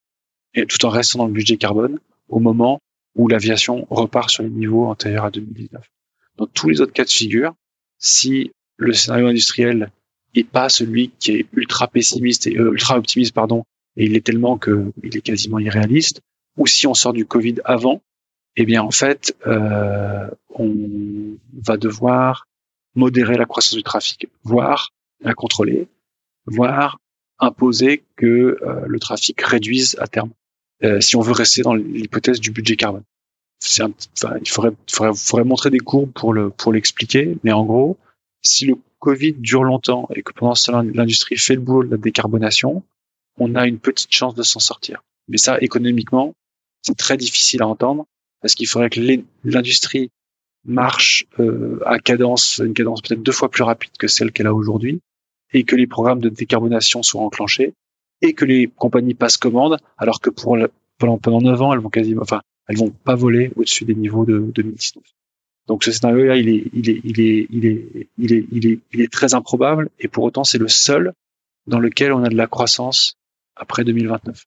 et 0.54 0.66
tout 0.66 0.86
en 0.86 0.90
restant 0.90 1.20
dans 1.20 1.28
le 1.28 1.34
budget 1.34 1.58
carbone 1.58 2.00
au 2.30 2.40
moment 2.40 2.80
où 3.16 3.28
l'aviation 3.28 3.88
repart 3.90 4.30
sur 4.30 4.44
les 4.44 4.50
niveaux 4.50 4.86
antérieurs 4.86 5.26
à 5.26 5.32
2019. 5.32 5.90
Dans 6.38 6.48
tous 6.48 6.70
les 6.70 6.82
autres 6.82 6.94
cas 6.94 7.06
de 7.06 7.10
figure, 7.10 7.54
si 7.98 8.52
le 8.78 8.94
scénario 8.94 9.28
industriel 9.28 9.92
est 10.36 10.44
pas 10.44 10.70
celui 10.70 11.10
qui 11.20 11.32
est 11.32 11.48
ultra 11.54 11.88
pessimiste 11.88 12.48
et 12.48 12.58
euh, 12.58 12.72
ultra 12.74 12.98
optimiste 12.98 13.34
pardon 13.34 13.64
et 13.96 14.06
il 14.06 14.16
est 14.16 14.26
tellement 14.26 14.58
que 14.58 14.92
il 15.02 15.18
est 15.18 15.22
quasiment 15.22 15.58
irréaliste 15.58 16.22
ou 16.58 16.68
si 16.68 16.86
on 16.86 16.94
sort 16.94 17.14
du 17.14 17.26
Covid 17.26 17.56
avant 17.66 18.02
eh 18.58 18.66
bien 18.66 18.82
en 18.82 18.92
fait, 18.92 19.38
euh, 19.46 20.28
on 20.50 21.38
va 21.54 21.78
devoir 21.78 22.48
modérer 22.96 23.38
la 23.38 23.46
croissance 23.46 23.76
du 23.76 23.84
trafic, 23.84 24.28
voire 24.44 24.90
la 25.22 25.36
contrôler, 25.36 25.88
voire 26.48 27.00
imposer 27.40 28.04
que 28.16 28.58
euh, 28.62 28.86
le 28.88 29.00
trafic 29.00 29.42
réduise 29.42 29.96
à 30.00 30.08
terme, 30.08 30.32
euh, 30.84 31.02
si 31.02 31.16
on 31.16 31.22
veut 31.22 31.34
rester 31.34 31.62
dans 31.62 31.74
l'hypothèse 31.74 32.40
du 32.40 32.52
budget 32.52 32.76
carbone. 32.76 33.04
C'est 33.60 33.84
enfin, 33.84 34.38
il 34.40 34.50
faudrait, 34.50 34.74
faudrait, 34.90 35.16
faudrait, 35.16 35.44
montrer 35.44 35.70
des 35.72 35.80
courbes 35.80 36.12
pour 36.12 36.34
le 36.34 36.52
pour 36.52 36.72
l'expliquer, 36.72 37.38
mais 37.44 37.52
en 37.52 37.66
gros, 37.66 37.98
si 38.42 38.66
le 38.68 38.76
Covid 39.00 39.34
dure 39.34 39.64
longtemps 39.64 40.08
et 40.14 40.22
que 40.22 40.32
pendant 40.34 40.56
ce 40.56 40.72
temps 40.72 40.82
l'industrie 40.82 41.38
fait 41.38 41.56
le 41.56 41.62
boulot 41.62 41.84
de 41.84 41.92
la 41.92 41.98
décarbonation, 41.98 42.84
on 43.40 43.56
a 43.56 43.66
une 43.66 43.80
petite 43.80 44.12
chance 44.12 44.36
de 44.36 44.44
s'en 44.44 44.60
sortir. 44.60 45.04
Mais 45.28 45.38
ça, 45.38 45.60
économiquement, 45.60 46.34
c'est 46.82 46.98
très 46.98 47.18
difficile 47.18 47.62
à 47.62 47.68
entendre 47.68 48.06
parce 48.42 48.56
qu'il 48.56 48.68
faudrait 48.68 48.90
que 48.90 49.02
l'industrie 49.44 50.12
marche 50.66 51.26
euh, 51.40 51.80
à 51.86 52.00
cadence, 52.00 52.60
une 52.64 52.74
cadence 52.74 53.02
peut-être 53.02 53.24
deux 53.24 53.32
fois 53.32 53.50
plus 53.50 53.64
rapide 53.64 53.92
que 53.98 54.08
celle 54.08 54.32
qu'elle 54.32 54.48
a 54.48 54.54
aujourd'hui, 54.54 55.02
et 55.54 55.64
que 55.64 55.76
les 55.76 55.88
programmes 55.88 56.20
de 56.20 56.30
décarbonation 56.30 57.04
soient 57.04 57.22
enclenchés, 57.22 57.74
et 58.22 58.34
que 58.34 58.46
les 58.46 58.68
compagnies 58.68 59.14
passent 59.14 59.38
commande, 59.38 59.78
alors 59.98 60.20
que 60.20 60.30
pour 60.30 60.58
pendant 60.98 61.18
pendant 61.18 61.42
neuf 61.42 61.62
ans, 61.62 61.74
elles 61.74 61.80
vont 61.80 61.90
quasiment, 61.90 62.24
enfin, 62.24 62.42
elles 62.68 62.78
vont 62.78 62.90
pas 62.90 63.16
voler 63.16 63.52
au-dessus 63.56 63.86
des 63.86 63.96
niveaux 63.96 64.26
de, 64.26 64.40
2019. 64.40 65.04
Donc 65.68 65.84
ce 65.84 65.92
scénario-là, 65.92 66.38
il 66.38 66.50
est, 66.50 66.64
il 66.74 66.90
est, 66.90 67.02
il 67.04 67.20
est, 67.20 67.48
il 67.50 67.66
est, 67.66 68.08
il 68.18 68.34
est, 68.34 68.46
il 68.52 68.68
est, 68.68 68.80
il 68.94 69.02
est 69.02 69.12
très 69.12 69.36
improbable, 69.36 69.90
et 70.00 70.08
pour 70.08 70.24
autant, 70.24 70.44
c'est 70.44 70.58
le 70.58 70.68
seul 70.68 71.14
dans 71.68 71.80
lequel 71.80 72.14
on 72.14 72.24
a 72.24 72.30
de 72.30 72.36
la 72.36 72.48
croissance 72.48 73.16
après 73.56 73.84
2029. 73.84 74.46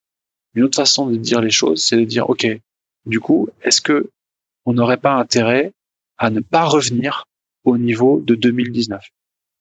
Une 0.54 0.64
autre 0.64 0.76
façon 0.76 1.06
de 1.06 1.16
dire 1.16 1.40
les 1.40 1.50
choses, 1.50 1.82
c'est 1.82 1.96
de 1.96 2.04
dire, 2.04 2.28
OK, 2.28 2.46
du 3.06 3.20
coup, 3.20 3.48
est-ce 3.62 3.80
que 3.80 4.10
on 4.66 4.72
n'aurait 4.72 4.98
pas 4.98 5.14
intérêt 5.14 5.72
à 6.18 6.30
ne 6.30 6.40
pas 6.40 6.64
revenir 6.64 7.24
au 7.64 7.78
niveau 7.78 8.20
de 8.20 8.34
2019 8.34 9.02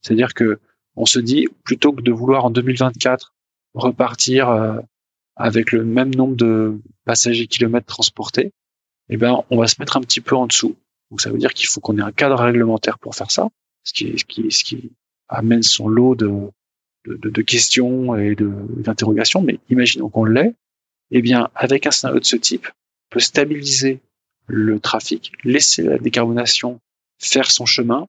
C'est-à-dire 0.02 0.34
que 0.34 0.60
on 0.96 1.06
se 1.06 1.20
dit 1.20 1.48
plutôt 1.64 1.94
que 1.94 2.02
de 2.02 2.12
vouloir 2.12 2.46
en 2.46 2.50
2024 2.50 3.34
repartir 3.74 4.50
euh, 4.50 4.80
avec 5.36 5.72
le 5.72 5.86
même 5.86 6.14
nombre 6.14 6.36
de 6.36 6.80
passagers 7.06 7.48
kilomètres 7.48 7.86
transportés, 7.86 8.52
eh 9.10 9.18
ben 9.18 9.44
on 9.50 9.58
va 9.58 9.68
se 9.68 9.76
mettre 9.80 9.98
un 9.98 10.02
petit 10.02 10.22
peu 10.22 10.36
en 10.36 10.48
dessous. 10.48 10.76
Donc 11.10 11.22
ça 11.22 11.32
veut 11.32 11.38
dire 11.38 11.54
qu'il 11.54 11.68
faut 11.68 11.80
qu'on 11.80 11.98
ait 11.98 12.04
un 12.04 12.12
cadre 12.12 12.36
réglementaire 12.36 13.00
pour 13.00 13.16
faire 13.16 13.32
ça, 13.32 13.50
ce 13.84 13.94
qui, 13.94 14.18
ce 14.18 14.26
qui, 14.26 14.52
ce 14.52 14.64
qui 14.64 14.92
amène 15.28 15.64
son 15.64 15.88
lot 15.88 16.16
de, 16.16 16.52
de, 17.06 17.42
questions 17.42 18.16
et 18.16 18.36
d'interrogations, 18.36 19.42
mais 19.42 19.60
imaginons 19.70 20.10
qu'on 20.10 20.26
l'ait, 20.26 20.54
eh 21.12 21.22
bien, 21.22 21.50
avec 21.56 21.88
un 21.88 21.92
scénario 21.92 22.20
de 22.20 22.26
ce 22.26 22.36
type, 22.36 22.68
on 22.68 23.16
peut 23.16 23.20
stabiliser 23.20 24.00
le 24.48 24.80
trafic, 24.80 25.32
laisser 25.44 25.84
la 25.84 25.98
décarbonation 25.98 26.80
faire 27.20 27.52
son 27.52 27.66
chemin 27.66 28.08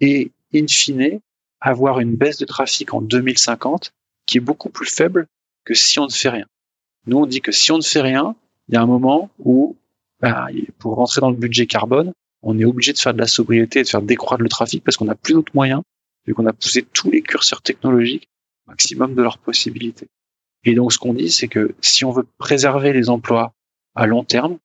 et, 0.00 0.30
in 0.54 0.66
fine, 0.66 1.20
avoir 1.60 2.00
une 2.00 2.16
baisse 2.16 2.38
de 2.38 2.46
trafic 2.46 2.94
en 2.94 3.00
2050 3.00 3.92
qui 4.26 4.38
est 4.38 4.40
beaucoup 4.40 4.70
plus 4.70 4.86
faible 4.86 5.26
que 5.64 5.74
si 5.74 5.98
on 5.98 6.06
ne 6.06 6.10
fait 6.10 6.28
rien. 6.28 6.46
Nous, 7.06 7.18
on 7.18 7.26
dit 7.26 7.40
que 7.40 7.52
si 7.52 7.72
on 7.72 7.78
ne 7.78 7.82
fait 7.82 8.00
rien, 8.00 8.34
il 8.68 8.74
y 8.74 8.78
a 8.78 8.82
un 8.82 8.86
moment 8.86 9.30
où, 9.38 9.76
ben, 10.20 10.46
pour 10.78 10.94
rentrer 10.94 11.20
dans 11.20 11.30
le 11.30 11.36
budget 11.36 11.66
carbone, 11.66 12.12
on 12.42 12.58
est 12.58 12.64
obligé 12.64 12.92
de 12.92 12.98
faire 12.98 13.14
de 13.14 13.18
la 13.18 13.26
sobriété 13.26 13.80
et 13.80 13.82
de 13.82 13.88
faire 13.88 14.02
décroître 14.02 14.42
le 14.42 14.48
trafic 14.48 14.82
parce 14.82 14.96
qu'on 14.96 15.04
n'a 15.04 15.14
plus 15.14 15.34
d'autres 15.34 15.54
moyens, 15.54 15.82
vu 16.26 16.34
qu'on 16.34 16.46
a 16.46 16.52
poussé 16.52 16.82
tous 16.82 17.10
les 17.10 17.22
curseurs 17.22 17.62
technologiques 17.62 18.28
au 18.66 18.70
maximum 18.70 19.14
de 19.14 19.22
leurs 19.22 19.38
possibilités. 19.38 20.08
Et 20.64 20.74
donc, 20.74 20.92
ce 20.92 20.98
qu'on 20.98 21.14
dit, 21.14 21.30
c'est 21.30 21.48
que 21.48 21.74
si 21.80 22.04
on 22.04 22.10
veut 22.10 22.26
préserver 22.38 22.92
les 22.92 23.10
emplois 23.10 23.52
à 23.94 24.06
long 24.06 24.24
terme, 24.24 24.58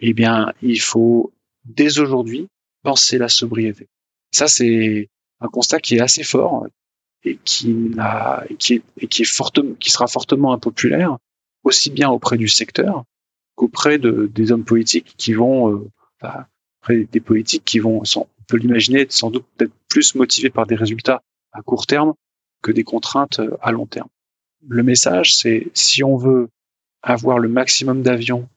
eh 0.00 0.12
bien, 0.12 0.52
il 0.62 0.80
faut 0.80 1.32
dès 1.64 1.98
aujourd'hui 1.98 2.48
penser 2.82 3.18
la 3.18 3.28
sobriété. 3.28 3.86
Ça, 4.30 4.46
c'est 4.46 5.08
un 5.40 5.48
constat 5.48 5.80
qui 5.80 5.96
est 5.96 6.00
assez 6.00 6.24
fort 6.24 6.66
et 7.24 7.38
qui, 7.44 7.90
est, 8.70 9.06
qui 9.08 9.24
sera 9.24 10.06
fortement 10.06 10.52
impopulaire, 10.52 11.18
aussi 11.64 11.90
bien 11.90 12.10
auprès 12.10 12.36
du 12.36 12.48
secteur 12.48 13.04
qu'auprès 13.58 13.98
de, 13.98 14.30
des 14.32 14.52
hommes 14.52 14.64
politiques 14.64 15.14
qui 15.18 15.34
vont, 15.34 15.72
euh, 15.72 15.90
bah, 16.22 16.48
des 16.88 17.20
politiques 17.20 17.64
qui 17.64 17.80
vont, 17.80 18.02
on 18.16 18.26
peut 18.46 18.56
l'imaginer, 18.56 19.06
sans 19.10 19.30
doute 19.30 19.44
peut-être 19.56 19.72
plus 19.88 20.14
motivés 20.14 20.48
par 20.48 20.66
des 20.66 20.76
résultats 20.76 21.22
à 21.52 21.60
court 21.60 21.86
terme 21.86 22.14
que 22.62 22.70
des 22.70 22.84
contraintes 22.84 23.40
euh, 23.40 23.56
à 23.60 23.72
long 23.72 23.84
terme. 23.84 24.08
Le 24.66 24.82
message, 24.82 25.36
c'est 25.36 25.66
si 25.74 26.04
on 26.04 26.16
veut 26.16 26.48
avoir 27.02 27.38
le 27.38 27.48
maximum 27.48 28.02
d'avions 28.02 28.48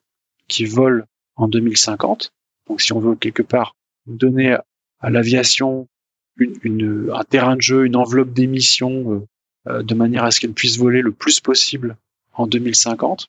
qui 0.46 0.64
volent 0.64 1.04
en 1.36 1.48
2050, 1.48 2.32
donc 2.68 2.80
si 2.80 2.92
on 2.92 3.00
veut 3.00 3.16
quelque 3.16 3.42
part 3.42 3.74
donner 4.06 4.56
à 5.00 5.10
l'aviation 5.10 5.88
une, 6.36 7.10
un 7.14 7.24
terrain 7.24 7.56
de 7.56 7.60
jeu, 7.62 7.84
une 7.84 7.96
enveloppe 7.96 8.32
d'émissions 8.32 9.12
euh, 9.12 9.26
euh, 9.68 9.82
de 9.82 9.94
manière 9.94 10.24
à 10.24 10.30
ce 10.30 10.40
qu'elle 10.40 10.52
puisse 10.52 10.78
voler 10.78 11.02
le 11.02 11.12
plus 11.12 11.40
possible 11.40 11.96
en 12.34 12.46
2050, 12.46 13.28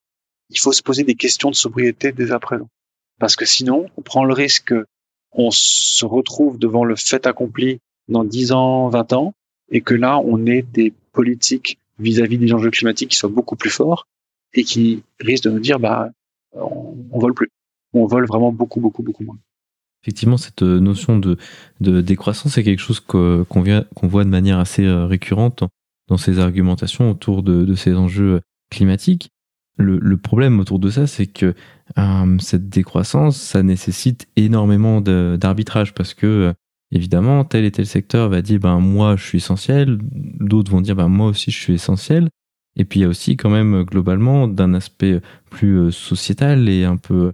il 0.50 0.60
faut 0.60 0.72
se 0.72 0.82
poser 0.82 1.04
des 1.04 1.16
questions 1.16 1.50
de 1.50 1.56
sobriété 1.56 2.12
dès 2.12 2.32
à 2.32 2.40
présent. 2.40 2.70
Parce 3.20 3.36
que 3.36 3.46
sinon, 3.46 3.88
on 3.98 4.02
prend 4.02 4.24
le 4.24 4.34
risque 4.34 4.74
qu'on 5.32 5.52
se 5.52 6.06
retrouve 6.06 6.58
devant 6.58 6.84
le 6.84 6.96
fait 6.96 7.28
accompli 7.28 7.80
dans 8.08 8.24
10 8.24 8.52
ans, 8.52 8.90
20 8.90 9.14
ans, 9.14 9.34
et 9.70 9.82
que 9.82 9.94
là, 9.94 10.20
on 10.20 10.46
ait 10.46 10.62
des 10.62 10.94
politiques 11.12 11.80
vis-à-vis 12.00 12.38
des 12.38 12.54
enjeux 12.54 12.72
climatiques 12.72 13.12
qui 13.12 13.18
soient 13.18 13.30
beaucoup 13.30 13.56
plus 13.56 13.70
forts 13.70 14.08
et 14.54 14.64
qui 14.64 15.04
risquent 15.20 15.46
de 15.46 15.52
nous 15.52 15.60
dire, 15.60 15.80
bah, 15.80 16.10
on, 16.54 16.96
on 17.12 17.20
vole 17.20 17.34
plus. 17.34 17.50
On 17.94 18.06
vole 18.06 18.26
vraiment 18.26 18.52
beaucoup, 18.52 18.80
beaucoup, 18.80 19.04
beaucoup 19.04 19.24
moins. 19.24 19.38
Effectivement, 20.04 20.36
cette 20.36 20.64
euh, 20.64 20.82
notion 20.82 21.18
de, 21.18 21.38
décroissance 21.80 22.58
est 22.58 22.64
quelque 22.64 22.80
chose 22.80 23.00
qu'on 23.00 23.46
voit 24.04 24.24
de 24.26 24.30
manière 24.30 24.60
assez 24.60 24.86
euh, 24.86 25.06
récurrente 25.06 25.64
dans 26.10 26.18
ces 26.18 26.40
argumentations 26.40 27.10
autour 27.10 27.42
de, 27.42 27.74
ces 27.76 27.96
enjeux 27.96 28.42
climatiques. 28.70 29.30
Le, 29.78 30.18
problème 30.18 30.60
autour 30.60 30.78
de 30.78 30.90
ça, 30.90 31.08
c'est 31.08 31.26
que 31.26 31.56
euh, 31.98 32.38
cette 32.40 32.68
décroissance, 32.70 33.38
ça 33.38 33.64
nécessite 33.64 34.28
énormément 34.36 35.00
d'arbitrage 35.02 35.94
parce 35.94 36.14
que 36.14 36.54
évidemment, 36.92 37.46
tel 37.46 37.64
et 37.64 37.72
tel 37.72 37.88
secteur 37.88 38.30
va 38.30 38.42
dire 38.42 38.60
ben 38.60 38.80
moi 38.80 39.16
je 39.16 39.24
suis 39.24 39.38
essentiel, 39.40 39.98
d'autres 40.02 40.72
vont 40.72 40.82
dire 40.82 40.96
ben 40.96 41.08
moi 41.08 41.28
aussi 41.28 41.50
je 41.50 41.60
suis 41.60 41.74
essentiel. 41.74 42.30
Et 42.76 42.86
puis 42.86 43.00
il 43.00 43.04
y 43.04 43.06
a 43.06 43.10
aussi 43.10 43.36
quand 43.36 43.50
même 43.50 43.84
globalement 43.84 44.48
d'un 44.48 44.74
aspect 44.74 45.22
plus 45.50 45.92
sociétal 45.92 46.70
et 46.70 46.84
un 46.84 46.98
peu 46.98 47.32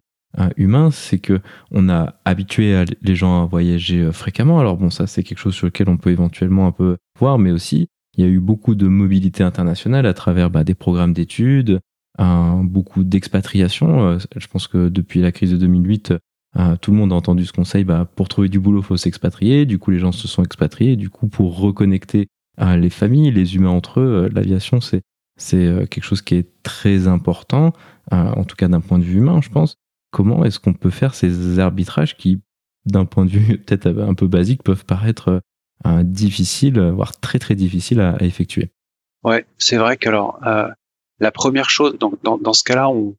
humain, 0.58 0.92
c'est 0.92 1.20
que 1.20 1.40
on 1.72 1.90
a 1.90 2.16
habitué 2.26 2.86
les 3.02 3.16
gens 3.16 3.44
à 3.44 3.46
voyager 3.46 4.02
euh, 4.02 4.12
fréquemment. 4.12 4.60
Alors 4.60 4.78
bon, 4.78 4.90
ça 4.90 5.08
c'est 5.08 5.24
quelque 5.24 5.40
chose 5.40 5.56
sur 5.56 5.68
lequel 5.68 5.90
on 5.90 5.98
peut 5.98 6.12
éventuellement 6.12 6.68
un 6.68 6.72
peu 6.72 6.98
voir, 7.18 7.40
mais 7.40 7.52
aussi 7.52 7.88
il 8.18 8.24
y 8.24 8.28
a 8.28 8.30
eu 8.30 8.40
beaucoup 8.40 8.76
de 8.76 8.88
mobilité 8.88 9.44
internationale 9.44 10.06
à 10.06 10.14
travers 10.14 10.50
bah, 10.50 10.64
des 10.64 10.76
programmes 10.76 11.14
d'études, 11.14 11.80
beaucoup 12.18 13.04
d'expatriation. 13.04 14.02
Euh, 14.02 14.18
je 14.36 14.48
pense 14.48 14.68
que 14.68 14.90
depuis 14.90 15.22
la 15.22 15.32
crise 15.32 15.52
de 15.52 15.58
2008, 15.58 16.14
euh, 16.58 16.76
tout 16.78 16.92
le 16.92 16.98
monde 16.98 17.14
a 17.14 17.16
entendu 17.16 17.46
ce 17.46 17.54
conseil. 17.54 17.84
Bah, 17.84 18.10
pour 18.16 18.28
trouver 18.28 18.50
du 18.50 18.60
boulot, 18.60 18.82
faut 18.82 18.98
s'expatrier. 18.98 19.66
Du 19.66 19.80
coup, 19.80 19.92
les 19.92 20.00
gens 20.00 20.12
se 20.12 20.28
sont 20.28 20.44
expatriés. 20.44 20.96
Du 20.96 21.10
coup, 21.10 21.28
pour 21.28 21.60
reconnecter 21.60 22.28
les 22.62 22.90
familles, 22.90 23.32
les 23.32 23.56
humains 23.56 23.70
entre 23.70 24.02
eux, 24.02 24.30
l'aviation 24.34 24.82
c'est 24.82 25.02
c'est 25.38 25.88
quelque 25.90 26.04
chose 26.04 26.22
qui 26.22 26.36
est 26.36 26.62
très 26.62 27.08
important, 27.08 27.72
en 28.12 28.44
tout 28.44 28.58
cas 28.58 28.68
d'un 28.68 28.82
point 28.82 29.00
de 29.00 29.06
vue 29.06 29.20
humain, 29.20 29.40
je 29.42 29.48
pense. 29.50 29.78
Comment 30.12 30.44
est-ce 30.44 30.60
qu'on 30.60 30.74
peut 30.74 30.90
faire 30.90 31.14
ces 31.14 31.60
arbitrages 31.60 32.18
qui, 32.18 32.42
d'un 32.86 33.06
point 33.06 33.26
de 33.26 33.32
vue 33.32 33.58
peut-être 33.66 33.88
un 33.88 34.14
peu 34.14 34.28
basique, 34.28 34.64
peuvent 34.64 34.86
paraître 34.86 35.42
euh, 35.86 36.04
difficiles, 36.04 36.80
voire 36.80 37.18
très 37.20 37.40
très 37.40 37.56
difficiles 37.56 38.02
à, 38.02 38.18
effectuer? 38.22 38.72
Ouais, 39.24 39.46
c'est 39.58 39.78
vrai 39.78 39.98
que 39.98 40.10
alors 40.10 40.40
euh, 40.46 40.68
la 41.20 41.32
première 41.32 41.70
chose, 41.70 41.98
dans, 42.00 42.54
ce 42.54 42.64
cas-là, 42.64 42.90
on, 42.90 43.16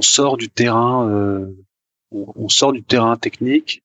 sort 0.00 0.36
du 0.36 0.48
terrain, 0.48 1.08
euh, 1.08 1.52
on, 2.10 2.48
sort 2.48 2.72
du 2.72 2.82
terrain 2.82 3.16
technique 3.16 3.82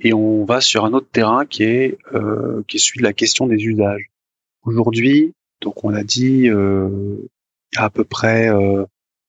et 0.00 0.12
on 0.12 0.44
va 0.44 0.60
sur 0.60 0.84
un 0.84 0.92
autre 0.92 1.08
terrain 1.10 1.46
qui 1.46 1.62
est 1.62 1.98
celui 2.12 2.98
de 2.98 3.04
la 3.04 3.12
question 3.12 3.46
des 3.46 3.56
usages. 3.56 4.10
Aujourd'hui, 4.62 5.32
donc 5.60 5.84
on 5.84 5.94
a 5.94 6.02
dit 6.02 6.48
à 7.76 7.90
peu 7.90 8.04
près 8.04 8.50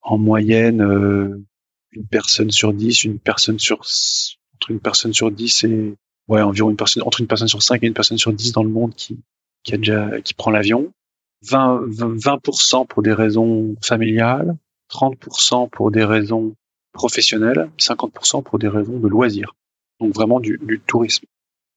en 0.02 0.18
moyenne 0.18 1.46
une 1.96 2.06
personne 2.06 2.52
sur 2.52 2.74
dix, 2.74 3.04
une 3.04 3.20
personne 3.20 3.60
sur 3.60 3.82
entre 4.56 4.72
une 4.72 4.80
personne 4.80 5.14
sur 5.14 5.32
dix 5.32 5.64
et 5.64 5.96
ouais 6.28 6.42
environ 6.42 6.70
une 6.70 6.78
personne 6.78 7.04
entre 7.04 7.22
une 7.22 7.28
personne 7.28 7.48
sur 7.48 7.62
cinq 7.62 7.84
et 7.84 7.88
une 7.88 7.94
personne 7.94 8.18
sur 8.18 8.34
dix 8.34 8.52
dans 8.52 8.64
le 8.64 8.70
monde 8.70 8.94
qui 8.96 9.20
qui 9.64 9.74
a 9.74 9.78
déjà 9.78 10.22
qui 10.22 10.34
prend 10.34 10.52
l'avion. 10.52 10.92
20 11.44 11.88
20% 11.88 12.88
pour 12.88 13.04
des 13.04 13.14
raisons 13.14 13.76
familiales, 13.84 14.56
30% 14.92 15.70
pour 15.70 15.92
des 15.92 16.04
raisons 16.04 16.56
professionnelles, 16.94 17.70
50% 17.78 18.44
pour 18.44 18.58
des 18.58 18.68
raisons 18.68 18.98
de 19.00 19.08
loisirs. 19.08 19.54
Donc 20.00 20.14
vraiment 20.14 20.40
du, 20.40 20.60
du 20.62 20.80
tourisme. 20.80 21.26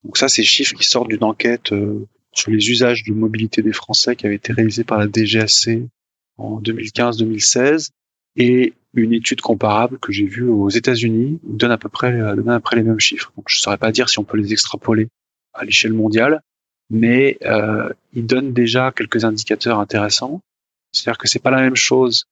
Donc 0.05 0.17
ça, 0.17 0.29
c'est 0.29 0.43
chiffres 0.43 0.75
qui 0.75 0.85
sortent 0.85 1.09
d'une 1.09 1.25
enquête 1.25 1.73
euh, 1.73 2.07
sur 2.33 2.51
les 2.51 2.71
usages 2.71 3.05
de 3.05 3.13
mobilité 3.13 3.63
des 3.63 3.73
Français 3.73 4.17
qui 4.17 4.27
avait 4.27 4.37
été 4.37 4.53
réalisée 4.53 4.85
par 4.85 4.99
la 4.99 5.07
DGAC 5.07 5.83
en 6.37 6.61
2015-2016 6.61 7.91
et 8.37 8.75
une 8.95 9.13
étude 9.13 9.41
comparable 9.41 9.99
que 9.99 10.13
j'ai 10.13 10.27
vue 10.27 10.49
aux 10.49 10.69
États-Unis 10.69 11.41
donne 11.45 11.71
à 11.71 11.79
peu 11.79 11.89
près 11.89 12.13
euh, 12.13 12.35
donne 12.35 12.51
à 12.51 12.57
peu 12.57 12.63
près 12.63 12.77
les 12.77 12.83
mêmes 12.83 13.01
chiffres. 13.01 13.33
Donc 13.37 13.47
je 13.49 13.59
saurais 13.59 13.79
pas 13.79 13.93
dire 13.93 14.09
si 14.09 14.19
on 14.19 14.25
peut 14.25 14.37
les 14.37 14.53
extrapoler 14.53 15.09
à 15.53 15.65
l'échelle 15.65 15.93
mondiale, 15.93 16.43
mais 16.91 17.39
euh, 17.43 17.91
il 18.13 18.27
donne 18.27 18.53
déjà 18.53 18.93
quelques 18.93 19.25
indicateurs 19.25 19.79
intéressants. 19.79 20.41
C'est-à-dire 20.93 21.19
que 21.19 21.29
c'est 21.29 21.39
pas 21.39 21.51
la 21.51 21.61
même 21.61 21.77
chose 21.77 22.25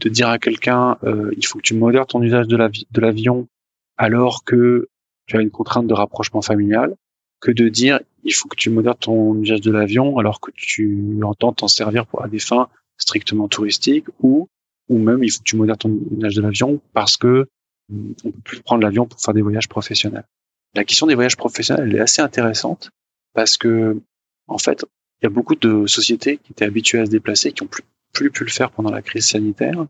de 0.00 0.08
dire 0.08 0.28
à 0.28 0.38
quelqu'un 0.38 0.98
euh, 1.04 1.30
il 1.36 1.46
faut 1.46 1.58
que 1.58 1.64
tu 1.64 1.74
modères 1.74 2.06
ton 2.06 2.22
usage 2.22 2.48
de 2.48 3.00
l'avion 3.00 3.48
alors 3.96 4.44
que 4.44 4.88
tu 5.26 5.36
as 5.36 5.40
une 5.40 5.50
contrainte 5.50 5.86
de 5.86 5.94
rapprochement 5.94 6.42
familial 6.42 6.96
que 7.40 7.52
de 7.52 7.68
dire 7.68 8.00
il 8.24 8.34
faut 8.34 8.48
que 8.48 8.56
tu 8.56 8.70
modères 8.70 8.96
ton 8.96 9.36
usage 9.40 9.60
de 9.60 9.70
l'avion 9.70 10.18
alors 10.18 10.40
que 10.40 10.50
tu 10.54 11.20
entends 11.22 11.52
t'en 11.52 11.68
servir 11.68 12.06
pour 12.06 12.24
à 12.24 12.28
des 12.28 12.38
fins 12.38 12.68
strictement 12.96 13.48
touristiques 13.48 14.06
ou 14.20 14.48
ou 14.88 14.98
même 14.98 15.22
il 15.22 15.30
faut 15.30 15.38
que 15.38 15.44
tu 15.44 15.56
modères 15.56 15.78
ton 15.78 15.98
usage 16.16 16.34
de 16.34 16.42
l'avion 16.42 16.80
parce 16.92 17.16
que 17.16 17.46
on 17.92 18.30
peut 18.30 18.40
plus 18.44 18.60
prendre 18.60 18.82
l'avion 18.82 19.06
pour 19.06 19.20
faire 19.20 19.34
des 19.34 19.42
voyages 19.42 19.68
professionnels. 19.68 20.24
La 20.74 20.84
question 20.84 21.06
des 21.06 21.14
voyages 21.14 21.36
professionnels 21.36 21.88
elle 21.88 21.96
est 21.96 22.00
assez 22.00 22.22
intéressante 22.22 22.90
parce 23.34 23.56
que 23.56 24.00
en 24.46 24.58
fait 24.58 24.84
il 25.20 25.24
y 25.24 25.26
a 25.26 25.30
beaucoup 25.30 25.54
de 25.54 25.86
sociétés 25.86 26.38
qui 26.38 26.52
étaient 26.52 26.64
habituées 26.64 27.00
à 27.00 27.06
se 27.06 27.10
déplacer 27.10 27.52
qui 27.52 27.62
ont 27.62 27.66
plus, 27.66 27.84
plus 28.12 28.30
pu 28.30 28.44
le 28.44 28.50
faire 28.50 28.70
pendant 28.70 28.90
la 28.90 29.02
crise 29.02 29.26
sanitaire 29.28 29.86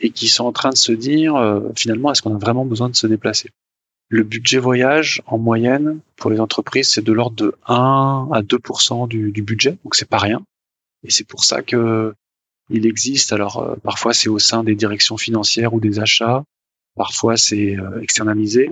et 0.00 0.10
qui 0.10 0.28
sont 0.28 0.44
en 0.44 0.52
train 0.52 0.70
de 0.70 0.76
se 0.76 0.92
dire 0.92 1.36
euh, 1.36 1.60
finalement 1.76 2.10
est-ce 2.12 2.22
qu'on 2.22 2.34
a 2.34 2.38
vraiment 2.38 2.64
besoin 2.64 2.88
de 2.88 2.96
se 2.96 3.06
déplacer? 3.06 3.50
Le 4.08 4.24
budget 4.24 4.58
voyage 4.58 5.22
en 5.26 5.38
moyenne 5.38 6.00
pour 6.16 6.30
les 6.30 6.40
entreprises 6.40 6.88
c'est 6.88 7.02
de 7.02 7.12
l'ordre 7.12 7.36
de 7.36 7.54
1 7.66 8.28
à 8.32 8.42
2 8.42 8.58
du, 9.08 9.32
du 9.32 9.42
budget. 9.42 9.78
Donc 9.84 9.94
c'est 9.94 10.08
pas 10.08 10.18
rien. 10.18 10.42
Et 11.04 11.10
c'est 11.10 11.26
pour 11.26 11.44
ça 11.44 11.62
que 11.62 12.14
il 12.72 12.86
existe. 12.86 13.32
Alors 13.32 13.58
euh, 13.58 13.76
parfois 13.82 14.12
c'est 14.12 14.28
au 14.28 14.38
sein 14.38 14.64
des 14.64 14.74
directions 14.74 15.16
financières 15.16 15.74
ou 15.74 15.80
des 15.80 16.00
achats, 16.00 16.44
parfois 16.96 17.36
c'est 17.36 17.76
euh, 17.76 18.00
externalisé. 18.00 18.70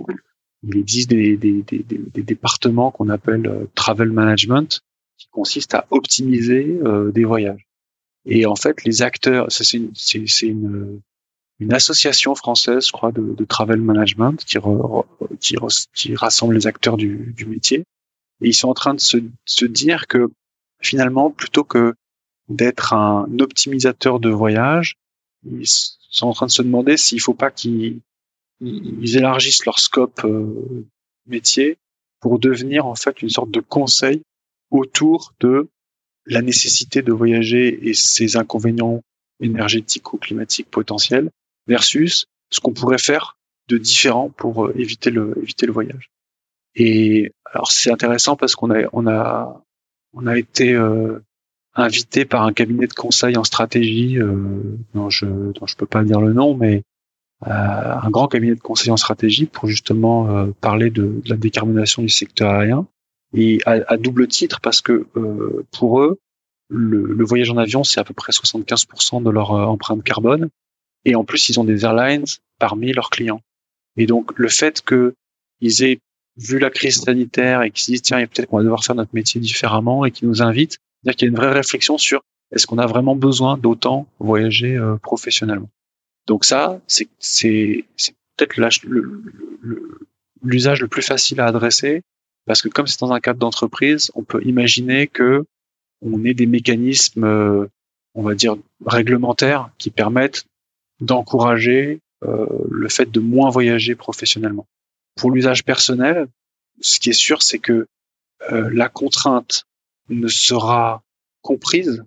Il 0.62 0.76
existe 0.76 1.08
des, 1.10 1.36
des, 1.36 1.62
des, 1.62 1.84
des 1.88 2.22
départements 2.22 2.90
qu'on 2.90 3.08
appelle 3.08 3.46
euh, 3.46 3.64
travel 3.74 4.10
management, 4.10 4.80
qui 5.16 5.28
consistent 5.30 5.74
à 5.74 5.86
optimiser 5.90 6.78
des 7.12 7.24
voyages. 7.24 7.66
Et 8.26 8.46
en 8.46 8.56
fait, 8.56 8.84
les 8.84 9.02
acteurs, 9.02 9.46
c'est 9.50 9.76
une, 9.76 9.92
une, 10.42 11.00
une, 11.58 11.72
association 11.74 12.34
française, 12.34 12.86
je 12.86 12.92
crois, 12.92 13.12
de, 13.12 13.34
de 13.34 13.44
travel 13.44 13.80
management 13.80 14.42
qui, 14.44 14.56
qui, 15.40 15.56
qui, 15.94 16.14
rassemble 16.14 16.54
les 16.54 16.66
acteurs 16.66 16.96
du, 16.96 17.34
du 17.36 17.44
métier. 17.44 17.84
Et 18.42 18.48
ils 18.48 18.54
sont 18.54 18.68
en 18.68 18.74
train 18.74 18.94
de 18.94 19.00
se, 19.00 19.18
se 19.44 19.66
dire 19.66 20.06
que 20.06 20.30
finalement, 20.80 21.30
plutôt 21.30 21.64
que 21.64 21.94
d'être 22.50 22.92
un 22.92 23.26
optimisateur 23.38 24.20
de 24.20 24.28
voyage. 24.28 24.96
Ils 25.44 25.66
sont 25.66 26.26
en 26.26 26.32
train 26.32 26.46
de 26.46 26.50
se 26.50 26.62
demander 26.62 26.96
s'il 26.96 27.20
faut 27.20 27.34
pas 27.34 27.50
qu'ils 27.50 28.02
élargissent 28.60 29.64
leur 29.64 29.78
scope 29.78 30.24
euh, 30.24 30.86
métier 31.26 31.78
pour 32.20 32.38
devenir 32.38 32.86
en 32.86 32.94
fait 32.94 33.22
une 33.22 33.30
sorte 33.30 33.50
de 33.50 33.60
conseil 33.60 34.22
autour 34.70 35.32
de 35.40 35.68
la 36.26 36.42
nécessité 36.42 37.02
de 37.02 37.12
voyager 37.12 37.88
et 37.88 37.94
ses 37.94 38.36
inconvénients 38.36 39.00
énergétiques 39.40 40.12
ou 40.12 40.18
climatiques 40.18 40.70
potentiels 40.70 41.30
versus 41.66 42.26
ce 42.50 42.60
qu'on 42.60 42.72
pourrait 42.72 42.98
faire 42.98 43.38
de 43.68 43.78
différent 43.78 44.28
pour 44.28 44.66
euh, 44.66 44.72
éviter 44.76 45.10
le 45.10 45.38
éviter 45.40 45.66
le 45.66 45.72
voyage. 45.72 46.10
Et 46.74 47.32
alors 47.46 47.70
c'est 47.70 47.90
intéressant 47.90 48.36
parce 48.36 48.54
qu'on 48.54 48.70
a 48.70 48.88
on 48.92 49.06
a 49.06 49.64
on 50.12 50.26
a 50.26 50.36
été 50.36 50.72
euh, 50.72 51.20
invité 51.74 52.24
par 52.24 52.42
un 52.42 52.52
cabinet 52.52 52.86
de 52.86 52.92
conseil 52.92 53.36
en 53.36 53.44
stratégie 53.44 54.18
euh, 54.18 54.78
dont 54.94 55.10
je 55.10 55.26
dont 55.26 55.66
je 55.66 55.76
peux 55.76 55.86
pas 55.86 56.02
dire 56.02 56.20
le 56.20 56.32
nom 56.32 56.56
mais 56.56 56.82
euh, 57.46 57.50
un 57.50 58.10
grand 58.10 58.28
cabinet 58.28 58.54
de 58.54 58.60
conseil 58.60 58.90
en 58.90 58.98
stratégie 58.98 59.46
pour 59.46 59.66
justement 59.66 60.28
euh, 60.28 60.50
parler 60.60 60.90
de, 60.90 61.20
de, 61.24 61.28
la 61.28 61.36
décarbonation 61.36 62.02
du 62.02 62.10
secteur 62.10 62.50
aérien. 62.50 62.86
Et 63.34 63.60
à, 63.64 63.78
à 63.86 63.96
double 63.96 64.28
titre 64.28 64.60
parce 64.60 64.82
que 64.82 65.06
euh, 65.16 65.64
pour 65.72 66.00
eux 66.02 66.18
le, 66.68 67.04
le, 67.04 67.24
voyage 67.24 67.50
en 67.50 67.56
avion 67.56 67.82
c'est 67.82 67.98
à 67.98 68.04
peu 68.04 68.12
près 68.12 68.32
75% 68.32 69.22
de 69.22 69.30
leur 69.30 69.52
empreinte 69.52 70.02
carbone. 70.04 70.50
Et 71.06 71.14
en 71.14 71.24
plus 71.24 71.48
ils 71.48 71.58
ont 71.58 71.64
des 71.64 71.84
airlines 71.84 72.26
parmi 72.58 72.92
leurs 72.92 73.08
clients. 73.08 73.40
Et 73.96 74.06
donc 74.06 74.38
le 74.38 74.48
fait 74.48 74.82
que 74.82 75.14
ils 75.60 75.82
aient 75.82 76.00
vu 76.36 76.58
la 76.58 76.68
crise 76.68 77.00
sanitaire 77.00 77.62
et 77.62 77.70
qu'ils 77.70 77.84
se 77.84 77.90
disent 77.92 78.02
tiens 78.02 78.18
peut-être 78.26 78.48
qu'on 78.48 78.58
va 78.58 78.64
devoir 78.64 78.84
faire 78.84 78.96
notre 78.96 79.14
métier 79.14 79.40
différemment 79.40 80.04
et 80.04 80.10
qui 80.10 80.26
nous 80.26 80.42
invitent 80.42 80.78
c'est-à-dire 81.02 81.16
qu'il 81.16 81.26
y 81.26 81.28
a 81.28 81.32
une 81.32 81.36
vraie 81.36 81.52
réflexion 81.52 81.98
sur 81.98 82.22
est-ce 82.52 82.66
qu'on 82.66 82.78
a 82.78 82.86
vraiment 82.86 83.16
besoin 83.16 83.56
d'autant 83.56 84.06
voyager 84.18 84.76
euh, 84.76 84.96
professionnellement. 84.96 85.70
Donc 86.26 86.44
ça, 86.44 86.80
c'est 86.86 87.84
peut-être 88.36 88.56
l'usage 88.56 88.82
le, 90.80 90.88
plus 90.88 91.02
facile 91.02 91.40
à 91.40 91.46
adresser 91.46 92.02
parce 92.46 92.62
que 92.62 92.68
comme 92.68 92.86
c'est 92.86 93.00
dans 93.00 93.12
un 93.12 93.20
cadre 93.20 93.38
d'entreprise, 93.38 94.10
on 94.14 94.24
peut 94.24 94.42
imaginer 94.44 95.06
que 95.06 95.44
on 96.02 96.24
ait 96.24 96.34
des 96.34 96.46
mécanismes, 96.46 97.24
euh, 97.24 97.66
on 98.14 98.22
va 98.22 98.34
dire 98.34 98.56
réglementaires, 98.84 99.70
qui 99.78 99.90
permettent 99.90 100.46
d'encourager 101.00 102.00
euh, 102.24 102.46
le 102.70 102.88
fait 102.88 103.10
de 103.10 103.20
moins 103.20 103.50
voyager 103.50 103.94
professionnellement. 103.94 104.66
Pour 105.16 105.30
l'usage 105.30 105.64
personnel, 105.64 106.26
ce 106.80 107.00
qui 107.00 107.10
est 107.10 107.14
sûr, 107.14 107.42
c'est 107.42 107.58
que 107.58 107.86
euh, 108.50 108.70
la 108.72 108.88
contrainte 108.88 109.66
ne 110.08 110.28
sera 110.28 111.02
comprise 111.42 112.04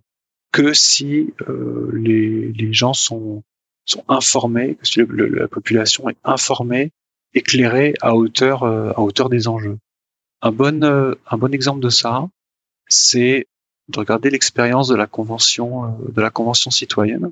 que 0.52 0.74
si 0.74 1.34
euh, 1.50 1.92
les, 1.94 2.74
gens 2.74 2.94
sont, 2.94 3.44
sont 3.86 4.06
informés, 4.08 4.76
que 4.76 4.86
si 4.86 5.00
la 5.00 5.48
population 5.48 6.08
est 6.10 6.18
informée, 6.24 6.92
éclairée 7.34 7.96
à 8.02 8.16
hauteur, 8.16 8.64
euh, 8.64 8.92
à 8.96 9.02
hauteur 9.02 9.30
des 9.30 9.48
enjeux. 9.48 9.80
Un 10.42 10.52
bon, 10.52 10.84
euh, 10.84 11.16
un 11.28 11.38
bon 11.38 11.54
exemple 11.54 11.80
de 11.80 11.90
ça, 11.90 12.30
c'est 12.88 13.48
de 13.90 14.00
regarder 14.00 14.30
l'expérience 14.30 14.88
de 14.88 14.96
la 14.96 15.08
de 15.08 16.22
la 16.22 16.30
convention 16.30 16.72
citoyenne. 16.72 17.32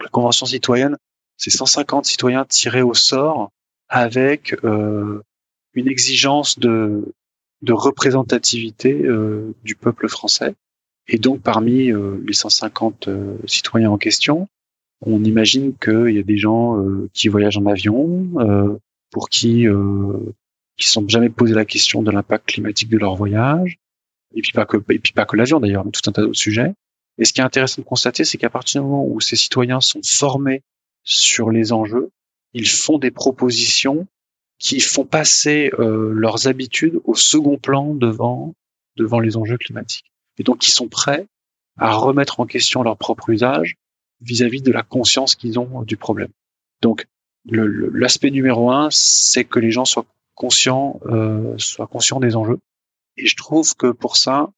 La 0.00 0.08
convention 0.10 0.46
citoyenne, 0.46 0.96
c'est 1.38 1.50
150 1.50 2.04
citoyens 2.04 2.44
tirés 2.44 2.82
au 2.82 2.94
sort 2.94 3.50
avec 3.88 4.54
une 4.62 5.88
exigence 5.88 6.58
de 6.58 7.14
de 7.62 7.72
représentativité 7.72 8.92
euh, 8.92 9.54
du 9.64 9.74
peuple 9.74 10.08
français. 10.08 10.54
Et 11.08 11.18
donc 11.18 11.40
parmi 11.40 11.90
euh, 11.90 12.22
les 12.26 12.34
150 12.34 13.08
euh, 13.08 13.36
citoyens 13.46 13.90
en 13.90 13.98
question, 13.98 14.48
on 15.00 15.24
imagine 15.24 15.74
qu'il 15.76 16.10
y 16.10 16.18
a 16.18 16.22
des 16.22 16.38
gens 16.38 16.76
qui 17.14 17.28
voyagent 17.28 17.56
en 17.56 17.66
avion, 17.66 18.26
pour 19.12 19.28
qui 19.28 19.64
qui 20.76 20.88
sont 20.88 21.06
jamais 21.06 21.28
posé 21.28 21.54
la 21.54 21.64
question 21.64 22.02
de 22.02 22.10
l'impact 22.10 22.48
climatique 22.48 22.88
de 22.88 22.98
leur 22.98 23.14
voyage, 23.14 23.78
et 24.34 24.42
puis 24.42 24.50
pas 24.50 24.66
que 24.66 24.76
et 24.76 24.98
puis 24.98 25.12
pas 25.12 25.24
que 25.24 25.36
l'avion 25.36 25.60
d'ailleurs, 25.60 25.84
mais 25.84 25.92
tout 25.92 26.00
un 26.08 26.10
tas 26.10 26.22
d'autres 26.22 26.34
sujets. 26.34 26.72
Et 27.16 27.24
ce 27.24 27.32
qui 27.32 27.40
est 27.40 27.44
intéressant 27.44 27.80
de 27.80 27.86
constater, 27.86 28.24
c'est 28.24 28.38
qu'à 28.38 28.50
partir 28.50 28.82
du 28.82 28.88
moment 28.88 29.06
où 29.06 29.20
ces 29.20 29.36
citoyens 29.36 29.80
sont 29.80 30.00
formés 30.04 30.62
sur 31.04 31.50
les 31.50 31.72
enjeux, 31.72 32.10
ils 32.52 32.68
font 32.68 32.98
des 32.98 33.12
propositions 33.12 34.08
qui 34.58 34.80
font 34.80 35.04
passer 35.04 35.70
euh, 35.78 36.12
leurs 36.12 36.48
habitudes 36.48 37.00
au 37.04 37.14
second 37.14 37.58
plan 37.58 37.94
devant 37.94 38.54
devant 38.96 39.20
les 39.20 39.36
enjeux 39.36 39.58
climatiques. 39.58 40.10
Et 40.38 40.42
donc, 40.42 40.66
ils 40.66 40.72
sont 40.72 40.88
prêts 40.88 41.26
à 41.78 41.94
remettre 41.94 42.40
en 42.40 42.46
question 42.46 42.82
leur 42.82 42.96
propre 42.96 43.30
usage 43.30 43.76
vis-à-vis 44.20 44.62
de 44.62 44.72
la 44.72 44.82
conscience 44.82 45.36
qu'ils 45.36 45.58
ont 45.58 45.82
du 45.82 45.96
problème. 45.96 46.32
Donc, 46.82 47.06
l'aspect 47.44 48.30
numéro 48.30 48.70
un, 48.70 48.88
c'est 48.90 49.44
que 49.44 49.60
les 49.60 49.70
gens 49.70 49.84
soient 49.84 50.06
conscients, 50.34 51.00
euh, 51.06 51.56
soient 51.58 51.86
conscients 51.86 52.20
des 52.20 52.36
enjeux. 52.36 52.58
Et 53.16 53.26
je 53.26 53.36
trouve 53.36 53.74
que 53.74 53.92
pour 53.92 54.16
ça, 54.16 54.50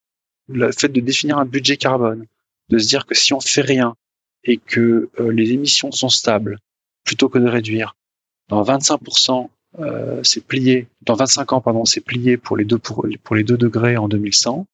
le 0.49 0.73
fait 0.73 0.89
de 0.89 1.01
définir 1.01 1.39
un 1.39 1.45
budget 1.45 1.77
carbone, 1.77 2.27
de 2.69 2.79
se 2.79 2.89
dire 2.89 3.07
que 3.07 3.15
si 3.15 3.33
on 3.33 3.41
fait 3.41 3.61
rien 3.61 3.95
et 4.45 4.57
que 4.57 5.11
euh, 5.21 5.31
les 5.31 5.53
émissions 5.53 5.93
sont 5.93 6.09
stables, 6.09 6.59
plutôt 7.05 7.29
que 7.29 7.39
de 7.39 7.47
réduire, 7.47 7.97
dans 8.49 8.63
25% 8.63 9.49
euh, 9.79 10.21
c'est 10.25 10.45
plié 10.45 10.89
dans 11.03 11.15
25 11.15 11.53
ans 11.53 11.61
pardon 11.61 11.85
c'est 11.85 12.01
plié 12.01 12.37
pour 12.37 12.57
les 12.57 12.65
deux 12.65 12.79
pour, 12.79 13.07
les 13.07 13.45
deux 13.45 13.57
degrés 13.57 13.97
en 13.97 14.09
2100 14.09 14.67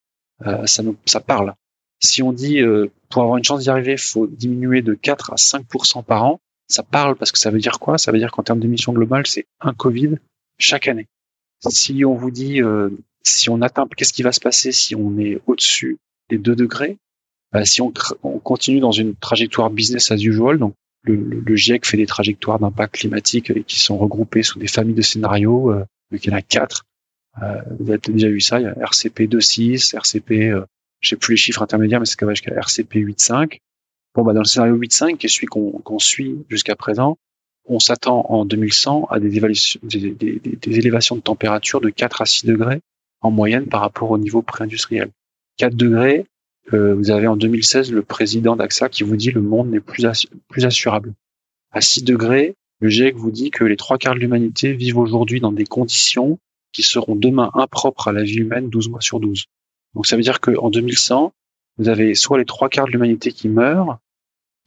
euh, 0.45 0.65
ça 0.65 0.83
nous, 0.83 0.95
ça 1.05 1.19
parle. 1.19 1.53
Si 1.99 2.21
on 2.21 2.31
dit 2.31 2.61
euh, 2.61 2.91
pour 3.09 3.23
avoir 3.23 3.37
une 3.37 3.43
chance 3.43 3.61
d'y 3.61 3.69
arriver 3.69 3.97
faut 3.97 4.27
diminuer 4.27 4.81
de 4.81 4.93
4 4.93 5.33
à 5.33 5.35
5% 5.35 6.03
par 6.03 6.23
an 6.23 6.39
ça 6.67 6.83
parle 6.83 7.15
parce 7.15 7.31
que 7.31 7.39
ça 7.39 7.49
veut 7.49 7.59
dire 7.59 7.79
quoi? 7.79 7.97
Ça 7.97 8.11
veut 8.11 8.19
dire 8.19 8.31
qu'en 8.31 8.43
termes 8.43 8.59
d'émissions 8.59 8.93
globales 8.93 9.27
c'est 9.27 9.45
un 9.61 9.73
covid 9.73 10.17
chaque 10.57 10.87
année. 10.87 11.07
Si 11.69 12.03
on 12.05 12.15
vous 12.15 12.31
dit 12.31 12.61
euh, 12.61 12.89
si 13.23 13.49
on 13.49 13.61
atteint 13.61 13.87
qu'est-ce 13.95 14.13
qui 14.13 14.23
va 14.23 14.31
se 14.31 14.39
passer 14.39 14.71
si 14.71 14.95
on 14.95 15.17
est 15.17 15.39
au-dessus 15.47 15.97
des 16.29 16.37
2 16.37 16.55
degrés? 16.55 16.97
Bah, 17.51 17.65
si 17.65 17.81
on, 17.81 17.93
on 18.23 18.39
continue 18.39 18.79
dans 18.79 18.91
une 18.91 19.15
trajectoire 19.15 19.69
business 19.69 20.11
as 20.11 20.21
usual 20.23 20.59
donc 20.59 20.73
le, 21.07 21.41
le, 21.45 21.55
GIEC 21.55 21.85
fait 21.85 21.97
des 21.97 22.05
trajectoires 22.05 22.59
d'impact 22.59 22.95
climatique 22.95 23.65
qui 23.65 23.79
sont 23.79 23.97
regroupées 23.97 24.43
sous 24.43 24.59
des 24.59 24.67
familles 24.67 24.95
de 24.95 25.01
scénarios. 25.01 25.71
Euh, 25.71 25.85
il 26.11 26.25
y 26.25 26.31
en 26.31 26.35
a 26.35 26.41
quatre. 26.41 26.85
Euh, 27.41 27.61
vous 27.79 27.89
avez 27.89 27.99
peut-être 27.99 28.15
déjà 28.15 28.29
vu 28.29 28.39
ça. 28.39 28.59
Il 28.59 28.63
y 28.63 28.67
a 28.67 28.73
RCP 28.73 29.21
2.6, 29.21 29.95
RCP, 29.95 30.31
euh, 30.51 30.65
je 31.01 31.09
sais 31.09 31.15
plus 31.15 31.33
les 31.33 31.37
chiffres 31.37 31.61
intermédiaires, 31.61 31.99
mais 31.99 32.05
c'est 32.05 32.15
quand 32.15 32.25
même 32.25 32.35
jusqu'à 32.35 32.53
RCP 32.53 32.95
8.5. 32.95 33.59
Bon, 34.15 34.23
bah, 34.23 34.33
dans 34.33 34.41
le 34.41 34.45
scénario 34.45 34.75
8.5, 34.77 35.17
qui 35.17 35.27
est 35.27 35.29
celui 35.29 35.47
qu'on 35.47 35.99
suit 35.99 36.37
jusqu'à 36.49 36.75
présent, 36.75 37.17
on 37.65 37.79
s'attend 37.79 38.25
en 38.29 38.45
2100 38.45 39.07
à 39.09 39.19
des, 39.19 39.29
des, 39.29 40.11
des, 40.11 40.39
des, 40.39 40.79
élévations 40.79 41.15
de 41.15 41.21
température 41.21 41.81
de 41.81 41.89
4 41.89 42.21
à 42.21 42.25
6 42.25 42.45
degrés 42.45 42.79
en 43.21 43.29
moyenne 43.29 43.67
par 43.67 43.81
rapport 43.81 44.09
au 44.09 44.17
niveau 44.17 44.41
pré-industriel. 44.41 45.09
4 45.57 45.75
degrés, 45.75 46.25
euh, 46.73 46.95
vous 46.95 47.11
avez 47.11 47.27
en 47.27 47.37
2016 47.37 47.91
le 47.91 48.03
président 48.03 48.55
d'AXA 48.55 48.89
qui 48.89 49.03
vous 49.03 49.15
dit 49.15 49.31
le 49.31 49.41
monde 49.41 49.69
n'est 49.69 49.79
plus, 49.79 50.05
assurable. 50.65 51.13
À 51.71 51.81
6 51.81 52.03
degrés, 52.03 52.55
le 52.79 52.89
GIEC 52.89 53.15
vous 53.15 53.31
dit 53.31 53.51
que 53.51 53.63
les 53.63 53.77
trois 53.77 53.97
quarts 53.97 54.15
de 54.15 54.19
l'humanité 54.19 54.73
vivent 54.73 54.97
aujourd'hui 54.97 55.39
dans 55.39 55.51
des 55.51 55.65
conditions 55.65 56.39
qui 56.73 56.83
seront 56.83 57.15
demain 57.15 57.49
impropres 57.53 58.09
à 58.09 58.11
la 58.11 58.23
vie 58.23 58.39
humaine 58.39 58.69
12 58.69 58.89
mois 58.89 59.01
sur 59.01 59.19
12. 59.19 59.45
Donc 59.95 60.05
ça 60.05 60.15
veut 60.15 60.21
dire 60.21 60.41
qu'en 60.41 60.69
2100, 60.69 61.33
vous 61.77 61.89
avez 61.89 62.15
soit 62.15 62.37
les 62.37 62.45
trois 62.45 62.69
quarts 62.69 62.85
de 62.85 62.91
l'humanité 62.91 63.31
qui 63.31 63.47
meurent, 63.47 63.99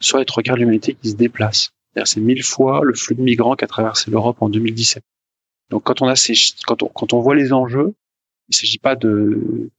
soit 0.00 0.20
les 0.20 0.26
trois 0.26 0.42
quarts 0.42 0.56
de 0.56 0.60
l'humanité 0.60 0.94
qui 0.94 1.10
se 1.10 1.16
déplacent. 1.16 1.72
C'est 2.04 2.20
mille 2.20 2.42
fois 2.42 2.80
le 2.82 2.94
flux 2.94 3.14
de 3.14 3.20
migrants 3.20 3.56
qui 3.56 3.64
a 3.64 3.68
traversé 3.68 4.10
l'Europe 4.10 4.40
en 4.40 4.48
2017. 4.48 5.02
Donc 5.70 5.84
quand 5.84 6.02
on 6.02 6.08
a 6.08 6.16
ces, 6.16 6.34
quand 6.66 6.82
on, 6.82 6.88
quand 6.88 7.12
on 7.12 7.20
voit 7.20 7.34
les 7.34 7.52
enjeux, 7.52 7.94
il 8.48 8.52
ne 8.52 8.56
s'agit 8.56 8.78
pas 8.78 8.96
de, 8.96 9.70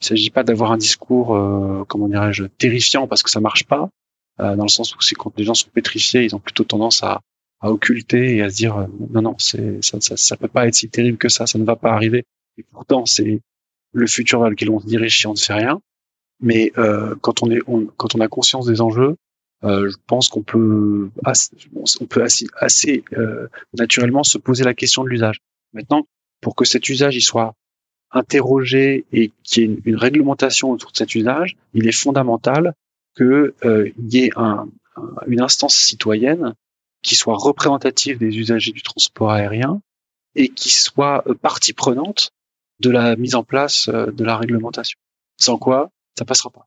il 0.00 0.06
s'agit 0.06 0.30
pas 0.30 0.42
d'avoir 0.42 0.72
un 0.72 0.76
discours, 0.76 1.34
euh, 1.34 1.84
comment 1.88 2.08
dirais-je, 2.08 2.44
terrifiant 2.44 3.06
parce 3.06 3.22
que 3.22 3.30
ça 3.30 3.40
marche 3.40 3.64
pas, 3.64 3.88
euh, 4.40 4.54
dans 4.56 4.64
le 4.64 4.68
sens 4.68 4.94
où 4.94 5.00
c'est 5.00 5.14
quand 5.14 5.32
les 5.38 5.44
gens 5.44 5.54
sont 5.54 5.70
pétrifiés, 5.70 6.24
ils 6.24 6.34
ont 6.34 6.38
plutôt 6.38 6.64
tendance 6.64 7.02
à, 7.02 7.20
à 7.60 7.70
occulter 7.70 8.36
et 8.36 8.42
à 8.42 8.50
se 8.50 8.56
dire 8.56 8.76
euh, 8.76 8.86
non 9.10 9.22
non, 9.22 9.36
c'est 9.38 9.82
ça, 9.82 10.00
ça, 10.00 10.16
ça 10.16 10.36
peut 10.36 10.48
pas 10.48 10.66
être 10.66 10.74
si 10.74 10.88
terrible 10.90 11.16
que 11.16 11.28
ça, 11.28 11.46
ça 11.46 11.58
ne 11.58 11.64
va 11.64 11.76
pas 11.76 11.92
arriver. 11.92 12.24
Et 12.58 12.62
pourtant 12.62 13.06
c'est 13.06 13.40
le 13.92 14.06
futur 14.06 14.40
vers 14.40 14.50
lequel 14.50 14.70
on 14.70 14.80
se 14.80 14.86
dirige 14.86 15.18
si 15.18 15.26
on 15.26 15.32
ne 15.32 15.38
fait 15.38 15.54
rien. 15.54 15.80
Mais 16.40 16.70
euh, 16.76 17.14
quand 17.22 17.42
on 17.42 17.50
est, 17.50 17.60
on, 17.66 17.86
quand 17.96 18.14
on 18.14 18.20
a 18.20 18.28
conscience 18.28 18.66
des 18.66 18.82
enjeux, 18.82 19.16
euh, 19.64 19.88
je 19.88 19.96
pense 20.06 20.28
qu'on 20.28 20.42
peut, 20.42 21.08
assez, 21.24 21.56
on 21.74 22.04
peut 22.04 22.22
assez, 22.22 22.46
assez 22.58 23.02
naturellement 23.72 24.22
se 24.22 24.36
poser 24.36 24.64
la 24.64 24.74
question 24.74 25.02
de 25.02 25.08
l'usage. 25.08 25.40
Maintenant, 25.72 26.06
pour 26.42 26.54
que 26.54 26.66
cet 26.66 26.90
usage 26.90 27.16
il 27.16 27.22
soit 27.22 27.54
interroger 28.10 29.04
et 29.12 29.32
qu'il 29.42 29.62
y 29.62 29.66
ait 29.66 29.78
une, 29.84 29.96
réglementation 29.96 30.70
autour 30.70 30.92
de 30.92 30.96
cet 30.96 31.14
usage, 31.14 31.56
il 31.74 31.86
est 31.86 31.92
fondamental 31.92 32.74
qu'il 33.16 33.52
euh, 33.64 33.90
y 33.98 34.18
ait 34.18 34.30
un, 34.36 34.68
une 35.26 35.40
instance 35.40 35.76
citoyenne 35.76 36.54
qui 37.02 37.16
soit 37.16 37.36
représentative 37.36 38.18
des 38.18 38.38
usagers 38.38 38.72
du 38.72 38.82
transport 38.82 39.30
aérien 39.30 39.80
et 40.34 40.48
qui 40.48 40.70
soit 40.70 41.24
euh, 41.26 41.34
partie 41.34 41.72
prenante 41.72 42.30
de 42.80 42.90
la 42.90 43.16
mise 43.16 43.34
en 43.34 43.42
place 43.42 43.88
euh, 43.88 44.10
de 44.10 44.24
la 44.24 44.36
réglementation. 44.36 44.98
Sans 45.38 45.58
quoi, 45.58 45.90
ça 46.18 46.24
passera 46.24 46.50
pas. 46.50 46.66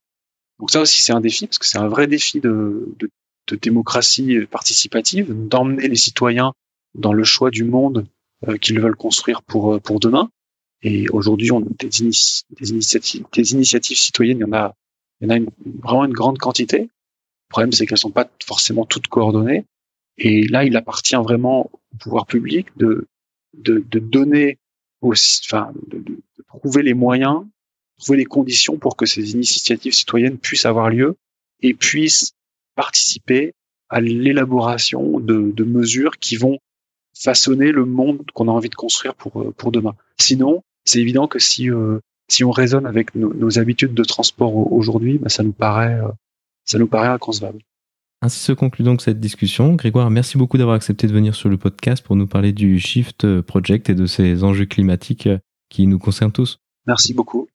Donc 0.59 0.71
ça 0.71 0.81
aussi 0.81 1.01
c'est 1.01 1.13
un 1.13 1.21
défi 1.21 1.47
parce 1.47 1.57
que 1.57 1.65
c'est 1.65 1.77
un 1.77 1.87
vrai 1.87 2.07
défi 2.07 2.39
de, 2.39 2.93
de, 2.99 3.09
de 3.47 3.55
démocratie 3.55 4.45
participative, 4.49 5.33
d'emmener 5.47 5.87
les 5.87 5.95
citoyens 5.95 6.53
dans 6.95 7.13
le 7.13 7.23
choix 7.23 7.51
du 7.51 7.63
monde 7.63 8.07
euh, 8.47 8.57
qu'ils 8.57 8.79
veulent 8.79 8.95
construire 8.95 9.41
pour 9.41 9.73
euh, 9.75 9.79
pour 9.79 9.99
demain. 9.99 10.29
Et 10.81 11.09
aujourd'hui, 11.09 11.51
on 11.51 11.59
des, 11.59 11.89
des, 11.89 12.69
initiatives, 12.71 13.25
des 13.33 13.53
initiatives 13.53 13.97
citoyennes, 13.97 14.37
il 14.37 14.41
y 14.41 14.45
en 14.45 14.53
a, 14.53 14.73
il 15.19 15.29
y 15.29 15.31
en 15.31 15.35
a 15.35 15.39
vraiment 15.83 16.05
une 16.05 16.13
grande 16.13 16.37
quantité. 16.37 16.81
Le 16.83 17.49
problème, 17.49 17.71
c'est 17.71 17.85
qu'elles 17.85 17.97
sont 17.97 18.11
pas 18.11 18.29
forcément 18.45 18.85
toutes 18.85 19.07
coordonnées. 19.07 19.65
Et 20.17 20.47
là, 20.47 20.63
il 20.63 20.75
appartient 20.77 21.15
vraiment 21.15 21.69
au 21.71 21.97
pouvoir 21.97 22.25
public 22.25 22.67
de 22.77 23.07
de, 23.53 23.83
de 23.89 23.99
donner, 23.99 24.57
aussi, 25.01 25.41
enfin, 25.45 25.71
de, 25.87 25.97
de, 25.97 26.15
de 26.37 26.43
trouver 26.47 26.83
les 26.83 26.93
moyens, 26.93 27.45
trouver 27.99 28.17
les 28.17 28.25
conditions 28.25 28.77
pour 28.77 28.95
que 28.95 29.05
ces 29.05 29.31
initiatives 29.31 29.93
citoyennes 29.93 30.37
puissent 30.37 30.65
avoir 30.65 30.89
lieu 30.89 31.15
et 31.61 31.73
puissent 31.73 32.33
participer 32.75 33.53
à 33.89 34.01
l'élaboration 34.01 35.19
de, 35.19 35.51
de 35.51 35.63
mesures 35.63 36.17
qui 36.17 36.35
vont 36.37 36.59
façonner 37.17 37.71
le 37.71 37.85
monde 37.85 38.23
qu'on 38.33 38.47
a 38.47 38.51
envie 38.51 38.69
de 38.69 38.75
construire 38.75 39.15
pour, 39.15 39.41
euh, 39.41 39.51
pour 39.51 39.71
demain. 39.71 39.95
Sinon, 40.17 40.63
c'est 40.89 40.99
évident 40.99 41.27
que 41.27 41.39
si, 41.39 41.69
euh, 41.69 41.99
si 42.27 42.43
on 42.43 42.51
raisonne 42.51 42.85
avec 42.85 43.15
nos, 43.15 43.33
nos 43.33 43.59
habitudes 43.59 43.93
de 43.93 44.03
transport 44.03 44.55
aujourd'hui, 44.71 45.17
bah, 45.17 45.29
ça 45.29 45.43
nous 45.43 45.51
paraît, 45.51 45.99
euh, 46.01 46.09
ça 46.65 46.79
nous 46.79 46.87
paraît 46.87 47.07
inconcevable. 47.07 47.59
Ainsi 48.21 48.39
se 48.39 48.51
conclut 48.51 48.83
donc 48.83 49.01
cette 49.01 49.19
discussion. 49.19 49.75
Grégoire, 49.75 50.09
merci 50.09 50.37
beaucoup 50.37 50.57
d'avoir 50.57 50.75
accepté 50.75 51.07
de 51.07 51.13
venir 51.13 51.35
sur 51.35 51.47
le 51.47 51.57
podcast 51.57 52.03
pour 52.03 52.17
nous 52.17 52.27
parler 52.27 52.51
du 52.51 52.77
Shift 52.79 53.41
Project 53.41 53.89
et 53.89 53.95
de 53.95 54.05
ces 54.07 54.43
enjeux 54.43 54.65
climatiques 54.65 55.29
qui 55.69 55.87
nous 55.87 55.99
concernent 55.99 56.33
tous. 56.33 56.57
Merci 56.85 57.13
beaucoup. 57.13 57.47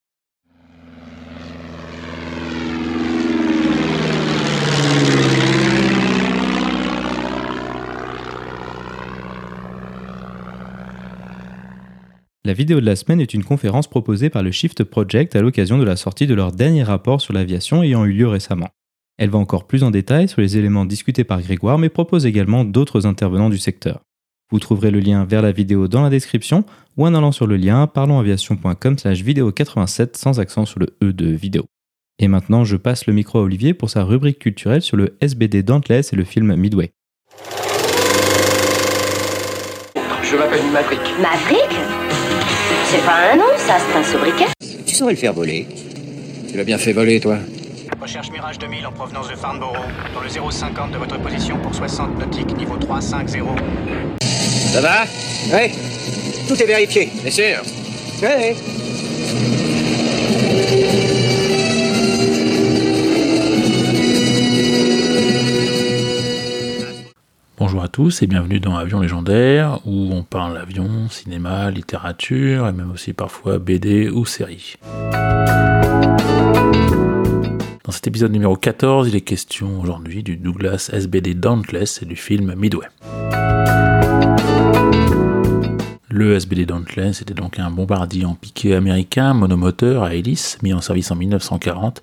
La 12.47 12.53
vidéo 12.53 12.79
de 12.79 12.85
la 12.85 12.95
semaine 12.95 13.23
est 13.23 13.33
une 13.33 13.43
conférence 13.43 13.89
proposée 13.89 14.29
par 14.29 14.43
le 14.43 14.51
Shift 14.51 14.85
Project 14.85 15.35
à 15.35 15.41
l'occasion 15.41 15.79
de 15.79 15.85
la 15.85 15.97
sortie 15.97 16.27
de 16.27 16.35
leur 16.35 16.53
dernier 16.53 16.83
rapport 16.83 17.23
sur 17.23 17.33
l'aviation 17.33 17.83
ayant 17.83 18.05
eu 18.05 18.13
lieu 18.13 18.29
récemment. 18.29 18.69
Elle 19.17 19.31
va 19.31 19.39
encore 19.39 19.67
plus 19.67 19.83
en 19.83 19.91
détail 19.91 20.29
sur 20.29 20.43
les 20.43 20.59
éléments 20.59 20.85
discutés 20.85 21.25
par 21.25 21.41
Grégoire, 21.41 21.79
mais 21.79 21.89
propose 21.89 22.27
également 22.27 22.67
d'autres 22.67 23.07
intervenants 23.07 23.49
du 23.49 23.57
secteur. 23.57 24.03
Vous 24.51 24.59
trouverez 24.59 24.91
le 24.91 25.01
lien 25.01 25.25
vers 25.25 25.41
la 25.41 25.53
vidéo 25.53 25.89
dans 25.89 26.03
la 26.03 26.11
description 26.11 26.67
ou 26.99 27.07
en 27.07 27.15
allant 27.15 27.33
sur 27.33 27.47
le 27.47 27.57
lien 27.57 27.87
parlonsaviation.com 27.87 28.99
slash 28.99 29.23
vidéo 29.23 29.51
87 29.51 30.15
sans 30.15 30.39
accent 30.39 30.67
sur 30.67 30.81
le 30.81 30.89
E 31.03 31.15
de 31.15 31.31
vidéo. 31.31 31.65
Et 32.19 32.29
maintenant, 32.29 32.63
je 32.63 32.77
passe 32.77 33.07
le 33.07 33.15
micro 33.15 33.39
à 33.39 33.43
Olivier 33.43 33.73
pour 33.73 33.89
sa 33.89 34.05
rubrique 34.05 34.39
culturelle 34.39 34.83
sur 34.83 34.99
le 34.99 35.17
SBD 35.23 35.63
Dauntless 35.63 36.13
et 36.13 36.17
le 36.17 36.25
film 36.25 36.55
Midway. 36.57 36.91
Je 40.23 40.37
m'appelle 40.37 40.71
Maverick. 40.73 41.01
Maverick? 41.23 41.94
C'est 42.91 43.05
pas 43.05 43.33
un 43.33 43.37
nom, 43.37 43.45
ça, 43.57 43.77
c'est 43.79 43.99
un 43.99 44.03
sobriquet. 44.05 44.47
Tu 44.87 44.95
saurais 44.95 45.13
le 45.13 45.19
faire 45.19 45.33
voler. 45.33 45.67
Tu 46.51 46.57
l'as 46.57 46.65
bien 46.65 46.79
fait 46.79 46.93
voler, 46.93 47.21
toi. 47.21 47.39
Recherche 48.01 48.31
Mirage 48.31 48.59
2000 48.59 48.87
en 48.87 48.93
provenance 48.93 49.29
de 49.29 49.35
Farnborough, 49.35 49.77
dans 50.15 50.21
le 50.21 50.29
050 50.29 50.93
de 50.93 50.99
votre 50.99 51.19
position 51.19 51.57
pour 51.59 51.75
60 51.75 52.19
nautiques, 52.19 52.57
niveau 52.57 52.77
350. 52.77 53.59
Ça 54.73 54.81
va? 54.81 55.05
Ouais. 55.53 55.73
Tout 56.47 56.63
est 56.63 56.67
vérifié. 56.67 57.09
Bien 57.23 57.31
sûr. 57.31 57.63
Ouais. 58.23 58.55
Bonjour 67.67 67.83
à 67.83 67.89
tous 67.89 68.21
et 68.21 68.27
bienvenue 68.27 68.61
dans 68.61 68.77
Avion 68.77 69.01
légendaire 69.01 69.81
où 69.87 70.11
on 70.13 70.23
parle 70.23 70.59
avion, 70.59 71.09
cinéma, 71.09 71.71
littérature 71.71 72.69
et 72.69 72.73
même 72.73 72.91
aussi 72.91 73.15
parfois 73.15 73.59
BD 73.59 74.11
ou 74.11 74.27
séries. 74.27 74.75
Dans 77.83 77.91
cet 77.91 78.07
épisode 78.07 78.33
numéro 78.33 78.55
14, 78.55 79.09
il 79.09 79.17
est 79.17 79.23
question 79.23 79.81
aujourd'hui 79.81 80.23
du 80.23 80.37
Douglas 80.37 80.91
SBD 80.93 81.33
Dauntless 81.33 82.03
et 82.03 82.05
du 82.05 82.17
film 82.17 82.55
Midway. 82.55 82.87
Le 86.11 86.35
SBD 86.35 86.67
Dauntless 86.67 87.23
était 87.23 87.33
donc 87.33 87.59
un 87.59 87.71
bombardier 87.71 88.27
en 88.27 88.35
piqué 88.35 88.75
américain 88.75 89.33
monomoteur 89.33 90.03
à 90.03 90.15
hélice 90.15 90.59
mis 90.63 90.75
en 90.75 90.83
service 90.83 91.11
en 91.11 91.17
1940, 91.17 92.03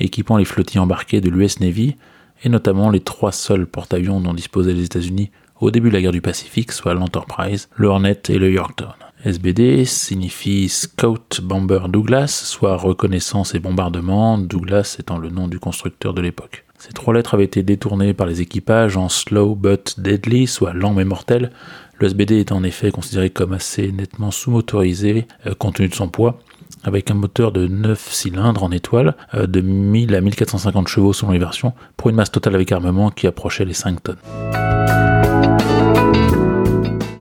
équipant 0.00 0.38
les 0.38 0.46
flottilles 0.46 0.80
embarquées 0.80 1.20
de 1.20 1.28
l'US 1.28 1.60
Navy 1.60 1.94
et 2.42 2.48
notamment 2.48 2.90
les 2.90 3.00
trois 3.00 3.32
seuls 3.32 3.66
porte-avions 3.66 4.20
dont 4.20 4.34
disposaient 4.34 4.72
les 4.72 4.84
États-Unis 4.84 5.30
au 5.60 5.70
début 5.70 5.88
de 5.88 5.94
la 5.94 6.02
guerre 6.02 6.12
du 6.12 6.20
Pacifique, 6.20 6.72
soit 6.72 6.94
l'Enterprise, 6.94 7.68
le 7.76 7.88
Hornet 7.88 8.20
et 8.28 8.38
le 8.38 8.50
Yorktown. 8.50 8.94
SBD 9.24 9.86
signifie 9.86 10.68
Scout 10.68 11.40
Bomber 11.42 11.88
Douglas, 11.88 12.42
soit 12.44 12.76
reconnaissance 12.76 13.54
et 13.54 13.58
bombardement, 13.58 14.36
Douglas 14.36 14.96
étant 15.00 15.16
le 15.16 15.30
nom 15.30 15.48
du 15.48 15.58
constructeur 15.58 16.12
de 16.12 16.20
l'époque. 16.20 16.64
Ces 16.78 16.92
trois 16.92 17.14
lettres 17.14 17.32
avaient 17.32 17.44
été 17.44 17.62
détournées 17.62 18.12
par 18.12 18.26
les 18.26 18.42
équipages 18.42 18.98
en 18.98 19.08
slow 19.08 19.54
but 19.54 19.98
deadly, 19.98 20.46
soit 20.46 20.74
lent 20.74 20.92
mais 20.92 21.06
mortel. 21.06 21.50
Le 21.98 22.08
SBD 22.08 22.40
est 22.40 22.52
en 22.52 22.62
effet 22.64 22.90
considéré 22.90 23.30
comme 23.30 23.54
assez 23.54 23.90
nettement 23.92 24.30
sous-motorisé 24.30 25.26
euh, 25.46 25.54
compte 25.54 25.76
tenu 25.76 25.88
de 25.88 25.94
son 25.94 26.08
poids, 26.08 26.38
avec 26.84 27.10
un 27.10 27.14
moteur 27.14 27.50
de 27.52 27.66
9 27.66 28.12
cylindres 28.12 28.62
en 28.62 28.70
étoile, 28.70 29.16
euh, 29.34 29.46
de 29.46 29.60
1000 29.60 30.14
à 30.14 30.20
1450 30.20 30.88
chevaux 30.88 31.12
selon 31.12 31.32
les 31.32 31.38
versions, 31.38 31.72
pour 31.96 32.10
une 32.10 32.16
masse 32.16 32.30
totale 32.30 32.54
avec 32.54 32.70
armement 32.72 33.10
qui 33.10 33.26
approchait 33.26 33.64
les 33.64 33.74
5 33.74 34.02
tonnes. 34.02 34.16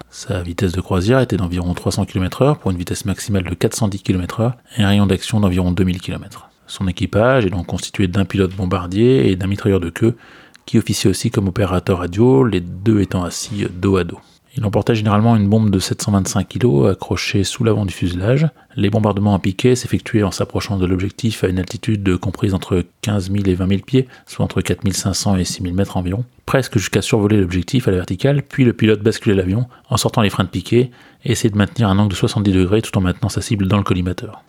Sa 0.09 0.41
vitesse 0.41 0.71
de 0.71 0.79
croisière 0.79 1.19
était 1.19 1.37
d'environ 1.37 1.73
300 1.73 2.05
km/h 2.05 2.57
pour 2.59 2.71
une 2.71 2.77
vitesse 2.77 3.05
maximale 3.05 3.43
de 3.43 3.55
410 3.55 4.03
km/h 4.03 4.53
et 4.77 4.83
un 4.83 4.87
rayon 4.87 5.05
d'action 5.05 5.39
d'environ 5.39 5.71
2000 5.71 5.99
km. 5.99 6.49
Son 6.67 6.87
équipage 6.87 7.45
est 7.45 7.49
donc 7.49 7.65
constitué 7.65 8.07
d'un 8.07 8.23
pilote 8.23 8.55
bombardier 8.55 9.29
et 9.29 9.35
d'un 9.35 9.47
mitrailleur 9.47 9.79
de 9.79 9.89
queue 9.89 10.15
qui 10.65 10.77
officie 10.77 11.07
aussi 11.07 11.29
comme 11.29 11.49
opérateur 11.49 11.99
radio, 11.99 12.45
les 12.45 12.61
deux 12.61 13.01
étant 13.01 13.23
assis 13.23 13.65
dos 13.69 13.97
à 13.97 14.03
dos. 14.05 14.19
Il 14.55 14.63
emportait 14.65 14.93
généralement 14.93 15.35
une 15.35 15.49
bombe 15.49 15.71
de 15.71 15.79
725 15.79 16.47
kg 16.47 16.91
accrochée 16.91 17.43
sous 17.43 17.63
l'avant 17.63 17.85
du 17.85 17.93
fuselage. 17.93 18.47
Les 18.75 18.91
bombardements 18.91 19.33
en 19.33 19.39
piqué 19.39 19.75
s'effectuaient 19.75 20.21
en 20.21 20.29
s'approchant 20.29 20.77
de 20.77 20.85
l'objectif 20.85 21.43
à 21.43 21.47
une 21.47 21.57
altitude 21.57 22.17
comprise 22.17 22.53
entre 22.53 22.83
15 23.01 23.31
000 23.31 23.45
et 23.47 23.55
20 23.55 23.67
000 23.67 23.81
pieds, 23.81 24.07
soit 24.27 24.45
entre 24.45 24.61
4500 24.61 25.37
et 25.37 25.43
6000 25.43 25.73
mètres 25.73 25.97
environ, 25.97 26.23
presque 26.45 26.77
jusqu'à 26.77 27.01
survoler 27.01 27.37
l'objectif 27.41 27.87
à 27.87 27.91
la 27.91 27.97
verticale, 27.97 28.43
puis 28.43 28.63
le 28.63 28.73
pilote 28.73 29.01
basculait 29.01 29.35
l'avion 29.35 29.65
en 29.89 29.97
sortant 29.97 30.21
les 30.21 30.29
freins 30.29 30.43
de 30.43 30.49
piqué 30.49 30.91
et 31.25 31.31
essayait 31.31 31.51
de 31.51 31.57
maintenir 31.57 31.89
un 31.89 31.97
angle 31.97 32.11
de 32.11 32.15
70 32.15 32.51
degrés 32.51 32.83
tout 32.83 32.95
en 32.95 33.01
maintenant 33.01 33.29
sa 33.29 33.41
cible 33.41 33.67
dans 33.67 33.77
le 33.77 33.83
collimateur. 33.83 34.43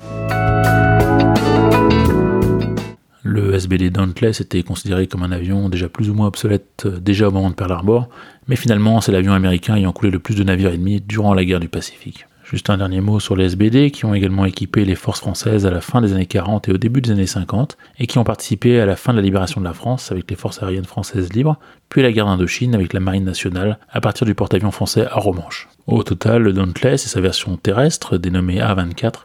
Le 3.27 3.55
SBD 3.55 3.89
Dauntless 3.89 4.43
était 4.43 4.63
considéré 4.63 5.07
comme 5.07 5.23
un 5.23 5.33
avion 5.33 5.71
déjà 5.71 5.89
plus 5.89 6.11
ou 6.11 6.15
moins 6.15 6.27
obsolète 6.27 6.87
déjà 6.87 7.29
au 7.29 7.31
moment 7.31 7.49
de 7.49 7.55
Pearl 7.55 7.73
Harbor, 7.73 8.11
mais 8.49 8.55
finalement 8.55 9.01
c'est 9.01 9.13
l'avion 9.13 9.33
américain 9.33 9.77
ayant 9.77 9.93
coulé 9.93 10.11
le 10.11 10.19
plus 10.19 10.35
de 10.35 10.45
navires 10.45 10.75
ennemis 10.75 11.01
durant 11.01 11.33
la 11.33 11.43
guerre 11.47 11.59
du 11.59 11.71
Pacifique. 11.71 12.27
Juste 12.45 12.69
un 12.69 12.77
dernier 12.77 13.01
mot 13.01 13.21
sur 13.21 13.35
les 13.35 13.47
SBD 13.47 13.91
qui 13.91 14.05
ont 14.05 14.13
également 14.13 14.45
équipé 14.45 14.85
les 14.85 14.95
forces 14.95 15.21
françaises 15.21 15.65
à 15.65 15.71
la 15.71 15.81
fin 15.81 16.03
des 16.03 16.13
années 16.13 16.27
40 16.27 16.69
et 16.69 16.73
au 16.73 16.77
début 16.77 17.01
des 17.01 17.13
années 17.13 17.27
50 17.27 17.79
et 17.99 18.07
qui 18.07 18.19
ont 18.19 18.25
participé 18.25 18.79
à 18.79 18.85
la 18.85 18.95
fin 18.95 19.13
de 19.13 19.17
la 19.17 19.23
libération 19.23 19.59
de 19.59 19.65
la 19.65 19.73
France 19.73 20.13
avec 20.13 20.31
les 20.31 20.37
forces 20.37 20.63
aériennes 20.63 20.85
françaises 20.85 21.33
libres, 21.33 21.59
puis 21.89 22.03
à 22.03 22.05
la 22.05 22.13
guerre 22.13 22.27
d'Indochine 22.27 22.75
avec 22.75 22.93
la 22.93 23.01
marine 23.01 23.25
nationale 23.25 23.79
à 23.89 24.03
partir 24.03 24.27
du 24.27 24.35
porte-avions 24.35 24.71
français 24.71 25.07
à 25.07 25.19
Romanche. 25.19 25.71
Au 25.87 26.03
total, 26.03 26.43
le 26.43 26.53
Dauntless 26.53 27.07
et 27.07 27.09
sa 27.09 27.23
version 27.23 27.57
terrestre, 27.57 28.19
dénommée 28.19 28.61
A24, 28.61 29.25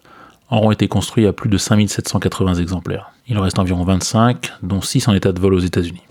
auront 0.51 0.71
été 0.71 0.87
construits 0.87 1.27
à 1.27 1.33
plus 1.33 1.49
de 1.49 1.57
5780 1.57 2.55
exemplaires. 2.55 3.11
Il 3.27 3.37
en 3.37 3.41
reste 3.41 3.59
environ 3.59 3.83
25, 3.83 4.51
dont 4.63 4.81
6 4.81 5.07
en 5.07 5.13
état 5.13 5.31
de 5.31 5.39
vol 5.39 5.53
aux 5.53 5.59
États-Unis. 5.59 6.01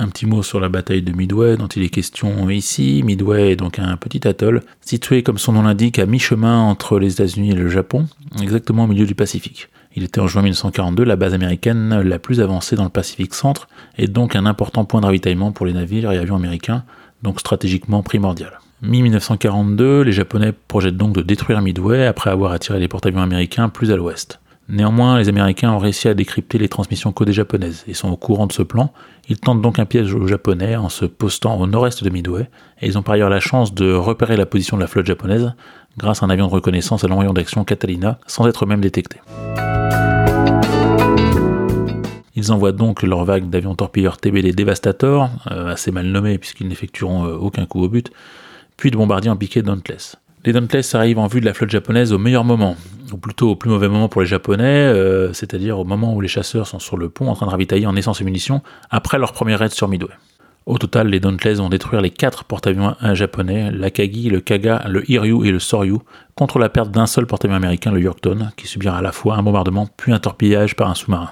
Un 0.00 0.08
petit 0.08 0.26
mot 0.26 0.42
sur 0.42 0.60
la 0.60 0.68
bataille 0.68 1.02
de 1.02 1.12
Midway 1.12 1.56
dont 1.56 1.66
il 1.66 1.82
est 1.82 1.88
question 1.88 2.48
ici. 2.48 3.02
Midway 3.04 3.50
est 3.50 3.56
donc 3.56 3.78
un 3.80 3.96
petit 3.96 4.26
atoll 4.28 4.62
situé, 4.80 5.22
comme 5.24 5.38
son 5.38 5.52
nom 5.52 5.62
l'indique, 5.62 5.98
à 5.98 6.06
mi-chemin 6.06 6.60
entre 6.60 6.98
les 7.00 7.14
États-Unis 7.14 7.50
et 7.50 7.54
le 7.54 7.68
Japon, 7.68 8.06
exactement 8.40 8.84
au 8.84 8.86
milieu 8.86 9.06
du 9.06 9.16
Pacifique. 9.16 9.68
Il 9.96 10.04
était 10.04 10.20
en 10.20 10.28
juin 10.28 10.42
1942 10.42 11.02
la 11.02 11.16
base 11.16 11.34
américaine 11.34 12.00
la 12.00 12.18
plus 12.20 12.40
avancée 12.40 12.76
dans 12.76 12.84
le 12.84 12.90
Pacifique 12.90 13.34
centre 13.34 13.66
et 13.96 14.06
donc 14.06 14.36
un 14.36 14.46
important 14.46 14.84
point 14.84 15.00
de 15.00 15.06
ravitaillement 15.06 15.50
pour 15.50 15.66
les 15.66 15.72
navires 15.72 16.12
et 16.12 16.18
avions 16.18 16.36
américains, 16.36 16.84
donc 17.22 17.40
stratégiquement 17.40 18.04
primordial. 18.04 18.60
Mi-1942, 18.80 20.02
les 20.02 20.12
Japonais 20.12 20.52
projettent 20.52 20.96
donc 20.96 21.12
de 21.12 21.22
détruire 21.22 21.60
Midway 21.60 22.06
après 22.06 22.30
avoir 22.30 22.52
attiré 22.52 22.78
les 22.78 22.86
porte-avions 22.86 23.20
américains 23.20 23.68
plus 23.68 23.90
à 23.90 23.96
l'ouest. 23.96 24.40
Néanmoins, 24.68 25.18
les 25.18 25.28
Américains 25.28 25.72
ont 25.72 25.78
réussi 25.78 26.06
à 26.06 26.14
décrypter 26.14 26.58
les 26.58 26.68
transmissions 26.68 27.10
codées 27.10 27.32
japonaises 27.32 27.84
et 27.88 27.94
sont 27.94 28.10
au 28.10 28.16
courant 28.16 28.46
de 28.46 28.52
ce 28.52 28.62
plan. 28.62 28.92
Ils 29.28 29.40
tentent 29.40 29.62
donc 29.62 29.80
un 29.80 29.84
piège 29.84 30.14
aux 30.14 30.28
Japonais 30.28 30.76
en 30.76 30.90
se 30.90 31.06
postant 31.06 31.58
au 31.58 31.66
nord-est 31.66 32.04
de 32.04 32.10
Midway, 32.10 32.48
et 32.80 32.86
ils 32.86 32.96
ont 32.96 33.02
par 33.02 33.14
ailleurs 33.14 33.30
la 33.30 33.40
chance 33.40 33.74
de 33.74 33.92
repérer 33.92 34.36
la 34.36 34.46
position 34.46 34.76
de 34.76 34.82
la 34.82 34.86
flotte 34.86 35.06
japonaise 35.06 35.52
grâce 35.96 36.22
à 36.22 36.26
un 36.26 36.30
avion 36.30 36.46
de 36.46 36.52
reconnaissance 36.52 37.02
à 37.02 37.08
rayon 37.08 37.32
d'action 37.32 37.64
Catalina 37.64 38.20
sans 38.28 38.46
être 38.46 38.64
même 38.64 38.80
détecté. 38.80 39.20
Ils 42.36 42.52
envoient 42.52 42.70
donc 42.70 43.02
leur 43.02 43.24
vague 43.24 43.50
d'avions 43.50 43.74
torpilleurs 43.74 44.18
TBD 44.18 44.52
Devastator, 44.52 45.30
euh, 45.50 45.72
assez 45.72 45.90
mal 45.90 46.06
nommés 46.06 46.38
puisqu'ils 46.38 46.68
n'effectueront 46.68 47.24
euh, 47.26 47.34
aucun 47.34 47.66
coup 47.66 47.82
au 47.82 47.88
but, 47.88 48.12
puis 48.78 48.90
de 48.90 48.96
bombardiers 48.96 49.30
en 49.30 49.36
piqué 49.36 49.60
Dauntless. 49.60 50.16
Les 50.46 50.52
Dauntless 50.54 50.94
arrivent 50.94 51.18
en 51.18 51.26
vue 51.26 51.40
de 51.40 51.44
la 51.44 51.52
flotte 51.52 51.68
japonaise 51.68 52.12
au 52.12 52.18
meilleur 52.18 52.44
moment, 52.44 52.76
ou 53.12 53.18
plutôt 53.18 53.50
au 53.50 53.56
plus 53.56 53.68
mauvais 53.68 53.88
moment 53.88 54.08
pour 54.08 54.22
les 54.22 54.26
Japonais, 54.26 54.64
euh, 54.64 55.32
c'est-à-dire 55.34 55.78
au 55.78 55.84
moment 55.84 56.14
où 56.14 56.20
les 56.20 56.28
chasseurs 56.28 56.66
sont 56.66 56.78
sur 56.78 56.96
le 56.96 57.10
pont 57.10 57.28
en 57.28 57.34
train 57.34 57.46
de 57.46 57.50
ravitailler 57.50 57.86
en 57.86 57.96
essence 57.96 58.22
et 58.22 58.24
munitions 58.24 58.62
après 58.88 59.18
leur 59.18 59.32
premier 59.32 59.56
raid 59.56 59.72
sur 59.72 59.88
Midway. 59.88 60.12
Au 60.64 60.78
total, 60.78 61.08
les 61.08 61.18
Dauntless 61.18 61.58
vont 61.58 61.70
détruire 61.70 62.02
les 62.02 62.10
quatre 62.10 62.44
porte-avions 62.44 62.94
japonais, 63.14 63.70
l'Akagi, 63.72 64.28
le 64.28 64.40
Kaga, 64.40 64.84
le 64.86 65.10
Hiryu 65.10 65.46
et 65.46 65.50
le 65.50 65.58
Soryu, 65.58 65.96
contre 66.34 66.58
la 66.58 66.68
perte 66.68 66.90
d'un 66.90 67.06
seul 67.06 67.26
porte-avions 67.26 67.56
américain, 67.56 67.90
le 67.90 68.00
Yorkton, 68.00 68.50
qui 68.56 68.66
subira 68.66 68.98
à 68.98 69.02
la 69.02 69.12
fois 69.12 69.36
un 69.36 69.42
bombardement 69.42 69.88
puis 69.96 70.12
un 70.12 70.18
torpillage 70.18 70.76
par 70.76 70.90
un 70.90 70.94
sous-marin. 70.94 71.30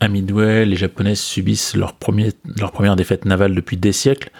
À 0.00 0.08
Midway, 0.08 0.66
les 0.66 0.76
Japonais 0.76 1.14
subissent 1.14 1.76
leur, 1.76 1.96
leur 2.58 2.72
première 2.72 2.96
défaite 2.96 3.24
navale 3.24 3.54
depuis 3.54 3.76
des 3.76 3.92
siècles. 3.92 4.30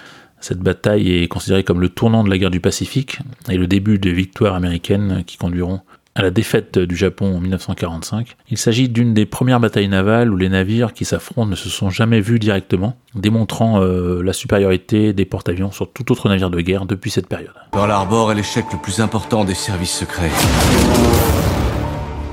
Cette 0.40 0.59
bataille 0.59 1.22
est 1.22 1.28
considérée 1.28 1.64
comme 1.64 1.81
le 1.81 1.89
tournant 1.89 2.22
de 2.22 2.28
la 2.28 2.36
guerre 2.36 2.51
du 2.51 2.60
Pacifique 2.60 3.18
et 3.48 3.56
le 3.56 3.66
début 3.66 3.98
des 3.98 4.12
victoires 4.12 4.55
américaines 4.55 5.24
qui 5.26 5.39
conduiront 5.39 5.81
à 6.14 6.22
la 6.22 6.31
défaite 6.31 6.78
du 6.78 6.97
Japon 6.97 7.36
en 7.36 7.40
1945. 7.40 8.36
Il 8.51 8.59
s'agit 8.59 8.89
d'une 8.89 9.14
des 9.14 9.26
premières 9.26 9.59
batailles 9.59 9.89
navales 9.89 10.32
où 10.32 10.36
les 10.36 10.48
navires 10.48 10.93
qui 10.93 11.05
s'affrontent 11.05 11.51
ne 11.51 11.56
se 11.56 11.68
sont 11.68 11.90
jamais 11.90 12.20
vus 12.20 12.39
directement, 12.39 12.97
démontrant 13.14 13.81
euh, 13.81 14.22
la 14.22 14.32
supériorité 14.32 15.12
des 15.12 15.24
porte-avions 15.24 15.72
sur 15.72 15.93
tout 15.93 16.12
autre 16.12 16.28
navire 16.28 16.51
de 16.51 16.60
guerre 16.60 16.86
depuis 16.86 17.10
cette 17.10 17.26
période. 17.26 17.55
Pearl 17.72 17.90
Harbor 17.90 18.31
est 18.31 18.36
l'échec 18.36 18.64
le 18.72 18.78
plus 18.78 19.01
important 19.01 19.44
des 19.44 19.55
services 19.55 19.98
secrets 19.98 20.31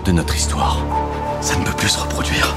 de 0.05 0.11
notre 0.11 0.35
histoire. 0.35 0.83
Ça 1.41 1.57
ne 1.57 1.63
peut 1.63 1.75
plus 1.75 1.89
se 1.89 1.99
reproduire. 1.99 2.55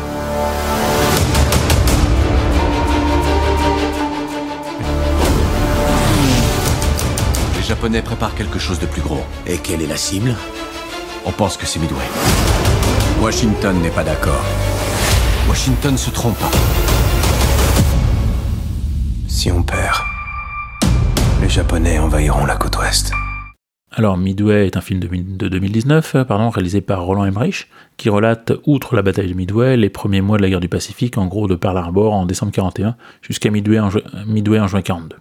Les 7.56 7.62
Japonais 7.62 8.02
préparent 8.02 8.34
quelque 8.34 8.58
chose 8.58 8.78
de 8.78 8.86
plus 8.86 9.02
gros. 9.02 9.24
Et 9.46 9.58
quelle 9.58 9.82
est 9.82 9.86
la 9.86 9.96
cible? 9.96 10.34
On 11.24 11.32
pense 11.32 11.56
que 11.56 11.66
c'est 11.66 11.78
Midway. 11.78 12.04
Washington 13.20 13.80
n'est 13.80 13.90
pas 13.90 14.04
d'accord. 14.04 14.44
Washington 15.48 15.96
se 15.96 16.10
trompe. 16.10 16.42
Si 19.28 19.50
on 19.50 19.62
perd, 19.62 19.96
les 21.40 21.48
Japonais 21.48 21.98
envahiront 21.98 22.44
la 22.44 22.56
côte 22.56 22.76
ouest. 22.78 23.12
Alors 23.96 24.16
Midway 24.16 24.66
est 24.66 24.76
un 24.76 24.80
film 24.80 24.98
de 24.98 25.48
2019, 25.48 26.24
pardon, 26.26 26.50
réalisé 26.50 26.80
par 26.80 27.04
Roland 27.04 27.26
Emmerich, 27.26 27.68
qui 27.96 28.08
relate, 28.08 28.52
outre 28.66 28.96
la 28.96 29.02
bataille 29.02 29.28
de 29.28 29.34
Midway, 29.34 29.76
les 29.76 29.88
premiers 29.88 30.20
mois 30.20 30.36
de 30.36 30.42
la 30.42 30.50
guerre 30.50 30.58
du 30.58 30.68
Pacifique, 30.68 31.16
en 31.16 31.26
gros 31.26 31.46
de 31.46 31.54
Pearl 31.54 31.78
Harbor 31.78 32.12
en 32.12 32.26
décembre 32.26 32.50
41 32.50 32.96
jusqu'à 33.22 33.50
Midway 33.52 33.78
en, 33.78 33.90
juin 33.90 34.82
42. 34.82 35.16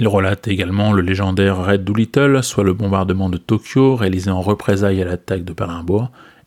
Il 0.00 0.08
relate 0.08 0.48
également 0.48 0.92
le 0.92 1.02
légendaire 1.02 1.62
Raid 1.62 1.84
Doolittle, 1.84 2.42
soit 2.42 2.64
le 2.64 2.74
bombardement 2.74 3.30
de 3.30 3.36
Tokyo 3.36 3.94
réalisé 3.94 4.32
en 4.32 4.40
représailles 4.40 5.00
à 5.00 5.04
l'attaque 5.04 5.44
de 5.44 5.52
Pearl 5.52 5.70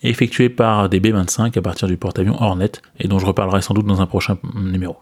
et 0.04 0.10
effectué 0.10 0.50
par 0.50 0.90
des 0.90 1.00
B-25 1.00 1.58
à 1.58 1.62
partir 1.62 1.88
du 1.88 1.96
porte-avions 1.96 2.36
Hornet, 2.42 2.74
et 3.00 3.08
dont 3.08 3.18
je 3.18 3.26
reparlerai 3.26 3.62
sans 3.62 3.74
doute 3.74 3.86
dans 3.86 4.02
un 4.02 4.08
prochain 4.08 4.38
numéro. 4.56 4.98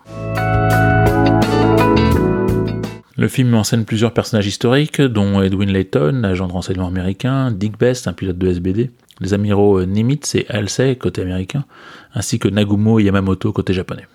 Le 3.20 3.28
film 3.28 3.50
met 3.50 3.58
en 3.58 3.64
scène 3.64 3.84
plusieurs 3.84 4.14
personnages 4.14 4.46
historiques, 4.46 5.02
dont 5.02 5.42
Edwin 5.42 5.72
Layton, 5.72 6.24
agent 6.24 6.48
de 6.48 6.52
renseignement 6.52 6.86
américain, 6.86 7.50
Dick 7.50 7.76
Best, 7.80 8.08
un 8.08 8.14
pilote 8.14 8.38
de 8.38 8.48
SBD, 8.48 8.92
les 9.22 9.34
amiraux 9.34 9.84
Nimitz 9.86 10.36
et 10.36 10.46
Halsey, 10.50 10.96
côté 10.98 11.24
américain, 11.24 11.66
ainsi 12.14 12.38
que 12.38 12.48
Nagumo 12.48 13.00
et 13.00 13.06
Yamamoto, 13.06 13.52
côté 13.52 13.74
japonais. 13.74 14.06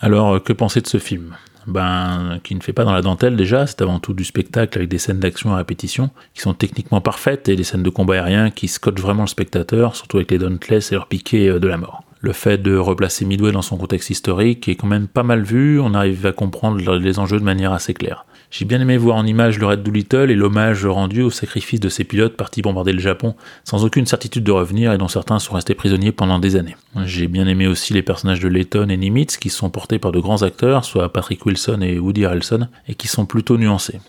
Alors, 0.00 0.42
que 0.42 0.52
penser 0.52 0.80
de 0.80 0.88
ce 0.88 0.98
film? 0.98 1.36
Ben, 1.68 2.40
qui 2.42 2.56
ne 2.56 2.60
fait 2.60 2.72
pas 2.72 2.84
dans 2.84 2.92
la 2.92 3.02
dentelle 3.02 3.36
déjà, 3.36 3.68
c'est 3.68 3.80
avant 3.80 4.00
tout 4.00 4.12
du 4.12 4.24
spectacle 4.24 4.78
avec 4.78 4.88
des 4.88 4.98
scènes 4.98 5.20
d'action 5.20 5.52
à 5.54 5.58
répétition 5.58 6.10
qui 6.34 6.40
sont 6.40 6.54
techniquement 6.54 7.00
parfaites 7.00 7.48
et 7.48 7.54
des 7.54 7.64
scènes 7.64 7.84
de 7.84 7.90
combat 7.90 8.14
aérien 8.14 8.50
qui 8.50 8.66
scotchent 8.66 9.00
vraiment 9.00 9.22
le 9.22 9.28
spectateur, 9.28 9.94
surtout 9.94 10.16
avec 10.16 10.32
les 10.32 10.38
Dauntless 10.38 10.90
et 10.90 10.96
leur 10.96 11.06
piqué 11.06 11.48
euh, 11.48 11.60
de 11.60 11.68
la 11.68 11.76
mort 11.76 12.05
le 12.20 12.32
fait 12.32 12.58
de 12.58 12.76
replacer 12.76 13.24
Midway 13.24 13.52
dans 13.52 13.62
son 13.62 13.76
contexte 13.76 14.10
historique 14.10 14.68
est 14.68 14.74
quand 14.74 14.86
même 14.86 15.06
pas 15.06 15.22
mal 15.22 15.42
vu, 15.42 15.80
on 15.80 15.94
arrive 15.94 16.26
à 16.26 16.32
comprendre 16.32 16.96
les 16.96 17.18
enjeux 17.18 17.38
de 17.38 17.44
manière 17.44 17.72
assez 17.72 17.94
claire. 17.94 18.24
J'ai 18.50 18.64
bien 18.64 18.80
aimé 18.80 18.96
voir 18.96 19.16
en 19.16 19.26
image 19.26 19.58
le 19.58 19.66
Red 19.66 19.82
Doolittle 19.82 20.30
et 20.30 20.34
l'hommage 20.34 20.86
rendu 20.86 21.22
au 21.22 21.30
sacrifice 21.30 21.80
de 21.80 21.88
ces 21.88 22.04
pilotes 22.04 22.36
partis 22.36 22.62
bombarder 22.62 22.92
le 22.92 23.00
Japon 23.00 23.34
sans 23.64 23.84
aucune 23.84 24.06
certitude 24.06 24.44
de 24.44 24.52
revenir 24.52 24.92
et 24.92 24.98
dont 24.98 25.08
certains 25.08 25.38
sont 25.38 25.54
restés 25.54 25.74
prisonniers 25.74 26.12
pendant 26.12 26.38
des 26.38 26.56
années. 26.56 26.76
J'ai 27.04 27.26
bien 27.26 27.46
aimé 27.46 27.66
aussi 27.66 27.92
les 27.92 28.02
personnages 28.02 28.40
de 28.40 28.48
Layton 28.48 28.88
et 28.88 28.96
Nimitz 28.96 29.36
qui 29.36 29.50
sont 29.50 29.70
portés 29.70 29.98
par 29.98 30.12
de 30.12 30.20
grands 30.20 30.42
acteurs, 30.42 30.84
soit 30.84 31.12
Patrick 31.12 31.44
Wilson 31.44 31.80
et 31.82 31.98
Woody 31.98 32.24
Harrelson, 32.24 32.68
et 32.88 32.94
qui 32.94 33.08
sont 33.08 33.26
plutôt 33.26 33.58
nuancés. 33.58 34.00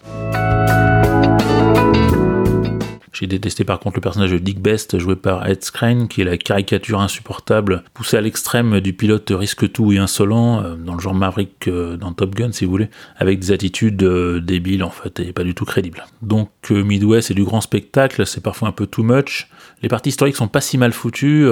J'ai 3.14 3.28
détesté 3.28 3.64
par 3.64 3.80
contre 3.80 3.98
le 3.98 4.02
personnage 4.02 4.32
de 4.32 4.38
Dick 4.38 4.62
Best 4.62 5.00
joué 5.00 5.16
par 5.16 5.48
Ed 5.48 5.64
Skrein, 5.64 6.08
qui 6.08 6.22
est 6.22 6.26
la 6.26 6.38
caricature 6.38 7.00
insupportable, 7.00 7.84
poussée 7.94 8.18
à 8.18 8.22
l'extrême 8.22 8.80
du 8.80 8.94
pilote 8.94 9.32
risque 9.36 9.72
tout 9.72 9.92
et 9.92 9.98
insolent, 9.98 10.62
euh, 10.64 10.76
dans 10.76 10.94
le 10.94 11.00
genre 11.00 11.14
Maverick 11.14 11.68
euh, 11.68 11.98
dans 11.98 12.14
Top 12.14 12.36
Gun 12.36 12.52
si 12.52 12.66
vous 12.66 12.72
voulez, 12.72 12.90
avec 13.18 13.40
des 13.40 13.52
attitudes 13.52 14.04
euh, 14.04 14.40
débiles 14.40 14.84
en 14.84 14.90
fait 14.90 15.20
et 15.20 15.34
pas 15.34 15.44
du 15.44 15.56
tout 15.56 15.66
crédibles. 15.66 16.06
Donc 16.22 16.50
Midway 16.70 17.22
c'est 17.22 17.34
du 17.34 17.44
grand 17.44 17.62
spectacle, 17.62 18.26
c'est 18.26 18.42
parfois 18.42 18.68
un 18.68 18.74
peu 18.74 18.88
too 18.88 19.04
much. 19.04 19.50
Les 19.82 19.90
parties 19.90 20.10
historiques 20.10 20.36
sont 20.36 20.48
pas 20.48 20.62
si 20.62 20.78
mal 20.78 20.92
foutues, 20.92 21.48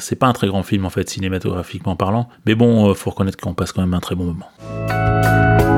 c'est 0.00 0.16
pas 0.16 0.26
un 0.26 0.32
très 0.32 0.48
grand 0.48 0.62
film 0.62 0.84
en 0.84 0.90
fait 0.90 1.08
cinématographiquement 1.08 1.96
parlant, 1.96 2.28
mais 2.44 2.54
bon, 2.54 2.92
faut 2.94 3.10
reconnaître 3.10 3.38
qu'on 3.38 3.54
passe 3.54 3.72
quand 3.72 3.82
même 3.82 3.94
un 3.94 4.00
très 4.00 4.14
bon 4.14 4.24
moment. 4.24 5.71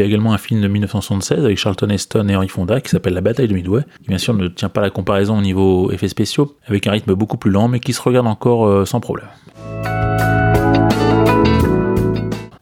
Il 0.00 0.04
y 0.04 0.06
a 0.06 0.08
également 0.08 0.32
un 0.32 0.38
film 0.38 0.62
de 0.62 0.66
1976 0.66 1.44
avec 1.44 1.58
Charlton 1.58 1.90
Heston 1.90 2.26
et 2.30 2.34
Henry 2.34 2.48
Fonda 2.48 2.80
qui 2.80 2.88
s'appelle 2.88 3.12
La 3.12 3.20
bataille 3.20 3.48
de 3.48 3.52
Midway, 3.52 3.82
qui 4.00 4.08
bien 4.08 4.16
sûr 4.16 4.32
ne 4.32 4.48
tient 4.48 4.70
pas 4.70 4.80
la 4.80 4.88
comparaison 4.88 5.36
au 5.36 5.42
niveau 5.42 5.92
effets 5.92 6.08
spéciaux, 6.08 6.56
avec 6.66 6.86
un 6.86 6.92
rythme 6.92 7.12
beaucoup 7.12 7.36
plus 7.36 7.50
lent 7.50 7.68
mais 7.68 7.80
qui 7.80 7.92
se 7.92 8.00
regarde 8.00 8.26
encore 8.26 8.66
euh, 8.66 8.86
sans 8.86 8.98
problème. 8.98 9.28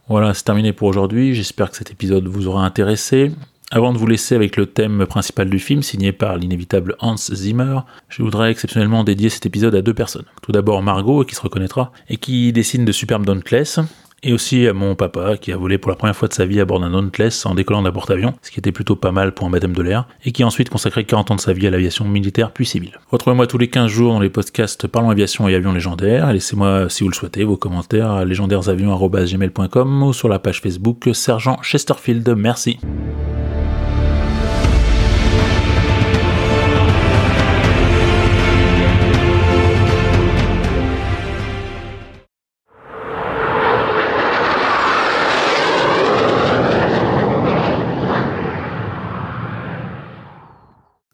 Voilà, 0.09 0.33
c'est 0.33 0.43
terminé 0.43 0.73
pour 0.73 0.89
aujourd'hui, 0.89 1.33
j'espère 1.33 1.71
que 1.71 1.77
cet 1.77 1.91
épisode 1.91 2.27
vous 2.27 2.47
aura 2.47 2.65
intéressé. 2.65 3.31
Avant 3.71 3.93
de 3.93 3.97
vous 3.97 4.07
laisser 4.07 4.35
avec 4.35 4.57
le 4.57 4.65
thème 4.65 5.05
principal 5.05 5.49
du 5.49 5.59
film, 5.59 5.81
signé 5.81 6.11
par 6.11 6.35
l'inévitable 6.35 6.97
Hans 6.99 7.15
Zimmer, 7.15 7.79
je 8.09 8.21
voudrais 8.21 8.51
exceptionnellement 8.51 9.05
dédier 9.05 9.29
cet 9.29 9.45
épisode 9.45 9.75
à 9.75 9.81
deux 9.81 9.93
personnes. 9.93 10.25
Tout 10.41 10.51
d'abord 10.51 10.83
Margot, 10.83 11.23
qui 11.23 11.35
se 11.35 11.41
reconnaîtra, 11.41 11.93
et 12.09 12.17
qui 12.17 12.51
dessine 12.51 12.83
de 12.83 12.91
superbes 12.91 13.25
Dauntless, 13.25 13.79
et 14.23 14.33
aussi 14.33 14.67
à 14.67 14.73
mon 14.73 14.95
papa 14.95 15.37
qui 15.37 15.51
a 15.51 15.57
volé 15.57 15.77
pour 15.77 15.89
la 15.89 15.95
première 15.95 16.15
fois 16.15 16.27
de 16.27 16.33
sa 16.33 16.45
vie 16.45 16.59
à 16.59 16.65
bord 16.65 16.79
d'un 16.79 16.91
Dauntless 16.91 17.45
en 17.45 17.55
décollant 17.55 17.81
d'un 17.81 17.91
porte-avions, 17.91 18.33
ce 18.41 18.51
qui 18.51 18.59
était 18.59 18.71
plutôt 18.71 18.95
pas 18.95 19.11
mal 19.11 19.33
pour 19.33 19.47
un 19.47 19.49
baptême 19.49 19.73
de 19.73 19.81
l'air, 19.81 20.07
et 20.25 20.31
qui 20.31 20.43
a 20.43 20.47
ensuite 20.47 20.69
consacré 20.69 21.03
40 21.03 21.31
ans 21.31 21.35
de 21.35 21.41
sa 21.41 21.53
vie 21.53 21.67
à 21.67 21.69
l'aviation 21.69 22.05
militaire 22.05 22.51
puis 22.51 22.65
civile. 22.65 22.99
Retrouvez-moi 23.11 23.47
tous 23.47 23.57
les 23.57 23.67
15 23.67 23.89
jours 23.89 24.13
dans 24.13 24.19
les 24.19 24.29
podcasts 24.29 24.87
Parlons 24.87 25.09
Aviation 25.09 25.47
et 25.47 25.55
Avions 25.55 25.73
Légendaires, 25.73 26.29
et 26.29 26.33
laissez-moi, 26.33 26.89
si 26.89 27.03
vous 27.03 27.09
le 27.09 27.15
souhaitez, 27.15 27.43
vos 27.43 27.57
commentaires 27.57 28.11
à 28.11 28.25
légendairesavions.com 28.25 30.03
ou 30.03 30.13
sur 30.13 30.29
la 30.29 30.39
page 30.39 30.61
Facebook 30.61 31.09
Sergent 31.13 31.61
Chesterfield. 31.61 32.27
Merci. 32.37 32.79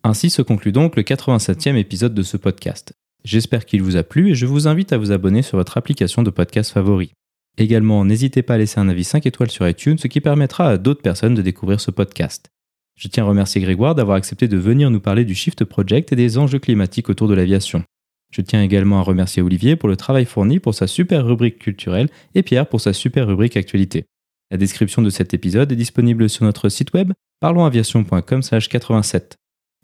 Ainsi 0.07 0.30
se 0.30 0.44
conclut 0.44 0.72
donc 0.72 0.98
le 0.98 1.02
87e 1.02 1.77
épisode 1.77 2.14
de 2.14 2.22
ce 2.22 2.38
podcast. 2.38 2.94
J'espère 3.23 3.65
qu'il 3.65 3.82
vous 3.82 3.95
a 3.95 4.03
plu 4.03 4.30
et 4.30 4.36
je 4.36 4.45
vous 4.45 4.68
invite 4.68 4.94
à 4.94 4.99
vous 4.99 5.11
abonner 5.11 5.41
sur 5.41 5.57
votre 5.57 5.80
application 5.80 6.22
de 6.22 6.30
podcast 6.30 6.72
favori. 6.72 7.14
Également, 7.57 8.06
n'hésitez 8.06 8.44
pas 8.44 8.53
à 8.53 8.57
laisser 8.60 8.80
un 8.80 8.88
avis 8.88 9.03
5 9.03 9.26
étoiles 9.26 9.49
sur 9.49 9.68
iTunes, 9.68 9.98
ce 9.98 10.06
qui 10.06 10.22
permettra 10.22 10.69
à 10.69 10.77
d'autres 10.77 11.02
personnes 11.02 11.34
de 11.34 11.41
découvrir 11.41 11.82
ce 11.82 11.90
podcast. 11.90 12.52
Je 12.95 13.07
tiens 13.07 13.23
à 13.23 13.27
remercier 13.27 13.61
Grégoire 13.61 13.95
d'avoir 13.95 14.15
accepté 14.15 14.48
de 14.48 14.57
venir 14.57 14.91
nous 14.91 14.99
parler 14.99 15.26
du 15.26 15.34
Shift 15.34 15.65
Project 15.65 16.14
et 16.14 16.15
des 16.15 16.38
enjeux 16.38 16.60
climatiques 16.60 17.10
autour 17.10 17.27
de 17.27 17.34
l'aviation. 17.34 17.84
Je 18.32 18.41
tiens 18.41 18.61
également 18.61 18.99
à 18.99 19.02
remercier 19.02 19.41
Olivier 19.41 19.76
pour 19.76 19.90
le 19.90 19.98
travail 19.98 20.26
fourni 20.26 20.60
pour 20.60 20.76
sa 20.76 20.86
super 20.86 21.26
rubrique 21.26 21.57
culturelle 21.57 22.10
et 22.36 22.44
Pierre 22.44 22.68
pour 22.68 22.80
sa 22.80 22.94
super 22.94 23.26
rubrique 23.26 23.57
actualité. 23.57 24.06
La 24.52 24.57
description 24.57 25.02
de 25.02 25.10
cet 25.10 25.34
épisode 25.34 25.72
est 25.72 25.76
disponible 25.76 26.30
sur 26.30 26.45
notre 26.45 26.69
site 26.69 26.94
web 26.94 27.11
parlonsaviation.com/87. 27.40 29.38